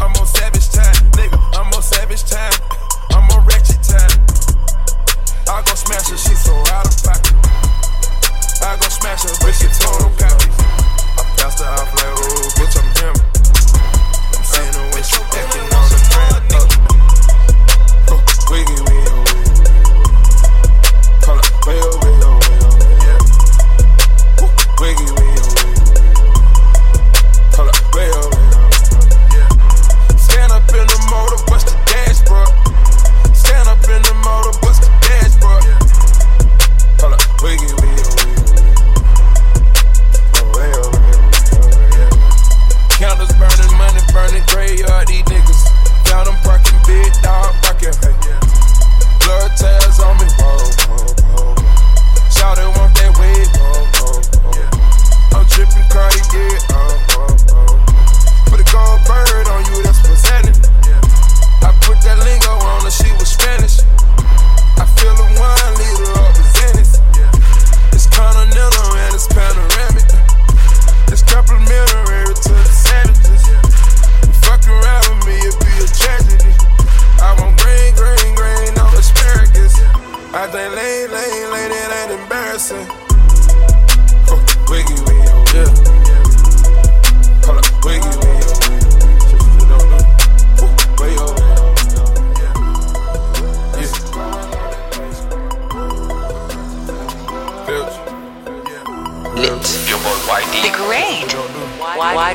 I'm 0.00 0.08
on 0.16 0.24
savage 0.24 0.72
time, 0.72 0.96
nigga. 1.12 1.36
I'm 1.52 1.68
on 1.68 1.82
savage 1.82 2.24
time. 2.24 2.56
I'm 3.12 3.28
on 3.36 3.44
ratchet 3.44 3.84
time. 3.84 4.16
I 5.52 5.60
go 5.68 5.74
smash 5.76 6.08
her, 6.08 6.16
she 6.16 6.32
so 6.32 6.56
out 6.72 6.88
of 6.88 6.96
pocket. 7.04 7.36
I 8.64 8.72
go 8.80 8.88
smash 8.88 9.28
her, 9.28 9.36
but 9.44 9.52
she 9.52 9.68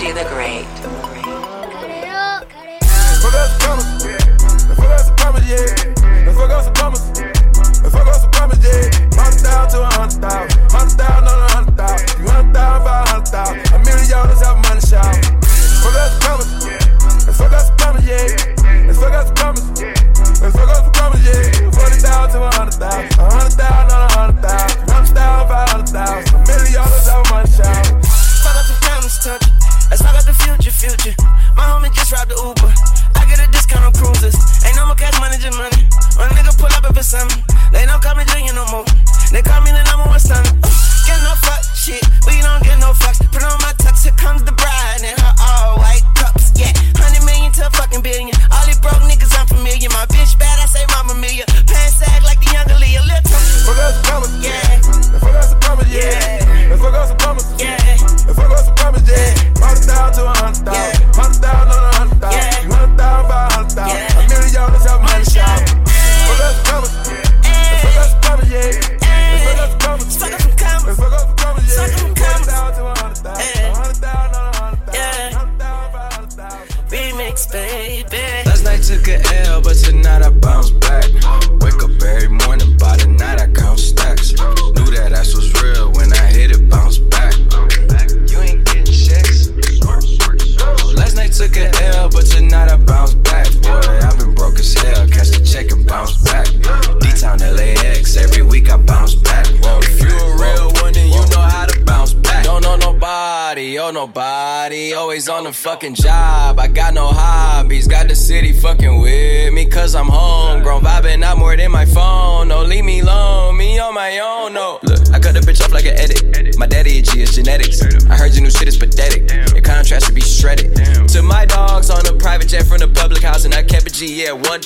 YD 0.02 0.16
the 0.16 0.24
Great. 0.30 0.61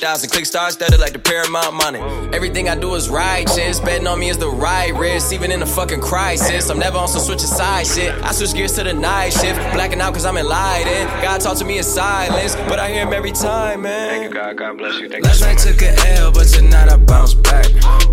1,000. 0.05 0.29
Click 0.29 0.45
stars 0.45 0.73
studded 0.75 0.99
like 0.99 1.13
the 1.13 1.19
Paramount 1.19 1.73
money. 1.73 1.99
Everything 2.31 2.69
I 2.69 2.75
do 2.75 2.93
is 2.93 3.09
righteous. 3.09 3.79
Betting 3.79 4.05
on 4.05 4.19
me 4.19 4.29
is 4.29 4.37
the 4.37 4.49
right 4.49 4.93
risk, 4.93 5.33
even 5.33 5.51
in 5.51 5.63
a 5.63 5.65
fucking 5.65 5.99
crisis. 5.99 6.69
I'm 6.69 6.77
never 6.77 6.99
on 6.99 7.07
some 7.07 7.21
switching 7.21 7.47
side 7.47 7.87
shit. 7.87 8.13
I 8.21 8.31
switch 8.31 8.53
gears 8.53 8.73
to 8.73 8.83
the 8.83 8.93
night 8.93 9.33
shift. 9.33 9.57
Blacking 9.73 10.01
out 10.01 10.13
cause 10.13 10.25
I'm 10.25 10.37
enlightened. 10.37 11.09
God 11.23 11.41
talk 11.41 11.57
to 11.57 11.65
me 11.65 11.79
in 11.79 11.83
silence, 11.83 12.55
but 12.69 12.77
I 12.77 12.91
hear 12.91 13.07
him 13.07 13.13
every 13.13 13.31
time, 13.31 13.81
man. 13.81 14.09
Thank 14.09 14.23
you, 14.25 14.29
God. 14.29 14.57
God 14.57 14.77
bless 14.77 14.99
you. 14.99 15.09
Last 15.09 15.41
night 15.41 15.57
took 15.57 15.81
a 15.81 15.97
L, 16.19 16.31
but 16.31 16.45
tonight 16.45 16.89
I 16.89 16.97
bounce 16.97 17.33
back. 17.33 17.65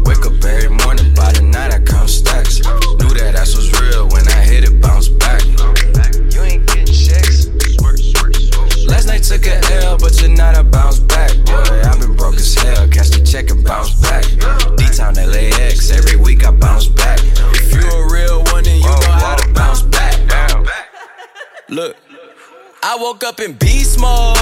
Wake 0.06 0.24
up 0.24 0.42
every 0.42 0.70
morning, 0.70 0.81
up 23.24 23.40
in 23.40 23.52
beast 23.52 24.00
mode 24.00 24.41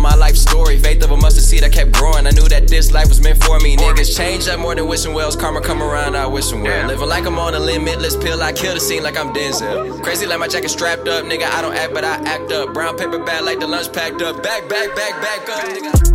Drama, 0.00 0.16
my 0.16 0.20
life 0.20 0.36
story. 0.36 0.78
Faith 0.78 1.02
of 1.04 1.10
a 1.10 1.16
mustard 1.16 1.44
seed, 1.44 1.64
I 1.64 1.68
kept 1.68 1.92
growing. 1.92 2.26
I 2.26 2.30
knew 2.30 2.48
that 2.48 2.68
this 2.68 2.92
life 2.92 3.08
was 3.08 3.20
meant 3.20 3.42
for 3.42 3.58
me. 3.60 3.76
Niggas 3.76 4.16
change 4.16 4.48
up 4.48 4.58
more 4.58 4.74
than 4.74 4.86
wishing 4.86 5.14
wells. 5.14 5.36
Karma 5.36 5.60
come 5.60 5.82
around, 5.82 6.16
I 6.16 6.26
wish 6.26 6.48
them 6.50 6.62
well. 6.62 6.86
Living 6.88 7.08
like 7.08 7.26
I'm 7.26 7.38
on 7.38 7.54
a 7.54 7.58
limitless 7.58 8.16
pill. 8.16 8.42
I 8.42 8.52
kill 8.52 8.74
the 8.74 8.80
scene 8.80 9.02
like 9.02 9.18
I'm 9.18 9.32
Denzel. 9.32 10.02
Crazy 10.02 10.26
like 10.26 10.38
my 10.38 10.48
jacket 10.48 10.70
strapped 10.70 11.08
up. 11.08 11.24
Nigga, 11.24 11.44
I 11.44 11.60
don't 11.62 11.74
act, 11.74 11.92
but 11.92 12.04
I 12.04 12.16
act 12.24 12.50
up. 12.52 12.72
Brown 12.72 12.96
paper 12.96 13.18
bag 13.18 13.44
like 13.44 13.60
the 13.60 13.66
lunch 13.66 13.92
packed 13.92 14.22
up. 14.22 14.42
Back, 14.42 14.68
back, 14.68 14.94
back, 14.96 15.20
back 15.20 15.48
up. 15.48 15.64
Nigga. 15.64 16.10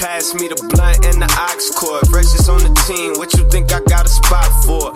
Pass 0.00 0.34
me 0.34 0.48
the 0.48 0.56
blunt 0.74 1.04
and 1.06 1.22
the 1.22 1.28
aux 1.30 1.78
cord. 1.78 2.06
Freshest 2.08 2.48
on 2.48 2.58
the 2.58 2.74
team, 2.86 3.14
what 3.14 3.32
you 3.34 3.48
think 3.48 3.72
I 3.72 3.80
got 3.88 4.04
a 4.04 4.08
spot 4.08 4.50
for? 4.66 4.92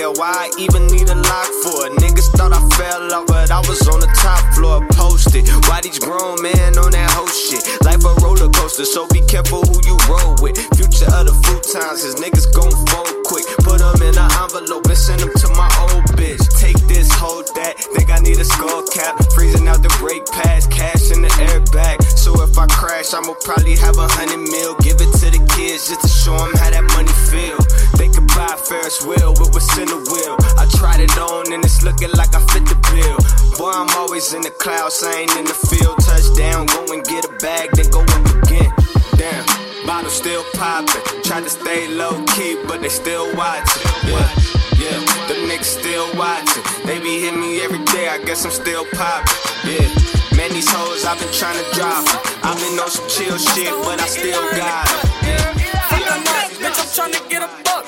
Player, 0.00 0.16
why 0.16 0.32
I 0.32 0.50
even 0.56 0.86
need 0.88 1.12
a 1.12 1.14
lock 1.14 1.50
for? 1.60 1.84
It? 1.84 1.92
Niggas 2.00 2.32
thought 2.32 2.56
I 2.56 2.60
fell 2.72 3.12
off, 3.12 3.26
but 3.26 3.50
I 3.50 3.60
was 3.68 3.84
on 3.84 4.00
the 4.00 4.08
top 4.16 4.40
floor, 4.56 4.80
posted. 4.96 5.44
Why 5.68 5.84
these 5.84 5.98
grown 5.98 6.40
men 6.40 6.72
on 6.80 6.96
that 6.96 7.12
whole 7.12 7.28
shit? 7.28 7.60
Life 7.84 8.00
a 8.08 8.16
roller 8.24 8.48
coaster, 8.48 8.88
so 8.88 9.04
be 9.12 9.20
careful 9.28 9.60
who 9.60 9.76
you 9.84 10.00
roll 10.08 10.40
with. 10.40 10.56
Future 10.80 11.04
of 11.12 11.28
the 11.28 11.36
futons, 11.44 12.00
cause 12.00 12.16
niggas 12.16 12.48
gon' 12.56 12.72
fold 12.88 13.12
quick. 13.28 13.44
Put 13.60 13.84
them 13.84 14.00
in 14.00 14.16
an 14.16 14.30
envelope 14.40 14.88
and 14.88 14.96
send 14.96 15.20
them 15.20 15.36
to 15.36 15.48
my 15.52 15.68
old 15.84 16.08
bitch. 16.16 16.40
Take 16.56 16.80
this, 16.88 17.12
hold 17.12 17.52
that. 17.60 17.76
Think 17.92 18.08
I 18.08 18.24
need 18.24 18.40
a 18.40 18.44
skull 18.48 18.80
cap. 18.88 19.20
Freezing 19.36 19.68
out 19.68 19.84
the 19.84 19.92
brake 20.00 20.24
pads, 20.32 20.64
cash 20.72 21.12
in 21.12 21.20
the 21.20 21.32
airbag. 21.44 22.00
So 22.16 22.32
if 22.40 22.56
I 22.56 22.64
crash, 22.72 23.12
I'ma 23.12 23.36
probably 23.44 23.76
have 23.76 24.00
a 24.00 24.08
hundred 24.08 24.48
mil. 24.48 24.80
Give 24.80 24.96
it 24.96 25.12
to 25.20 25.28
the 25.28 25.44
kids 25.60 25.92
just 25.92 26.00
to 26.00 26.08
show 26.08 26.40
them 26.40 26.56
how 26.56 26.72
that 26.72 26.88
money 26.96 27.12
feel. 27.28 27.60
Could 28.14 28.26
buy 28.28 28.56
Ferris 28.56 29.02
wheel 29.04 29.32
with 29.38 29.52
what's 29.54 29.70
in 29.78 29.86
the 29.86 30.00
wheel. 30.10 30.36
I 30.58 30.66
tried 30.78 31.00
it 31.00 31.16
on 31.18 31.52
and 31.52 31.64
it's 31.64 31.82
looking 31.82 32.10
like 32.14 32.34
I 32.34 32.40
fit 32.52 32.64
the 32.66 32.78
bill. 32.90 33.18
Boy, 33.58 33.72
I'm 33.72 33.90
always 33.96 34.32
in 34.32 34.42
the 34.42 34.50
clouds, 34.50 35.02
I 35.02 35.24
ain't 35.24 35.36
in 35.36 35.44
the 35.44 35.54
field. 35.54 35.98
Touchdown, 36.00 36.66
go 36.66 36.86
and 36.92 37.04
get 37.04 37.24
a 37.24 37.32
bag, 37.38 37.70
then 37.72 37.90
go 37.90 38.02
up 38.02 38.24
again. 38.42 38.72
Damn, 39.16 39.44
bottle 39.86 40.10
still 40.10 40.44
popping. 40.54 41.02
Tried 41.22 41.44
to 41.44 41.50
stay 41.50 41.88
low 41.88 42.24
key, 42.34 42.58
but 42.66 42.82
they 42.82 42.88
still 42.88 43.26
watching. 43.36 43.82
Yeah, 44.08 44.28
yeah, 44.78 44.98
the 45.28 45.36
niggas 45.46 45.70
still 45.78 46.08
watching. 46.16 46.62
They 46.86 46.98
be 46.98 47.20
hitting 47.20 47.40
me 47.40 47.60
every 47.60 47.84
day, 47.92 48.08
I 48.08 48.18
guess 48.24 48.44
I'm 48.44 48.50
still 48.50 48.84
popping. 48.92 49.34
Yeah. 49.64 50.10
Man, 50.36 50.52
these 50.52 50.70
hoes 50.72 51.04
I've 51.04 51.18
been 51.20 51.32
trying 51.32 51.58
to 51.58 51.66
drop. 51.74 52.06
I've 52.42 52.56
been 52.56 52.78
on 52.78 52.88
some 52.88 53.06
chill 53.08 53.36
shit, 53.36 53.70
but 53.84 54.00
I 54.00 54.06
still 54.06 54.40
got 54.56 54.88
it. 54.88 55.50
Nut, 56.24 56.49
bitch, 56.60 56.78
I'm 56.78 56.88
tryna 56.92 57.20
get 57.28 57.42
a 57.42 57.50
buck. 57.64 57.84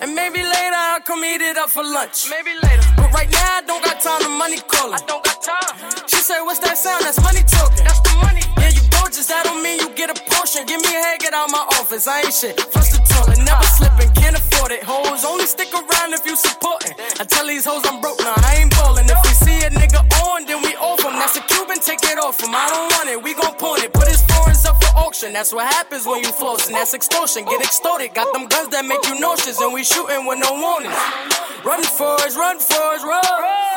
And 0.00 0.14
maybe 0.14 0.40
later 0.40 0.74
I'll 0.74 1.00
come 1.00 1.24
eat 1.24 1.40
it 1.40 1.56
up 1.56 1.70
for 1.70 1.84
lunch. 1.84 2.30
Maybe 2.30 2.56
later. 2.62 2.84
But 2.96 3.12
right 3.12 3.30
now 3.30 3.58
I 3.58 3.62
don't 3.66 3.84
got 3.84 4.00
time 4.00 4.22
to 4.22 4.28
money 4.28 4.58
calling. 4.66 4.94
I 4.94 5.02
don't 5.06 5.24
got 5.24 5.42
time. 5.42 5.76
She 6.08 6.16
said, 6.16 6.42
What's 6.42 6.58
that 6.60 6.78
sound? 6.78 7.04
That's 7.04 7.20
money 7.20 7.44
talking. 7.44 7.84
That's 7.84 8.00
the 8.00 8.14
money. 8.16 8.42
Yeah, 8.58 8.72
you 8.72 8.82
gorgeous, 8.90 9.28
that 9.28 9.44
don't 9.44 9.62
mean 9.62 9.78
you 9.78 9.90
get 9.94 10.08
a 10.10 10.16
portion. 10.32 10.64
Give 10.66 10.80
me 10.80 10.88
a 10.88 11.00
head, 11.00 11.20
get 11.20 11.34
out 11.34 11.50
my 11.50 11.64
office. 11.78 12.08
I 12.08 12.24
ain't 12.24 12.32
shit. 12.32 12.58
First 12.72 12.96
the 12.96 13.00
toilet, 13.04 13.38
never 13.44 13.68
slipping, 13.76 14.10
can't 14.16 14.36
afford 14.36 14.72
it. 14.72 14.82
hoes 14.82 15.24
only 15.24 15.46
stick 15.46 15.72
around 15.74 16.16
if 16.16 16.24
you 16.24 16.34
supportin'. 16.34 16.96
I 17.20 17.24
tell 17.24 17.46
these 17.46 17.64
hoes 17.64 17.84
I'm 17.84 18.00
broke, 18.00 18.20
now. 18.20 18.34
I 18.36 18.64
ain't 18.64 18.72
ballin'. 18.72 19.06
If 19.06 19.20
we 19.24 19.32
see 19.36 19.58
a 19.66 19.70
nigga 19.70 20.00
on, 20.24 20.46
then 20.46 20.62
we 20.62 20.72
off 20.80 21.04
him. 21.04 21.12
That's 21.12 21.36
a 21.36 21.42
Cuban, 21.44 21.80
take 21.80 22.02
it 22.04 22.18
off 22.18 22.40
him. 22.40 22.54
I 22.54 22.66
don't 22.72 22.88
want 22.94 23.08
it, 23.10 23.18
we 23.22 23.34
gon' 23.34 23.54
pawn 23.58 23.82
it. 23.82 23.97
Auction. 24.98 25.32
That's 25.32 25.52
what 25.52 25.66
happens 25.72 26.06
when 26.06 26.22
you 26.22 26.30
flossing. 26.30 26.72
That's 26.72 26.94
extortion, 26.94 27.44
get 27.44 27.60
extorted. 27.60 28.14
Got 28.14 28.32
them 28.32 28.46
guns 28.48 28.68
that 28.70 28.84
make 28.84 29.04
you 29.06 29.18
nauseous, 29.20 29.60
and 29.60 29.72
we 29.72 29.84
shootin' 29.84 30.26
with 30.26 30.38
no 30.38 30.52
warnings. 30.52 30.94
Run 31.64 31.82
for 31.82 32.14
us, 32.22 32.36
run 32.36 32.58
for 32.58 32.82
us, 32.94 33.02
run. 33.02 33.22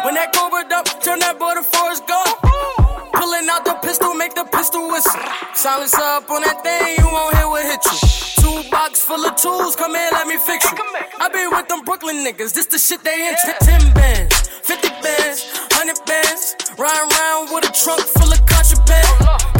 When 0.06 0.16
that 0.16 0.34
cobra 0.34 0.66
up, 0.74 0.86
turn 1.02 1.20
that 1.20 1.38
border 1.40 1.64
for 1.64 1.90
us, 1.90 2.00
go. 2.02 2.91
Pulling 3.14 3.48
out 3.50 3.66
the 3.66 3.76
pistol, 3.82 4.14
make 4.14 4.34
the 4.36 4.46
pistol 4.46 4.88
whistle. 4.90 5.20
Silence 5.54 5.94
up 5.96 6.30
on 6.30 6.42
that 6.42 6.64
thing, 6.64 6.98
you 6.98 7.06
won't 7.12 7.36
hear 7.36 7.48
what 7.48 7.64
hit 7.64 7.84
you. 7.86 8.00
Two 8.42 8.70
box 8.70 9.02
full 9.02 9.24
of 9.26 9.36
tools, 9.36 9.76
come 9.76 9.94
here, 9.96 10.10
let 10.12 10.28
me 10.28 10.38
fix 10.38 10.66
you. 10.72 10.78
I 11.20 11.30
be 11.30 11.46
with 11.48 11.68
them 11.68 11.84
Brooklyn 11.84 12.24
niggas, 12.26 12.54
this 12.54 12.66
the 12.68 12.80
shit 12.80 13.04
they 13.04 13.28
into. 13.28 13.54
10 13.62 13.94
bands, 13.94 14.48
50 14.64 14.90
bands, 15.04 15.46
100 15.76 16.06
bands. 16.06 16.56
Riding 16.80 17.12
around 17.14 17.54
with 17.54 17.70
a 17.70 17.74
trunk 17.76 18.02
full 18.02 18.32
of 18.32 18.42
contraband. 18.48 19.06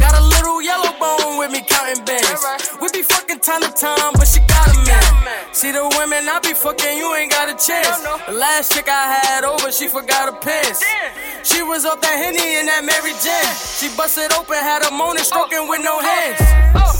Got 0.00 0.16
a 0.18 0.24
little 0.24 0.62
yellow 0.62 0.90
bone 0.98 1.38
with 1.38 1.52
me 1.52 1.62
counting 1.68 2.02
bands. 2.04 2.42
We 2.80 2.88
be 2.90 3.02
fucking 3.02 3.40
time 3.40 3.62
to 3.62 3.70
time, 3.70 4.16
but 4.16 4.26
she 4.26 4.40
got 4.48 4.66
a 4.72 4.76
man. 4.82 5.04
See 5.52 5.70
the 5.70 5.84
women 6.00 6.26
I 6.26 6.40
be 6.40 6.54
fucking, 6.54 6.98
you 6.98 7.14
ain't 7.14 7.30
got 7.30 7.46
a 7.52 7.54
chance. 7.54 8.00
The 8.26 8.32
last 8.32 8.72
chick 8.72 8.88
I 8.88 9.12
had 9.12 9.44
over, 9.44 9.70
she 9.70 9.86
forgot 9.86 10.32
her 10.32 10.38
pants. 10.40 10.82
She 11.44 11.62
was 11.62 11.84
off 11.84 12.00
that 12.00 12.16
Henny 12.16 12.58
and 12.58 12.66
that 12.66 12.82
Mary 12.82 13.14
Jane. 13.22 13.41
She 13.78 13.88
busted 13.96 14.32
open, 14.32 14.54
had 14.54 14.86
a 14.86 14.90
moaning, 14.90 15.24
stroking 15.24 15.68
with 15.68 15.82
no 15.82 15.98
hands. 15.98 16.38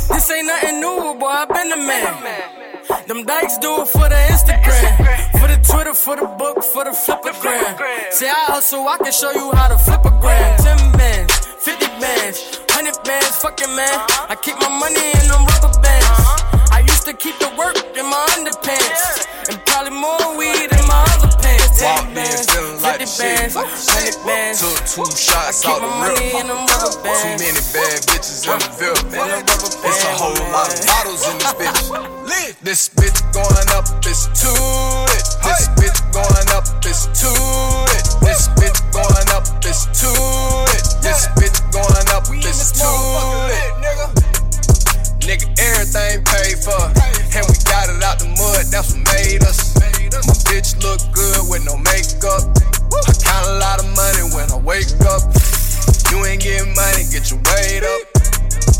This 0.09 0.31
ain't 0.31 0.47
nothing 0.47 0.81
new, 0.81 1.15
boy, 1.15 1.27
I 1.27 1.45
been 1.47 1.69
the 1.71 1.77
man. 1.77 3.07
Them 3.07 3.25
dykes 3.25 3.59
do 3.59 3.83
it 3.83 3.89
for 3.89 4.09
the 4.09 4.19
Instagram, 4.31 4.99
for 5.39 5.47
the 5.47 5.59
Twitter, 5.63 5.95
for 5.95 6.17
the 6.17 6.27
book, 6.27 6.63
for 6.63 6.85
the 6.85 6.91
flipagram. 6.91 7.79
Say 8.11 8.29
I 8.29 8.45
hustle, 8.51 8.87
I 8.89 8.99
can 8.99 9.13
show 9.13 9.31
you 9.33 9.53
how 9.53 9.69
to 9.69 9.79
flip 9.79 10.05
a 10.05 10.11
gram. 10.21 10.59
10 10.59 10.99
bands, 10.99 11.39
50 11.63 11.87
bands, 12.01 12.59
100 12.75 13.05
bands, 13.05 13.39
fucking 13.39 13.75
man. 13.77 13.95
I 14.29 14.37
keep 14.41 14.57
my 14.59 14.69
money 14.69 14.99
in 14.99 15.27
them 15.31 15.47
rubber 15.47 15.73
bands. 15.81 16.09
I 16.73 16.83
used 16.87 17.07
to 17.07 17.15
keep 17.15 17.39
the 17.39 17.51
work 17.57 17.79
in 17.95 18.07
my 18.07 18.27
underpants, 18.35 19.27
and 19.49 19.59
probably 19.67 19.95
more 19.95 20.37
weed 20.37 20.72
10 21.83 22.15
bands, 22.15 22.47
50 22.47 23.11
bands, 23.19 23.59
100 23.59 24.15
bands. 24.23 24.63
Took 24.63 24.79
two 24.87 25.11
shots 25.19 25.67
out 25.67 25.83
the 25.83 25.91
rip. 25.99 26.15
in 26.31 26.47
Too 26.47 27.35
many 27.43 27.59
bad 27.75 27.99
bitches 28.07 28.47
in 28.47 28.55
the 28.55 28.71
Ville. 28.79 28.95
It's 29.83 30.07
a 30.07 30.15
whole 30.15 30.31
lot 30.55 30.71
of 30.71 30.79
bottles 30.87 31.27
in 31.27 31.43
this 31.43 31.51
bitch. 31.59 32.55
This 32.63 32.87
bitch 32.87 33.19
going 33.35 33.67
up, 33.75 33.91
it's 34.07 34.31
too 34.31 34.55
lit. 35.11 35.27
This 35.43 35.67
bitch 35.75 35.99
going 36.15 36.51
up, 36.55 36.71
it's 36.87 37.11
too 37.19 37.35
lit. 37.91 38.07
This 38.23 38.47
bitch 38.55 38.79
going 38.95 39.29
up, 39.35 39.43
it's 39.67 39.91
too 39.91 40.15
lit. 40.71 40.87
This 41.03 41.27
bitch 41.35 41.59
going 41.75 42.07
up, 42.15 42.31
it's 42.31 42.79
too 42.79 42.95
lit. 43.51 43.75
Nigga, 45.27 45.51
everything 45.59 46.23
paid 46.31 46.63
for. 46.63 46.79
And 47.35 47.43
we 47.51 47.59
got 47.67 47.91
it 47.91 47.99
out 48.07 48.23
the 48.23 48.31
mud, 48.39 48.71
that's 48.71 48.95
what 48.95 49.03
made 49.19 49.43
us. 49.43 49.72
My 50.13 50.37
bitch 50.45 50.77
look 50.85 51.01
good 51.17 51.49
with 51.49 51.65
no 51.65 51.81
makeup. 51.81 52.45
I 53.09 53.13
count 53.17 53.49
a 53.49 53.57
lot 53.57 53.81
of 53.81 53.89
money 53.97 54.29
when 54.37 54.45
I 54.53 54.61
wake 54.61 54.93
up. 55.09 55.25
You 56.13 56.21
ain't 56.29 56.45
getting 56.45 56.77
money, 56.77 57.09
get 57.09 57.33
your 57.33 57.41
weight 57.49 57.81
up. 57.81 58.03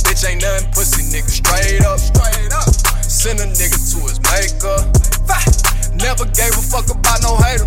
Bitch 0.05 0.29
ain't 0.29 0.45
nothing, 0.45 0.69
pussy 0.77 1.09
nigga, 1.09 1.33
straight 1.33 1.81
up. 1.89 1.97
Straight 1.97 2.53
up. 2.53 2.69
Send 3.09 3.41
a 3.41 3.49
nigga 3.49 3.81
to 3.81 3.99
his 4.05 4.21
maker. 4.29 4.77
Never 5.97 6.29
gave 6.37 6.53
a 6.53 6.63
fuck 6.69 6.93
about 6.93 7.25
no 7.25 7.41
hater. 7.41 7.65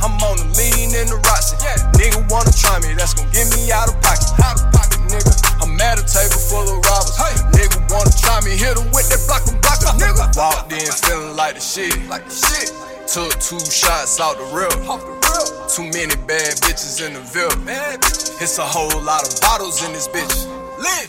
I'm 0.00 0.16
on 0.24 0.40
the 0.40 0.48
lean 0.56 0.96
in 0.96 1.12
the 1.12 1.20
Roxy. 1.28 1.60
Nigga 2.00 2.24
wanna 2.32 2.52
try 2.56 2.80
me, 2.80 2.94
that's 2.96 3.12
gon' 3.12 3.28
get 3.32 3.52
me 3.52 3.70
out 3.70 3.92
of 3.92 4.00
pocket. 4.00 4.91
Out 5.12 5.20
of 5.20 5.28
pocket, 5.28 5.52
nigga. 5.52 5.62
I'm 5.62 5.80
at 5.80 5.98
a 5.98 6.04
table 6.04 6.40
full 6.40 6.68
of 6.68 6.84
robbers. 6.84 7.16
Nigga 7.52 7.78
wanna 7.92 8.10
try 8.16 8.40
me, 8.40 8.56
hit 8.56 8.78
him 8.78 8.88
with 8.92 9.08
that 9.12 9.20
block 9.26 9.44
and 9.48 9.60
block 9.60 9.80
nigga. 10.00 10.36
Walked 10.36 10.72
in 10.72 10.88
feeling 11.04 11.36
like 11.36 11.54
the 11.54 11.60
shit. 11.60 11.92
Like 12.08 12.24
the 12.24 12.34
shit. 12.34 12.72
Took 13.06 13.32
two 13.40 13.60
shots 13.60 14.20
out 14.20 14.38
the 14.38 14.44
rip. 14.56 14.72
Too 15.68 15.84
many 15.92 16.16
bad 16.28 16.56
bitches 16.64 17.04
in 17.04 17.14
the 17.14 17.20
Ville. 17.20 17.52
It's 18.40 18.58
a 18.58 18.64
whole 18.64 18.88
lot 19.02 19.22
of 19.28 19.40
bottles 19.40 19.84
in 19.84 19.92
this 19.92 20.08
bitch. 20.08 20.48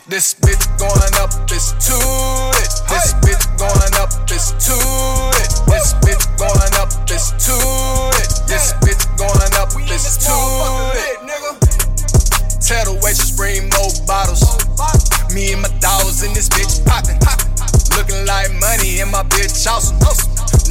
This 0.07 0.35
bitch 0.35 0.67
going 0.77 1.15
up, 1.17 1.31
it's 1.49 1.71
too 1.79 1.95
lit. 1.95 2.71
This 2.91 3.13
bitch 3.23 3.45
going 3.57 3.93
up, 3.97 4.11
it's 4.29 4.51
too 4.59 4.75
lit. 5.31 5.51
This 5.71 5.93
bitch 6.03 6.25
going 6.37 6.75
up, 6.75 6.91
it's 7.09 7.31
too 7.39 7.55
lit. 8.13 8.31
This 8.47 8.73
bitch 8.83 9.07
going 9.17 9.53
up, 9.57 9.69
it's 9.75 10.17
too 10.19 10.33
lit. 10.93 11.72
Tell 12.73 12.89
the 12.89 12.97
waitress 13.05 13.29
bring 13.37 13.69
more 13.69 13.93
bottles. 14.09 14.41
Me 15.29 15.53
and 15.53 15.61
my 15.61 15.69
dogs 15.77 16.25
in 16.25 16.33
this 16.33 16.49
bitch 16.49 16.81
poppin'. 16.89 17.21
Looking 17.93 18.25
like 18.25 18.49
money 18.57 18.97
and 18.97 19.13
my 19.13 19.21
bitch 19.29 19.53
awesome. 19.69 20.01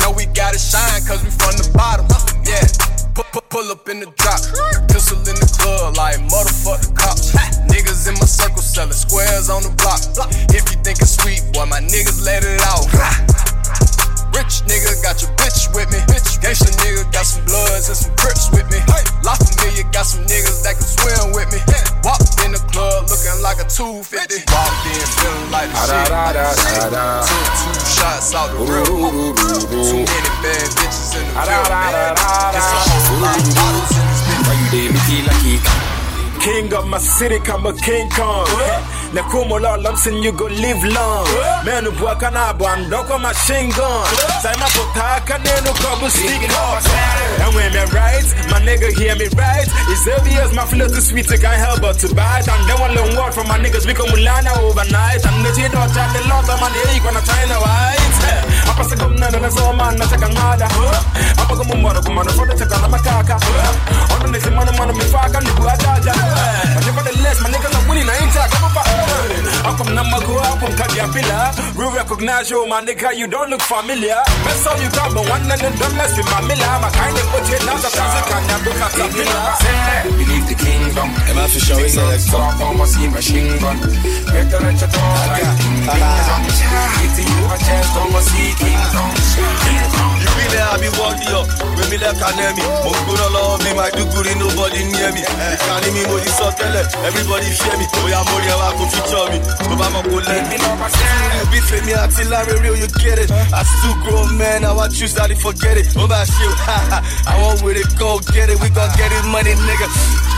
Know 0.02 0.10
we 0.10 0.26
gotta 0.34 0.58
shine 0.58 0.98
cause 1.06 1.22
we 1.22 1.30
from 1.30 1.54
the 1.54 1.70
bottom. 1.70 2.10
Yeah. 2.42 2.66
Pu- 3.14 3.22
pu- 3.30 3.46
Pull 3.46 3.70
up 3.70 3.86
in 3.86 4.00
the 4.02 4.10
drop, 4.18 4.42
pistol 4.90 5.22
in 5.30 5.38
the 5.38 5.46
club 5.62 5.94
like 5.94 6.18
motherfuck 6.26 6.82
the 6.82 6.90
cops. 6.98 7.30
Niggas 7.70 8.10
in 8.10 8.14
my 8.18 8.26
circle 8.26 8.66
selling 8.66 8.98
squares 8.98 9.48
on 9.48 9.62
the 9.62 9.70
block. 9.78 10.02
If 10.50 10.66
you 10.74 10.82
think 10.82 10.98
it's 10.98 11.14
sweet, 11.22 11.46
boy, 11.54 11.66
my 11.70 11.78
niggas 11.78 12.26
let 12.26 12.42
it 12.42 12.58
out. 12.66 14.01
Rich 14.32 14.64
nigga 14.64 14.96
got 15.02 15.20
your 15.20 15.30
bitch 15.36 15.68
with 15.74 15.88
me. 15.92 15.98
Gangsta 16.42 16.72
nigga 16.82 17.04
got 17.12 17.26
some 17.26 17.44
bloods 17.44 17.88
and 17.88 17.96
some 17.96 18.14
crips 18.16 18.50
with 18.50 18.66
me. 18.72 18.80
La 19.22 19.34
Familia 19.38 19.84
got 19.92 20.06
some 20.06 20.24
niggas 20.24 20.62
that 20.64 20.74
can 20.80 20.88
swim 20.88 21.32
with 21.36 21.48
me. 21.52 21.60
Walked 22.02 22.40
in 22.42 22.52
the 22.52 22.62
club 22.72 23.06
looking 23.12 23.38
like 23.44 23.60
a 23.62 23.66
250. 23.68 24.42
Walked 24.50 24.86
in 24.90 25.04
feeling 25.20 25.50
like 25.52 25.70
the 25.70 25.76
shit. 25.86 26.08
Took 26.10 27.46
two 27.60 27.76
shots 27.86 28.34
out 28.34 28.50
the 28.50 28.64
rip. 28.66 28.86
Too 28.88 30.02
many 30.02 30.30
bad 30.42 30.66
bitches 30.80 31.14
in 31.14 31.24
the 31.28 31.34
field. 31.36 31.68
It's 32.56 32.72
a 32.72 32.84
whole 33.06 33.20
lot 33.22 33.36
of 33.38 33.54
bottles 33.54 33.94
in 33.94 34.04
this 34.10 34.20
bitch. 34.26 34.42
Why 34.48 34.56
you 34.58 34.66
there, 34.72 34.90
Mickey 34.90 35.22
Lucky? 35.28 35.60
King 36.42 36.74
of 36.74 36.88
my 36.88 36.98
city, 36.98 37.38
I'm 37.46 37.66
a 37.66 37.72
King 37.72 38.10
Kong. 38.10 38.48
Na 39.12 39.22
kumo 39.28 39.60
la 39.60 39.76
lamsin, 39.76 40.22
you 40.22 40.32
go 40.32 40.46
live 40.46 40.82
long. 40.84 41.28
Menu 41.64 41.92
buaka 41.92 42.32
na 42.32 42.52
bandoko 42.54 43.20
machine 43.20 43.68
gun. 43.76 44.08
Say 44.40 44.56
my 44.56 44.64
potaka 44.72 45.36
nenu 45.44 45.72
kobu 45.76 46.08
stick 46.08 46.48
hot. 46.48 46.80
And 47.44 47.54
when 47.54 47.72
me 47.76 47.84
right, 47.92 48.24
my 48.48 48.56
nigga 48.64 48.88
hear 48.96 49.14
me 49.16 49.28
right. 49.36 49.68
It's 49.92 50.08
obvious 50.08 50.54
my 50.54 50.64
flow 50.64 50.88
too 50.88 51.04
sweet, 51.04 51.30
I 51.30 51.36
can't 51.36 51.60
help 51.60 51.82
but 51.82 51.98
to 52.00 52.08
bite. 52.14 52.48
And 52.48 52.64
then 52.64 52.80
one 52.80 52.94
long 52.96 53.12
word 53.12 53.34
from 53.34 53.48
my 53.48 53.58
niggas, 53.60 53.84
we 53.84 53.92
come 53.92 54.08
Mulana 54.08 54.56
overnight. 54.64 55.20
And 55.28 55.44
the 55.44 55.52
G 55.52 55.68
dot 55.68 55.92
chat 55.92 56.08
the 56.16 56.24
lot 56.32 56.48
of 56.48 56.56
my 56.56 56.72
nigga 56.72 57.04
when 57.04 57.16
I 57.16 57.20
China 57.20 57.60
white. 57.60 58.16
Apa 58.64 58.82
sa 58.88 58.96
gum 58.96 59.12
na 59.20 59.28
so 59.52 59.72
man 59.76 59.92
na 60.00 60.08
sa 60.08 60.16
kangada. 60.16 60.72
Apa 61.36 61.52
ko 61.52 61.64
man 61.68 62.28
for 62.32 62.48
the 62.48 62.56
taka 62.56 62.80
na 62.80 62.88
makaka. 62.88 63.36
Ono 64.16 64.26
ni 64.32 64.40
si 64.40 64.48
man 64.48 64.72
man 64.72 64.88
mi 64.96 65.04
faka 65.12 65.36
ni 65.44 65.52
bu 65.52 65.68
ajaja. 65.68 66.16
But 66.72 66.80
nevertheless, 66.88 67.44
my 67.44 67.52
niggas 67.52 67.76
are 67.76 67.84
winning. 67.84 68.08
I 68.08 68.16
ain't 68.16 68.32
talking 68.32 68.64
about 68.64 68.91
I'm 69.64 69.76
from 69.76 69.94
Namago, 69.94 70.34
I'm 70.42 70.58
from 70.58 70.72
Kadiapila. 70.74 71.54
We 71.78 71.84
recognize 71.94 72.50
you, 72.50 72.66
my 72.66 72.82
nigga. 72.82 73.14
You 73.16 73.26
don't 73.28 73.48
look 73.48 73.62
familiar. 73.62 74.18
Mess 74.44 74.66
all 74.66 74.76
you 74.82 74.90
got, 74.90 75.14
but 75.14 75.28
one 75.28 75.42
and 75.46 75.60
then 75.60 75.74
don't 75.78 75.94
mess 75.96 76.16
with 76.16 76.26
my 76.26 76.40
miller. 76.42 76.72
My 76.82 76.90
kind 76.90 77.14
of 77.16 77.26
put 77.30 77.46
it 77.46 77.62
now, 77.64 77.78
the 77.78 77.90
classic 77.94 78.26
and 78.34 78.50
I 78.50 78.56
look 78.66 78.80
at 78.82 78.92
the 78.98 79.06
pillar. 79.14 80.18
Believe 80.18 80.46
the 80.50 80.56
kingdom. 80.58 81.08
Am 81.30 81.38
I 81.38 81.46
for 81.46 81.60
sure? 81.60 81.80
It's 81.80 81.96
like 81.96 82.18
Stop 82.18 82.60
on 82.60 82.78
my 82.78 82.84
see 82.86 83.08
machine 83.08 83.58
gun. 83.60 83.78
Get 84.32 84.48
the 84.50 84.56
at 84.56 84.96
all. 84.96 85.52
Kingdom. 85.60 86.40
Getting 87.02 87.28
you 87.28 87.44
a 87.52 87.56
chance, 87.58 87.88
don't 87.94 88.10
go 88.12 88.20
see 88.20 88.54
kingdom. 88.56 89.08
ìpínlẹ̀ 90.22 90.62
àbí 90.74 90.88
wọ́ọ̀dì 90.98 91.26
ọ̀ 91.38 91.42
gbẹ̀mí 91.76 91.96
lẹ́ka 92.02 92.28
nẹ́mi 92.38 92.62
mo 92.84 92.90
gbóná 93.02 93.26
lọ́wọ́ 93.34 93.56
bí 93.64 93.70
máa 93.78 93.90
dúkúrí 93.96 94.32
nobody 94.40 94.80
near 94.92 95.10
me 95.14 95.20
ìkànnì 95.54 95.88
mi 95.94 96.02
mo 96.08 96.16
ti 96.22 96.30
sọ 96.38 96.46
tẹ́lẹ̀ 96.58 96.84
everybody 97.08 97.50
fear 97.58 97.76
me 97.78 97.86
bóyá 97.92 98.20
mo 98.28 98.36
rí 98.42 98.48
ẹwà 98.54 98.68
kó 98.78 98.84
feature 98.92 99.26
mi 99.32 99.38
tó 99.68 99.74
bá 99.80 99.86
mọ̀ 99.94 100.02
kó 100.10 100.18
lẹ́nu. 100.28 100.56
you 101.38 101.46
be 101.50 101.58
fèmí 101.68 101.92
àti 102.02 102.22
láre 102.30 102.54
real 102.62 102.76
you 102.82 102.88
get 103.02 103.18
it 103.18 103.30
I 103.30 103.62
still 103.70 103.96
grow 104.04 104.24
man 104.38 104.64
I 104.64 104.88
choose 104.96 105.14
that 105.14 105.28
to 105.30 105.36
forget 105.36 105.76
it 105.76 105.86
ó 105.96 106.06
bá 106.06 106.20
ṣe 106.24 106.44
o 106.50 106.54
àwọn 107.32 107.54
wèrè 107.64 107.82
go 107.98 108.18
get 108.32 108.48
it 108.52 108.58
we 108.62 108.68
gon 108.76 108.88
get 108.96 109.10
it 109.12 109.24
money 109.24 109.54
nigga 109.66 109.86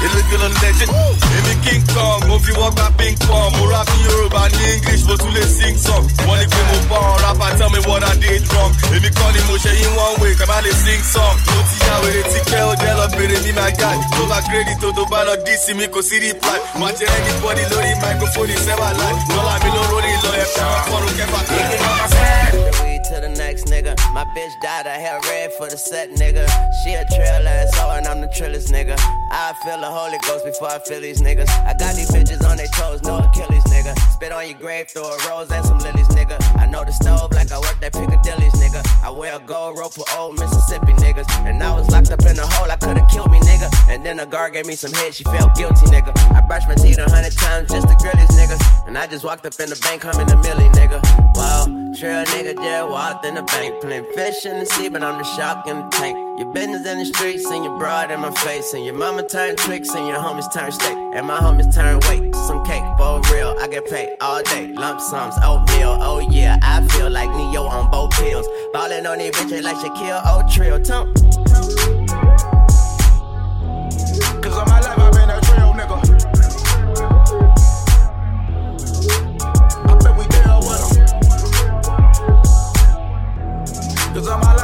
ìlú 0.05 0.17
ìgbìlọ̀ 0.23 0.51
legend 0.63 0.91
èmi 1.37 1.55
king 1.65 1.83
kong 1.95 2.21
mo 2.29 2.39
fi 2.39 2.53
wọ́n 2.53 2.73
gba 2.77 2.87
ping 2.99 3.17
pong 3.27 3.51
mo 3.59 3.65
rap 3.85 3.97
ní 3.97 4.05
yorùbá 4.05 4.49
ní 4.49 4.65
english 4.75 5.05
mo 5.05 5.17
tún 5.17 5.33
lè 5.35 5.43
sing 5.57 5.77
song 5.79 6.05
wọ́n 6.27 6.39
ní 6.41 6.47
pé 6.53 6.61
mo 6.71 6.77
bá 6.91 7.01
rapper 7.23 7.59
tell 7.59 7.71
me 7.71 7.79
what 7.89 8.03
I 8.05 8.15
did 8.17 8.43
wrong. 8.53 8.73
Èmi 8.97 9.11
kọ́ 9.19 9.33
ni 9.35 9.41
mo 9.49 9.55
ṣe 9.63 9.73
yín 9.81 9.93
one 9.97 10.17
way 10.23 10.35
kẹ́ 10.35 10.47
bá 10.47 10.59
lè 10.65 10.73
sing 10.85 11.03
song 11.13 11.37
mo 11.47 11.61
ti 11.69 11.77
yá 11.87 11.95
wèrè 12.03 12.23
tí 12.33 12.39
kẹ́ 12.51 12.63
ó 12.71 12.73
jẹ́ 12.81 12.93
lọ 12.99 13.05
my 13.59 13.71
guy 13.81 13.97
tó 14.17 14.23
bá 14.31 14.39
gírèdì 14.47 14.75
tó 14.81 14.89
tó 14.97 15.05
bá 15.11 15.21
lọ 15.25 15.35
dí 15.47 15.55
reply 16.25 16.59
mo 16.79 16.89
jẹ́ 16.99 17.09
anybody 17.17 17.63
lórí 17.73 17.93
microphone 18.03 18.53
ìṣẹ́wà 18.57 18.89
láì 19.01 19.15
lọ́la 19.37 19.55
mi 19.65 19.71
ló 19.77 19.83
rórí 19.91 20.13
lọ 20.25 20.31
ẹ̀ka 20.43 20.65
ọkọ̀run 20.79 21.13
kẹfà 21.19 21.41
kí 21.49 21.57
the 21.71 21.77
way 21.85 22.84
to 23.15 23.21
the 23.21 23.29
next 23.39 23.67
nigga. 23.67 23.95
My 24.13 24.25
bitch 24.35 24.55
died. 24.61 24.87
I 24.87 24.99
had 24.99 25.25
red 25.27 25.53
for 25.55 25.69
the 25.69 25.77
set 25.77 26.11
nigga. 26.11 26.47
She 26.83 26.95
a 26.95 27.05
trail 27.15 27.47
ass 27.47 27.71
hoe 27.75 27.91
and 27.95 28.07
I'm 28.07 28.21
the 28.21 28.29
trillest 28.29 28.71
nigga. 28.71 28.97
I 29.31 29.55
feel 29.63 29.79
the 29.79 29.91
Holy 29.91 30.19
Ghost 30.27 30.45
before 30.45 30.69
I 30.69 30.79
feel 30.81 31.01
these 31.01 31.21
niggas. 31.21 31.49
I 31.63 31.75
got 31.79 31.95
these 31.95 32.11
bitches 32.11 32.43
on 32.49 32.57
their 32.57 32.71
toes, 32.75 33.03
no 33.03 33.19
Achilles 33.19 33.65
nigga. 33.65 33.95
Spit 34.15 34.33
on 34.33 34.49
your 34.49 34.59
grave, 34.59 34.89
throw 34.89 35.05
a 35.05 35.17
rose 35.29 35.51
and 35.51 35.65
some 35.65 35.79
lilies 35.79 36.09
nigga. 36.09 36.37
I 36.59 36.67
know 36.67 36.85
the 36.85 36.93
stove 36.93 37.31
like 37.33 37.53
I 37.53 37.59
work 37.59 37.79
that 37.81 37.93
Piccadilly's 37.93 38.55
nigga. 38.55 38.83
I 39.05 39.11
wear 39.11 39.37
a 39.37 39.41
gold 39.41 39.79
rope 39.79 39.95
for 39.95 40.07
old 40.19 40.39
Mississippi 40.39 40.95
niggas. 40.99 41.29
And 41.47 41.63
I 41.63 41.75
was 41.75 41.89
locked 41.91 42.11
up 42.11 42.23
in 42.27 42.39
a 42.39 42.47
hole, 42.47 42.71
I 42.71 42.77
could've 42.77 43.09
killed 43.11 43.31
me 43.31 43.39
nigga. 43.41 43.71
And 43.89 44.05
then 44.05 44.19
a 44.19 44.27
guard 44.27 44.55
gave 44.55 44.67
me 44.67 44.75
some 44.75 44.93
head, 44.93 45.15
she 45.15 45.25
felt 45.25 45.55
guilty 45.55 45.87
nigga. 45.87 46.11
I 46.35 46.41
brushed 46.47 46.69
my 46.69 46.75
teeth 46.75 46.99
a 46.99 47.09
hundred 47.09 47.33
times 47.33 47.71
just 47.71 47.87
to 47.87 47.95
grill 48.01 48.17
these 48.19 48.35
niggas. 48.35 48.89
And 48.89 48.99
I 48.99 49.07
just 49.07 49.25
walked 49.25 49.47
up 49.47 49.55
in 49.61 49.71
the 49.71 49.79
bank 49.87 50.03
humming 50.03 50.31
a 50.31 50.37
milli 50.37 50.73
nigga. 50.75 50.99
Wow. 51.37 51.84
Trill 51.97 52.25
nigga 52.25 52.57
just 52.57 52.89
walked 52.89 53.25
in 53.25 53.37
the 53.37 53.43
bank. 53.43 53.81
Playing 53.81 54.05
fish 54.15 54.47
in 54.47 54.59
the 54.59 54.67
sea, 54.67 54.89
but 54.89 55.05
I'm 55.05 55.17
the 55.19 55.25
shark 55.25 55.65
in 55.69 55.77
the 55.77 55.89
tank. 55.91 56.17
Your 56.41 56.53
business 56.53 56.85
in 56.87 56.99
the 56.99 57.05
streets, 57.05 57.49
and 57.49 57.65
your 57.65 57.79
broad 57.79 58.11
in 58.11 58.19
my 58.19 58.33
face. 58.33 58.75
And 58.75 58.85
your 58.85 58.95
mama 58.95 59.23
turn 59.29 59.55
tricks, 59.55 59.95
and 59.95 60.09
your 60.09 60.17
homies 60.17 60.53
turn 60.53 60.73
steak. 60.73 60.97
And 61.15 61.25
my 61.27 61.39
homies 61.39 61.73
turn 61.73 62.01
weight. 62.09 62.35
Some 62.35 62.65
cake, 62.65 62.83
for 62.99 63.21
real. 63.33 63.55
I 63.61 63.69
get 63.69 63.87
paid 63.89 64.17
all 64.21 64.43
day. 64.43 64.73
Lump 64.73 65.01
sums, 65.01 65.37
oatmeal. 65.45 65.97
Oh 66.01 66.19
yeah, 66.19 66.59
I 66.63 66.85
feel 66.89 67.11
like 67.11 67.31
Neo 67.31 67.63
on 67.63 67.89
both 67.93 68.11
pills. 68.13 68.49
Ballin' 68.73 69.07
on 69.07 69.19
these 69.19 69.31
bitches 69.31 69.63
like 69.63 69.77
Shaquille 69.77 70.21
O'Trill. 70.27 70.83
Tump. 70.83 71.17
Todos 84.25 84.39
mala 84.39 84.64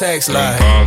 tax 0.00 0.30
line. 0.30 0.79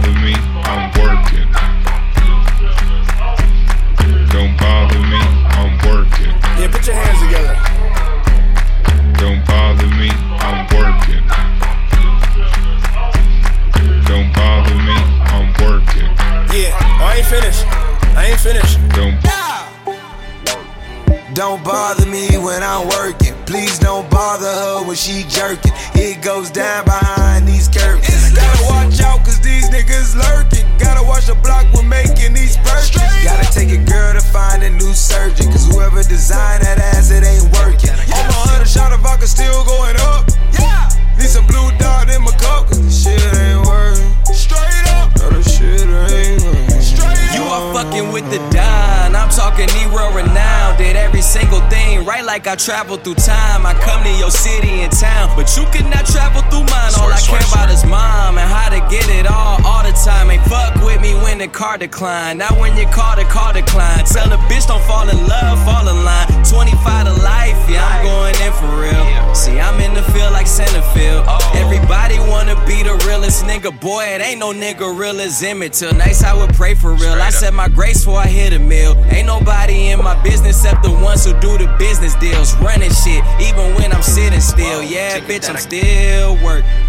I 52.53 52.55
travel 52.55 52.97
through 52.97 53.15
time. 53.15 53.65
I 53.65 53.73
come 53.81 54.03
to 54.03 54.13
your 54.13 54.29
city 54.29 54.85
and 54.85 54.93
town, 54.93 55.33
but 55.35 55.57
you 55.57 55.65
cannot 55.73 56.05
travel 56.05 56.42
through 56.53 56.65
mine. 56.69 56.93
All 57.01 57.09
I 57.09 57.17
care 57.17 57.41
about 57.49 57.69
is 57.73 57.83
mom 57.85 58.37
and 58.37 58.49
how 58.49 58.69
to 58.69 58.79
get 58.93 59.09
it 59.09 59.25
all, 59.25 59.57
all 59.65 59.81
the 59.81 59.95
time. 60.05 60.29
Ain't 60.29 60.45
fuck 60.45 60.75
with 60.85 61.01
me 61.01 61.13
when 61.25 61.39
the 61.39 61.47
car 61.47 61.77
decline. 61.77 62.37
Not 62.37 62.57
when 62.59 62.77
your 62.77 62.89
car 62.91 63.15
the 63.15 63.25
car 63.25 63.53
decline. 63.53 64.05
Tell 64.05 64.29
the 64.29 64.37
bitch 64.49 64.67
don't 64.67 64.83
fall 64.83 65.09
in 65.09 65.17
love, 65.27 65.57
fall 65.65 65.87
in 65.89 66.03
line. 66.05 66.27
25 66.45 67.05
to 67.07 67.13
life, 67.23 67.57
yeah, 67.69 67.81
I'm 67.81 68.05
going 68.05 68.37
in 68.45 68.53
for 68.53 68.69
real. 68.77 69.33
See, 69.33 69.59
I'm 69.59 69.79
in 69.81 69.93
the 69.95 70.03
field 70.13 70.31
like 70.33 70.45
center 70.45 70.83
field. 70.93 71.25
Everybody 71.55 72.19
wanna 72.19 72.55
be 72.67 72.83
the 72.83 72.93
realest 73.07 73.45
nigga, 73.45 73.71
boy. 73.79 74.03
It 74.03 74.21
ain't 74.21 74.39
no 74.39 74.53
nigga 74.53 74.85
real 74.97 75.19
as 75.19 75.41
Emmett 75.41 75.73
till 75.73 75.93
nights 75.93 76.23
I 76.23 76.33
would 76.33 76.53
pray 76.53 76.75
for 76.75 76.93
real. 76.93 77.13
I 77.13 77.31
said 77.31 77.53
my 77.53 77.67
grace 77.67 78.05
before 78.05 78.19
I 78.19 78.27
hit 78.27 78.53
a 78.53 78.59
meal. 78.59 78.93
Ain't 79.09 79.27
nobody 79.27 79.89
in 79.89 80.03
my 80.03 80.21
business 80.21 80.63
except 80.63 80.83
the 80.83 80.91
ones 80.91 81.25
who 81.25 81.33
do 81.39 81.57
the 81.57 81.67
business 81.79 82.15
deals. 82.15 82.55
Running 82.57 82.91
shit, 82.91 83.23
even 83.41 83.73
when 83.75 83.91
I'm 83.91 84.03
sitting 84.03 84.41
still. 84.41 84.83
Yeah, 84.83 85.19
bitch, 85.19 85.49
I'm 85.49 85.57
still 85.57 86.35
work. 86.43 86.82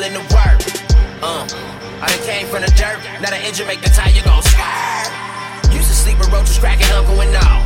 in 0.00 0.16
the 0.16 0.24
work. 0.32 0.56
Uh, 1.20 1.44
I 2.00 2.08
done 2.08 2.24
came 2.24 2.46
from 2.48 2.64
the 2.64 2.72
dirt, 2.80 2.96
now 3.20 3.28
the 3.28 3.36
engine 3.44 3.66
make 3.68 3.84
the 3.84 3.92
tire 3.92 4.08
go 4.24 4.40
skrrr. 4.40 5.12
Used 5.68 5.92
to 5.92 5.96
sleep 5.96 6.16
with 6.16 6.32
roaches, 6.32 6.56
cracking 6.56 6.88
uncle 6.96 7.20
and 7.20 7.36
all. 7.36 7.60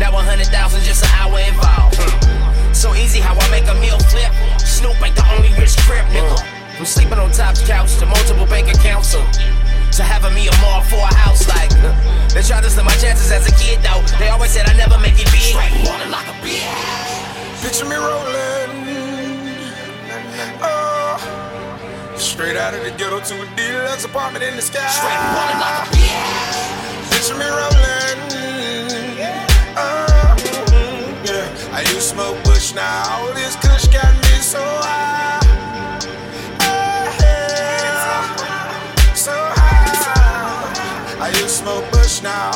Now 0.00 0.16
100,000 0.16 0.48
just 0.80 1.04
an 1.04 1.12
hour 1.20 1.36
involved. 1.36 2.00
Uh, 2.00 2.72
so 2.72 2.94
easy 2.96 3.20
how 3.20 3.36
I 3.36 3.44
make 3.52 3.68
a 3.68 3.76
meal 3.76 4.00
flip. 4.08 4.32
Snoop 4.64 4.96
ain't 5.04 5.16
the 5.16 5.26
only 5.36 5.52
rich 5.60 5.76
crib, 5.84 6.08
nigga. 6.16 6.40
Uh. 6.40 6.80
From 6.80 6.86
sleeping 6.86 7.20
on 7.20 7.30
top 7.32 7.56
couch 7.68 7.92
to 8.00 8.06
multiple 8.06 8.46
bank 8.46 8.72
accounts. 8.72 9.14
Uh, 9.14 9.20
to 9.92 10.02
having 10.02 10.32
me 10.32 10.48
a 10.48 10.56
mall 10.64 10.80
for 10.80 11.00
a 11.00 11.14
house 11.14 11.44
like. 11.48 11.72
They 12.32 12.42
tried 12.42 12.64
to 12.64 12.70
slim 12.70 12.84
my 12.84 12.92
chances 12.96 13.32
as 13.32 13.48
a 13.48 13.54
kid 13.56 13.80
though 13.80 14.04
They 14.18 14.28
always 14.28 14.50
said 14.50 14.68
I 14.68 14.76
never 14.76 14.98
make 14.98 15.16
it 15.16 15.24
big 15.32 15.40
Straight 15.40 15.72
water 15.88 16.04
like 16.10 16.28
a 16.28 16.36
bitch 16.44 16.60
Picture 17.64 17.86
me 17.88 17.96
rolling 17.96 18.35
Straight 22.36 22.58
out 22.58 22.74
of 22.74 22.84
the 22.84 22.90
ghetto 22.90 23.18
to 23.18 23.34
a 23.40 23.46
deluxe 23.56 24.04
apartment 24.04 24.44
in 24.44 24.56
the 24.56 24.60
sky. 24.60 24.86
Straight 24.88 25.16
apartment 25.16 25.58
like 25.58 25.88
a 25.88 25.96
yeah. 26.04 27.08
Picture 27.08 27.32
me 27.32 27.48
rolling. 27.48 28.20
Uh, 29.74 30.36
yeah. 31.24 31.48
I 31.72 31.80
used 31.80 31.94
to 31.94 32.00
smoke 32.02 32.36
bush, 32.44 32.74
now 32.74 33.08
all 33.08 33.32
this 33.32 33.56
kush 33.56 33.88
got 33.88 34.14
me 34.14 34.36
so 34.44 34.60
high. 34.60 35.40
Uh, 36.60 37.08
so 39.14 39.32
high. 39.32 41.16
I 41.18 41.28
used 41.28 41.40
to 41.40 41.48
smoke 41.48 41.90
bush, 41.90 42.20
now 42.20 42.50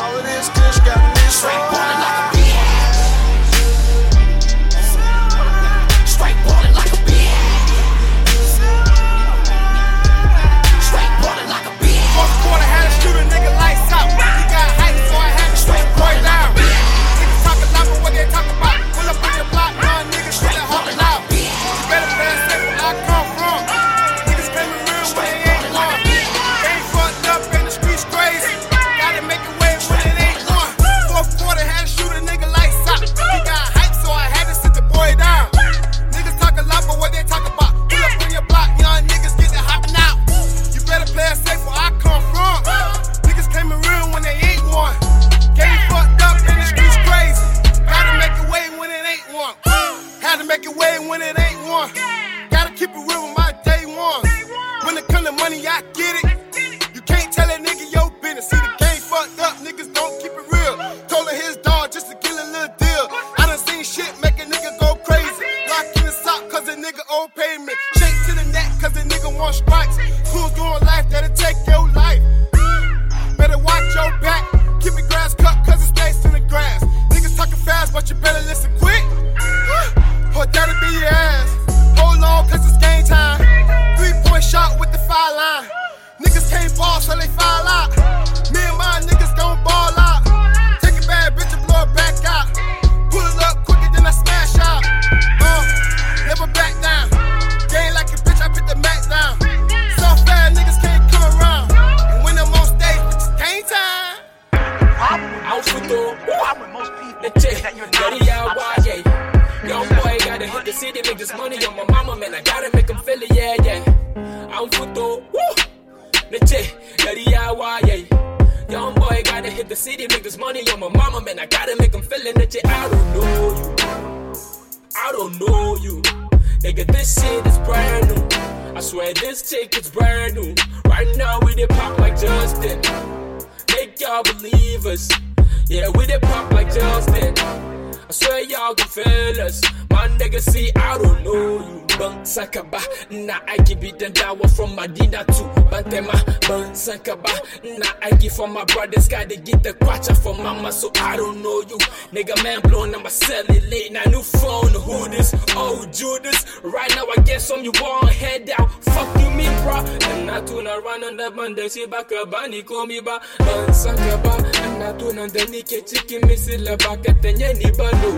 shiba 161.71 162.03
kaba 162.05 162.49
ni 162.49 162.63
komi 162.63 163.01
ba 163.07 163.21
dan 163.39 163.73
saka 163.75 164.17
ba 164.25 164.35
ina 164.67 164.93
tunan 164.99 165.31
da 165.35 165.45
nike 165.53 165.79
cikin 165.89 166.21
misila 166.27 166.75
ba 166.83 166.97
ka 167.05 167.13
tanye 167.23 167.49
ni 167.59 167.71
balo 167.79 168.13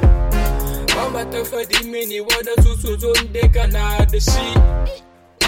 mama 0.96 1.22
ta 1.32 1.40
mini 1.92 2.18
wadansu 2.20 2.72
su 2.82 2.90
zo 3.02 3.12
kana 3.54 4.06
da 4.12 4.18
shi 4.28 4.46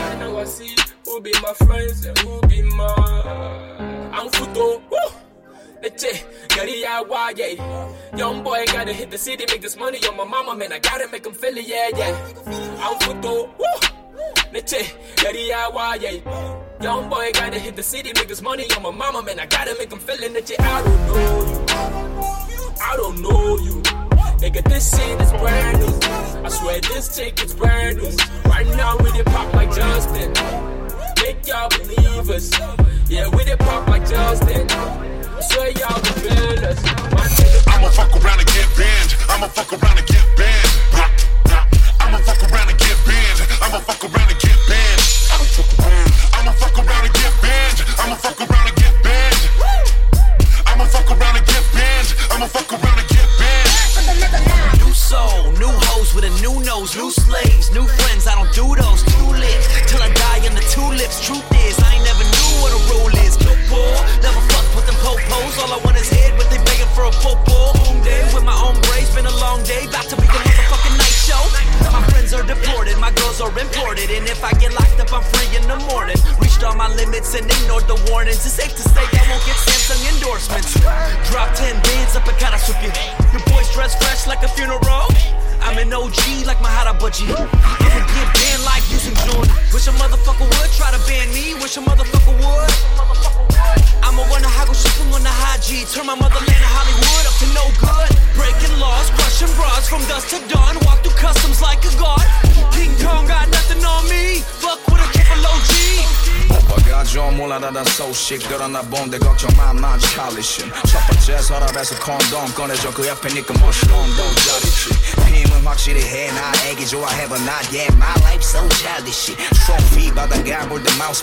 ana 0.06 0.26
wasi 0.36 0.68
who 1.06 1.20
be 1.20 1.32
my 1.42 1.52
friends 1.64 2.04
and 2.04 2.18
who 2.18 2.40
be 2.48 2.60
my 2.62 2.92
an 4.20 4.28
fito 4.36 4.80
Che, 6.00 6.12
gari 6.48 6.80
ya 6.80 7.02
waye 7.02 7.58
Young 8.16 8.42
boy 8.42 8.64
gotta 8.72 8.92
hit 8.92 9.10
the 9.10 9.18
city, 9.18 9.44
make 9.50 9.60
this 9.60 9.76
money 9.76 9.98
on 10.08 10.16
my 10.16 10.24
mama, 10.24 10.56
man. 10.56 10.72
I 10.72 10.78
gotta 10.78 11.06
make 11.12 11.26
him 11.26 11.34
feel 11.34 11.54
it, 11.58 11.68
yeah, 11.68 11.90
yeah. 11.94 12.16
I'm 12.80 12.96
fito, 13.00 13.48
woo. 13.58 14.60
Che, 14.62 14.80
gari 15.16 15.48
ya 15.48 15.68
waye 15.70 16.22
Young 16.80 17.08
boy 17.10 17.30
gotta 17.32 17.58
city, 17.94 18.10
niggas 18.12 18.42
money 18.42 18.64
on 18.76 18.82
my 18.82 18.90
mama, 18.90 19.22
man. 19.22 19.38
I 19.38 19.46
gotta 19.46 19.76
make 19.78 19.88
them 19.88 20.00
feelin' 20.00 20.32
that 20.32 20.50
you're 20.50 20.60
out 20.62 21.03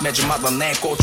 Mad 0.02 0.20
Madeleine, 0.26 0.58
né? 0.58 0.76
Cold 0.76 1.01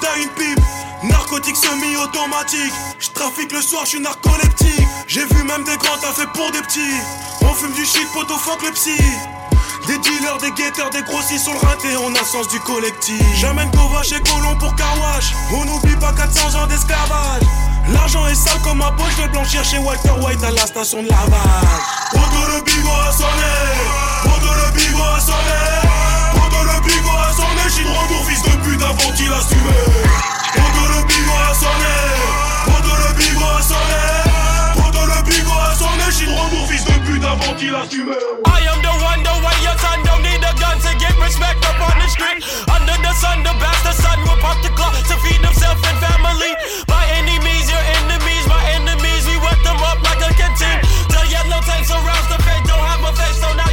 taille 0.00 0.22
une 0.22 0.28
pipe. 0.30 0.60
Narcotique 1.04 1.56
semi-automatique. 1.56 2.72
Je 2.98 3.10
trafique 3.10 3.52
le 3.52 3.60
soir, 3.60 3.82
je 3.84 3.90
suis 3.90 4.00
narcoleptique. 4.00 4.86
J'ai 5.06 5.24
vu 5.24 5.42
même 5.44 5.64
des 5.64 5.76
grands 5.76 5.98
t'as 6.00 6.12
fait 6.12 6.26
pour 6.34 6.50
des 6.52 6.60
petits. 6.62 7.00
On 7.42 7.54
fume 7.54 7.72
du 7.72 7.84
shit, 7.84 8.06
poteau, 8.12 8.36
fuck 8.36 8.62
le 8.62 8.72
psy. 8.72 8.96
Des 9.86 9.98
dealers, 9.98 10.38
des 10.38 10.50
guetteurs, 10.50 10.90
des 10.90 11.02
grossiers 11.02 11.38
sur 11.38 11.52
le 11.52 11.58
rinté, 11.60 11.96
on 11.96 12.12
a 12.14 12.24
sens 12.24 12.48
du 12.48 12.58
collectif. 12.60 13.22
J'amène 13.36 13.70
Kovac 13.70 14.10
et 14.10 14.20
Colomb 14.28 14.56
pour 14.58 14.74
Carwash. 14.74 15.32
On 15.52 15.64
n'oublie 15.64 15.96
pas 15.96 16.12
400 16.12 16.58
ans 16.58 16.66
d'esclavage. 16.66 17.42
L'argent 17.92 18.26
est 18.26 18.34
sale 18.34 18.60
comme 18.64 18.78
ma 18.78 18.90
poche 18.92 19.16
de 19.22 19.28
blanchir 19.28 19.64
chez 19.64 19.78
Walter 19.78 20.10
White 20.20 20.42
à 20.42 20.50
la 20.50 20.66
station 20.66 21.02
de 21.02 21.08
lavage. 21.08 21.86
Poto 22.10 22.56
le 22.56 22.64
bigot 22.64 22.88
a 22.88 23.12
sonné. 23.12 23.54
Poto 24.24 24.52
le 24.54 24.76
bigot 24.76 25.02
a 25.02 25.20
sonné. 25.20 26.05
A 27.66 27.68
fils 27.68 28.42
de 28.42 28.50
pute 28.62 28.80
avant 28.80 29.10
qu'il. 29.10 29.26
Poto 29.26 30.82
le 30.86 31.02
bigot 31.02 31.34
a 31.34 31.52
sonné. 31.52 31.94
Poto 32.64 32.94
le 32.94 33.10
bigot 33.18 33.42
a 33.42 33.60
sonné. 33.60 34.02
Poto 34.76 35.02
le 35.02 35.18
bigot 35.26 35.50
a. 35.50 35.74
J'y 36.12 36.26
retour 36.26 36.68
fils 36.68 36.84
de 36.84 36.92
pute 37.04 37.24
avant 37.24 37.54
qu'il 37.58 37.74
assume. 37.74 38.14
I 38.46 38.62
am 38.70 38.78
the 38.82 38.94
one, 39.02 39.20
the 39.26 39.34
way 39.42 39.58
your 39.66 39.74
son 39.82 39.98
don't 40.06 40.22
need 40.22 40.38
a 40.38 40.54
gun 40.62 40.78
to 40.78 40.94
get 41.02 41.18
respect 41.18 41.58
up 41.66 41.82
on 41.82 41.98
the 41.98 42.06
street. 42.06 42.46
Under 42.70 42.94
the 43.02 43.12
sun, 43.18 43.42
the 43.42 43.50
bastard 43.58 43.98
son 43.98 44.22
will 44.22 44.38
pop 44.38 44.62
the 44.62 44.70
clock 44.70 44.94
to 44.94 45.18
feed 45.26 45.42
himself 45.42 45.82
and 45.90 45.98
family. 45.98 46.54
By 46.86 47.02
any 47.18 47.34
means, 47.42 47.66
your 47.66 47.82
enemies, 47.98 48.46
my 48.46 48.62
enemies, 48.78 49.26
we 49.26 49.42
wet 49.42 49.58
them 49.66 49.82
up 49.82 49.98
like 50.06 50.22
a 50.22 50.30
canteen. 50.38 50.86
The 51.10 51.62
face, 51.62 51.88
don't 51.90 52.86
have 52.86 53.02
a 53.02 53.12
face, 53.14 53.38
so 53.40 53.48
now 53.54 53.65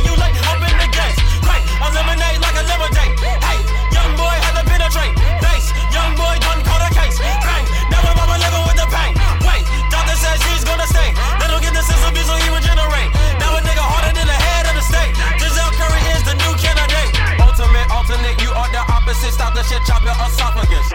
Stop 19.64 19.80
shit, 19.80 19.88
chop 19.88 20.03
your 20.03 20.17
esophagus. 20.27 20.88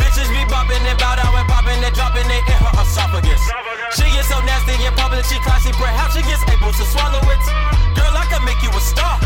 Bitches 0.00 0.28
be 0.32 0.40
bopping 0.48 0.80
and 0.80 0.96
bow 0.96 1.12
down 1.12 1.36
and 1.36 1.44
popping 1.44 1.76
and 1.76 1.92
dropping 1.92 2.24
it 2.24 2.40
in 2.48 2.56
her 2.56 2.72
esophagus. 2.80 3.42
She 4.00 4.08
is 4.16 4.24
so 4.24 4.40
nasty 4.48 4.72
in 4.80 4.92
public, 4.96 5.28
she 5.28 5.36
classy. 5.44 5.68
Perhaps 5.76 6.16
she 6.16 6.24
gets 6.24 6.40
able 6.48 6.72
to 6.72 6.84
swallow 6.88 7.20
it. 7.20 7.42
Girl, 7.92 8.16
I 8.16 8.24
can 8.32 8.40
make 8.48 8.56
you 8.64 8.72
a 8.72 8.80
star. 8.80 9.20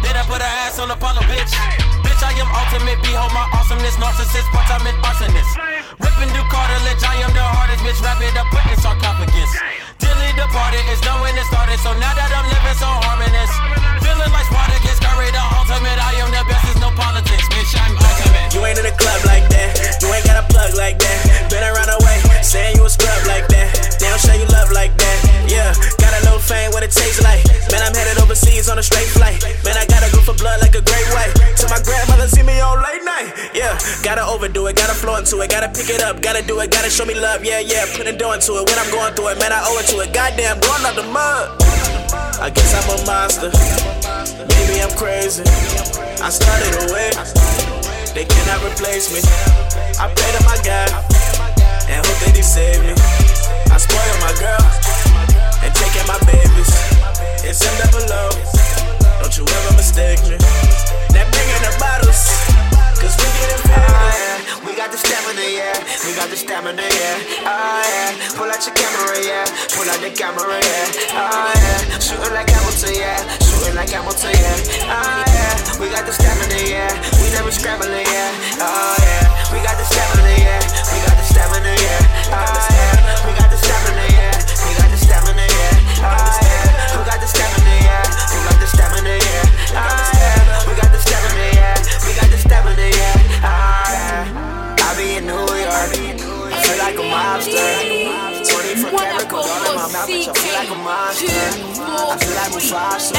Then 0.00 0.16
I 0.16 0.24
put 0.24 0.40
her 0.40 0.52
ass 0.64 0.80
on 0.80 0.88
Apollo, 0.88 1.28
bitch. 1.28 1.52
Bitch, 2.00 2.22
I 2.24 2.32
am 2.40 2.48
ultimate. 2.48 3.04
Behold 3.04 3.36
my 3.36 3.44
awesomeness, 3.52 4.00
narcissist, 4.00 4.48
but 4.48 4.64
I'm 4.64 4.80
an 4.88 4.96
arsonist. 5.04 5.52
Ripping 6.00 6.32
through 6.32 6.48
cartilage, 6.48 7.04
I 7.04 7.20
am 7.28 7.36
the 7.36 7.44
hardest 7.44 7.84
bitch. 7.84 8.00
Wrap 8.00 8.16
it 8.24 8.32
up, 8.32 8.48
put 8.48 8.64
in 8.64 8.80
sarcophagus. 8.80 9.52
Dilly 10.00 10.32
departed, 10.40 10.80
it's 10.88 11.04
when 11.04 11.36
it 11.36 11.44
started. 11.52 11.76
So 11.84 11.92
now 12.00 12.16
that 12.16 12.32
I'm 12.32 12.48
living 12.48 12.78
so 12.80 12.88
harmonious, 12.88 13.52
feeling 14.00 14.32
like 14.32 14.48
Spartacus, 14.48 14.91
Curry 15.02 15.30
the 15.34 15.42
ultimate. 15.58 15.98
I 15.98 16.22
am 16.22 16.30
the 16.30 16.42
best, 16.46 16.62
there's 16.64 16.80
no 16.80 16.90
politics, 16.94 17.46
bitch. 17.50 17.74
I'm 17.74 17.98
ultimate. 17.98 18.54
You 18.54 18.62
ain't 18.62 18.78
in 18.78 18.86
a 18.86 18.94
club 18.94 19.20
like 19.26 19.46
that. 19.50 19.98
You 20.00 20.08
ain't 20.14 20.24
got 20.24 20.38
a 20.38 20.46
plug 20.46 20.74
like 20.78 20.98
that. 21.02 21.18
Been 21.50 21.64
around 21.66 21.90
the 21.90 21.98
way, 22.06 22.18
saying 22.42 22.76
you 22.76 22.84
a 22.86 22.90
scrub 22.90 23.26
like 23.26 23.48
that. 23.50 23.98
They 23.98 24.08
don't 24.08 24.22
show 24.22 24.34
you 24.38 24.46
love 24.54 24.70
like 24.70 24.94
that. 24.96 25.18
Yeah, 25.48 25.74
got 25.98 26.14
a 26.16 26.20
little 26.24 26.40
fame, 26.40 26.70
what 26.72 26.82
it 26.82 26.92
tastes 26.92 27.20
like. 27.20 27.42
Man, 27.70 27.82
I'm 27.82 27.92
headed 27.92 28.22
overseas 28.22 28.68
on 28.68 28.78
a 28.78 28.84
straight 28.84 29.08
flight. 29.10 29.40
Man, 29.64 29.76
I 29.76 29.84
gotta 29.84 30.08
go 30.12 30.20
for 30.20 30.34
blood 30.36 30.60
like 30.60 30.74
a 30.74 30.84
great 30.84 31.08
white. 31.12 31.32
Till 31.56 31.68
my 31.68 31.80
grandmother 31.80 32.28
see 32.28 32.42
me 32.42 32.60
on 32.60 32.80
late 32.80 33.04
night. 33.04 33.32
Yeah, 33.52 33.76
gotta 34.02 34.24
overdo 34.24 34.66
it, 34.68 34.76
gotta 34.76 34.94
flow 34.94 35.16
into 35.16 35.40
it, 35.40 35.50
gotta 35.50 35.68
pick 35.68 35.88
it 35.88 36.02
up, 36.02 36.20
gotta 36.20 36.42
do 36.44 36.60
it, 36.60 36.70
gotta 36.70 36.90
show 36.90 37.04
me 37.04 37.14
love. 37.14 37.44
Yeah, 37.44 37.60
yeah, 37.60 37.84
put 37.96 38.06
a 38.06 38.12
door 38.12 38.34
into 38.34 38.60
it. 38.60 38.68
When 38.68 38.78
I'm 38.78 38.90
going 38.90 39.14
through 39.14 39.32
it, 39.32 39.38
man, 39.38 39.52
I 39.52 39.64
owe 39.64 39.78
it 39.80 39.86
to 39.92 40.00
it. 40.00 40.12
Goddamn, 40.12 40.60
going 40.60 40.84
out 40.84 40.96
the 40.96 41.08
mud. 41.08 41.56
I 42.40 42.50
guess 42.50 42.74
I'm 42.76 42.88
a 42.92 42.96
monster. 43.06 43.50
Maybe 44.52 44.80
I'm 44.82 44.91
crazy. 44.96 45.42
I 46.22 46.30
started 46.30 46.88
away. 46.88 47.10
They 48.14 48.24
cannot 48.24 48.62
replace 48.64 49.12
me. 49.12 49.20
I 49.98 50.08
pray 50.12 50.30
to 50.36 50.42
my 50.44 50.58
God 50.64 50.90
and 51.88 52.04
hope 52.04 52.18
that 52.24 52.34
He 52.34 52.42
save 52.42 52.82
me. 52.82 52.94
I 53.70 53.78
spoil 53.78 54.16
my 54.20 54.32
girl 54.40 54.64
and 55.62 55.74
take 55.74 55.92
care 55.92 56.06
my 56.06 56.18
babies. 56.26 56.72
It's 57.44 57.62
in 57.62 57.74
double 57.80 58.06
O. 58.10 58.30
Don't 59.20 59.36
you 59.36 59.44
ever 59.44 59.76
mistake 59.76 60.20
me. 60.28 60.36
That 61.14 61.28
bringing 61.30 61.62
the 61.62 61.72
bottles, 61.78 62.28
cause 62.98 63.16
we 63.16 63.28
getting 63.40 63.62
paid. 63.68 64.31
We 64.82 64.90
got 64.90 64.98
the 64.98 65.06
stamina, 65.06 65.46
yeah. 65.46 65.78
We 66.02 66.10
got 66.18 66.26
the 66.26 66.34
stamina, 66.34 66.82
yeah. 66.82 67.46
Ah, 67.46 67.86
yeah. 67.86 68.34
Pull 68.34 68.50
out 68.50 68.66
your 68.66 68.74
camera, 68.74 69.14
yeah. 69.22 69.46
Pull 69.78 69.86
out 69.86 70.02
the 70.02 70.10
camera, 70.10 70.58
yeah. 70.58 71.14
Ah, 71.14 71.54
yeah. 71.54 72.02
Shooting 72.02 72.34
like 72.34 72.50
Hamilton, 72.50 72.90
yeah. 72.98 73.22
Shooting 73.38 73.78
like 73.78 73.94
Hamilton, 73.94 74.34
yeah. 74.34 74.90
Ah, 74.90 75.22
yeah. 75.22 75.78
We 75.78 75.86
got 75.86 76.02
the 76.02 76.10
stamina, 76.10 76.66
yeah. 76.66 76.90
We 77.22 77.30
never 77.30 77.54
scrambling, 77.54 77.94
yeah. 77.94 78.58
Ah, 78.58 78.98
yeah. 79.06 79.54
We 79.54 79.62
got 79.62 79.78
the 79.78 79.86
stamina, 79.86 80.34
yeah. 80.34 80.58
We 80.90 80.98
got 81.06 81.14
the 81.14 81.26
stamina, 81.30 81.72
yeah. 81.78 82.34
Ah, 82.34 82.66
yeah. 82.74 83.22
We 83.22 83.38
got 83.38 83.54
the 83.54 83.58
stamina, 83.62 84.02
yeah. 84.18 84.34
We 84.66 84.70
got 84.82 84.90
the 84.90 84.98
stamina, 84.98 85.46
yeah. 85.46 86.02
Ah, 86.02 86.42
yeah. 86.42 86.98
We 86.98 87.06
got 87.06 87.22
the 87.22 87.30
stamina, 87.30 87.74
yeah. 87.86 88.02
We 88.34 88.38
got 88.50 88.58
the 88.58 88.66
stamina, 88.66 89.14
yeah. 89.14 89.78
Ah, 89.78 89.94
yeah. 89.94 90.01
Like 96.92 97.04
a 97.04 97.08
mobster. 97.08 98.42
24 98.42 98.90
karat 98.90 99.28
gold 99.28 99.46
all 99.46 99.70
in 99.70 99.76
my 99.76 99.92
mouth, 99.92 100.08
bitch. 100.08 100.28
I 100.28 100.34
feel 100.34 100.54
like 100.54 100.70
a 100.70 100.74
monster. 100.74 101.26
I 101.26 102.16
feel 102.18 102.34
like 102.36 102.52
Mufasa. 102.52 103.14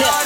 Look, 0.00 0.16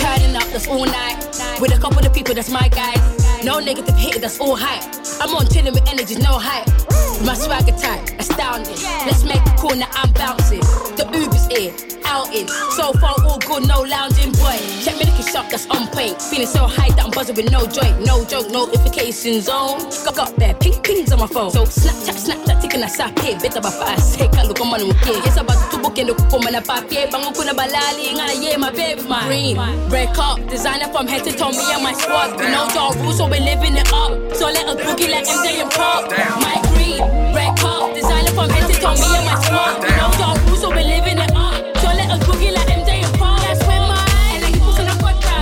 turning 0.00 0.36
up, 0.36 0.48
that's 0.52 0.68
all 0.68 0.86
night. 0.86 1.18
With 1.60 1.76
a 1.76 1.80
couple 1.80 2.04
of 2.06 2.12
people, 2.14 2.34
that's 2.34 2.50
my 2.50 2.68
guys. 2.68 3.44
No 3.44 3.58
negative 3.58 3.96
hit, 3.96 4.20
that's 4.20 4.40
all 4.40 4.56
hype. 4.56 4.84
I'm 5.20 5.34
on 5.34 5.46
chilling 5.48 5.74
with 5.74 5.88
energy, 5.88 6.16
no 6.16 6.38
hype. 6.38 6.87
My 7.24 7.34
swagger 7.34 7.72
tight, 7.72 8.14
astounding. 8.20 8.76
Let's 9.06 9.24
make 9.24 9.42
a 9.44 9.54
corner, 9.56 9.86
I'm 9.92 10.12
bouncing. 10.12 10.60
The 10.96 11.04
Uber's 11.12 11.46
here, 11.46 11.72
outing. 12.04 12.46
So 12.78 12.92
far, 12.94 13.14
all 13.24 13.38
good, 13.38 13.66
no 13.66 13.82
lounging, 13.82 14.32
boy. 14.32 14.56
Check 14.82 14.96
me 14.98 15.04
looking 15.04 15.26
sharp, 15.26 15.50
that's 15.50 15.66
on 15.66 15.88
point. 15.88 16.20
Feeling 16.22 16.46
so 16.46 16.66
high 16.66 16.90
that 16.94 17.04
I'm 17.04 17.10
buzzing 17.10 17.36
with 17.36 17.50
no 17.50 17.66
joint. 17.66 18.06
No 18.06 18.24
joke, 18.24 18.50
notifications 18.50 19.48
on. 19.48 19.82
Got, 20.04 20.14
got 20.14 20.36
there, 20.36 20.54
ping 20.54 20.80
pings 20.82 21.12
on 21.12 21.18
my 21.18 21.26
phone. 21.26 21.50
So 21.50 21.64
Snapchat, 21.64 22.16
Snapchat, 22.16 22.62
ticking 22.62 22.82
a 22.82 22.88
sap 22.88 23.18
here. 23.18 23.38
Bit 23.40 23.56
about 23.56 23.74
fast, 23.74 24.14
say, 24.14 24.28
kalu 24.28 24.54
ko 24.56 24.64
man 24.64 24.82
okay. 24.82 25.18
It's 25.26 25.36
about 25.36 25.58
to 25.72 25.78
book 25.78 25.98
in 25.98 26.06
the 26.06 26.14
kuko 26.14 26.42
man 26.44 26.54
a 26.54 26.62
papier. 26.62 27.10
Bango 27.10 27.32
kuna 27.32 27.52
balali, 27.52 28.14
ngana 28.14 28.34
yeah, 28.40 28.56
my 28.56 28.70
baby, 28.70 29.02
my 29.08 29.26
green. 29.26 29.56
Break 29.90 30.16
up, 30.18 30.38
designer 30.48 30.88
from 30.92 31.06
head 31.08 31.24
to 31.24 31.32
toe, 31.32 31.50
me 31.50 31.64
and 31.74 31.82
my 31.82 31.92
squad. 31.94 32.38
We 32.38 32.46
know 32.46 32.68
y'all 32.74 32.94
rules, 33.02 33.18
so 33.18 33.24
we're 33.26 33.42
living 33.42 33.76
it 33.76 33.92
up. 33.92 34.14
So 34.34 34.46
let 34.46 34.66
us 34.66 34.76
boogie 34.80 35.10
like 35.10 35.26
MJ 35.26 35.60
and 35.62 35.70
Pop. 35.70 36.08
My 36.40 36.56
green, 36.74 37.02
red 37.34 37.56
cup, 37.58 37.94
designer 37.94 38.32
from 38.32 38.50
head 38.50 38.66
to 38.68 38.88
me 39.00 39.08
and 39.16 39.26
my 39.26 39.34
squad. 39.42 39.82
We 39.82 39.88
know 39.98 40.10
y'all 40.20 40.36
rules, 40.46 40.60
so 40.60 40.68
we're 40.70 40.84
living 40.84 41.18
it 41.18 41.32
up. 41.34 41.54
So 41.80 41.88
let 41.88 42.10
us 42.10 42.20
boogie 42.26 42.52
like 42.52 42.68
MJ 42.68 43.04
and 43.06 43.14
Pop. 43.18 43.40
That's 43.42 43.60
where 43.66 43.80
my 43.80 44.04
el 44.36 44.44
equipo 44.44 44.72
se 44.72 44.84
la 44.84 44.94
corta. 44.98 45.34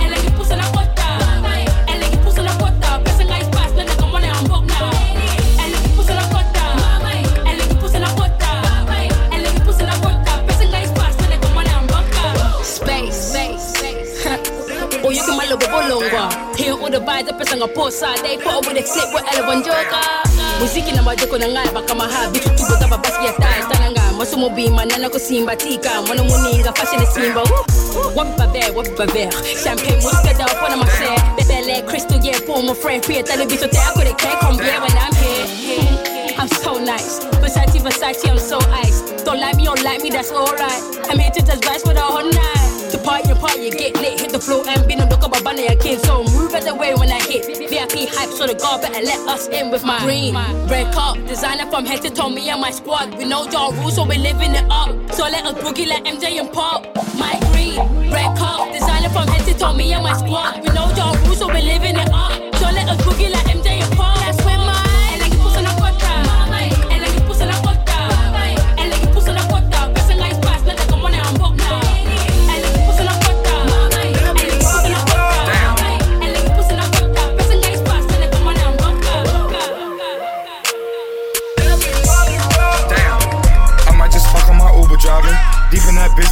El 0.00 0.12
equipo 0.14 0.44
se 0.44 0.56
la 0.56 0.66
corta. 0.72 1.08
El 1.88 2.02
equipo 2.02 2.30
se 2.30 2.42
la 2.42 2.52
corta. 2.58 3.00
Pesa 3.04 3.22
en 3.22 3.30
ice 3.40 3.50
pass, 3.50 3.72
nena 3.72 3.94
como 3.96 4.18
le 4.18 4.28
ambok 4.28 4.64
na. 4.66 4.90
El 5.64 5.74
equipo 5.74 6.02
se 6.02 6.14
la 6.14 6.28
corta. 6.28 6.62
El 7.50 7.60
equipo 7.60 7.88
se 7.88 7.98
la 8.00 8.10
corta. 8.14 8.50
El 9.32 9.46
equipo 9.46 9.72
se 9.72 9.84
la 9.84 9.96
corta. 10.00 10.42
Pesa 10.46 10.62
en 10.64 10.74
ice 10.82 10.92
pass, 10.94 11.16
nena 11.20 11.40
como 11.40 11.62
le 11.62 11.70
ambok 11.70 12.06
na. 12.14 12.60
Space, 12.62 13.16
space. 13.32 13.74
Space 13.76 15.02
Oh, 15.04 15.10
you 15.10 15.22
can 15.22 15.36
my 15.36 15.46
little 15.46 15.58
bolongwa. 15.68 16.56
Here 16.56 16.72
all 16.72 16.90
the 16.90 16.98
vibes 16.98 17.28
up 17.28 17.40
ang 17.40 17.68
posa. 17.74 18.14
They 18.22 18.36
put 18.38 18.54
up 18.54 18.66
with 18.66 18.76
a 18.76 18.82
clip 18.82 19.14
with 19.14 19.24
Eleven 19.32 19.62
Joker. 19.62 20.25
Muziki 20.60 20.92
na 20.92 21.02
majoko 21.02 21.38
na 21.38 21.48
ngai 21.48 21.70
baka 21.74 21.94
maha 21.94 22.30
bitu 22.30 22.48
tubo 22.50 22.76
taba 22.80 22.96
basi 22.98 23.24
ya 23.26 23.32
tai 23.32 23.60
tananga 23.70 24.02
masumo 24.18 24.48
bima 24.50 24.84
nana 24.84 25.08
ko 25.08 25.18
simba 25.18 25.56
tika. 25.56 26.02
Mwana 26.02 26.22
muninga 26.22 26.72
fashion 26.72 27.06
simba. 27.06 27.42
Wapi 28.16 28.32
pa 28.36 28.46
ver 28.46 28.72
wapi 28.76 28.90
pa 28.96 29.06
ver 29.06 29.30
champagne 29.62 29.96
musika 30.02 30.32
da 30.38 30.44
pona 30.60 30.76
ma 30.76 30.86
se 30.86 31.08
bebele 31.36 31.82
crystal 31.86 32.18
yeah 32.24 32.40
pour 32.46 32.62
mon 32.62 32.74
frère 32.74 33.00
puis 33.00 33.22
tell 33.22 33.38
me 33.46 33.56
so 33.56 33.66
te 33.68 33.78
akore 33.78 34.12
ke 34.16 34.28
combien 34.40 34.80
when 34.82 34.96
I'm 34.98 35.14
here 35.20 36.34
I'm 36.38 36.48
so 36.48 36.78
nice. 36.78 37.20
Versace 37.40 37.80
Versace 37.80 38.28
I'm 38.28 38.38
so 38.38 38.58
ice. 38.84 39.00
Don't 39.24 39.40
like 39.40 39.56
me 39.56 39.64
don't 39.64 39.82
like 39.82 40.02
me 40.02 40.10
that's 40.10 40.30
alright. 40.32 40.82
I'm 41.08 41.18
here 41.18 41.30
to 41.30 41.42
touch 41.42 41.60
vibes 41.60 41.82
for 41.82 41.94
the 41.94 42.00
whole 42.00 42.24
night 42.24 42.55
to 42.90 42.98
party 42.98 43.30
and 43.30 43.38
party 43.38 43.70
get 43.70 43.94
lit 43.96 44.20
hit 44.20 44.30
the 44.30 44.38
floor 44.38 44.64
and 44.68 44.86
be 44.86 44.94
no 44.94 45.04
look 45.06 45.22
up 45.22 45.36
a 45.36 45.42
banana 45.42 45.66
your 45.72 45.76
kid 45.80 46.00
so 46.00 46.22
move 46.24 46.54
out 46.54 46.62
the 46.62 46.74
way 46.74 46.94
when 46.94 47.10
I 47.10 47.20
hit. 47.20 47.68
VIP 47.70 48.08
hype 48.08 48.30
so 48.30 48.46
the 48.46 48.54
God 48.54 48.82
better 48.82 49.02
let 49.02 49.20
us 49.28 49.48
in 49.48 49.70
with 49.70 49.84
my 49.84 49.98
green. 50.00 50.34
Red 50.68 50.92
cup 50.92 51.16
designer 51.26 51.68
from 51.70 51.84
head 51.84 52.02
to 52.02 52.10
toe 52.10 52.28
me 52.28 52.48
and 52.50 52.60
my 52.60 52.70
squad. 52.70 53.16
We 53.18 53.24
know 53.24 53.44
y'all 53.50 53.72
rules 53.72 53.96
so 53.96 54.06
we're 54.06 54.18
living 54.18 54.54
it 54.54 54.66
up. 54.70 54.90
So 55.12 55.24
let 55.24 55.44
us 55.44 55.54
boogie 55.54 55.86
like 55.86 56.04
MJ 56.04 56.38
and 56.40 56.52
Pop 56.52 56.84
my 57.18 57.38
green. 57.52 57.78
Red 58.10 58.36
cup 58.36 58.72
designer 58.72 59.10
from 59.10 59.26
head 59.28 59.44
to 59.46 59.58
toe 59.58 59.74
me 59.74 59.92
and 59.92 60.02
my 60.02 60.14
squad. 60.14 60.62
We 60.62 60.68
know 60.74 60.90
y'all 60.96 61.16
rules 61.24 61.38
so 61.38 61.48
we're 61.48 61.62
living 61.62 61.96
it 61.96 62.10
up. 62.12 62.32
So 62.56 62.66
let 62.70 62.88
us 62.88 63.00
boogie 63.02 63.30
like 63.30 63.46
MJ 63.46 63.82
and 63.82 63.96
Pop. 63.96 64.16
That's 64.18 64.38
where 64.44 64.55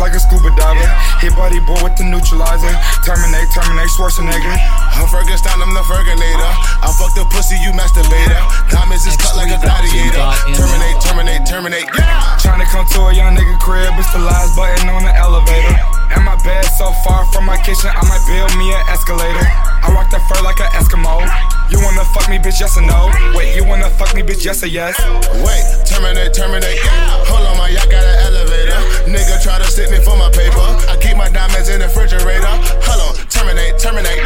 like 0.05 0.13
a 0.13 0.21
scuba 0.21 0.53
diver. 0.61 0.85
Hit 1.25 1.33
body 1.33 1.65
boy 1.65 1.81
with 1.81 1.97
the 1.97 2.05
neutralizer. 2.05 2.69
Terminate, 3.09 3.49
terminate, 3.57 3.89
Schwarzenegger. 3.97 4.53
I'm 4.93 5.09
Ferguson, 5.09 5.57
I'm 5.57 5.73
the 5.73 5.81
Ferginator. 5.89 6.51
I 6.85 6.93
fuck 6.93 7.17
the 7.17 7.25
pussy, 7.33 7.57
you 7.65 7.73
masturbator. 7.73 8.37
Diamonds 8.69 9.09
is 9.09 9.17
cut 9.17 9.33
like 9.41 9.49
a 9.49 9.57
gladiator. 9.65 10.21
Terminate, 10.53 11.01
terminate, 11.01 11.43
terminate. 11.49 11.89
Yeah! 11.97 12.37
Trying 12.37 12.61
to 12.61 12.69
come 12.69 12.85
to 12.85 13.09
a 13.09 13.13
young 13.17 13.33
nigga 13.33 13.57
crib, 13.65 13.97
it's 13.97 14.13
the 14.13 14.21
last 14.21 14.53
button 14.53 14.93
on 14.93 15.09
the 15.09 15.15
elevator. 15.17 15.73
And 16.13 16.21
my 16.21 16.37
bed 16.45 16.69
so 16.77 16.93
far 17.01 17.25
from 17.33 17.49
my 17.49 17.57
kitchen, 17.65 17.89
I 17.89 18.05
might 18.05 18.21
build 18.29 18.53
me 18.61 18.77
an 18.77 18.85
escalator. 18.93 19.49
I 19.81 19.89
rock 19.89 20.13
that 20.13 20.21
fur 20.29 20.37
like 20.45 20.61
an 20.61 20.69
Eskimo. 20.77 21.25
You 21.73 21.81
wanna 21.81 22.05
fuck 22.13 22.29
me, 22.29 22.37
bitch? 22.37 22.61
Yes 22.61 22.77
or 22.77 22.85
no? 22.85 23.09
Wait, 23.33 23.57
you 23.57 23.65
wanna 23.65 23.89
fuck 23.97 24.13
me, 24.13 24.21
bitch? 24.21 24.45
Yes 24.45 24.63
or 24.63 24.69
yes? 24.69 25.01
Wait, 25.41 25.65
terminate, 25.89 26.37
terminate. 26.37 26.77
Hold 27.25 27.49
on, 27.49 27.57
my 27.57 27.73
yacht 27.73 27.89
got 27.89 28.05
an 28.05 28.17
elevator. 28.29 28.64
Nigga 29.07 29.41
try 29.43 29.59
to 29.59 29.69
stick 29.69 29.91
me 29.91 30.01
for 30.03 30.17
my 30.17 30.31
paper. 30.35 30.65
I 30.91 30.99
keep 31.01 31.17
my 31.17 31.29
diamonds 31.31 31.69
in 31.69 31.81
the 31.81 31.87
refrigerator. 31.87 32.55
Hold 32.89 33.01
on, 33.05 33.13
terminate, 33.31 33.79
terminate. 33.79 34.25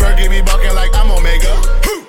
Fergie 0.00 0.30
be 0.30 0.40
balking 0.40 0.74
like 0.74 0.94
I'm 0.96 1.10
Omega. 1.10 1.52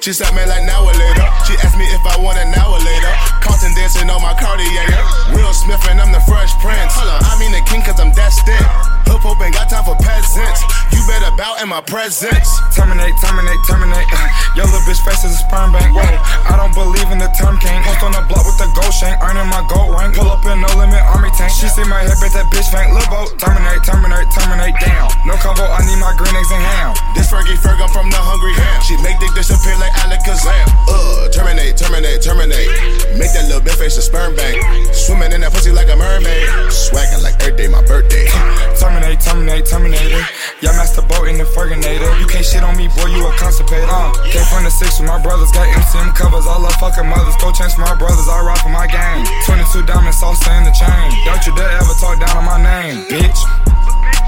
She 0.01 0.13
slapped 0.13 0.33
me 0.33 0.45
like 0.45 0.65
now 0.65 0.81
or 0.81 0.95
later. 0.97 1.27
She 1.45 1.53
asked 1.61 1.77
me 1.77 1.85
if 1.85 2.03
I 2.05 2.17
want 2.17 2.41
now 2.55 2.73
or 2.73 2.81
later. 2.81 3.13
Compton 3.41 3.73
dancing 3.77 4.09
on 4.09 4.21
my 4.21 4.33
Cartier. 4.33 4.89
Will 5.35 5.53
Smith 5.53 5.83
and 5.89 6.01
I'm 6.01 6.11
the 6.11 6.21
Fresh 6.25 6.57
Prince. 6.57 6.97
Hold 6.97 7.13
on, 7.13 7.21
I 7.21 7.37
mean 7.37 7.51
the 7.51 7.61
king 7.69 7.81
cause 7.81 7.99
I'm. 7.99 8.11
Hoop 8.11 9.00
hoop 9.19 9.41
ain't 9.41 9.55
got 9.55 9.67
time 9.67 9.83
for 9.83 9.97
peasants. 9.99 10.61
You 10.93 11.01
better 11.07 11.33
bow 11.35 11.57
in 11.59 11.67
my 11.67 11.81
presence. 11.81 12.47
Terminate, 12.75 13.15
terminate, 13.19 13.59
terminate. 13.65 14.07
Yo, 14.53 14.63
little 14.67 14.83
bitch 14.85 15.01
face 15.01 15.23
is 15.25 15.33
a 15.33 15.41
sperm 15.41 15.73
bank. 15.73 15.89
Whoa, 15.95 16.05
I 16.47 16.55
don't 16.55 16.75
believe 16.77 17.09
in 17.09 17.17
the 17.17 17.31
term 17.33 17.57
king. 17.57 17.81
Post 17.81 18.03
on 18.05 18.13
the 18.13 18.21
block 18.29 18.45
with 18.45 18.59
the 18.61 18.69
gold 18.77 18.93
shank, 18.93 19.17
earning 19.23 19.49
my 19.49 19.65
gold 19.65 19.97
rank. 19.97 20.13
Pull 20.13 20.29
up 20.29 20.45
in 20.45 20.61
no 20.61 20.69
limit 20.77 21.01
army 21.09 21.33
tank. 21.33 21.49
She 21.57 21.65
see 21.65 21.87
my 21.89 22.05
hip, 22.05 22.21
bitch, 22.21 22.37
that 22.37 22.45
bitch 22.53 22.69
faint. 22.69 22.93
Lil' 22.93 23.07
boat, 23.09 23.33
terminate, 23.41 23.81
terminate, 23.81 24.29
terminate. 24.29 24.77
Down. 24.77 25.09
No 25.25 25.33
combo, 25.41 25.65
I 25.65 25.81
need 25.89 25.97
my 25.97 26.13
green 26.13 26.35
eggs 26.37 26.53
and 26.53 26.61
ham. 26.61 26.93
This 27.17 27.33
Fergie 27.33 27.57
Ferg, 27.57 27.81
I'm 27.81 27.89
from 27.89 28.13
the 28.13 28.21
Hungry 28.21 28.53
Ham. 28.53 28.77
She 28.85 28.93
make 29.01 29.17
dick 29.17 29.33
disappear 29.33 29.73
like 29.81 29.91
Alakazam. 30.05 30.69
Uh, 30.85 31.33
terminate, 31.33 31.73
terminate, 31.81 32.21
terminate. 32.21 32.69
Make 33.17 33.33
that 33.33 33.49
little 33.49 33.65
bitch 33.65 33.81
face 33.81 33.97
a 33.97 34.05
sperm 34.05 34.37
bank. 34.37 34.61
Swimming 34.93 35.33
in 35.33 35.41
that 35.41 35.49
pussy 35.49 35.73
like 35.73 35.89
a 35.89 35.97
mermaid. 35.97 36.45
Swagging 36.69 37.25
like 37.25 37.41
every 37.41 37.57
day 37.57 37.67
my 37.67 37.81
birthday. 37.89 38.29
Terminate, 38.77 39.00
terminate, 39.01 39.65
terminator. 39.65 40.21
Y'all 40.61 40.77
master 40.77 41.01
boat 41.01 41.27
in 41.27 41.37
the 41.37 41.43
Ferginator. 41.43 42.09
You 42.19 42.27
can't 42.27 42.45
shit 42.45 42.63
on 42.63 42.77
me, 42.77 42.87
boy, 42.87 43.09
you 43.09 43.25
a 43.25 43.31
constipated. 43.33 43.89
Uh, 43.89 44.13
came 44.29 44.45
from 44.45 44.63
the 44.63 44.69
six 44.69 44.99
with 44.99 45.07
my 45.07 45.21
brothers, 45.21 45.51
got 45.51 45.67
MCM 45.67 46.13
covers. 46.13 46.45
I 46.45 46.57
love 46.57 46.75
fucking 46.77 47.07
mothers. 47.07 47.35
Go 47.41 47.51
change 47.51 47.73
for 47.73 47.81
my 47.81 47.95
brothers, 47.95 48.27
I 48.29 48.41
rock 48.41 48.59
for 48.61 48.69
my 48.69 48.85
gang. 48.87 49.25
22 49.45 49.85
diamond 49.85 50.13
sauce 50.15 50.41
in 50.47 50.63
the 50.63 50.71
chain. 50.71 51.09
Don't 51.25 51.41
you 51.45 51.55
dare 51.55 51.81
ever 51.81 51.95
talk 51.97 52.19
down 52.19 52.37
on 52.37 52.45
my 52.45 52.61
name, 52.61 53.05
bitch. 53.09 53.39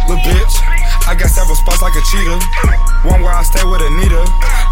Little 0.09 0.23
bitch. 0.25 0.92
I 1.03 1.19
got 1.19 1.27
several 1.27 1.59
spots 1.59 1.83
like 1.83 1.95
a 1.99 2.03
cheetah. 2.07 2.39
One 3.03 3.19
where 3.19 3.35
I 3.35 3.43
stay 3.43 3.59
with 3.67 3.83
Anita, 3.83 4.23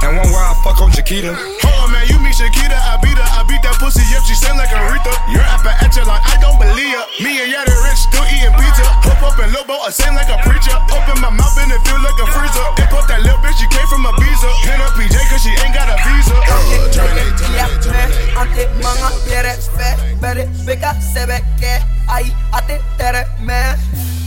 and 0.08 0.16
one 0.16 0.32
where 0.32 0.40
I 0.48 0.56
fuck 0.64 0.80
on 0.80 0.88
Chiquita. 0.96 1.36
Hold 1.36 1.76
on, 1.76 1.88
man, 1.92 2.08
you 2.08 2.16
meet 2.24 2.40
Shakita, 2.40 2.72
I 2.72 2.96
beat 3.04 3.20
her, 3.20 3.30
I 3.36 3.44
beat 3.44 3.60
that 3.68 3.76
pussy, 3.76 4.00
yep, 4.08 4.24
she 4.24 4.40
sing 4.40 4.56
like 4.56 4.72
Aretha. 4.72 5.12
You're 5.28 5.44
up 5.52 5.68
at 5.68 5.84
echelon, 5.84 6.24
I 6.24 6.40
don't 6.40 6.56
believe 6.56 6.96
her. 6.96 7.06
Me 7.20 7.36
and 7.44 7.52
Yada 7.52 7.76
Rich 7.84 8.08
still 8.08 8.24
eating 8.32 8.56
pizza. 8.56 8.88
Hop 9.04 9.20
up 9.20 9.36
and 9.44 9.52
Lobo, 9.52 9.76
I 9.84 9.92
sing 9.92 10.16
like 10.16 10.32
a 10.32 10.40
preacher. 10.48 10.72
Open 10.96 11.20
my 11.20 11.36
mouth 11.36 11.52
and 11.60 11.68
it 11.68 11.84
feel 11.84 12.00
like 12.00 12.16
a 12.16 12.28
freezer. 12.32 12.68
put 12.88 13.04
that 13.12 13.20
little 13.28 13.36
bitch, 13.44 13.60
she 13.60 13.68
came 13.68 13.88
from 13.92 14.08
Ibiza. 14.08 14.50
Pin 14.64 14.80
up 14.80 14.96
PJ 14.96 15.16
cause 15.28 15.44
she 15.44 15.52
ain't 15.52 15.76
got 15.76 15.92
a 15.92 16.00
visa. 16.00 16.32
Uh, 16.48 16.88
terminate, 16.96 17.36
terminate, 17.36 17.80
terminate. 17.84 18.40
Ante 18.40 18.64
manga 18.80 19.12
tere 19.28 19.54
fe, 19.60 19.90
bere 20.24 20.48
beka 20.64 20.96
sebe 21.04 21.44
ke 21.60 21.76
ai 22.08 22.32
ate 22.56 22.80
tere 22.96 23.28
me. 23.44 24.21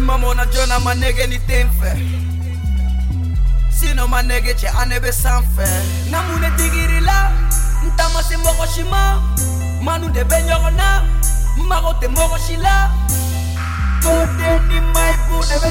Imamo 0.00 0.34
na 0.34 0.46
jona 0.46 0.80
ma 0.80 0.94
nege 0.94 1.26
ni 1.26 1.38
temfe. 1.40 1.92
Sino 3.70 4.08
ma 4.08 4.22
nege 4.22 4.54
che 4.54 4.66
anebe 4.68 5.12
sanfe. 5.12 5.68
Namune 6.10 6.50
digiri 6.56 7.00
la, 7.00 7.30
ntama 7.84 8.22
se 8.22 8.36
moko 8.38 8.66
shima. 8.66 9.20
Manu 9.82 10.08
de 10.08 10.24
benyogo 10.24 10.70
na, 10.70 11.04
mago 11.68 11.92
te 12.00 12.08
moko 12.08 12.38
shila. 12.38 12.90
Kode 14.02 14.60
ni 14.68 14.80
mai 14.80 15.14
bu 15.28 15.44
de. 15.44 15.70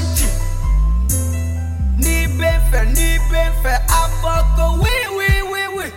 Ni 1.98 2.28
benfe, 2.38 2.86
ni 2.86 3.18
benfe, 3.32 3.74
afoko 3.88 4.78
wi 4.78 4.94
wi 5.18 5.42
wi 5.52 5.68
wi. 5.76 5.92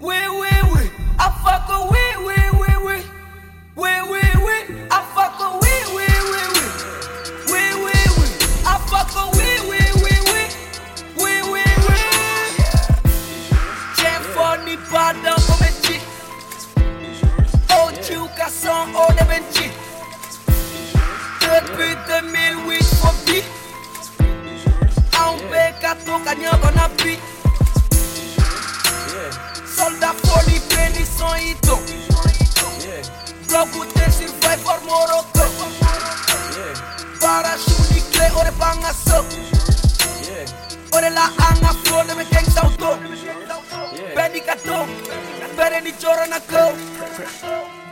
Wi 0.00 0.28
wi 0.38 0.50
wi, 0.72 0.90
afoko 1.18 1.90
wi 1.90 2.04
wi 2.26 2.36
wi 2.60 2.76
wi. 2.86 2.96
Wi 3.76 3.92
wi 4.10 4.22
wi, 4.44 4.56
afoko 4.88 5.58
wi 5.60 5.74
wi 5.96 6.06
wi 6.06 6.15
sang 18.66 18.88
haut 18.94 19.12
des 19.16 19.24
Benji. 19.30 19.70
Depuis 21.40 21.94
2008, 22.08 22.84
Bobby. 23.00 23.42
AOP, 25.20 25.52
Kato, 25.80 26.18
gagnant 26.24 26.58
qu'on 26.60 26.76
appuie. 26.84 27.18
Soldats 29.76 30.16
folie, 30.24 30.60
bénissons 30.70 31.36
Ito. 31.50 31.78
Bloc 33.48 33.70
goûté, 33.72 34.04
survivor, 34.10 34.78
Morocco. 34.84 35.44
Parachute, 37.20 38.02
clé, 38.12 38.26
ore 38.34 38.52
bangasso. 38.58 39.24
Ore 40.92 41.10
la 41.10 41.26
anga, 41.46 41.70
flow, 41.84 42.02
de 42.08 42.14
me 42.14 42.24
gangs 42.32 42.56
auto. 42.62 42.98
Benny 44.16 44.40
Kato, 44.40 44.86
Benny 45.56 45.92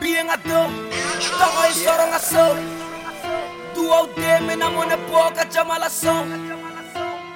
pieng 0.05 0.29
ato 0.29 0.69
Tako 1.17 1.57
ay 1.65 1.73
sorong 1.73 2.13
aso 2.13 2.45
Duaw 3.73 4.05
de 4.13 4.31
me 4.45 4.53
na 4.53 4.69
mo 4.69 4.85
na 4.85 4.97
po 5.09 5.33
ka 5.33 5.49
chamalaso 5.49 6.13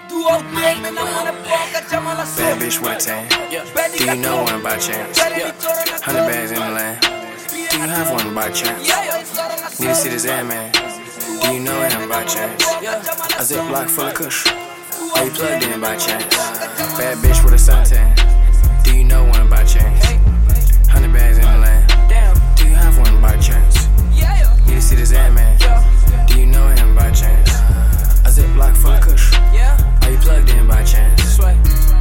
Duaw 0.06 0.40
de 0.54 0.68
me 0.78 0.90
na 0.94 1.02
mo 1.02 1.20
na 1.26 1.34
po 1.34 1.58
ka 1.74 1.82
chamalaso 1.90 2.38
Bad 2.38 2.62
bitch 2.62 2.78
one 2.78 3.02
time 3.02 3.26
Do 3.98 4.06
you 4.06 4.22
know 4.22 4.46
one 4.46 4.62
by 4.62 4.78
chance? 4.78 5.18
Hundred 6.06 6.26
bags 6.30 6.54
in 6.54 6.62
the 6.62 6.70
land. 6.70 7.02
Do 7.50 7.78
you 7.82 7.90
have 7.90 8.10
one 8.14 8.34
by 8.38 8.50
chance? 8.54 8.86
Need 9.82 9.90
to 9.90 9.96
see 9.96 10.10
this 10.10 10.26
air 10.26 10.46
man. 10.46 10.72
Do 11.42 11.54
you 11.54 11.60
know 11.60 11.78
him 11.82 12.10
by 12.10 12.24
chance? 12.26 12.62
A 13.38 13.44
ziplock 13.46 13.90
full 13.90 14.08
of 14.08 14.14
kush. 14.14 14.46
Are 15.18 15.26
you 15.26 15.32
plugged 15.32 15.64
in 15.66 15.82
by 15.82 15.98
chance? 15.98 16.30
Bad 16.98 17.18
bitch 17.22 17.44
with 17.44 17.54
a 17.54 17.62
suntan. 17.62 18.14
Do 18.84 18.96
you 18.98 19.04
know 19.04 19.26
one 19.26 19.50
by 19.50 19.64
chance? 19.66 19.99
by 23.30 23.38
chance? 23.38 23.88
Yeah. 24.12 24.58
Need 24.66 24.76
to 24.76 24.82
see 24.82 24.96
this 24.96 25.14
Ant 25.14 25.36
Man. 25.36 25.58
Yeah. 25.60 26.26
Do 26.28 26.40
you 26.40 26.48
know 26.48 26.68
him 26.70 26.96
by 26.96 27.12
chance? 27.12 27.52
Uh, 27.54 28.24
a 28.26 28.30
ziplock 28.30 28.76
full 28.76 28.92
of 28.92 29.02
Kush. 29.02 29.34
Yeah. 29.54 29.78
Are 30.02 30.12
you 30.12 30.18
plugged 30.18 30.50
in 30.50 30.68
by 30.68 30.84
chance? 30.84 31.36
Sway. 31.36 31.56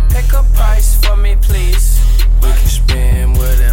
Pick 0.09 0.33
a 0.33 0.43
price 0.55 0.91
for 1.05 1.17
me, 1.17 1.37
please. 1.37 2.01
We 2.43 2.49
can 2.49 2.69
spend 2.79 3.37
whatever. 3.37 3.68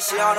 She 0.00 0.18
on 0.18 0.31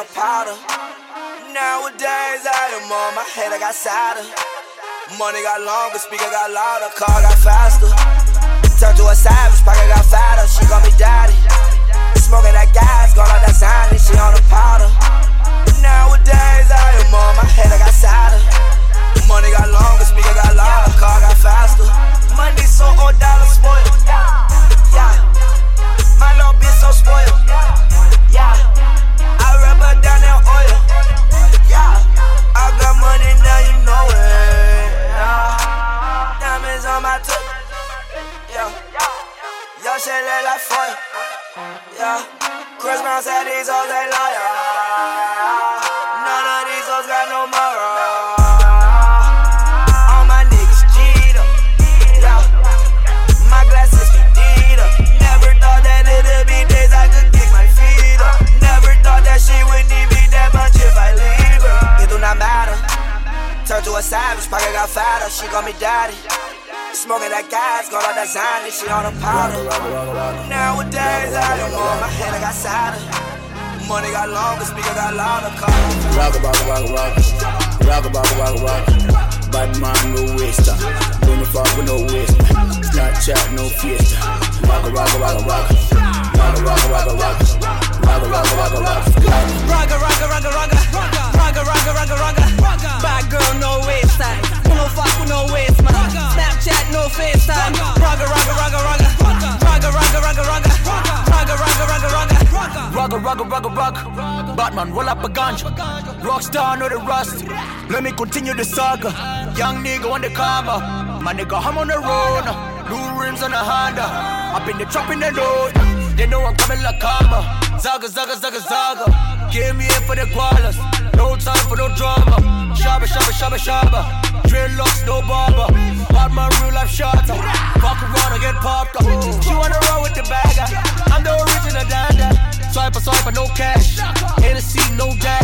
My 111.33 111.39
nigga, 111.39 111.57
I'm 111.57 111.77
on 111.79 111.87
the 111.87 111.97
road. 111.97 112.45
New 112.93 113.19
rims 113.19 113.41
on 113.41 113.49
the 113.49 113.57
Honda. 113.57 114.05
Up 114.53 114.69
in 114.69 114.77
the 114.77 114.85
trap 114.85 115.09
in 115.09 115.17
the 115.17 115.33
road. 115.33 115.73
They 116.13 116.27
know 116.27 116.45
I'm 116.45 116.53
coming 116.53 116.77
like 116.85 116.99
karma. 117.01 117.41
Zaga, 117.81 118.05
zaga, 118.07 118.37
zaga, 118.37 118.61
zaga. 118.61 119.09
Give 119.49 119.75
me 119.75 119.85
in 119.85 120.01
for 120.05 120.13
the 120.13 120.29
koalas. 120.29 120.77
No 121.17 121.33
time 121.33 121.57
for 121.65 121.75
no 121.75 121.89
drama. 121.97 122.37
Shabba, 122.77 123.09
shabba, 123.09 123.33
shabba, 123.33 123.57
shabba. 123.57 124.01
Dreadlocks, 124.45 125.01
no 125.09 125.25
barber. 125.25 125.73
Batman, 126.13 126.53
real 126.61 126.69
life 126.69 126.93
shotter. 126.93 127.33
Fuck 127.81 127.97
around 128.05 128.37
and 128.37 128.41
get 128.45 128.53
popped 128.61 128.93
up. 129.01 129.09
She 129.41 129.57
wanna 129.57 129.81
roll 129.89 130.05
with 130.05 130.13
the 130.13 130.21
bagger. 130.29 130.69
I'm 131.09 131.23
the 131.25 131.33
original 131.33 131.81
dada. 131.89 132.29
Swipe, 132.69 132.93
swipe, 133.01 133.33
no 133.33 133.47
cash. 133.57 133.97
Hennessy, 134.37 134.85
no 134.93 135.17
dash. 135.17 135.42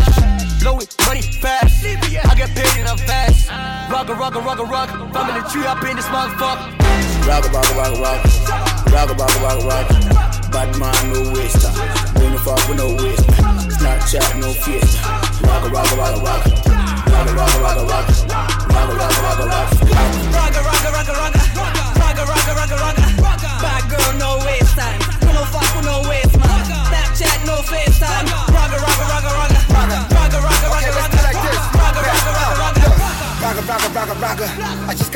Rugga, 4.10 4.42
rugga, 4.42 4.42
rugga, 4.42 4.66
rugga. 4.66 5.14
Family 5.14 5.42
tree 5.52 5.66
up 5.68 5.84
in 5.84 5.96
this 5.96 6.06
motherfucker. 6.06 7.28
Rock, 7.28 7.46
rock, 7.54 7.76
rock, 7.76 8.00
rock. 8.00 8.26
Rock, 8.92 9.10
rock, 9.20 9.42
rock, 9.42 9.64
rock. 9.66 10.52
Bad 10.52 10.80
man, 10.80 11.14
no 11.14 11.32
waster. 11.32 11.99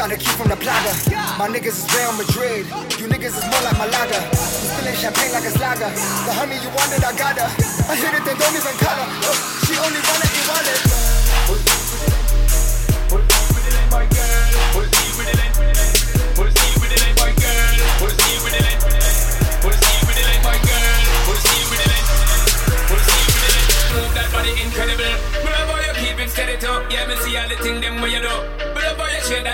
Got 0.03 0.11
a 0.11 0.17
key 0.17 0.35
from 0.35 0.49
the 0.49 0.55
plaga. 0.55 0.91
My 1.39 1.47
niggas 1.47 1.79
is 1.79 1.87
Real 1.95 2.11
Madrid. 2.11 2.65
You 2.99 3.07
niggas 3.07 3.39
is 3.39 3.45
more 3.47 3.61
like 3.63 3.77
Malaga. 3.79 4.19
I'm 4.19 4.35
spilling 4.35 4.95
champagne 4.95 5.31
like 5.31 5.45
it's 5.45 5.57
lager. 5.57 5.87
The 6.27 6.33
honey 6.35 6.59
you 6.59 6.67
wanted, 6.75 7.05
I 7.05 7.15
got 7.15 7.39
her. 7.39 7.47
I 7.87 7.95
hit 7.95 8.13
it, 8.13 8.25
then 8.25 8.35
don't 8.35 8.51
even 8.51 8.75
color. 8.83 9.07
Oh, 9.23 9.63
she 9.63 9.79
only 9.79 10.03
wanted, 10.03 10.27
you 10.35 10.43
want 10.51 11.12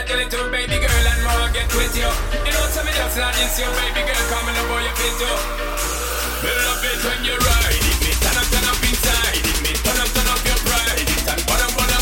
you 0.10 0.18
share 0.18 0.26
that 0.26 0.50
baby 0.50 0.82
girl, 0.82 1.06
and 1.06 1.22
more 1.22 1.50
get 1.54 1.70
with 1.78 1.94
you. 1.94 2.10
You 2.42 2.50
know, 2.50 2.66
some 2.74 2.82
me 2.82 2.92
just 2.98 3.14
not 3.14 3.30
this 3.38 3.62
you, 3.62 3.70
baby 3.78 4.02
girl, 4.02 4.24
coming 4.34 4.58
up 4.58 4.66
for 4.66 4.82
your 4.82 4.96
fit 4.98 5.14
too. 5.22 5.38
Me 6.42 6.50
love 6.50 6.82
it 6.82 7.00
when 7.06 7.20
you 7.22 7.38
ride 7.38 7.78
it, 7.78 7.98
me 8.02 8.12
turn 8.18 8.34
up, 8.42 8.48
turn 8.50 8.66
up 8.66 8.82
inside 8.82 9.38
it, 9.38 9.58
me 9.62 9.72
turn 9.86 10.02
up, 10.02 10.10
turn 10.10 10.26
up 10.26 10.42
your 10.50 10.58
pride 10.66 10.98
it, 11.06 11.14
and 11.30 11.42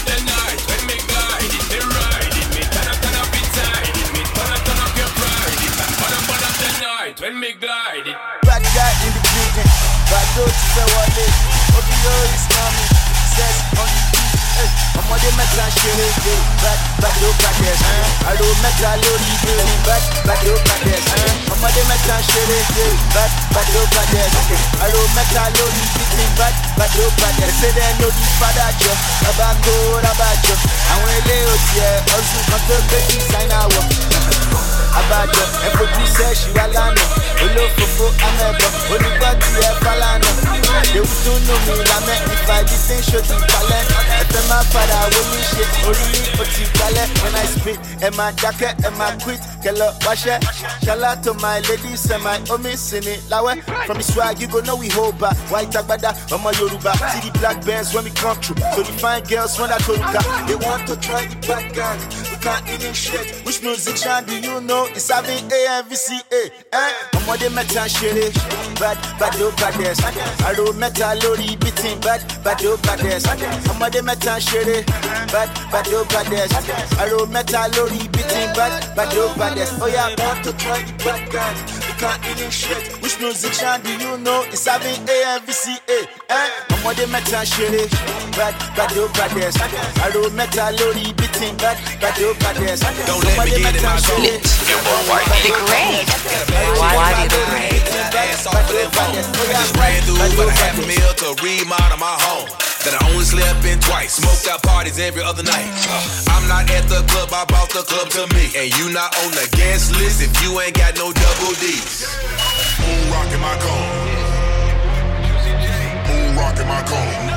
the 0.07 0.19
night 0.23 0.59
when 0.71 0.81
me 0.87 0.95
glide 1.03 1.51
it, 1.51 1.65
your. 8.07 8.15
Back 8.47 8.63
that 8.63 8.95
in 9.03 9.11
the 9.11 9.23
building. 9.35 9.69
Back 10.07 10.27
door 10.39 10.47
to 10.47 10.63
say 10.71 10.87
what 10.95 11.11
it. 11.11 11.33
Is 12.07 12.47
coming. 12.55 12.87
Says 13.35 13.57
on 13.83 14.16
Hey, 15.07 15.13
ọmọdé 15.13 15.29
mẹ́ta 15.37 15.65
ń 15.67 15.71
ṣeré 15.79 16.07
dé. 16.25 16.33
Back 16.63 16.79
back 17.01 17.15
ló 17.21 17.29
pàdé 17.43 17.67
ẹ̀sán. 17.73 17.99
Àrò 18.29 18.47
mẹ́ta 18.63 18.91
lórí 19.03 19.27
ìdè. 19.35 19.55
Back 19.87 20.03
back 20.27 20.41
ló 20.47 20.53
pàdé 20.67 20.91
ẹ̀sán. 20.97 21.35
Ọmọdé 21.53 21.81
mẹ́ta 21.89 22.15
ń 22.19 22.23
ṣeré 22.31 22.59
dé. 22.75 22.85
Back 23.15 23.31
back 23.55 23.67
ló 23.75 23.81
pàdé 23.95 24.19
ẹ̀sán. 24.27 24.45
Àrò 24.83 24.99
mẹ́ta 25.15 25.43
lórí 25.57 25.83
ìdè. 26.01 26.23
Back 26.39 26.55
back 26.77 26.91
dẹ́ 27.77 27.89
ló 28.01 28.07
di 28.17 28.25
fada 28.39 28.67
jọ? 28.81 28.91
Bàbá 29.23 29.49
kó 29.65 29.73
rábà 30.05 30.29
jọ. 30.45 30.55
Àwọn 30.93 31.09
ilé 31.19 31.35
òsì 31.53 31.75
ẹ̀ 31.89 32.03
ọ̀sùn 32.17 32.43
kan 32.49 32.61
tó 32.67 32.75
gbé 32.87 32.99
dísáínà 33.09 33.59
wọ̀. 33.73 33.83
Abájọ 34.99 35.43
ẹ 35.65 35.69
fojú 35.77 36.03
sẹ́ẹ̀sì 36.17 36.47
wa 36.55 36.65
lánàá. 36.75 37.26
Olófòfó 37.43 38.05
amẹ́bọ̀ 38.27 38.69
onígbà 38.93 39.29
tí 39.41 39.49
ẹ 39.67 39.71
fálànà. 39.83 40.29
Ewu 40.97 41.07
tó 41.23 41.31
nù 41.47 41.53
mí 41.65 41.73
lámẹ́ 41.89 42.17
ìfà 42.33 42.55
ibi 42.61 42.77
tí 42.87 42.93
ń 42.97 43.01
ṣojú 43.09 43.35
ìpalẹ́. 43.43 43.81
Ẹ 44.19 44.23
fẹ́ 44.31 44.41
máa 44.49 44.63
padà 44.73 44.99
wo 45.13 45.21
mi 45.31 45.39
ṣe 45.51 45.63
orí 45.87 46.05
mi 46.11 46.21
ó 46.41 46.43
ti 46.53 46.63
gbalẹ̀. 46.73 47.07
When 47.23 47.35
I 47.35 47.45
speak, 47.55 47.79
ẹ 48.07 48.09
máa 48.17 48.31
dákẹ́, 48.41 48.71
ẹ 48.87 48.89
máa 48.99 49.11
quit, 49.23 49.41
kẹlọ 49.63 49.87
wáṣẹ́. 50.05 50.37
Out 51.07 51.23
to 51.23 51.33
my 51.35 51.59
ladies 51.69 52.09
and 52.11 52.23
my 52.23 52.37
homies 52.49 52.79
sini 52.89 53.15
láwẹ́. 53.31 53.55
From 53.85 53.97
the 53.97 54.03
swag 54.03 54.39
you 54.41 54.47
go 54.47 54.59
know 54.61 54.75
we 54.75 54.89
hold 54.89 55.17
back. 55.19 55.35
White 55.51 55.71
agbada, 55.79 56.11
ọmọ 56.35 56.49
Yorùbá. 56.59 56.93
See 57.13 57.29
the 57.29 57.39
black 57.39 57.63
bears 57.65 57.93
when 57.93 58.03
we 58.03 58.11
come 58.11 58.35
through. 58.41 58.57
So 58.75 58.81
the 58.83 58.93
fine 59.01 59.23
girls 59.23 59.57
when 59.59 59.71
I 59.71 59.77
toruka. 59.77 60.21
They 60.47 60.55
want 60.55 60.85
to 60.87 60.95
try 60.97 61.25
the 61.27 61.35
back 61.47 61.73
gang. 61.73 61.99
We 62.31 62.37
can't 62.43 62.67
even 62.69 62.93
shit. 62.93 63.25
Which 63.45 63.61
music 63.63 63.77
musician 63.87 64.25
do 64.25 64.35
you 64.47 64.59
know 64.61 64.85
is 64.95 65.09
having 65.09 65.47
AMVCA? 65.49 66.41
Eh? 66.73 66.91
Ọmọdé 67.27 67.49
mẹ́ta 67.49 67.83
ń 67.85 67.89
ṣeré. 67.97 68.25
Bad 68.79 68.97
bad 69.19 69.35
ó 69.45 69.47
badẹ́s. 69.59 69.99
Àrò 70.47 70.65
mẹ́ta 70.81 71.07
lórí 71.21 71.49
beating. 71.61 71.99
Bad 72.05 72.21
bad 72.43 72.61
ó 72.63 72.71
badẹ́s. 72.85 73.23
Ọmọdé 73.71 73.99
mẹ́ta 74.07 74.33
ń 74.37 74.41
ṣeré. 74.49 74.77
Bad 75.33 75.49
bad 75.71 75.87
ó 75.97 75.99
badẹ́s. 76.13 76.51
Àrò 77.01 77.19
mẹ́ta 77.35 77.61
lórí 77.75 78.01
beating. 78.13 78.49
Bad 78.57 78.71
bad 78.95 79.11
ó 79.21 79.25
badẹ́s. 79.39 79.69
Oh 79.83 79.87
yeah, 79.95 80.07
want 80.23 80.39
to 80.45 80.51
try 80.61 80.79
the 80.87 80.93
back 81.03 81.21
gang. 81.33 81.55
We 81.87 81.93
can't 82.01 82.21
even 82.31 82.49
shit. 82.59 82.83
Which 83.03 83.19
musician 83.19 83.81
do 83.83 83.91
you 84.03 84.17
know 84.25 84.41
is 84.53 84.65
having 84.65 85.01
AMVCA? 85.15 85.97
Eh? 86.29 86.47
Ọmọdé 86.75 87.05
mẹ́ta 87.13 87.39
ń 87.43 87.45
ṣeré. 87.55 87.83
Bad 88.37 88.55
bad 88.77 88.91
ó 88.95 89.03
badẹ́s. 89.17 89.55
Àrò 90.05 90.21
mẹ́ta 90.39 90.65
lórí 90.79 91.05
beating. 91.19 91.55
Bad 91.61 91.77
bad 92.01 92.17
ó 92.23 92.29
badẹ́s. 92.41 92.79
Don't 93.07 93.23
let 93.25 93.37
me 93.45 93.67
get 97.25 97.33
in 97.33 97.49
my 97.49 97.65
zone. 97.71 97.97
The 97.97 98.05
great. 98.13 98.45
Wadi 98.45 98.69
the 98.69 98.85
great. 98.93 99.49
I 99.49 99.57
just 99.57 99.73
ran 99.77 100.01
through 100.05 100.21
about 100.21 100.49
a 100.49 100.55
half 100.57 100.77
a 100.77 100.85
mil 100.85 101.11
to 101.25 101.27
remodel 101.41 101.97
my 101.97 102.15
home. 102.21 102.49
That 102.85 102.93
I 102.93 103.01
only 103.11 103.25
slept 103.25 103.65
in 103.65 103.79
twice. 103.81 104.21
Smoked 104.21 104.47
out 104.47 104.61
parties 104.63 104.99
every 104.99 105.23
other 105.23 105.43
night. 105.43 105.67
Uh, 105.89 106.35
I'm 106.37 106.47
not 106.47 106.69
at 106.69 106.87
the 106.87 107.01
club, 107.09 107.33
I 107.33 107.43
bought 107.49 107.69
the 107.73 107.83
club 107.83 108.09
to 108.15 108.27
me. 108.35 108.53
And 108.55 108.69
you 108.77 108.93
not 108.93 109.11
on 109.25 109.31
the 109.31 109.47
guest 109.57 109.91
list 109.97 110.21
if 110.21 110.31
you 110.43 110.59
ain't 110.61 110.77
got 110.77 110.95
no 110.95 111.11
double 111.11 111.53
D's. 111.57 112.05
Moon 112.79 113.11
rocking 113.11 113.41
my 113.41 113.57
cone. 113.57 113.91
Moon 116.07 116.37
rocking 116.37 116.67
my 116.69 116.81
cone. 116.85 117.27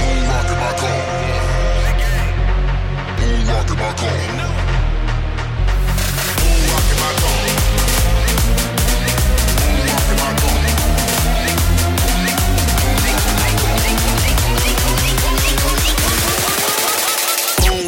Moon 0.00 0.22
rocking 0.26 0.58
my 0.58 0.72
cone. 0.80 1.04
Moon 3.20 3.46
rocking 3.46 3.78
my 3.78 3.92
cone. 3.94 4.23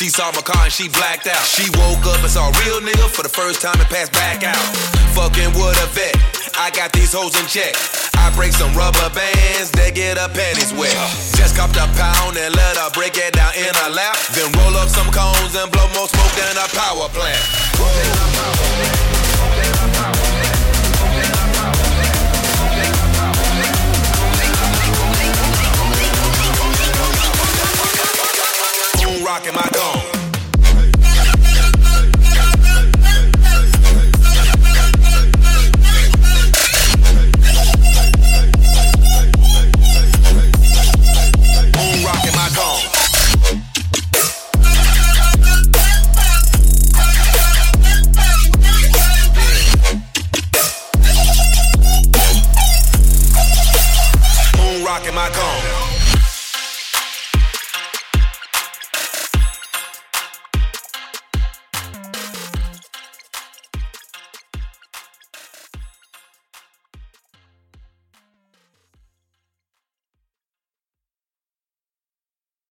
She 0.00 0.08
saw 0.08 0.32
my 0.32 0.40
car 0.40 0.64
and 0.64 0.72
she 0.72 0.88
blacked 0.88 1.26
out. 1.26 1.44
She 1.44 1.68
woke 1.76 2.00
up 2.08 2.24
and 2.24 2.32
saw 2.32 2.48
a 2.48 2.52
real 2.64 2.80
nigga 2.80 3.04
for 3.12 3.20
the 3.20 3.28
first 3.28 3.60
time 3.60 3.76
and 3.76 3.84
passed 3.92 4.16
back 4.16 4.42
out. 4.42 4.56
Fucking 5.12 5.52
with 5.52 5.76
a 5.76 5.88
vet. 5.92 6.16
I 6.56 6.72
got 6.72 6.90
these 6.96 7.12
hoes 7.12 7.36
in 7.36 7.44
check. 7.44 7.76
I 8.16 8.32
break 8.32 8.56
some 8.56 8.72
rubber 8.72 9.12
bands, 9.12 9.70
they 9.72 9.92
get 9.92 10.16
her 10.16 10.32
panties 10.32 10.72
wet. 10.72 10.96
Just 11.36 11.54
copped 11.54 11.76
a 11.76 11.84
pound 12.00 12.40
and 12.40 12.48
let 12.56 12.80
her 12.80 12.88
break 12.96 13.20
it 13.20 13.36
down 13.36 13.52
in 13.52 13.68
her 13.76 13.90
lap. 13.92 14.16
Then 14.32 14.48
roll 14.64 14.72
up 14.80 14.88
some 14.88 15.12
cones 15.12 15.52
and 15.52 15.68
blow 15.68 15.84
more 15.92 16.08
smoke 16.08 16.32
than 16.32 16.56
a 16.56 16.64
power 16.72 17.04
plant. 17.12 19.09
Rocking 29.30 29.54
my 29.54 29.68
dome. 29.70 29.99